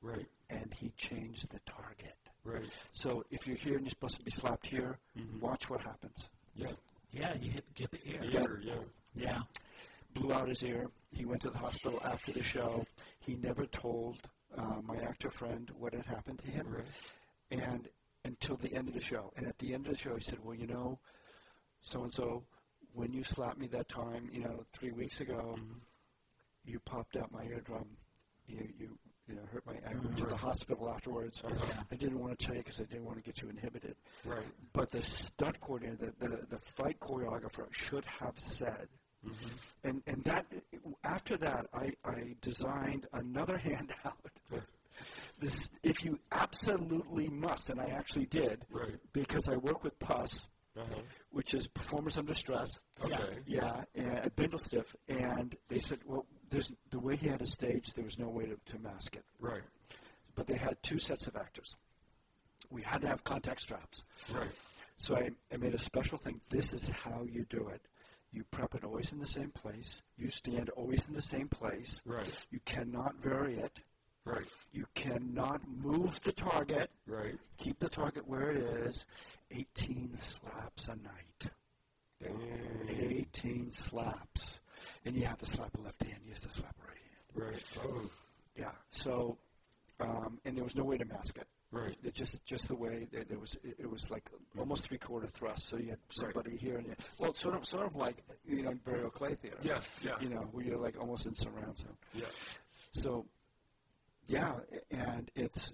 Right, 0.01 0.27
and 0.51 0.73
he 0.75 0.91
changed 0.97 1.51
the 1.51 1.61
target. 1.67 2.17
Right. 2.45 2.65
So 2.93 3.25
if 3.31 3.47
you're 3.47 3.57
here 3.57 3.75
and 3.75 3.83
you're 3.83 3.91
supposed 3.91 4.19
to 4.19 4.25
be 4.25 4.31
slapped 4.31 4.67
here, 4.67 4.99
watch 5.41 5.69
what 5.71 5.81
happens. 5.83 6.29
Yeah, 6.55 6.73
Yeah, 7.13 7.35
you 7.41 7.51
hit 7.53 7.65
get 7.75 7.91
the 7.91 8.01
ear. 8.07 8.21
ear, 8.25 8.61
yeah. 8.63 8.75
Yeah. 9.15 9.41
Blew 10.15 10.33
out 10.33 10.49
his 10.49 10.63
ear. 10.65 10.89
He 11.15 11.25
went 11.25 11.43
to 11.43 11.51
the 11.51 11.59
hospital 11.59 12.01
after 12.05 12.33
the 12.33 12.43
show. 12.43 12.85
He 13.21 13.37
never 13.37 13.67
told 13.67 14.19
uh, 14.57 14.81
my 14.83 14.97
actor 14.97 15.31
friend 15.31 15.71
what 15.79 15.95
had 15.95 16.05
happened 16.07 16.39
to 16.41 16.51
him, 16.51 16.67
Right. 16.69 16.85
and 17.51 17.89
until 18.25 18.57
the 18.57 18.73
end 18.75 18.89
of 18.89 18.95
the 18.95 19.01
show. 19.01 19.33
And 19.37 19.47
at 19.47 19.59
the 19.59 19.73
end 19.75 19.87
of 19.87 19.93
the 19.93 19.99
show, 19.99 20.15
he 20.15 20.21
said, 20.21 20.39
"Well, 20.45 20.55
you 20.55 20.67
know, 20.67 20.99
so 21.81 22.03
and 22.05 22.13
so, 22.13 22.45
when 22.93 23.13
you 23.13 23.25
slapped 23.25 23.59
me 23.59 23.67
that 23.69 23.89
time, 23.89 24.29
you 24.33 24.41
know, 24.41 24.65
three 24.75 24.91
weeks 24.93 25.21
ago, 25.23 25.59
you 26.65 26.79
popped 26.81 27.17
out 27.17 27.33
my 27.33 27.45
eardrum. 27.45 27.97
You, 28.47 28.69
you, 28.79 28.99
you 29.29 29.35
know, 29.37 29.43
hurt 29.53 29.65
my. 29.67 29.75
I 29.89 29.95
went 29.95 30.17
to 30.19 30.27
the 30.27 30.37
hospital 30.37 30.91
afterwards. 30.91 31.43
I 31.91 31.95
didn't 31.97 32.19
want 32.19 32.39
to 32.39 32.47
tell 32.47 32.55
you 32.57 32.63
because 32.63 32.81
I 32.81 32.85
didn't 32.85 33.05
want 33.05 33.19
to 33.19 33.23
get 33.23 33.41
you 33.43 33.49
inhibited. 33.49 33.97
Right. 34.25 34.39
But 34.73 34.91
the 34.91 35.03
stunt 35.03 35.61
coordinator, 35.61 36.13
the, 36.19 36.29
the, 36.29 36.37
the 36.51 36.59
fight 36.77 36.99
choreographer, 37.01 37.67
should 37.73 38.05
have 38.07 38.39
said, 38.39 38.89
Mm-hmm. 39.25 39.89
and 39.89 40.03
and 40.09 40.25
that 40.25 40.47
after 41.05 41.37
that, 41.37 41.67
I, 41.73 41.93
I 42.05 42.35
designed 42.41 43.07
another 43.13 43.57
handout. 43.69 44.19
this, 45.41 45.71
if 45.85 46.05
you 46.05 46.19
absolutely 46.33 47.29
must, 47.29 47.71
and 47.71 47.81
I 47.81 47.85
actually 47.87 48.27
did, 48.27 48.65
Right. 48.71 48.97
because 49.13 49.49
I 49.49 49.57
work 49.57 49.85
with 49.85 49.97
PUS, 50.01 50.49
Uh-huh. 50.77 51.03
which 51.31 51.55
is 51.55 51.69
performers 51.69 52.19
under 52.19 52.35
stress. 52.35 52.83
Okay. 53.05 53.39
Yeah, 53.47 53.85
and 53.95 54.11
at 54.13 54.35
Bindlestiff, 54.35 54.87
and 55.09 55.55
they 55.69 55.79
said, 55.79 56.01
well, 56.05 56.27
there's 56.53 56.73
the 56.91 56.99
way 57.01 57.17
he 57.17 57.27
had 57.29 57.43
it 57.43 57.49
stage, 57.49 57.93
there 57.95 58.05
was 58.05 58.19
no 58.19 58.29
way 58.29 58.45
to, 58.47 58.57
to 58.73 58.79
mask 58.79 59.17
it. 59.17 59.25
Right, 59.41 59.63
But 60.37 60.47
they 60.47 60.55
had 60.57 60.81
two 60.83 60.99
sets 61.01 61.27
of 61.27 61.35
actors. 61.37 61.77
We 62.71 62.83
had 62.83 63.01
to 63.03 63.09
have 63.09 63.25
contact 63.25 63.61
straps. 63.63 64.05
right. 64.33 64.49
So 64.99 65.17
I, 65.17 65.31
I 65.53 65.57
made 65.57 65.75
a 65.75 65.79
special 65.79 66.17
thing. 66.19 66.39
This 66.51 66.73
is 66.73 66.91
how 66.91 67.27
you 67.29 67.45
do 67.51 67.69
it. 67.75 67.81
You 68.33 68.45
prep 68.51 68.75
it 68.75 68.85
always 68.85 69.13
in 69.13 69.19
the 69.19 69.27
same 69.27 69.51
place. 69.51 70.03
You 70.17 70.31
stand 70.31 70.71
always 70.71 71.09
in 71.09 71.15
the 71.15 71.23
same 71.23 71.49
place. 71.49 72.01
Right. 72.07 72.47
You 72.51 72.61
cannot 72.65 73.17
vary 73.17 73.55
it. 73.57 73.81
Right, 74.25 74.47
You 74.71 74.87
cannot 74.95 75.63
move 75.69 76.21
the 76.23 76.31
target. 76.31 76.89
right. 77.09 77.35
Keep 77.59 77.81
the 77.81 77.89
target 77.89 78.29
where 78.29 78.51
it 78.53 78.57
is. 78.59 79.05
18 79.51 80.17
slaps 80.17 80.87
a 80.87 80.95
night. 80.95 81.51
Dang. 82.21 82.89
18 82.89 83.73
slaps. 83.73 84.61
And 85.05 85.17
you 85.17 85.25
have 85.25 85.39
to 85.39 85.47
slap 85.47 85.75
a 85.77 85.81
left 85.81 86.03
hand. 86.03 86.19
You 86.25 86.31
have 86.33 86.41
to 86.43 86.51
slap 86.51 86.75
a 86.83 86.89
right 86.89 87.47
hand. 87.47 87.55
Right. 87.55 87.79
Oh, 87.85 88.11
Yeah. 88.57 88.73
So, 88.91 89.39
um, 90.01 90.39
and 90.45 90.57
there 90.57 90.65
was 90.65 90.75
no 90.77 90.85
way 90.85 90.99
to 90.99 91.05
mask 91.05 91.39
it. 91.39 91.47
right. 91.71 91.97
It 92.05 92.15
just 92.15 92.45
just 92.45 92.69
the 92.69 92.75
way 92.75 93.07
there, 93.13 93.25
there 93.25 93.39
was 93.39 93.57
it, 93.65 93.77
it 93.79 93.91
was 93.91 94.11
like 94.11 94.29
almost 94.59 94.85
three 94.89 94.99
quarter 94.99 95.27
thrust. 95.29 95.69
So 95.69 95.77
you 95.79 95.91
had 95.91 95.99
somebody 96.11 96.57
here 96.57 96.77
and 96.79 96.87
you, 96.89 96.95
well, 97.19 97.35
sort 97.35 97.55
of 97.57 97.65
sort 97.67 97.87
of 97.87 97.95
like 97.97 98.17
you 98.45 98.63
know 98.63 98.71
Imperial 98.71 99.11
Clay 99.11 99.35
Theater. 99.37 99.59
Yeah, 99.63 99.81
yeah. 100.05 100.17
You 100.21 100.29
know 100.29 100.49
where 100.53 100.65
you're 100.65 100.79
like 100.79 100.99
almost 101.01 101.27
in 101.27 101.35
surround 101.35 101.79
zone. 101.79 101.97
Yeah. 102.15 102.25
So, 102.93 103.25
yeah, 104.27 104.55
and 104.91 105.31
it's 105.35 105.73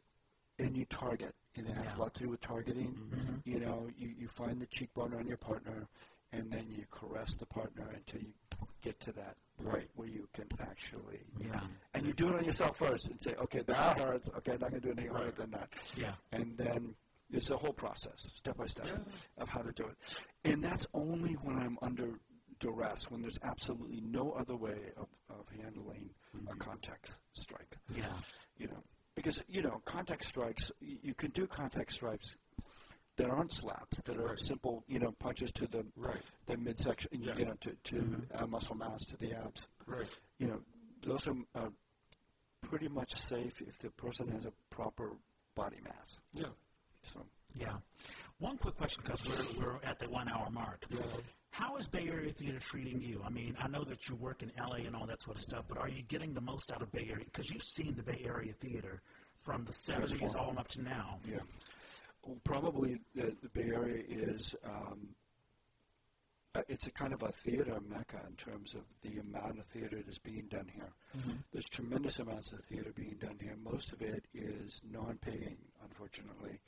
and 0.59 0.77
you 0.77 0.85
target. 0.87 1.35
And 1.57 1.67
it 1.67 1.75
has 1.75 1.85
Yeah. 1.87 1.97
a 1.97 1.99
lot 1.99 2.15
to 2.15 2.23
do 2.25 2.29
with 2.31 2.41
targeting. 2.41 3.41
You 3.45 3.59
know, 3.59 3.89
you, 3.99 4.13
you 4.17 4.29
find 4.29 4.61
the 4.61 4.67
cheekbone 4.67 5.13
on 5.15 5.27
your 5.27 5.39
partner, 5.39 5.89
and 6.33 6.51
then 6.51 6.67
you 6.69 6.85
caress 6.91 7.37
the 7.37 7.47
partner 7.47 7.89
until 7.95 8.21
you 8.21 8.33
get 8.83 8.99
to 9.01 9.13
that 9.13 9.37
point 9.65 9.89
where 9.97 10.09
you 10.09 10.29
can 10.33 10.47
actually. 10.61 11.21
Yeah. 11.41 11.61
And 11.95 12.07
you 12.07 12.13
do 12.13 12.29
it 12.29 12.35
on 12.37 12.45
yourself 12.45 12.77
first 12.79 13.09
and 13.09 13.21
say, 13.21 13.35
okay, 13.35 13.63
that 13.67 13.99
hurts. 14.01 14.31
Okay, 14.39 14.53
I'm 14.53 14.61
not 14.61 14.71
going 14.71 14.83
to 14.83 14.87
do 14.89 14.93
anything 14.93 15.13
harder 15.13 15.33
than 15.33 15.51
that. 15.53 15.69
Yeah. 15.97 16.13
And 16.33 16.57
then 16.57 16.95
it's 17.31 17.51
a 17.51 17.57
whole 17.57 17.73
process, 17.73 18.31
step 18.35 18.57
by 18.57 18.67
step, 18.67 18.87
Yeah. 18.87 19.43
of 19.43 19.49
how 19.49 19.61
to 19.63 19.73
do 19.73 19.85
it. 19.85 19.97
And 20.45 20.63
that's 20.63 20.87
only 20.95 21.33
when 21.35 21.57
I'm 21.59 21.79
under 21.83 22.21
duress, 22.61 23.11
when 23.11 23.23
there's 23.23 23.39
absolutely 23.43 24.01
no 24.01 24.33
other 24.33 24.57
way 24.57 24.93
of, 24.97 25.07
of 25.31 25.47
handling 25.61 26.11
a 26.35 26.37
mm-hmm. 26.39 26.59
contact 26.59 27.11
strike. 27.33 27.77
Yeah. 27.97 28.05
You 28.57 28.69
know, 28.69 28.83
because 29.15 29.41
you 29.49 29.63
know, 29.63 29.81
contact 29.85 30.25
strikes. 30.25 30.71
y- 30.81 30.99
You 31.03 31.15
can 31.15 31.31
do 31.31 31.47
contact 31.47 31.93
strikes 31.93 32.37
that 33.19 33.29
aren't 33.31 33.53
slaps, 33.53 34.01
that 34.05 34.17
are 34.17 34.29
Right. 34.29 34.39
simple, 34.41 34.83
you 34.89 34.99
know, 34.99 35.13
punches 35.13 35.51
to 35.53 35.67
the 35.67 35.85
Right. 35.97 36.23
the 36.47 36.57
midsection, 36.57 37.11
Yeah. 37.13 37.37
you 37.37 37.45
know, 37.45 37.55
to, 37.61 37.73
to 37.85 38.27
uh, 38.35 38.47
muscle 38.47 38.77
mass, 38.77 39.05
to 39.07 39.17
the 39.17 39.35
abs. 39.35 39.69
Right. 39.87 40.09
You 40.39 40.47
know, 40.49 40.61
those 41.03 41.29
are 41.29 41.35
uh, 41.55 41.69
pretty 42.63 42.89
much 42.89 43.13
safe 43.15 43.61
if 43.61 43.79
the 43.79 43.91
person 43.91 44.29
has 44.29 44.47
a 44.47 44.53
proper 44.71 45.13
body 45.55 45.79
mass. 45.85 46.21
Yeah. 46.33 46.47
So, 47.03 47.27
Yeah. 47.55 47.77
One 48.39 48.57
quick 48.57 48.77
question 48.77 49.03
because 49.05 49.27
we're, 49.59 49.65
we're 49.67 49.81
at 49.83 49.99
the 49.99 50.09
one 50.09 50.29
hour 50.29 50.49
mark. 50.51 50.85
How 51.51 51.77
is 51.77 51.89
Bay 51.89 52.07
Area 52.09 52.33
theater 52.33 52.61
treating 52.61 53.01
you? 53.01 53.21
I 53.25 53.31
mean, 53.31 53.57
I 53.59 53.67
know 53.67 53.83
that 53.83 54.09
you 54.09 54.15
work 54.15 54.43
in 54.45 54.53
LA 54.57 54.87
and 54.87 54.95
all 54.95 55.07
that 55.07 55.21
sort 55.23 55.37
of 55.39 55.43
stuff, 55.43 55.65
but 55.69 55.77
are 55.79 55.89
you 55.89 56.03
getting 56.03 56.35
the 56.35 56.41
most 56.41 56.71
out 56.71 56.83
of 56.83 56.93
Bay 56.93 57.09
Area? 57.11 57.25
Because 57.25 57.51
you've 57.51 57.65
seen 57.65 57.97
the 57.97 58.03
Bay 58.05 58.23
Area 58.25 58.53
theater 58.53 59.03
from 59.43 59.65
the 59.65 59.73
70s 59.73 60.37
all 60.37 60.55
up 60.57 60.69
to 60.69 60.83
now. 60.83 61.19
yeah. 61.29 61.39
Well, 62.29 62.37
probably 62.45 62.99
the, 63.15 63.35
the 63.43 63.49
Bay 63.49 63.71
Area 63.75 64.03
is. 64.07 64.55
Um, 64.63 65.09
uh, 66.55 66.61
it's 66.69 66.87
a 66.87 66.91
kind 66.91 67.13
of 67.15 67.23
a 67.23 67.33
theater 67.33 67.79
mecca 67.89 68.21
in 68.29 68.35
terms 68.35 68.75
of 68.75 68.83
the 69.03 69.19
amount 69.21 69.59
of 69.59 69.65
theater 69.67 70.01
that's 70.05 70.19
being 70.19 70.47
done 70.51 70.67
here. 70.75 70.91
There's 71.53 71.69
tremendous 71.69 72.19
amounts 72.21 72.53
of 72.53 72.61
theater 72.65 72.91
being 72.95 73.17
done 73.21 73.37
here. 73.41 73.55
Most 73.63 73.93
of 73.93 74.01
it 74.03 74.25
is 74.35 74.81
non-paying, 74.91 75.57
unfortunately, 75.85 76.59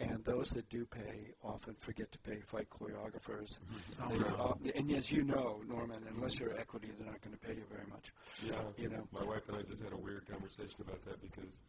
and 0.00 0.22
those 0.24 0.48
that 0.50 0.68
do 0.70 0.84
pay 0.86 1.32
often 1.42 1.74
forget 1.78 2.12
to 2.12 2.18
pay 2.20 2.40
fight 2.40 2.68
choreographers. 2.70 3.48
Oh, 4.02 4.08
They- 4.10 4.18
no. 4.18 4.58
and 4.74 4.90
as 4.92 5.10
you 5.10 5.24
know, 5.24 5.60
Norman, 5.66 6.02
unless 6.14 6.38
you're 6.38 6.56
equity, 6.58 6.88
they're 6.98 7.10
not 7.10 7.20
going 7.22 7.36
to 7.36 7.40
pay 7.46 7.54
you 7.54 7.64
very 7.70 7.86
much. 7.90 8.12
Yeah. 8.44 8.62
You 8.78 8.90
know. 8.90 9.08
My 9.12 9.24
wife 9.24 9.48
and 9.48 9.56
I 9.56 9.62
just 9.62 9.82
had 9.82 9.92
a 9.92 9.98
weird 9.98 10.26
conversation 10.26 10.76
about 10.80 11.02
that 11.06 11.20
because 11.22 11.62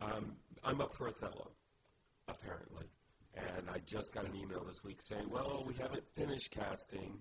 um, 0.00 0.36
I'm 0.64 0.80
up 0.80 0.94
for 0.96 1.08
Othello, 1.08 1.50
apparently. 2.28 2.86
And 3.34 3.68
I 3.68 3.78
just 3.86 4.14
got 4.14 4.26
an 4.26 4.36
email 4.36 4.64
this 4.64 4.84
week 4.84 5.00
saying, 5.00 5.28
well, 5.28 5.64
we 5.66 5.74
haven't 5.74 6.04
finished 6.14 6.50
casting, 6.50 7.18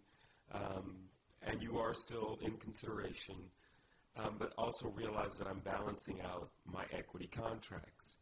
um, 0.53 0.95
and 1.45 1.61
you 1.61 1.77
are 1.80 1.93
still 1.93 2.38
in 2.41 2.51
consideration, 2.57 3.35
um, 4.17 4.35
but 4.38 4.53
also 4.57 4.89
realize 4.89 5.31
that 5.39 5.47
I'm 5.47 5.59
balancing 5.59 6.21
out 6.21 6.51
my 6.71 6.85
equity 6.91 7.27
contracts. 7.27 8.17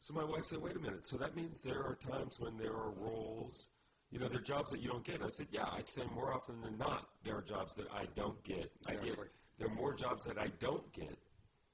So 0.00 0.14
my 0.14 0.24
wife 0.24 0.44
said, 0.44 0.60
wait 0.60 0.76
a 0.76 0.80
minute, 0.80 1.06
so 1.06 1.16
that 1.18 1.36
means 1.36 1.60
there 1.62 1.82
are 1.82 1.96
times 1.96 2.38
when 2.40 2.56
there 2.56 2.72
are 2.72 2.90
roles, 2.90 3.68
you 4.10 4.18
know, 4.18 4.26
there 4.28 4.38
are 4.38 4.42
jobs 4.42 4.72
that 4.72 4.80
you 4.80 4.88
don't 4.88 5.04
get. 5.04 5.16
And 5.16 5.24
I 5.24 5.28
said, 5.28 5.46
yeah, 5.50 5.66
I'd 5.72 5.88
say 5.88 6.02
more 6.14 6.32
often 6.32 6.60
than 6.60 6.76
not, 6.78 7.06
there 7.24 7.36
are 7.36 7.42
jobs 7.42 7.74
that 7.76 7.86
I 7.92 8.06
don't 8.16 8.42
get. 8.42 8.70
I 8.88 8.94
get 8.94 9.16
there 9.58 9.68
are 9.68 9.74
more 9.74 9.94
jobs 9.94 10.24
that 10.24 10.38
I 10.38 10.48
don't 10.60 10.90
get 10.92 11.18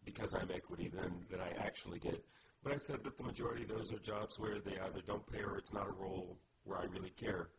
because 0.05 0.35
I'm 0.35 0.51
equity 0.51 0.89
than 0.89 1.25
that 1.31 1.41
I 1.41 1.51
actually 1.65 1.99
get. 1.99 2.25
But 2.65 2.73
I 2.73 2.77
said 2.77 3.05
that 3.05 3.19
the 3.19 3.23
majority 3.23 3.63
of 3.65 3.69
those 3.69 3.93
are 3.93 3.99
jobs 3.99 4.39
where 4.41 4.59
they 4.59 4.79
either 4.81 5.03
don't 5.07 5.27
pay 5.31 5.43
or 5.43 5.59
it's 5.59 5.75
not 5.75 5.87
a 5.87 5.93
role 5.93 6.39
where 6.65 6.79
I 6.79 6.85
really 6.85 7.11
care, 7.11 7.51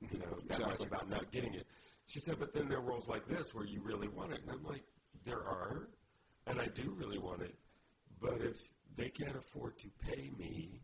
you 0.00 0.18
know, 0.18 0.38
that 0.48 0.60
much 0.60 0.84
about 0.84 1.08
not 1.08 1.32
getting 1.32 1.54
it. 1.54 1.66
She 2.06 2.20
said, 2.20 2.36
but 2.38 2.52
then 2.52 2.68
there 2.68 2.78
are 2.78 2.82
roles 2.82 3.08
like 3.08 3.26
this 3.26 3.54
where 3.54 3.64
you 3.64 3.80
really 3.82 4.08
want 4.08 4.32
it. 4.32 4.42
And 4.42 4.50
I'm 4.50 4.62
like, 4.62 4.84
there 5.24 5.38
are, 5.40 5.88
and 6.46 6.60
I 6.60 6.66
do 6.66 6.94
really 6.98 7.18
want 7.18 7.40
it. 7.40 7.54
But 8.20 8.42
if 8.42 8.58
they 8.94 9.08
can't 9.08 9.36
afford 9.36 9.78
to 9.78 9.88
pay 10.06 10.30
me, 10.38 10.82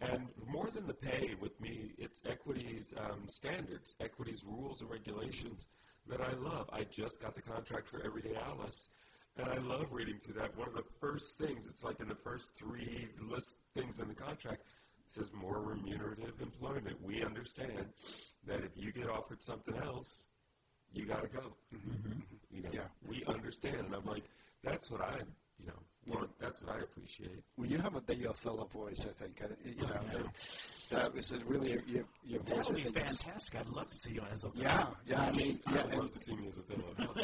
and 0.00 0.28
more 0.46 0.70
than 0.70 0.86
the 0.86 0.94
pay 0.94 1.34
with 1.40 1.60
me, 1.60 1.92
it's 1.98 2.22
equities 2.24 2.94
um, 2.98 3.26
standards, 3.26 3.96
equities 4.00 4.42
rules 4.44 4.80
and 4.80 4.90
regulations 4.90 5.66
that 6.06 6.20
I 6.20 6.32
love. 6.34 6.68
I 6.72 6.84
just 6.84 7.20
got 7.20 7.34
the 7.34 7.42
contract 7.42 7.88
for 7.88 8.04
Everyday 8.04 8.36
Alice, 8.36 8.88
and 9.38 9.48
I 9.48 9.56
love 9.58 9.86
reading 9.92 10.18
through 10.18 10.34
that. 10.40 10.56
One 10.56 10.68
of 10.68 10.74
the 10.74 10.84
first 11.00 11.38
things, 11.38 11.66
it's 11.70 11.82
like 11.84 12.00
in 12.00 12.08
the 12.08 12.14
first 12.14 12.56
three 12.58 13.08
list 13.20 13.56
things 13.74 14.00
in 14.00 14.08
the 14.08 14.14
contract, 14.14 14.62
it 15.04 15.10
says 15.10 15.30
more 15.32 15.62
remunerative 15.62 16.34
employment. 16.40 16.96
We 17.02 17.22
understand 17.22 17.86
that 18.46 18.60
if 18.62 18.70
you 18.76 18.92
get 18.92 19.08
offered 19.08 19.42
something 19.42 19.76
else, 19.76 20.26
you 20.92 21.06
got 21.06 21.22
to 21.22 21.28
go. 21.28 21.56
Mm-hmm. 21.74 22.20
You 22.50 22.62
know, 22.62 22.70
Yeah. 22.72 22.80
we 23.08 23.24
understand, 23.26 23.76
and 23.86 23.94
I'm 23.94 24.04
like, 24.04 24.24
that's 24.62 24.90
what 24.90 25.00
I, 25.00 25.16
you 25.58 25.66
know, 25.68 25.82
want. 26.06 26.30
That's 26.40 26.60
what 26.62 26.76
I 26.76 26.80
appreciate. 26.80 27.42
Well, 27.56 27.66
you 27.68 27.78
have 27.78 27.94
a, 27.94 28.00
the 28.00 28.28
Othello 28.28 28.66
voice, 28.72 29.06
I 29.08 29.12
think. 29.22 29.40
Uh, 29.42 29.48
You 29.64 29.74
know, 29.86 30.24
that 30.90 31.14
was 31.14 31.32
a 31.32 31.38
really 31.46 31.80
your 31.86 32.04
your 32.24 32.42
That 32.42 32.56
voice. 32.56 32.68
would 32.68 32.76
be 32.76 32.82
fantastic. 32.82 33.60
I'd 33.60 33.68
love 33.68 33.88
to 33.90 33.96
see 33.98 34.14
you 34.14 34.22
as 34.32 34.44
a 34.44 34.50
Yeah, 34.54 34.86
yeah. 35.06 35.22
I 35.22 35.30
mean, 35.32 35.58
yeah, 35.72 35.84
I'd 35.90 35.94
love 35.94 36.10
to 36.10 36.18
see 36.18 36.34
me 36.36 36.48
as 36.48 36.58
a 36.58 36.62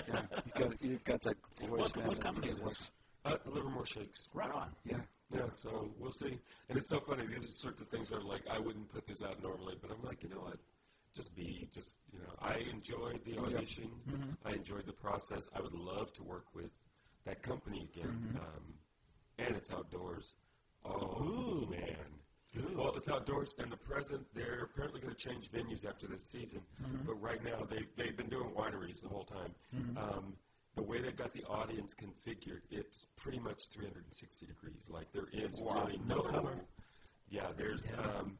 yeah. 0.08 0.22
You've 0.44 0.54
got 0.54 0.82
you've 0.82 1.04
got 1.04 1.20
that 1.22 1.36
voice. 1.60 1.70
What, 1.80 1.96
man, 1.96 2.06
what 2.08 2.20
company 2.20 2.48
is 2.48 2.56
that 2.58 2.64
this? 2.66 2.90
Uh, 3.24 3.36
Livermore 3.46 3.86
Shakes. 3.86 4.28
Right 4.32 4.50
on. 4.50 4.70
Yeah. 4.84 4.98
Yeah, 5.34 5.42
so 5.52 5.90
we'll 5.98 6.10
see. 6.12 6.38
And 6.70 6.78
it's 6.78 6.88
so 6.88 7.00
funny. 7.00 7.26
These 7.26 7.44
are 7.44 7.48
sorts 7.48 7.82
of 7.82 7.88
things 7.88 8.10
where 8.10 8.20
like 8.20 8.42
I 8.50 8.58
wouldn't 8.58 8.88
put 8.88 9.06
this 9.06 9.22
out 9.22 9.42
normally, 9.42 9.76
but 9.82 9.90
I'm 9.90 10.02
like, 10.02 10.22
you 10.22 10.30
know 10.30 10.36
what? 10.40 10.56
Just 11.14 11.34
be, 11.34 11.68
just 11.74 11.98
you 12.12 12.18
know. 12.20 12.32
I 12.40 12.58
enjoyed 12.72 13.22
the 13.24 13.38
audition. 13.40 13.90
I 14.46 14.52
enjoyed 14.52 14.86
the 14.86 14.92
process. 14.92 15.42
I 15.54 15.60
would 15.60 15.74
love 15.74 16.12
to 16.14 16.22
work 16.22 16.44
with 16.54 16.70
that 17.28 17.42
company 17.42 17.88
again. 17.92 18.38
Um, 18.40 18.74
and 19.38 19.56
it's 19.56 19.72
outdoors. 19.72 20.34
Oh 20.84 21.66
man. 21.70 21.96
Well, 22.74 22.92
it's 22.96 23.08
outdoors, 23.10 23.54
and 23.58 23.70
the 23.70 23.76
present. 23.76 24.26
They're 24.34 24.62
apparently 24.64 25.00
going 25.00 25.14
to 25.14 25.28
change 25.28 25.50
venues 25.50 25.86
after 25.86 26.06
this 26.06 26.24
season. 26.24 26.60
But 27.06 27.20
right 27.20 27.42
now, 27.44 27.66
they 27.68 27.82
they've 27.96 28.16
been 28.16 28.28
doing 28.30 28.50
wineries 28.56 29.02
the 29.02 29.08
whole 29.08 29.24
time. 29.24 29.54
Um, 29.96 30.34
the 30.74 30.82
way 30.82 31.00
they've 31.00 31.14
got 31.14 31.32
the 31.32 31.44
audience 31.44 31.94
configured, 31.94 32.62
it's 32.70 33.06
pretty 33.16 33.38
much 33.40 33.68
360 33.72 34.46
degrees. 34.46 34.88
Like 34.88 35.12
there 35.12 35.28
is 35.32 35.60
really 35.60 36.00
no, 36.06 36.20
cover. 36.22 36.54
Yeah, 37.28 37.48
there's. 37.56 37.92
Um, 37.92 38.38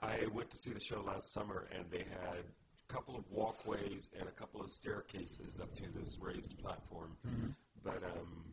I 0.00 0.26
went 0.32 0.48
to 0.50 0.56
see 0.56 0.70
the 0.72 0.80
show 0.80 1.02
last 1.02 1.32
summer, 1.32 1.68
and 1.76 1.84
they 1.90 1.98
had 2.24 2.38
a 2.38 2.92
couple 2.92 3.14
of 3.16 3.24
walkways 3.30 4.10
and 4.18 4.26
a 4.26 4.32
couple 4.32 4.62
of 4.62 4.68
staircases 4.70 5.60
up 5.60 5.74
to 5.74 5.84
this 5.94 6.16
raised 6.18 6.58
platform. 6.58 7.16
But 7.84 8.02
um, 8.04 8.44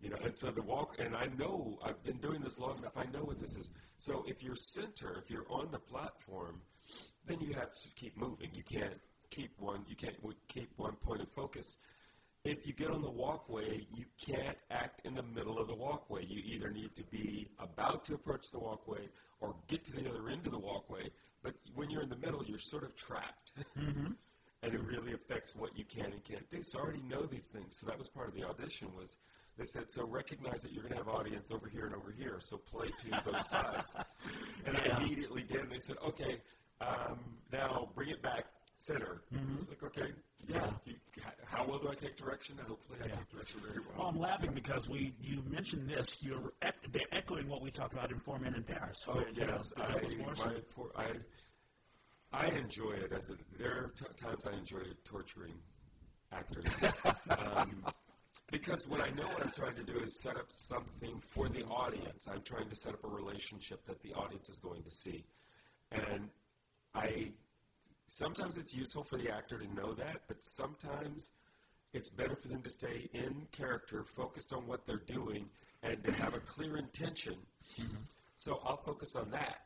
you 0.00 0.10
know, 0.10 0.16
and 0.24 0.38
so 0.38 0.50
the 0.50 0.62
walk, 0.62 0.96
and 0.98 1.16
I 1.16 1.28
know 1.38 1.78
I've 1.84 2.02
been 2.04 2.18
doing 2.18 2.40
this 2.40 2.58
long 2.58 2.78
enough. 2.78 2.96
I 2.96 3.04
know 3.06 3.24
what 3.24 3.40
this 3.40 3.56
is. 3.56 3.72
So 3.96 4.24
if 4.28 4.42
you're 4.42 4.56
center, 4.56 5.20
if 5.22 5.30
you're 5.30 5.46
on 5.50 5.70
the 5.70 5.78
platform, 5.78 6.60
then 7.26 7.40
you 7.40 7.52
have 7.54 7.72
to 7.72 7.82
just 7.82 7.96
keep 7.96 8.16
moving. 8.16 8.50
You 8.54 8.62
can't 8.62 8.98
keep 9.30 9.50
one. 9.58 9.84
You 9.88 9.96
can't 9.96 10.16
keep 10.48 10.70
one 10.76 10.94
point 10.94 11.20
of 11.20 11.28
focus. 11.30 11.76
If 12.44 12.66
you 12.66 12.72
get 12.72 12.90
on 12.90 13.02
the 13.02 13.10
walkway, 13.10 13.86
you 13.92 14.04
can't 14.24 14.56
act 14.70 15.04
in 15.04 15.14
the 15.14 15.24
middle 15.24 15.58
of 15.58 15.68
the 15.68 15.74
walkway. 15.74 16.24
You 16.24 16.40
either 16.44 16.70
need 16.70 16.94
to 16.94 17.02
be 17.04 17.48
about 17.58 18.04
to 18.06 18.14
approach 18.14 18.50
the 18.52 18.60
walkway 18.60 19.08
or 19.40 19.56
get 19.66 19.84
to 19.86 19.96
the 19.96 20.08
other 20.08 20.28
end 20.28 20.46
of 20.46 20.52
the 20.52 20.58
walkway. 20.58 21.10
But 21.42 21.54
when 21.74 21.90
you're 21.90 22.02
in 22.02 22.08
the 22.08 22.16
middle, 22.16 22.44
you're 22.44 22.58
sort 22.58 22.84
of 22.84 22.94
trapped. 22.94 23.52
And 24.62 24.74
it 24.74 24.80
really 24.82 25.12
affects 25.12 25.54
what 25.54 25.76
you 25.78 25.84
can 25.84 26.06
and 26.06 26.22
can't 26.24 26.48
do. 26.50 26.58
So 26.62 26.78
I 26.78 26.82
already 26.82 27.02
know 27.02 27.22
these 27.22 27.46
things. 27.46 27.78
So 27.78 27.86
that 27.86 27.98
was 27.98 28.08
part 28.08 28.28
of 28.28 28.34
the 28.34 28.44
audition 28.44 28.88
was 28.96 29.16
they 29.56 29.64
said, 29.64 29.84
so 29.88 30.06
recognize 30.06 30.62
that 30.62 30.72
you're 30.72 30.82
going 30.84 30.92
to 30.92 30.98
have 30.98 31.08
audience 31.08 31.50
over 31.50 31.68
here 31.68 31.86
and 31.86 31.94
over 31.94 32.14
here. 32.16 32.38
So 32.40 32.58
play 32.58 32.86
to 32.86 33.30
those 33.30 33.48
sides. 33.50 33.94
And 34.66 34.76
I 34.76 34.96
immediately 34.98 35.42
did. 35.42 35.62
And 35.62 35.70
they 35.70 35.78
said, 35.78 35.96
okay, 36.06 36.36
um, 36.80 37.18
now 37.52 37.88
bring 37.94 38.10
it 38.10 38.22
back 38.22 38.44
center. 38.74 39.22
I 39.34 39.58
was 39.58 39.68
like, 39.68 39.82
okay, 39.82 40.12
yeah. 40.46 40.70
You, 40.84 40.94
how 41.44 41.64
well 41.66 41.78
do 41.80 41.88
I 41.90 41.94
take 41.94 42.16
direction? 42.16 42.56
Hopefully 42.68 43.00
I 43.02 43.08
take 43.08 43.28
direction 43.28 43.60
very 43.66 43.80
well. 43.80 43.96
Well, 43.98 44.06
I'm 44.08 44.18
laughing 44.20 44.52
because 44.54 44.88
we 44.88 45.12
you 45.20 45.42
mentioned 45.50 45.88
this. 45.88 46.18
You're 46.22 46.52
ec- 46.62 47.06
echoing 47.10 47.48
what 47.48 47.60
we 47.60 47.70
talked 47.72 47.92
about 47.94 48.12
in 48.12 48.20
Four 48.20 48.38
Men 48.38 48.54
in 48.54 48.62
Paris. 48.62 49.04
Oh 49.08 49.20
yes, 49.34 49.72
I, 49.76 49.86
the 49.86 49.92
Douglas 49.94 50.16
Morrison. 50.18 50.52
my, 50.52 50.60
for, 50.68 50.90
I 50.96 51.06
I 52.32 52.46
enjoy 52.48 52.92
it 52.92 53.12
as 53.12 53.30
a. 53.30 53.34
There 53.58 53.70
are 53.70 53.92
t- 53.96 54.04
times 54.16 54.46
I 54.46 54.56
enjoy 54.56 54.80
torturing 55.04 55.54
actors 56.32 56.64
um, 57.38 57.84
because 58.50 58.86
when 58.86 59.00
I 59.00 59.08
know 59.10 59.24
what 59.24 59.46
I'm 59.46 59.52
trying 59.52 59.76
to 59.76 59.82
do 59.82 59.98
is 59.98 60.22
set 60.22 60.36
up 60.36 60.46
something 60.50 61.20
for 61.32 61.48
the 61.48 61.64
audience. 61.64 62.28
I'm 62.30 62.42
trying 62.42 62.68
to 62.68 62.76
set 62.76 62.92
up 62.92 63.04
a 63.04 63.08
relationship 63.08 63.84
that 63.86 64.02
the 64.02 64.12
audience 64.12 64.50
is 64.50 64.58
going 64.58 64.82
to 64.82 64.90
see, 64.90 65.24
and 65.90 66.28
I 66.94 67.32
sometimes 68.08 68.58
it's 68.58 68.74
useful 68.74 69.04
for 69.04 69.16
the 69.16 69.32
actor 69.32 69.58
to 69.58 69.74
know 69.74 69.92
that, 69.94 70.22
but 70.28 70.42
sometimes 70.42 71.30
it's 71.94 72.10
better 72.10 72.36
for 72.36 72.48
them 72.48 72.62
to 72.62 72.70
stay 72.70 73.08
in 73.14 73.46
character, 73.52 74.04
focused 74.04 74.52
on 74.52 74.66
what 74.66 74.86
they're 74.86 75.02
doing, 75.06 75.48
and 75.82 76.02
to 76.04 76.12
have 76.12 76.34
a 76.34 76.40
clear 76.40 76.76
intention. 76.76 77.36
So 78.36 78.60
I'll 78.64 78.76
focus 78.76 79.16
on 79.16 79.30
that. 79.30 79.62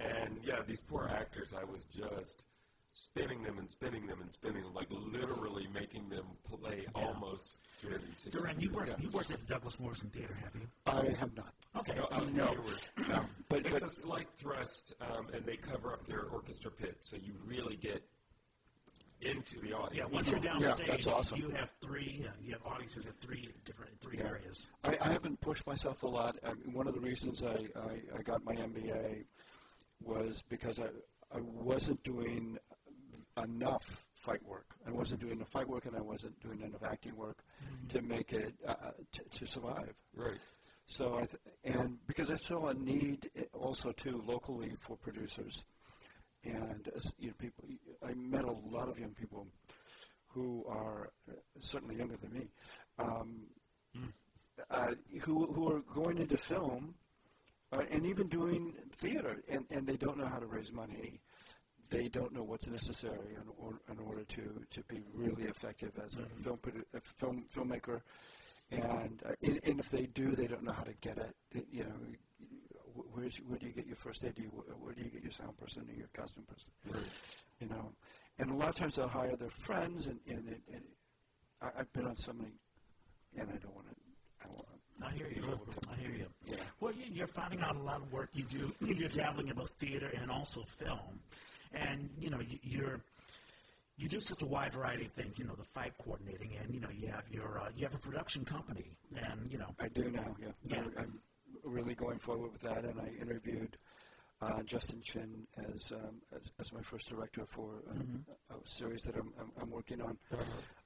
And 0.00 0.38
yeah, 0.44 0.60
these 0.66 0.80
poor 0.80 1.10
actors, 1.14 1.52
I 1.58 1.64
was 1.64 1.84
just 1.84 2.44
spinning 2.92 3.42
them 3.42 3.58
and 3.58 3.70
spinning 3.70 4.06
them 4.06 4.20
and 4.20 4.32
spinning 4.32 4.62
them, 4.62 4.74
like 4.74 4.88
literally 4.90 5.68
making 5.72 6.08
them 6.08 6.24
play 6.44 6.86
almost 6.94 7.60
360 7.78 8.30
Durand, 8.30 8.60
you 8.62 8.68
degrees. 8.68 8.88
worked 8.88 9.02
you 9.02 9.10
worked 9.10 9.30
at 9.30 9.38
the 9.40 9.46
Douglas 9.46 9.78
Morrison 9.78 10.08
Theater, 10.10 10.36
have 10.42 10.54
you? 10.54 10.66
I 10.86 11.14
have 11.18 11.36
not. 11.36 11.54
Okay. 11.78 11.94
No, 11.96 12.04
uh, 12.10 12.20
No. 12.32 12.56
No, 13.08 13.20
but 13.48 13.60
it's 13.60 13.70
but 13.70 13.82
a 13.84 13.88
slight 13.88 14.26
thrust, 14.36 14.94
um, 15.00 15.28
and 15.32 15.44
they 15.44 15.56
cover 15.56 15.92
up 15.92 16.06
their 16.06 16.22
orchestra 16.24 16.70
pit, 16.70 16.96
so 17.00 17.16
you 17.16 17.32
really 17.46 17.76
get 17.76 18.02
into 19.20 19.60
the 19.60 19.72
audience. 19.74 19.96
Yeah, 19.96 20.04
audience. 20.04 20.12
once 20.12 20.30
you're 20.30 20.40
downstage, 20.40 20.86
that's 20.86 21.06
awesome. 21.06 21.38
you 21.38 21.50
have 21.50 21.70
three. 21.80 22.24
Uh, 22.26 22.32
you 22.42 22.52
have 22.52 22.66
audiences 22.66 23.06
at 23.06 23.20
three 23.20 23.48
different 23.64 23.92
three 24.00 24.18
areas. 24.18 24.68
I, 24.82 24.96
I 25.00 25.12
haven't 25.12 25.40
pushed 25.40 25.66
myself 25.66 26.02
a 26.02 26.08
lot. 26.08 26.36
I 26.44 26.54
mean, 26.54 26.72
one 26.72 26.88
of 26.88 26.94
the 26.94 27.00
reasons 27.00 27.44
I, 27.44 27.68
I, 27.78 28.18
I 28.18 28.22
got 28.24 28.44
my 28.44 28.54
MBA 28.54 29.24
was 30.02 30.42
because 30.48 30.78
I, 30.78 30.86
I 31.36 31.40
wasn't 31.40 32.02
doing 32.02 32.58
enough 33.42 34.06
fight 34.14 34.42
work. 34.44 34.66
I 34.86 34.90
wasn't 34.90 35.20
doing 35.20 35.34
enough 35.34 35.48
fight 35.48 35.68
work, 35.68 35.86
and 35.86 35.96
I 35.96 36.00
wasn't 36.00 36.38
doing 36.40 36.60
enough 36.62 36.82
acting 36.84 37.16
work 37.16 37.42
to 37.90 38.02
make 38.02 38.32
it 38.32 38.54
uh, 38.66 38.74
t- 39.12 39.22
to 39.38 39.46
survive. 39.46 39.94
Right. 40.14 40.38
So 40.86 41.16
I 41.16 41.26
th- 41.26 41.40
and 41.64 41.98
because 42.06 42.30
I 42.30 42.36
saw 42.36 42.68
a 42.68 42.74
need 42.74 43.30
also 43.52 43.92
too 43.92 44.22
locally 44.26 44.72
for 44.78 44.96
producers, 44.96 45.64
and 46.44 46.88
as, 46.96 47.12
you 47.18 47.28
know, 47.28 47.34
people. 47.38 47.64
I 48.02 48.14
met 48.14 48.44
a 48.44 48.52
lot 48.52 48.88
of 48.88 48.98
young 48.98 49.12
people 49.12 49.46
who 50.28 50.64
are 50.68 51.10
uh, 51.28 51.32
certainly 51.60 51.96
younger 51.96 52.16
than 52.16 52.32
me, 52.32 52.48
um, 52.98 53.42
uh, 54.70 54.94
who 55.22 55.46
who 55.52 55.70
are 55.72 55.80
going 55.94 56.18
into 56.18 56.36
film, 56.36 56.94
uh, 57.72 57.82
and 57.90 58.04
even 58.06 58.28
doing 58.28 58.74
theater, 58.92 59.42
and, 59.48 59.64
and 59.70 59.86
they 59.86 59.96
don't 59.96 60.18
know 60.18 60.26
how 60.26 60.38
to 60.38 60.46
raise 60.46 60.72
money. 60.72 61.20
They 61.88 62.08
don't 62.08 62.32
know 62.32 62.42
what's 62.42 62.68
necessary 62.68 63.34
in, 63.34 63.42
or, 63.58 63.80
in 63.90 63.98
order 63.98 64.24
to, 64.24 64.42
to 64.70 64.82
be 64.88 65.02
really 65.12 65.44
effective 65.44 65.92
as 66.04 66.16
a 66.18 66.42
film 66.42 66.58
produ- 66.58 66.84
a 66.94 67.00
film 67.00 67.44
filmmaker, 67.54 68.00
and, 68.70 69.22
uh, 69.26 69.32
and 69.42 69.60
and 69.64 69.80
if 69.80 69.90
they 69.90 70.06
do, 70.06 70.36
they 70.36 70.46
don't 70.46 70.62
know 70.62 70.72
how 70.72 70.84
to 70.84 70.94
get 71.00 71.18
it. 71.18 71.66
You 71.72 71.84
know, 71.84 71.96
where's, 73.12 73.38
where 73.38 73.58
do 73.58 73.66
you 73.66 73.72
get 73.72 73.86
your 73.86 73.96
first 73.96 74.24
AD? 74.24 74.38
Where 74.80 74.94
do 74.94 75.02
you 75.02 75.10
get 75.10 75.22
your 75.22 75.32
sound 75.32 75.56
person 75.58 75.84
or 75.88 75.94
your 75.94 76.08
costume 76.12 76.44
person? 76.44 76.70
You 77.60 77.68
know, 77.68 77.92
and 78.38 78.50
a 78.50 78.54
lot 78.54 78.68
of 78.68 78.76
times 78.76 78.96
they'll 78.96 79.08
hire 79.08 79.34
their 79.36 79.50
friends, 79.50 80.06
and, 80.06 80.20
and, 80.28 80.48
it, 80.48 80.60
and 80.72 80.82
I, 81.60 81.70
I've 81.80 81.92
been 81.92 82.06
on 82.06 82.16
so 82.16 82.32
many, 82.32 82.54
and 83.36 83.48
I 83.48 83.56
don't 83.56 83.74
want 83.74 83.88
to. 83.88 83.94
I 84.42 84.46
don't 84.46 84.56
want 84.56 84.68
I 85.10 85.16
hear 85.16 85.28
you. 85.28 85.42
I 85.90 85.94
hear 85.96 86.10
you. 86.10 86.26
Yeah. 86.46 86.56
Well, 86.80 86.92
you- 86.92 87.12
you're 87.12 87.26
finding 87.26 87.60
out 87.60 87.76
a 87.76 87.82
lot 87.82 88.00
of 88.02 88.12
work 88.12 88.30
you 88.32 88.44
do. 88.44 88.72
You're 88.80 89.08
dabbling 89.08 89.48
in 89.48 89.54
both 89.56 89.70
theater 89.80 90.10
and 90.20 90.30
also 90.30 90.62
film, 90.78 91.20
and 91.72 92.08
you 92.18 92.30
know 92.30 92.40
you- 92.40 92.58
you're 92.62 93.00
you 93.96 94.08
do 94.08 94.20
such 94.20 94.42
a 94.42 94.46
wide 94.46 94.72
variety 94.72 95.06
of 95.06 95.12
things. 95.12 95.38
You 95.38 95.44
know 95.46 95.54
the 95.54 95.64
fight 95.64 95.92
coordinating, 96.02 96.56
and 96.56 96.72
you 96.72 96.80
know 96.80 96.88
you 96.90 97.08
have 97.08 97.24
your 97.30 97.58
uh, 97.60 97.70
you 97.76 97.84
have 97.84 97.94
a 97.94 97.98
production 97.98 98.44
company, 98.44 98.86
and 99.16 99.50
you 99.50 99.58
know 99.58 99.74
I 99.80 99.88
do 99.88 100.10
now, 100.10 100.34
yeah. 100.40 100.48
Yeah. 100.64 100.82
I, 100.96 101.02
I'm 101.02 101.20
really 101.64 101.94
going 101.94 102.18
forward 102.18 102.52
with 102.52 102.62
that, 102.62 102.84
and 102.84 103.00
I 103.00 103.08
interviewed 103.20 103.76
uh, 104.40 104.62
Justin 104.62 105.02
Chin 105.04 105.46
as, 105.58 105.92
um, 105.92 106.22
as 106.34 106.50
as 106.60 106.72
my 106.72 106.80
first 106.82 107.08
director 107.08 107.44
for 107.46 107.82
um, 107.90 108.24
a, 108.50 108.54
a 108.54 108.58
series 108.64 109.02
that 109.02 109.16
I'm, 109.16 109.32
I'm, 109.40 109.52
I'm 109.60 109.70
working 109.70 110.00
on. 110.00 110.16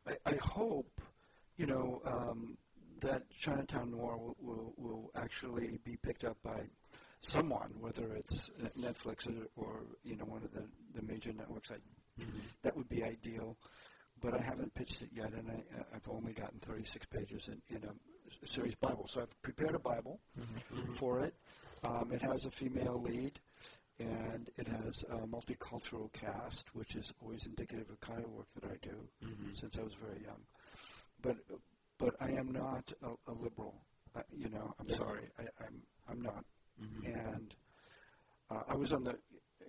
I, 0.07 0.17
I 0.27 0.35
hope, 0.43 1.01
you 1.57 1.67
know, 1.67 2.03
um, 2.05 2.57
that 3.05 3.31
Chinatown 3.31 3.91
Noir 3.91 4.17
will, 4.17 4.37
will, 4.41 4.75
will 4.77 5.11
actually 5.15 5.79
be 5.85 5.97
picked 5.97 6.25
up 6.25 6.37
by 6.43 6.61
someone, 7.21 7.71
whether 7.79 8.15
it's 8.15 8.51
uh, 8.63 8.69
Netflix 8.81 9.29
or, 9.29 9.47
or 9.57 9.83
you 10.03 10.17
know 10.17 10.25
one 10.25 10.43
of 10.43 10.53
the, 10.53 10.65
the 10.95 11.03
major 11.03 11.33
networks. 11.33 11.71
I, 11.71 11.75
mm-hmm. 12.21 12.39
That 12.63 12.77
would 12.77 12.89
be 12.89 13.05
ideal, 13.05 13.57
but 14.21 14.35
I 14.35 14.43
haven't 14.43 14.75
pitched 14.75 15.03
it 15.03 15.11
yet, 15.15 15.33
and 15.33 15.51
I, 15.51 15.97
I've 15.97 16.09
only 16.09 16.33
gotten 16.33 16.59
36 16.61 17.07
pages 17.07 17.49
in, 17.49 17.61
in 17.75 17.83
a 17.85 18.49
series 18.49 18.75
Bible. 18.75 19.07
So 19.07 19.23
I've 19.23 19.43
prepared 19.43 19.75
a 19.75 19.79
Bible 19.79 20.21
mm-hmm. 20.39 20.81
Mm-hmm. 20.81 20.95
for 20.95 21.21
it. 21.21 21.35
Um, 21.83 22.11
it 22.13 22.23
has 22.23 22.47
a 22.47 22.51
female 22.51 23.01
lead, 23.03 23.39
and 23.99 24.49
it 24.57 24.67
has 24.67 25.05
a 25.11 25.27
multicultural 25.27 26.11
cast, 26.13 26.75
which 26.75 26.97
is 26.97 27.13
always 27.23 27.45
indicative 27.45 27.91
of 27.91 28.01
the 28.01 28.07
kind 28.07 28.25
of 28.25 28.31
work 28.31 28.47
that 28.55 28.71
I 28.71 28.77
do 28.83 28.97
since 29.53 29.79
I 29.79 29.83
was 29.83 29.95
very 29.95 30.23
young. 30.23 30.41
But 31.23 31.37
but 31.99 32.15
I 32.21 32.31
am 32.33 32.53
not 32.53 32.93
a, 33.03 33.31
a 33.31 33.35
liberal. 33.35 33.75
I, 34.17 34.23
you 34.37 34.49
know, 34.49 34.75
I'm 34.79 34.91
sorry, 34.93 35.29
I, 35.39 35.43
I'm 35.65 35.83
I'm 36.09 36.23
not. 36.23 36.45
And 37.05 37.55
uh, 38.51 38.63
I 38.69 38.75
was 38.75 38.93
on 38.93 39.05
the. 39.05 39.17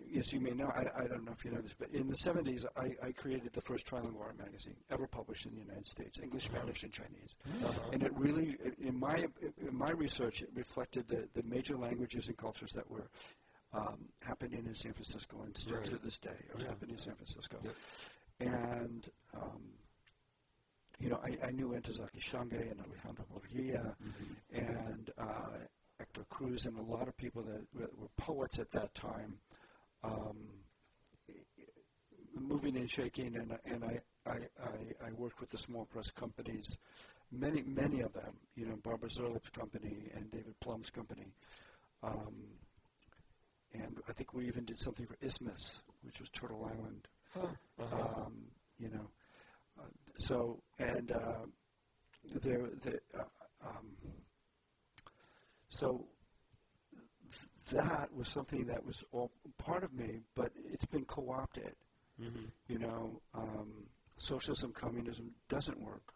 Yes, 0.07 0.31
you 0.33 0.39
may 0.39 0.51
know. 0.51 0.67
I, 0.67 1.03
I 1.03 1.07
don't 1.07 1.23
know 1.25 1.31
if 1.31 1.43
you 1.45 1.51
know 1.51 1.61
this, 1.61 1.73
but 1.73 1.89
in 1.89 2.07
the 2.07 2.15
70s, 2.23 2.65
I, 2.77 2.91
I 3.07 3.11
created 3.13 3.53
the 3.53 3.61
first 3.61 3.87
trilingual 3.87 4.37
magazine 4.37 4.75
ever 4.91 5.07
published 5.07 5.45
in 5.45 5.53
the 5.55 5.61
United 5.61 5.85
States, 5.85 6.19
English, 6.21 6.43
Spanish, 6.45 6.83
and 6.83 6.91
Chinese. 6.91 7.37
And 7.91 8.03
it 8.03 8.11
really, 8.15 8.55
in 8.79 8.99
my 8.99 9.25
in 9.65 9.75
my 9.75 9.91
research, 9.91 10.41
it 10.41 10.49
reflected 10.53 11.07
the, 11.07 11.27
the 11.33 11.43
major 11.47 11.75
languages 11.77 12.27
and 12.27 12.37
cultures 12.37 12.71
that 12.73 12.89
were 12.91 13.09
um, 13.73 14.05
happening 14.21 14.65
in 14.67 14.75
San 14.75 14.93
Francisco 14.93 15.41
and 15.43 15.57
still 15.57 15.77
Right. 15.77 15.85
to 15.85 15.97
this 15.97 16.17
day 16.17 16.29
are 16.53 16.59
Yeah. 16.61 16.67
happening 16.67 16.95
in 16.95 16.99
San 16.99 17.15
Francisco. 17.15 17.57
Yep. 17.63 17.75
And 18.41 19.09
um, 19.33 19.61
you 21.05 21.11
know, 21.11 21.19
I, 21.23 21.47
I 21.47 21.51
knew 21.51 21.67
Ntozake 21.67 22.19
Shange 22.19 22.59
and 22.71 22.81
Alejandro 22.81 23.25
Murguia 23.31 23.93
and 24.51 25.11
uh, 25.19 25.59
Hector 25.99 26.25
Cruz 26.31 26.65
and 26.65 26.79
a 26.79 26.81
lot 26.81 27.07
of 27.07 27.15
people 27.15 27.43
that 27.43 27.61
were 27.75 27.91
were 27.95 28.07
poets 28.17 28.57
at 28.57 28.71
that 28.71 28.95
time, 28.95 29.37
um, 30.03 30.35
moving 32.33 32.75
and 32.75 32.89
shaking. 32.89 33.35
And, 33.35 33.55
and 33.65 33.83
I, 33.83 33.99
I, 34.27 34.37
I, 34.63 35.07
I 35.07 35.11
worked 35.15 35.39
with 35.39 35.51
the 35.51 35.59
small 35.59 35.85
press 35.85 36.09
companies, 36.09 36.75
many, 37.31 37.61
many 37.61 38.01
of 38.01 38.11
them, 38.13 38.33
you 38.55 38.65
know, 38.65 38.75
Barbara 38.83 39.09
Zerlip's 39.09 39.51
company 39.51 40.09
and 40.15 40.31
David 40.31 40.59
Plum's 40.59 40.89
company. 40.89 41.27
Um, 42.01 42.33
and 43.73 43.99
I 44.09 44.13
think 44.13 44.33
we 44.33 44.47
even 44.47 44.65
did 44.65 44.79
something 44.79 45.05
for 45.05 45.17
Isthmus, 45.21 45.81
which 46.01 46.19
was 46.19 46.29
Turtle 46.31 46.65
Island. 46.65 47.07
Um, 47.93 48.45
you 48.79 48.89
know, 48.89 49.09
so 50.17 50.61
and 50.79 51.11
uh, 51.11 51.45
there, 52.43 52.69
the, 52.81 52.99
uh, 53.17 53.23
um, 53.67 53.95
so 55.69 56.05
that 57.71 58.13
was 58.13 58.29
something 58.29 58.65
that 58.65 58.85
was 58.85 59.03
all 59.11 59.31
part 59.57 59.83
of 59.83 59.93
me, 59.93 60.21
but 60.35 60.51
it's 60.71 60.85
been 60.85 61.05
co-opted. 61.05 61.75
You 62.67 62.79
know, 62.79 63.21
um, 63.33 63.87
socialism, 64.15 64.71
communism 64.71 65.31
doesn't 65.49 65.79
work. 65.79 66.13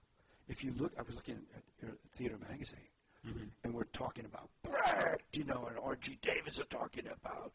If 0.48 0.64
you 0.64 0.74
look, 0.78 0.94
I 0.98 1.02
was 1.02 1.16
looking 1.16 1.40
at 1.56 1.64
your 1.82 1.92
theater 2.16 2.38
magazine, 2.50 2.88
Mm-hmm. 3.28 3.46
and 3.66 3.74
we're 3.74 3.84
talking 3.86 4.24
about 4.24 4.50
Brecht, 4.64 5.24
you 5.34 5.44
know, 5.44 5.68
and 5.68 5.78
R.G. 5.78 6.20
Davis 6.22 6.58
is 6.58 6.66
talking 6.68 7.04
about 7.06 7.52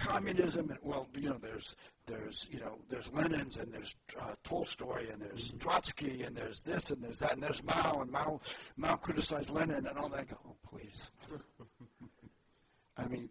communism, 0.00 0.70
and 0.70 0.78
well, 0.82 1.08
you 1.14 1.30
know, 1.30 1.38
there's 1.40 1.76
there's 2.06 2.48
you 2.50 2.58
know 2.58 2.78
there's 2.88 3.08
Lenin's 3.12 3.56
and 3.56 3.72
there's 3.72 3.94
uh, 4.20 4.34
Tolstoy 4.42 5.08
and 5.12 5.22
there's 5.22 5.48
mm-hmm. 5.48 5.58
Trotsky 5.58 6.22
and 6.24 6.34
there's 6.36 6.58
this 6.60 6.90
and 6.90 7.00
there's 7.00 7.18
that 7.18 7.34
and 7.34 7.42
there's 7.42 7.62
Mao 7.62 8.00
and 8.00 8.10
Mao 8.10 8.40
Mao 8.76 8.96
criticized 8.96 9.50
Lenin 9.50 9.86
and 9.86 9.96
all 9.98 10.08
that. 10.08 10.20
I 10.20 10.24
go, 10.24 10.38
oh 10.48 10.56
please. 10.66 11.10
I 12.96 13.06
mean, 13.06 13.28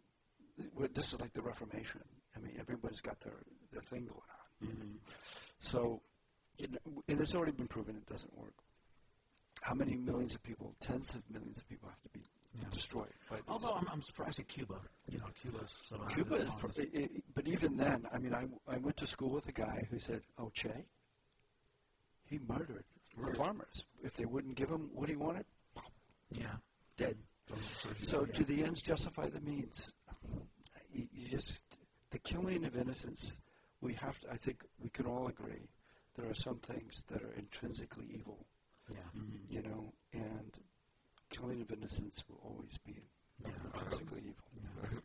this 0.94 1.14
is 1.14 1.20
like 1.20 1.34
the 1.34 1.42
Reformation. 1.42 2.02
I 2.36 2.40
mean, 2.40 2.54
everybody's 2.60 3.02
got 3.02 3.20
their 3.20 3.44
their 3.72 3.82
thing 3.82 4.06
going 4.06 4.20
on. 4.20 4.68
Mm-hmm. 4.68 4.98
So, 5.60 6.02
it, 6.58 6.70
and 7.08 7.20
it's 7.20 7.36
already 7.36 7.52
been 7.52 7.68
proven 7.68 7.96
it 7.96 8.06
doesn't 8.06 8.38
work. 8.38 8.54
How 9.64 9.74
many 9.74 9.96
millions 9.96 10.36
of 10.36 10.44
people, 10.44 10.76
tens 10.82 11.16
of 11.16 11.24
millions 11.32 11.60
of 11.60 11.68
people, 11.70 11.88
have 11.88 12.02
to 12.04 12.10
be 12.10 12.22
Yeah. 12.60 12.68
destroyed? 12.70 13.14
Although 13.48 13.72
I'm, 13.76 13.88
I'm 13.90 14.02
surprised 14.04 14.40
at 14.42 14.48
Cuba. 14.50 14.76
You 15.10 15.20
know, 15.20 15.26
Cuba's 15.42 15.74
so 15.86 15.96
Cuba 16.10 16.36
is, 16.36 16.50
pro- 16.58 16.70
this- 16.70 16.88
i 16.94 17.00
i 17.04 17.10
but 17.34 17.48
even 17.48 17.78
then, 17.78 18.06
I 18.12 18.18
mean, 18.20 18.34
I, 18.36 18.44
I 18.68 18.78
went 18.78 18.98
to 18.98 19.08
school 19.08 19.30
with 19.30 19.48
a 19.48 19.54
guy 19.54 19.88
who 19.90 20.00
said, 20.00 20.22
"Oh, 20.38 20.50
Che, 20.54 20.86
he 22.26 22.40
murdered 22.48 22.84
the 23.18 23.34
farmers. 23.36 23.86
If 24.04 24.16
they 24.18 24.26
wouldn't 24.26 24.56
give 24.56 24.70
him 24.70 24.90
what 24.94 25.08
he 25.10 25.16
wanted, 25.16 25.46
yeah. 26.32 26.58
dead." 26.98 27.18
Those 27.48 27.60
are 27.60 27.74
sort 27.74 28.00
of- 28.02 28.08
So, 28.08 28.26
do 28.26 28.44
the 28.44 28.64
ends 28.66 28.82
justify 28.82 29.30
the 29.30 29.42
means? 29.42 29.94
You, 30.92 31.08
you 31.12 31.30
just 31.30 31.64
the 32.12 32.20
killing 32.20 32.66
of 32.66 32.76
innocence. 32.76 33.40
We 33.82 33.94
have 33.96 34.20
to. 34.22 34.32
I 34.32 34.38
think 34.38 34.64
we 34.82 34.90
can 34.90 35.06
all 35.06 35.28
agree 35.28 35.70
there 36.16 36.30
are 36.30 36.36
some 36.36 36.58
things 36.60 37.04
that 37.10 37.22
are 37.24 37.34
intrinsically 37.34 38.06
evil. 38.14 38.46
Yeah. 38.90 38.98
You 39.50 39.62
know, 39.64 39.94
and 40.14 40.52
killing 41.30 41.62
of 41.62 41.72
innocence 41.72 42.24
will 42.30 42.40
always 42.44 42.78
be 42.86 42.96
Yeah. 43.44 43.50
intrinsically 43.74 44.22
evil. 44.22 45.00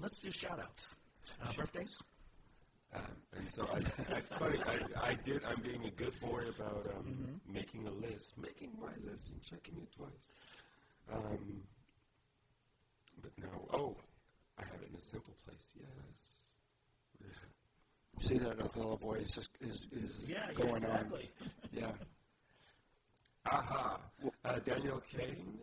Let's 0.00 0.18
do 0.20 0.30
shout 0.30 0.58
outs. 0.60 0.94
Uh, 1.42 1.52
birthdays? 1.56 1.98
Um, 2.92 3.02
and 3.36 3.52
so 3.52 3.68
I, 3.72 3.78
it's 4.16 4.34
funny. 4.34 4.58
I, 4.66 5.10
I 5.10 5.14
did. 5.24 5.42
I'm 5.44 5.60
being 5.60 5.84
a 5.84 5.90
good 5.90 6.18
boy 6.20 6.42
about 6.48 6.86
um, 6.96 7.40
making 7.46 7.86
a 7.86 7.90
list, 7.90 8.36
making 8.38 8.72
my 8.80 8.92
list, 9.08 9.30
and 9.30 9.40
checking 9.42 9.76
it 9.76 9.92
twice. 9.96 10.28
Um, 11.12 11.62
but 13.22 13.30
now, 13.38 13.60
oh, 13.72 13.96
I 14.58 14.64
have 14.64 14.82
it 14.82 14.88
in 14.90 14.96
a 14.96 15.00
simple 15.00 15.34
place. 15.44 15.74
Yes. 15.78 16.22
Where 17.18 17.30
is 17.30 17.36
it? 17.36 18.26
See 18.26 18.38
that 18.38 18.60
Othello 18.60 18.96
voice 18.96 19.36
is 19.38 19.48
is, 19.60 19.86
is 19.92 20.28
Yeah, 20.30 20.38
yeah, 20.48 20.52
going 20.54 20.76
exactly. 20.82 21.30
on. 21.42 21.50
Yeah. 21.72 21.92
Aha! 23.50 24.00
Uh, 24.44 24.58
Daniel 24.60 25.00
Kane, 25.10 25.58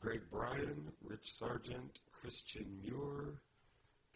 Greg 0.00 0.20
Bryan, 0.30 0.90
Rich 1.02 1.32
Sargent, 1.34 2.00
Christian 2.12 2.66
Muir, 2.82 3.40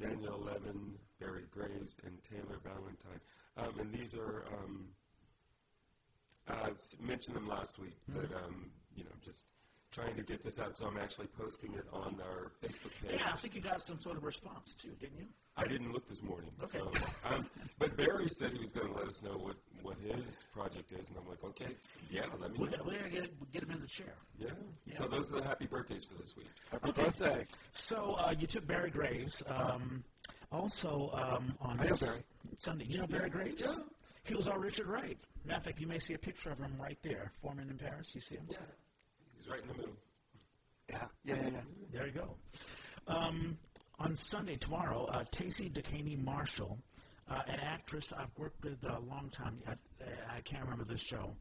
Daniel 0.00 0.38
Levin, 0.38 0.94
Barry 1.20 1.44
Graves, 1.50 1.98
and 2.04 2.18
Taylor 2.24 2.58
Valentine. 2.64 3.20
Um, 3.56 3.78
and 3.80 3.92
these 3.92 4.14
are, 4.14 4.44
um, 4.52 4.86
I 6.48 6.70
s- 6.70 6.96
mentioned 7.00 7.36
them 7.36 7.48
last 7.48 7.78
week, 7.78 7.96
but, 8.08 8.32
um, 8.44 8.70
you 8.96 9.04
know, 9.04 9.10
just 9.22 9.52
trying 9.90 10.16
to 10.16 10.22
get 10.22 10.42
this 10.42 10.58
out, 10.58 10.76
so 10.76 10.86
I'm 10.86 10.98
actually 10.98 11.28
posting 11.28 11.72
it 11.74 11.86
on 11.92 12.20
our 12.20 12.52
Facebook 12.62 12.92
page. 13.02 13.20
Yeah, 13.20 13.32
I 13.32 13.36
think 13.36 13.54
you 13.54 13.60
got 13.60 13.80
some 13.82 14.00
sort 14.00 14.16
of 14.16 14.24
response 14.24 14.74
too, 14.74 14.90
didn't 15.00 15.18
you? 15.18 15.28
I 15.56 15.66
didn't 15.66 15.92
look 15.92 16.08
this 16.08 16.22
morning. 16.22 16.50
Okay. 16.62 16.78
So, 16.78 17.34
um, 17.34 17.48
but 17.78 17.96
Barry 17.96 18.26
said 18.28 18.52
he 18.52 18.58
was 18.58 18.72
going 18.72 18.88
to 18.88 18.94
let 18.94 19.06
us 19.06 19.22
know 19.22 19.36
what, 19.38 19.56
what 19.82 19.96
his 19.98 20.44
project 20.52 20.90
is, 20.92 21.08
and 21.08 21.16
I'm 21.16 21.28
like, 21.28 21.44
okay, 21.44 21.72
yeah, 22.10 22.22
let 22.40 22.50
me 22.52 22.58
We're 22.58 22.66
know. 22.70 22.78
gonna, 22.78 22.84
we're 22.88 22.98
gonna 22.98 23.10
get, 23.10 23.52
get 23.52 23.62
him 23.62 23.70
in 23.70 23.80
the 23.80 23.86
chair. 23.86 24.14
Yeah. 24.38 24.48
So 24.94 25.06
those 25.06 25.32
are 25.32 25.40
the 25.40 25.46
happy 25.46 25.66
birthdays 25.66 26.04
for 26.04 26.14
this 26.18 26.34
week. 26.36 26.48
Happy 26.72 26.90
birthday. 26.90 27.46
So 27.72 28.16
uh, 28.18 28.34
you 28.38 28.46
took 28.48 28.66
Barry 28.66 28.90
Graves. 28.90 29.42
Um, 29.46 30.02
also 30.50 31.10
um, 31.14 31.54
on 31.60 31.78
I 31.80 31.84
know 31.86 31.96
Barry. 31.96 32.20
Sunday. 32.58 32.86
You 32.88 32.98
know 32.98 33.06
Barry 33.06 33.30
Graves? 33.30 33.62
Yeah. 33.64 33.82
He 34.24 34.34
was 34.34 34.48
our 34.48 34.58
Richard 34.58 34.86
Wright. 34.86 35.18
Matter 35.44 35.58
of 35.58 35.64
fact, 35.64 35.80
you 35.80 35.86
may 35.86 35.98
see 35.98 36.14
a 36.14 36.18
picture 36.18 36.50
of 36.50 36.58
him 36.58 36.74
right 36.80 36.98
there. 37.02 37.30
Four 37.42 37.54
Men 37.54 37.68
in 37.70 37.76
Paris. 37.78 38.12
You 38.14 38.20
see 38.20 38.36
him? 38.36 38.46
Yeah. 38.50 38.58
He's 39.36 39.48
right 39.48 39.60
in 39.62 39.68
the 39.68 39.74
middle. 39.74 39.92
Yeah. 40.90 41.04
Yeah. 41.24 41.34
Yeah. 41.36 41.42
yeah. 41.52 41.60
There 41.92 42.06
you 42.06 42.12
go. 42.12 42.34
Um, 43.06 43.58
on 44.04 44.14
Sunday, 44.14 44.56
tomorrow, 44.56 45.06
uh, 45.06 45.24
Tacey 45.30 45.70
Duquesne 45.70 46.22
Marshall, 46.22 46.78
uh, 47.30 47.40
an 47.48 47.58
actress 47.58 48.12
I've 48.12 48.36
worked 48.36 48.62
with 48.62 48.84
a 48.84 49.00
long 49.00 49.30
time. 49.32 49.58
I, 49.66 49.72
I 50.36 50.40
can't 50.42 50.62
remember 50.62 50.84
this 50.84 51.00
show, 51.00 51.34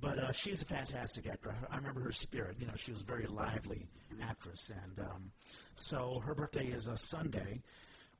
but 0.00 0.18
uh, 0.18 0.32
she's 0.32 0.62
a 0.62 0.64
fantastic 0.64 1.28
actress. 1.28 1.54
I 1.70 1.76
remember 1.76 2.00
her 2.00 2.10
spirit. 2.10 2.56
You 2.58 2.66
know, 2.66 2.72
she 2.74 2.90
was 2.90 3.02
a 3.02 3.04
very 3.04 3.26
lively 3.26 3.86
actress. 4.20 4.72
And 4.82 5.06
um, 5.06 5.30
so 5.76 6.20
her 6.24 6.34
birthday 6.34 6.66
is 6.66 6.88
a 6.88 6.96
Sunday. 6.96 7.62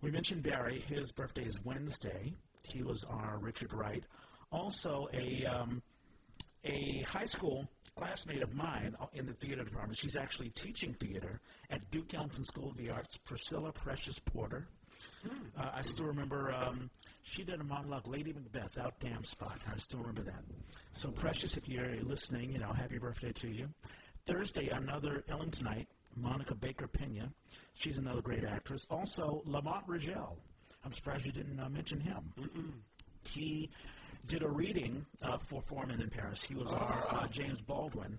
We 0.01 0.13
mentioned 0.13 0.45
Barry. 0.45 0.85
His 0.87 1.11
birthday 1.11 1.45
is 1.45 1.65
Wednesday. 1.65 2.35
He 2.63 2.85
was 2.85 3.03
our 3.03 3.39
Richard 3.41 3.73
Wright. 3.73 4.05
Also, 4.53 5.09
a 5.13 5.45
um, 5.45 5.83
a 6.65 7.05
high 7.07 7.27
school 7.27 7.69
classmate 7.97 8.43
of 8.43 8.55
mine 8.55 8.97
in 9.15 9.27
the 9.27 9.33
theater 9.35 9.65
department. 9.65 9.99
She's 9.99 10.17
actually 10.17 10.51
teaching 10.51 10.95
theater 10.95 11.41
at 11.71 11.91
Duke 11.91 12.15
Ellington 12.15 12.45
School 12.45 12.71
of 12.71 12.77
the 12.77 12.91
Arts. 12.91 13.17
Priscilla 13.17 13.73
Precious 13.73 14.19
Porter. 14.19 14.69
Uh, 15.59 15.71
I 15.75 15.83
still 15.83 16.07
remember 16.07 16.53
um, 16.53 16.91
she 17.23 17.43
did 17.43 17.61
a 17.61 17.65
monologue, 17.65 18.07
Lady 18.07 18.33
Macbeth, 18.33 18.79
out 18.79 18.95
damn 19.01 19.25
spot. 19.25 19.59
I 19.73 19.77
still 19.79 20.01
remember 20.01 20.23
that. 20.23 20.43
So 20.93 21.11
Precious, 21.11 21.57
if 21.57 21.69
you're 21.69 21.97
listening, 22.03 22.53
you 22.53 22.59
know, 22.59 22.73
happy 22.73 22.99
birthday 22.99 23.33
to 23.33 23.49
you. 23.49 23.69
Thursday, 24.27 24.69
another 24.69 25.25
Ellingtonite, 25.29 25.87
Monica 26.17 26.55
Baker 26.55 26.87
Pena. 26.87 27.33
She's 27.75 27.97
another 27.99 28.23
great 28.23 28.45
actress. 28.45 28.87
Also, 28.91 29.43
Lamont 29.45 29.85
Rigel. 29.87 30.39
I'm 30.85 30.93
surprised 30.93 31.27
you 31.27 31.33
didn't 31.33 31.59
uh, 31.59 31.69
mention 31.69 32.01
him. 32.01 32.33
He 33.25 33.71
did 34.29 34.43
a 34.43 34.49
reading 34.49 35.05
uh, 35.23 35.39
for 35.39 35.63
Four 35.63 35.87
Men 35.87 36.01
in 36.01 36.11
Paris. 36.11 36.45
He 36.45 36.55
was 36.55 36.69
our 36.71 37.07
uh, 37.11 37.27
James 37.29 37.61
Baldwin, 37.63 38.19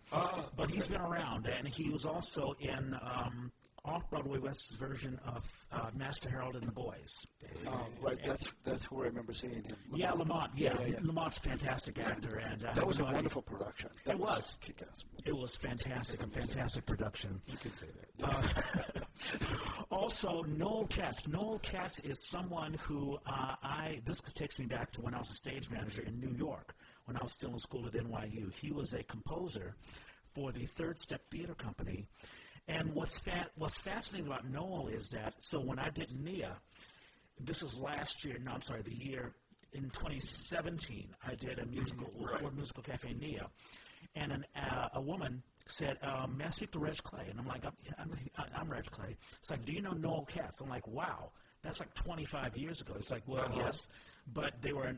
but 0.57 0.69
he's 0.69 0.87
been 0.87 1.01
around, 1.01 1.45
and 1.47 1.67
he 1.67 1.89
was 1.91 2.05
also 2.05 2.55
in 2.59 2.97
um, 3.01 3.51
Off 3.85 4.09
Broadway 4.09 4.37
West's 4.39 4.75
version 4.75 5.19
of 5.25 5.45
uh, 5.71 5.89
Master 5.95 6.29
Harold 6.29 6.55
and 6.55 6.63
the 6.67 6.71
Boys. 6.71 7.13
Um, 7.67 7.85
right. 8.01 8.17
That's 8.23 8.45
that's 8.63 8.91
where 8.91 9.05
I 9.05 9.09
remember 9.09 9.33
seeing 9.33 9.53
him. 9.55 9.65
Yeah, 9.93 10.11
Lamont. 10.11 10.51
Yeah, 10.55 10.73
Yeah, 10.73 10.81
yeah, 10.81 10.87
yeah. 10.93 10.99
Lamont's 11.03 11.39
fantastic 11.39 11.99
actor, 11.99 12.37
and 12.37 12.63
uh, 12.65 12.73
That 12.73 12.85
was 12.87 12.99
a 12.99 13.03
wonderful 13.05 13.41
production. 13.41 13.89
That 14.05 14.13
It 14.15 14.19
was. 14.19 14.59
kick-ass. 14.61 15.03
It 15.25 15.35
was 15.35 15.55
fantastic, 15.55 16.21
a 16.23 16.27
fantastic 16.27 16.85
production. 16.85 17.41
You 17.47 17.57
can 17.57 17.73
say 17.73 17.87
that. 18.19 19.05
Also, 19.91 20.43
Noel 20.43 20.85
Katz. 20.87 21.27
Noel 21.27 21.59
Katz 21.59 21.99
is 22.01 22.25
someone 22.25 22.73
who 22.75 23.17
uh, 23.25 23.55
I. 23.61 24.01
This 24.05 24.21
takes 24.33 24.59
me 24.59 24.65
back 24.65 24.91
to 24.93 25.01
when 25.01 25.13
I 25.13 25.19
was 25.19 25.29
a 25.31 25.35
stage 25.35 25.69
manager 25.69 26.01
in 26.03 26.19
New 26.19 26.33
York, 26.37 26.73
when 27.05 27.17
I 27.17 27.23
was 27.23 27.33
still 27.33 27.51
in 27.51 27.59
school 27.59 27.85
at 27.87 27.93
NYU. 27.93 28.53
He 28.53 28.71
was 28.71 28.93
a 28.93 29.03
composer 29.03 29.75
for 30.33 30.51
the 30.51 30.65
Third 30.67 30.99
Step 30.99 31.21
Theater 31.31 31.53
Company. 31.55 32.05
And 32.69 32.93
what's 32.93 33.17
fa- 33.17 33.49
what's 33.55 33.77
fascinating 33.79 34.27
about 34.27 34.47
Noel 34.47 34.87
is 34.89 35.09
that 35.09 35.33
so 35.39 35.59
when 35.59 35.79
I 35.79 35.89
did 35.89 36.11
Nia, 36.23 36.55
this 37.39 37.63
was 37.63 37.77
last 37.77 38.23
year. 38.23 38.37
No, 38.43 38.51
I'm 38.51 38.61
sorry, 38.61 38.83
the 38.83 38.93
year 38.95 39.33
in 39.73 39.89
2017. 39.89 41.09
I 41.27 41.33
did 41.35 41.57
a 41.59 41.65
musical, 41.65 42.07
Right. 42.19 42.41
World 42.43 42.55
Musical 42.55 42.83
Cafe 42.83 43.11
Nia, 43.13 43.47
and 44.15 44.31
an, 44.31 44.45
uh, 44.55 44.89
a 44.93 45.01
woman 45.01 45.41
said, 45.67 45.97
um, 46.03 46.37
"May 46.37 46.45
I 46.45 46.49
speak 46.51 46.71
to 46.73 46.79
Reg 46.79 46.97
Clay?" 47.03 47.25
And 47.29 47.39
I'm 47.39 47.47
like, 47.47 47.65
"I'm, 47.65 47.73
I'm, 47.97 48.11
I'm 48.55 48.69
Reg 48.69 48.85
Clay." 48.85 49.17
It's 49.41 49.49
like, 49.49 49.65
"Do 49.65 49.73
you 49.73 49.81
know 49.81 49.91
Noel 49.93 50.25
Katz?" 50.25 50.61
I'm 50.61 50.69
like, 50.69 50.87
"Wow, 50.87 51.31
that's 51.63 51.79
like 51.79 51.93
25 51.95 52.55
years 52.55 52.81
ago." 52.81 52.93
It's 52.97 53.09
like, 53.09 53.23
"Well, 53.27 53.51
yes," 53.55 53.87
but 54.31 54.61
they 54.61 54.73
were 54.73 54.93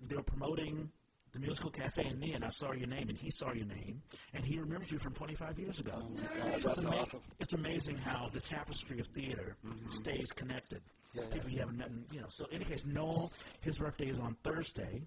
they 0.00 0.16
were 0.16 0.22
promoting 0.24 0.90
the 1.34 1.40
musical 1.40 1.70
cafe 1.70 2.04
and 2.06 2.18
me, 2.18 2.32
and 2.32 2.44
I 2.44 2.48
saw 2.48 2.72
your 2.72 2.86
name, 2.86 3.08
and 3.10 3.18
he 3.18 3.30
saw 3.30 3.52
your 3.52 3.66
name, 3.66 4.00
and 4.32 4.44
he 4.44 4.58
remembers 4.58 4.90
you 4.90 4.98
from 4.98 5.12
25 5.14 5.58
years 5.58 5.80
ago. 5.80 5.92
Oh 6.00 6.08
God, 6.50 6.60
So 6.62 6.70
it's, 6.70 6.84
ama- 6.86 6.96
awesome. 6.96 7.20
it's 7.40 7.52
amazing 7.54 7.96
how 7.98 8.28
the 8.32 8.40
tapestry 8.40 9.00
of 9.00 9.06
theater 9.08 9.56
stays 9.88 10.30
connected. 10.32 10.80
Yeah, 11.12 11.22
yeah. 11.28 11.34
People 11.34 11.50
you 11.50 11.58
haven't 11.58 11.76
met, 11.76 11.90
and, 11.90 12.04
you 12.12 12.20
know. 12.20 12.26
So, 12.30 12.46
in 12.46 12.56
any 12.56 12.64
case, 12.64 12.84
Noel, 12.86 13.32
his 13.60 13.78
birthday 13.78 14.06
is 14.08 14.18
on 14.20 14.36
Thursday, 14.42 15.02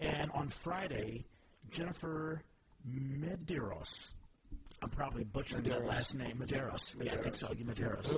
and 0.00 0.30
on 0.32 0.48
Friday, 0.50 1.24
Jennifer 1.70 2.42
Medeiros. 2.88 4.14
I'm 4.82 4.90
probably 4.90 5.24
butchering 5.24 5.62
that 5.64 5.86
last 5.86 6.14
name, 6.14 6.42
Medeiros. 6.44 6.94
Yeah, 7.02 7.14
I 7.14 7.16
think 7.16 7.36
so. 7.36 7.52
You 7.56 7.64
Medeiros. 7.64 8.14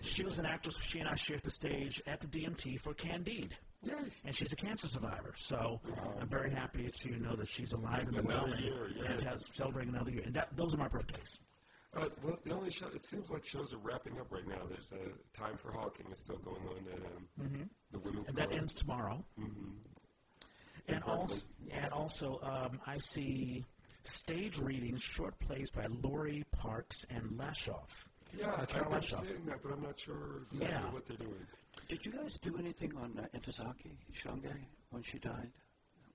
She 0.00 0.24
was 0.24 0.38
an 0.38 0.46
actress. 0.46 0.78
She 0.82 1.00
and 1.00 1.08
I 1.08 1.16
shared 1.16 1.42
the 1.42 1.50
stage 1.50 2.00
at 2.06 2.20
the 2.20 2.26
DMT 2.26 2.80
for 2.80 2.94
Candide. 2.94 3.52
Yes. 3.82 4.22
And 4.24 4.34
she's 4.34 4.52
a 4.52 4.56
cancer 4.56 4.88
survivor, 4.88 5.32
so 5.36 5.80
I'm 6.20 6.28
very 6.28 6.50
happy 6.50 6.88
to 6.90 7.22
know 7.22 7.36
that 7.36 7.48
she's 7.48 7.72
alive 7.72 8.08
and 8.08 8.26
well 8.26 8.44
and, 8.44 8.60
year, 8.60 8.90
yeah. 8.96 9.12
and 9.12 9.22
has 9.22 9.48
celebrating 9.54 9.94
another 9.94 10.10
year. 10.10 10.22
And 10.26 10.34
that, 10.34 10.48
those 10.56 10.74
are 10.74 10.78
my 10.78 10.88
birthdays. 10.88 11.38
Uh, 11.96 12.08
well, 12.22 12.38
the 12.44 12.52
only 12.52 12.70
show, 12.70 12.86
it 12.94 13.04
seems 13.04 13.30
like 13.30 13.46
shows 13.46 13.72
are 13.72 13.78
wrapping 13.78 14.18
up 14.20 14.26
right 14.30 14.46
now. 14.46 14.58
There's 14.68 14.92
a 14.92 15.38
Time 15.38 15.56
for 15.56 15.72
Hawking 15.72 16.06
is 16.12 16.20
still 16.20 16.38
going 16.38 16.60
on 16.68 16.92
at 16.92 16.98
um, 16.98 17.70
the 17.92 17.98
Women's 18.00 18.28
And 18.30 18.38
that 18.38 18.52
ends 18.52 18.74
tomorrow. 18.74 19.24
And 20.88 21.02
also, 21.04 21.36
and 21.70 21.92
also, 21.92 22.40
um, 22.42 22.80
I 22.86 22.96
see 22.98 23.64
stage 24.04 24.58
readings, 24.58 25.02
short 25.02 25.38
plays 25.38 25.70
by 25.70 25.86
Laurie 26.02 26.44
Parks 26.52 27.06
and 27.10 27.22
Lashoff. 27.38 27.88
Yeah, 28.36 28.52
I've 28.58 28.68
been 28.90 29.02
seeing 29.02 29.44
that, 29.46 29.62
but 29.62 29.72
I'm 29.72 29.82
not 29.82 29.98
sure 29.98 30.42
exactly 30.52 30.68
Yeah. 30.68 30.92
what 30.92 31.06
they're 31.06 31.16
doing. 31.16 31.46
Did 31.88 32.04
you 32.04 32.12
guys 32.12 32.38
do 32.38 32.56
anything 32.58 32.92
on 32.96 33.18
uh, 33.18 33.38
Ntozake 33.38 33.96
Shange 34.12 34.52
when 34.90 35.02
she 35.02 35.18
died? 35.18 35.50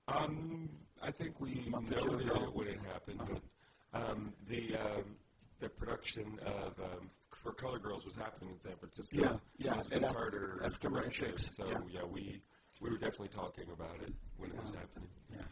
Um, 0.06 0.68
I 1.02 1.10
think 1.10 1.40
we 1.40 1.64
Month 1.68 1.92
or 1.92 2.00
two 2.00 2.10
noted 2.10 2.26
ago. 2.30 2.44
it 2.44 2.54
when 2.54 2.66
it 2.68 2.78
happened, 2.92 3.20
but 3.26 4.00
um, 4.00 4.32
the 4.48 4.76
um, 4.76 5.16
the 5.60 5.68
production 5.68 6.38
of 6.44 6.78
um, 6.80 7.10
for 7.30 7.52
Color 7.52 7.78
Girls 7.78 8.04
was 8.04 8.14
happening 8.14 8.50
in 8.50 8.60
San 8.60 8.76
Francisco. 8.76 9.16
Yeah, 9.16 9.36
yeah, 9.58 9.74
Elizabeth 9.74 10.02
and 10.02 10.14
Carter 10.14 10.60
after 10.64 10.90
Mary 10.90 11.08
directed, 11.08 11.40
so 11.40 11.68
yeah. 11.68 11.78
yeah. 11.90 12.04
we 12.04 12.42
we 12.80 12.90
were 12.90 12.98
definitely 12.98 13.28
talking 13.28 13.64
about 13.72 13.96
it 14.02 14.12
when 14.36 14.50
it 14.50 14.60
was 14.60 14.70
happening. 14.70 15.08
Yeah. 15.32 15.42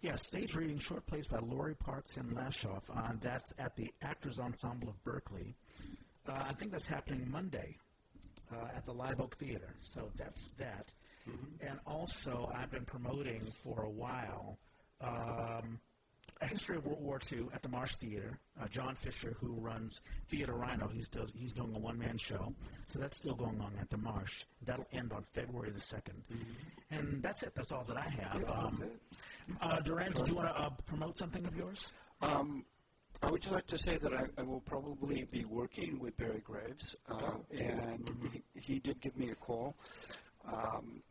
Yeah, 0.00 0.14
stage 0.14 0.54
reading, 0.54 0.78
short 0.78 1.04
plays 1.06 1.26
by 1.26 1.38
Laurie 1.40 1.74
Parks 1.74 2.16
and 2.16 2.30
Lashoff. 2.30 2.82
Uh, 2.96 3.12
that's 3.20 3.52
at 3.58 3.74
the 3.74 3.92
Actors 4.00 4.38
Ensemble 4.38 4.90
of 4.90 5.04
Berkeley. 5.04 5.56
Uh, 6.28 6.44
I 6.48 6.52
think 6.52 6.70
that's 6.70 6.86
happening 6.86 7.28
Monday 7.28 7.76
uh, 8.52 8.76
at 8.76 8.84
the 8.86 8.92
Live 8.92 9.20
Oak 9.20 9.36
Theater. 9.36 9.74
So 9.80 10.10
that's 10.16 10.48
that. 10.58 10.92
And 11.60 11.78
also, 11.86 12.50
I've 12.54 12.70
been 12.70 12.86
promoting 12.86 13.42
for 13.62 13.82
a 13.82 13.90
while 13.90 14.56
um, 15.02 15.78
a 16.40 16.46
history 16.46 16.76
of 16.76 16.86
World 16.86 17.02
War 17.02 17.20
II 17.30 17.48
at 17.52 17.62
the 17.62 17.68
Marsh 17.68 17.96
Theater. 17.96 18.38
Uh, 18.58 18.66
John 18.68 18.94
Fisher, 18.94 19.36
who 19.40 19.52
runs 19.60 20.00
Theater 20.30 20.54
Rhino, 20.54 20.88
he's 20.88 21.06
does 21.08 21.32
he's 21.36 21.52
doing 21.52 21.74
a 21.74 21.78
one 21.78 21.98
man 21.98 22.16
show. 22.16 22.54
So 22.86 22.98
that's 22.98 23.18
still 23.18 23.34
going 23.34 23.60
on 23.60 23.72
at 23.80 23.90
the 23.90 23.98
Marsh. 23.98 24.44
That'll 24.64 24.86
end 24.92 25.12
on 25.12 25.22
February 25.34 25.70
the 25.70 25.80
2nd 25.80 26.14
And 26.90 27.22
that's 27.22 27.42
it. 27.42 27.52
That's 27.54 27.72
all 27.72 27.84
that 27.84 27.96
I 27.98 28.08
have. 28.08 28.40
Yeah, 28.40 28.60
that's 28.62 28.80
Um, 28.80 28.86
it. 28.88 29.58
uh, 29.60 29.80
Durand, 29.80 30.14
do 30.14 30.24
you 30.26 30.34
want 30.34 30.48
to 30.48 30.58
uh, 30.58 30.70
promote 30.86 31.18
something 31.18 31.44
of 31.44 31.54
yours? 31.56 31.92
Um, 32.22 32.64
I 33.22 33.30
would 33.30 33.40
just 33.42 33.52
like 33.52 33.66
to 33.68 33.78
say 33.78 33.98
that 33.98 34.12
I, 34.14 34.24
I 34.38 34.42
will 34.42 34.60
probably 34.60 35.24
be 35.30 35.44
working 35.44 35.98
with 35.98 36.16
Barry 36.16 36.40
Graves, 36.44 36.94
uh, 37.10 37.32
and 37.50 38.08
he, 38.32 38.42
he 38.60 38.78
did 38.78 39.00
give 39.00 39.16
me 39.16 39.30
a 39.30 39.34
call. 39.34 39.74
Um, 40.46 41.02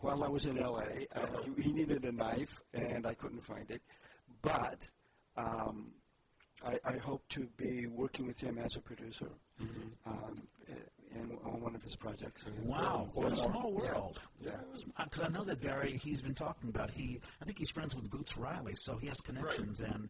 while 0.00 0.24
I 0.24 0.28
was 0.28 0.46
in 0.46 0.56
LA, 0.56 0.82
uh, 1.14 1.26
he, 1.56 1.62
he 1.62 1.72
needed 1.72 2.04
a 2.04 2.12
knife, 2.12 2.60
and 2.74 3.06
I 3.06 3.14
couldn't 3.14 3.44
find 3.44 3.70
it. 3.70 3.80
But 4.42 4.88
um, 5.36 5.92
I, 6.64 6.78
I 6.84 6.96
hope 6.96 7.22
to 7.30 7.46
be 7.56 7.86
working 7.86 8.26
with 8.26 8.40
him 8.40 8.58
as 8.58 8.74
a 8.76 8.80
producer 8.80 9.30
um, 10.06 10.42
in, 11.14 11.38
on 11.44 11.60
one 11.60 11.76
of 11.76 11.82
his 11.82 11.94
projects. 11.94 12.44
Wow, 12.64 13.08
what 13.14 13.32
a 13.32 13.36
small 13.36 13.72
world. 13.72 14.18
Yeah. 14.40 14.50
Because 15.04 15.24
I 15.24 15.28
know 15.28 15.44
that 15.44 15.60
Barry, 15.62 16.00
he's 16.02 16.22
been 16.22 16.34
talking 16.34 16.70
about 16.70 16.90
he. 16.90 17.20
I 17.40 17.44
think 17.44 17.58
he's 17.58 17.70
friends 17.70 17.94
with 17.94 18.10
Boots 18.10 18.36
Riley, 18.36 18.74
so 18.78 18.96
he 18.98 19.06
has 19.06 19.16
connections, 19.20 19.80
and 19.80 20.08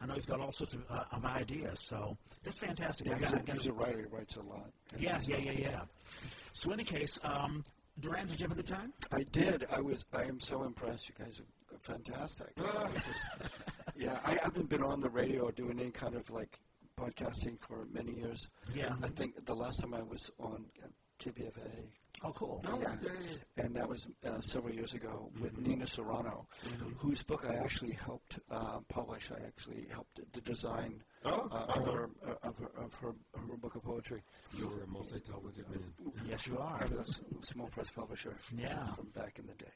I 0.00 0.06
know 0.06 0.14
he's 0.14 0.26
got 0.26 0.40
all 0.40 0.52
sorts 0.52 0.74
of, 0.74 0.84
uh, 0.90 1.04
of 1.12 1.24
ideas. 1.24 1.80
So 1.86 2.16
that's 2.44 2.58
fantastic. 2.58 3.12
He's 3.18 3.32
a, 3.32 3.42
he's 3.52 3.66
a 3.66 3.72
writer. 3.72 3.98
He 3.98 4.04
writes 4.16 4.36
a 4.36 4.42
lot. 4.42 4.70
yeah, 4.98 5.20
yeah, 5.26 5.38
yeah, 5.38 5.52
yeah. 5.52 5.80
So 6.52 6.68
in 6.70 6.74
any 6.74 6.84
case, 6.84 7.18
um, 7.24 7.64
Durand, 8.00 8.30
did 8.30 8.40
you 8.40 8.44
have 8.44 8.52
a 8.52 8.62
good 8.62 8.66
time? 8.66 8.92
I 9.12 9.24
did. 9.32 9.64
I 9.72 9.80
was. 9.80 10.04
I 10.12 10.22
am 10.22 10.38
so 10.38 10.62
impressed. 10.64 11.08
You 11.08 11.24
guys 11.24 11.40
are 11.40 11.78
fantastic. 11.80 12.52
Is- 12.96 13.22
yeah, 13.96 14.18
I 14.24 14.38
haven't 14.42 14.68
been 14.68 14.82
on 14.84 15.00
the 15.00 15.10
radio 15.10 15.42
or 15.46 15.52
doing 15.52 15.80
any 15.80 15.90
kind 15.90 16.14
of 16.14 16.30
like 16.30 16.60
podcasting 16.96 17.58
for 17.58 17.86
many 17.92 18.12
years. 18.12 18.48
Yeah. 18.74 18.94
I 19.02 19.08
think 19.08 19.44
the 19.46 19.54
last 19.54 19.80
time 19.80 19.94
I 19.94 20.02
was 20.02 20.30
on 20.38 20.64
uh, 20.82 20.86
KPFA. 21.20 21.70
Oh, 22.24 22.32
cool. 22.32 22.64
Oh, 22.66 22.78
yeah. 22.82 22.94
yeah, 23.02 23.10
yeah. 23.56 23.64
And 23.64 23.76
that 23.76 23.88
was 23.88 24.08
uh, 24.26 24.40
several 24.40 24.74
years 24.74 24.92
ago 24.92 25.30
with 25.40 25.54
Mm-hmm. 25.54 25.70
Nina 25.70 25.86
Serrano, 25.86 26.46
whose 26.98 27.22
book 27.22 27.44
I 27.48 27.54
actually 27.54 27.92
helped 27.92 28.38
uh, 28.50 28.80
publish. 28.88 29.30
I 29.30 29.44
actually 29.46 29.86
helped 29.92 30.20
the 30.32 30.40
design 30.40 31.02
Oh, 31.24 31.48
uh, 31.50 31.66
of, 31.78 31.86
her, 31.86 32.10
uh, 32.26 32.34
of, 32.48 32.56
her, 32.58 32.70
of 32.84 32.94
her 32.94 33.14
her 33.48 33.56
book 33.56 33.74
of 33.76 33.82
poetry. 33.82 34.22
You're 34.56 34.82
a 34.84 34.86
multi-talented 34.86 35.68
man. 35.68 35.82
Yes, 36.28 36.46
you 36.46 36.58
are. 36.58 36.80
I 36.82 36.86
was 36.86 37.20
a 37.42 37.46
small 37.46 37.66
press 37.68 37.90
publisher 37.90 38.36
from, 38.40 38.58
Yeah. 38.60 38.86
from 38.94 39.06
back 39.14 39.38
in 39.38 39.46
the 39.46 39.54
day. 39.54 39.72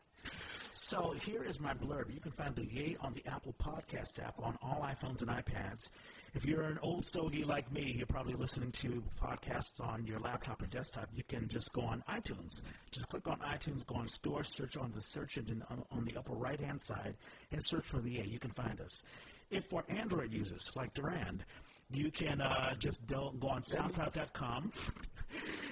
So 0.93 1.15
here 1.25 1.43
is 1.43 1.59
my 1.59 1.73
blurb. 1.73 2.13
You 2.13 2.21
can 2.21 2.33
find 2.33 2.55
the 2.55 2.67
Yay 2.67 2.99
on 3.01 3.15
the 3.15 3.27
Apple 3.27 3.55
Podcast 3.59 4.23
app 4.23 4.39
on 4.43 4.59
all 4.61 4.87
iPhones 4.87 5.23
and 5.23 5.31
iPads. 5.31 5.89
If 6.35 6.45
you're 6.45 6.65
an 6.65 6.79
old 6.83 7.03
stogie 7.03 7.45
like 7.45 7.73
me, 7.73 7.95
you're 7.97 8.05
probably 8.05 8.35
listening 8.35 8.73
to 8.73 9.03
podcasts 9.19 9.81
on 9.81 10.07
your 10.07 10.19
laptop 10.19 10.61
or 10.61 10.67
desktop. 10.67 11.09
You 11.15 11.23
can 11.27 11.49
just 11.49 11.73
go 11.73 11.81
on 11.81 12.05
iTunes. 12.11 12.61
Just 12.91 13.09
click 13.09 13.27
on 13.27 13.39
iTunes, 13.39 13.87
go 13.87 13.95
on 13.95 14.07
Store, 14.07 14.45
search 14.45 14.77
on 14.77 14.93
the 14.95 15.01
search 15.01 15.39
engine 15.39 15.65
on, 15.71 16.05
the 16.05 16.15
upper 16.15 16.35
right 16.35 16.61
hand 16.61 16.83
side, 16.83 17.15
and 17.53 17.65
search 17.65 17.87
for 17.87 18.01
the 18.01 18.11
Yay. 18.11 18.27
You 18.27 18.39
can 18.39 18.51
find 18.51 18.79
us. 18.79 19.03
If 19.51 19.65
for 19.71 19.85
Android 19.89 20.31
users 20.31 20.71
like 20.77 20.93
Durand, 20.93 21.47
you 21.95 22.11
can 22.11 22.41
uh, 22.41 22.75
just 22.75 23.07
do- 23.07 23.33
go 23.39 23.49
on 23.49 23.63
SoundCloud.com 23.63 24.73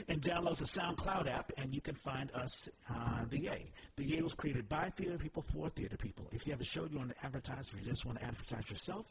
and 0.09 0.23
download 0.23 0.57
the 0.57 0.65
SoundCloud 0.65 1.29
app, 1.31 1.53
and 1.59 1.75
you 1.75 1.81
can 1.81 1.95
find 1.95 2.31
us, 2.33 2.69
uh, 2.89 3.25
The 3.29 3.41
Yay. 3.41 3.71
The 3.97 4.05
Yay 4.05 4.23
was 4.23 4.35
created 4.35 4.69
by 4.69 4.91
theater 4.91 5.19
people 5.19 5.45
for 5.55 5.69
theater 5.71 5.97
people. 5.97 6.27
If 6.33 6.47
you 6.47 6.53
have 6.53 6.61
a 6.61 6.65
show 6.65 6.87
you 6.91 6.99
want 6.99 7.11
to 7.11 7.25
advertise 7.25 7.73
or 7.73 7.79
you 7.79 7.85
just 7.85 8.05
want 8.07 8.19
to 8.19 8.25
advertise 8.25 8.71
yourself, 8.71 9.07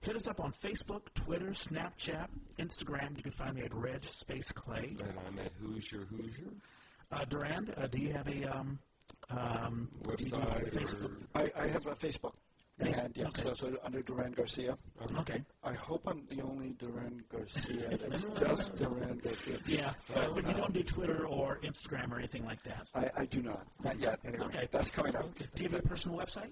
hit 0.00 0.16
us 0.16 0.28
up 0.28 0.38
on 0.40 0.52
Facebook, 0.62 1.02
Twitter, 1.14 1.50
Snapchat, 1.50 2.28
Instagram. 2.58 3.16
You 3.16 3.22
can 3.22 3.32
find 3.32 3.54
me 3.56 3.62
at 3.62 3.74
Red 3.74 4.04
Space 4.04 4.52
Clay. 4.52 4.94
And 5.00 5.14
I'm 5.26 5.38
at 5.38 5.52
Hoosier 5.60 6.04
Hoosier 6.10 6.50
Uh, 7.10 7.24
Durand, 7.24 7.74
uh, 7.76 7.86
do 7.88 7.98
you 8.00 8.12
have 8.12 8.28
a 8.28 8.44
um, 8.44 8.78
um, 9.30 9.88
do 10.02 10.10
you 10.10 10.16
do 10.16 10.36
website 10.36 10.72
Facebook? 10.74 11.04
or 11.34 11.40
I, 11.40 11.50
I 11.64 11.66
have 11.68 11.86
a 11.86 11.94
Facebook. 11.94 12.34
Facebook, 12.84 13.04
And 13.04 13.16
yeah, 13.16 13.26
okay. 13.28 13.42
so, 13.42 13.54
so 13.54 13.76
under 13.84 14.02
Durand 14.02 14.36
Garcia. 14.36 14.76
Okay. 15.18 15.42
I 15.62 15.72
hope 15.72 16.02
I'm 16.06 16.22
the 16.30 16.42
only 16.42 16.70
Durand 16.78 17.22
Garcia 17.30 17.98
that's 18.08 18.24
just 18.38 18.76
Durand 18.76 19.22
Garcia. 19.22 19.58
Yeah, 19.66 19.92
but, 20.12 20.34
but 20.34 20.44
you 20.44 20.50
uh, 20.50 20.56
don't 20.58 20.72
do 20.72 20.82
Twitter 20.82 21.26
or 21.26 21.58
Instagram 21.62 22.12
or 22.12 22.18
anything 22.18 22.44
like 22.44 22.62
that. 22.64 22.86
I, 22.94 23.22
I 23.22 23.24
do 23.26 23.42
not. 23.42 23.66
Not 23.82 23.98
yet, 23.98 24.20
anyway. 24.24 24.46
Okay. 24.46 24.68
That's 24.70 24.90
coming 24.90 25.16
up. 25.16 25.26
Do 25.54 25.62
you 25.62 25.68
have 25.70 25.80
a 25.84 25.88
personal 25.88 26.18
website? 26.18 26.50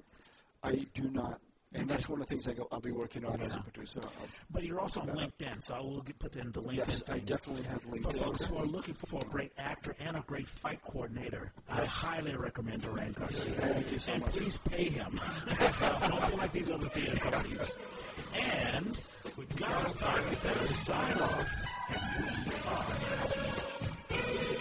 I 0.62 0.86
do 0.94 1.10
not. 1.10 1.40
And 1.74 1.88
that's 1.88 2.08
one 2.08 2.20
of 2.20 2.26
the 2.26 2.30
things 2.34 2.46
I 2.48 2.52
go, 2.52 2.68
I'll 2.70 2.80
be 2.80 2.90
working 2.90 3.24
on 3.24 3.40
as 3.40 3.56
a 3.56 3.60
producer. 3.60 4.00
I'll, 4.02 4.10
But 4.50 4.64
you're 4.64 4.78
also 4.80 5.00
on 5.00 5.08
LinkedIn, 5.08 5.62
so 5.62 5.74
I 5.74 5.80
will 5.80 6.02
get, 6.02 6.18
put 6.18 6.36
in 6.36 6.52
the 6.52 6.60
LinkedIn 6.60 6.74
yes, 6.76 7.02
I 7.08 7.18
definitely 7.18 7.62
have 7.64 7.82
LinkedIn. 7.86 8.12
For 8.12 8.18
folks 8.18 8.44
who 8.46 8.56
are 8.58 8.64
looking 8.66 8.94
for 8.94 9.20
a 9.20 9.24
great 9.30 9.52
actor 9.56 9.96
and 10.00 10.16
a 10.16 10.20
great 10.26 10.46
fight 10.48 10.80
coordinator, 10.84 11.52
I 11.70 11.84
highly 11.84 12.36
recommend 12.36 12.82
Durand 12.82 13.14
Garcia. 13.16 13.52
Thank 13.54 13.90
you 13.92 13.98
so 13.98 14.12
and 14.12 14.22
much. 14.22 14.32
please 14.32 14.58
pay 14.58 14.84
him. 14.84 15.18
Don't 16.08 16.30
be 16.30 16.36
like 16.36 16.52
these 16.52 16.70
other 16.70 16.88
theater 16.88 17.16
companies. 17.16 17.78
And 18.34 18.98
we 19.38 19.46
gotta 19.56 19.90
find 19.90 20.24
a 20.32 20.36
better 20.40 20.66
sign 20.66 21.18
off. 21.20 21.64
And 21.88 22.46
we 22.46 22.52
are 22.68 24.51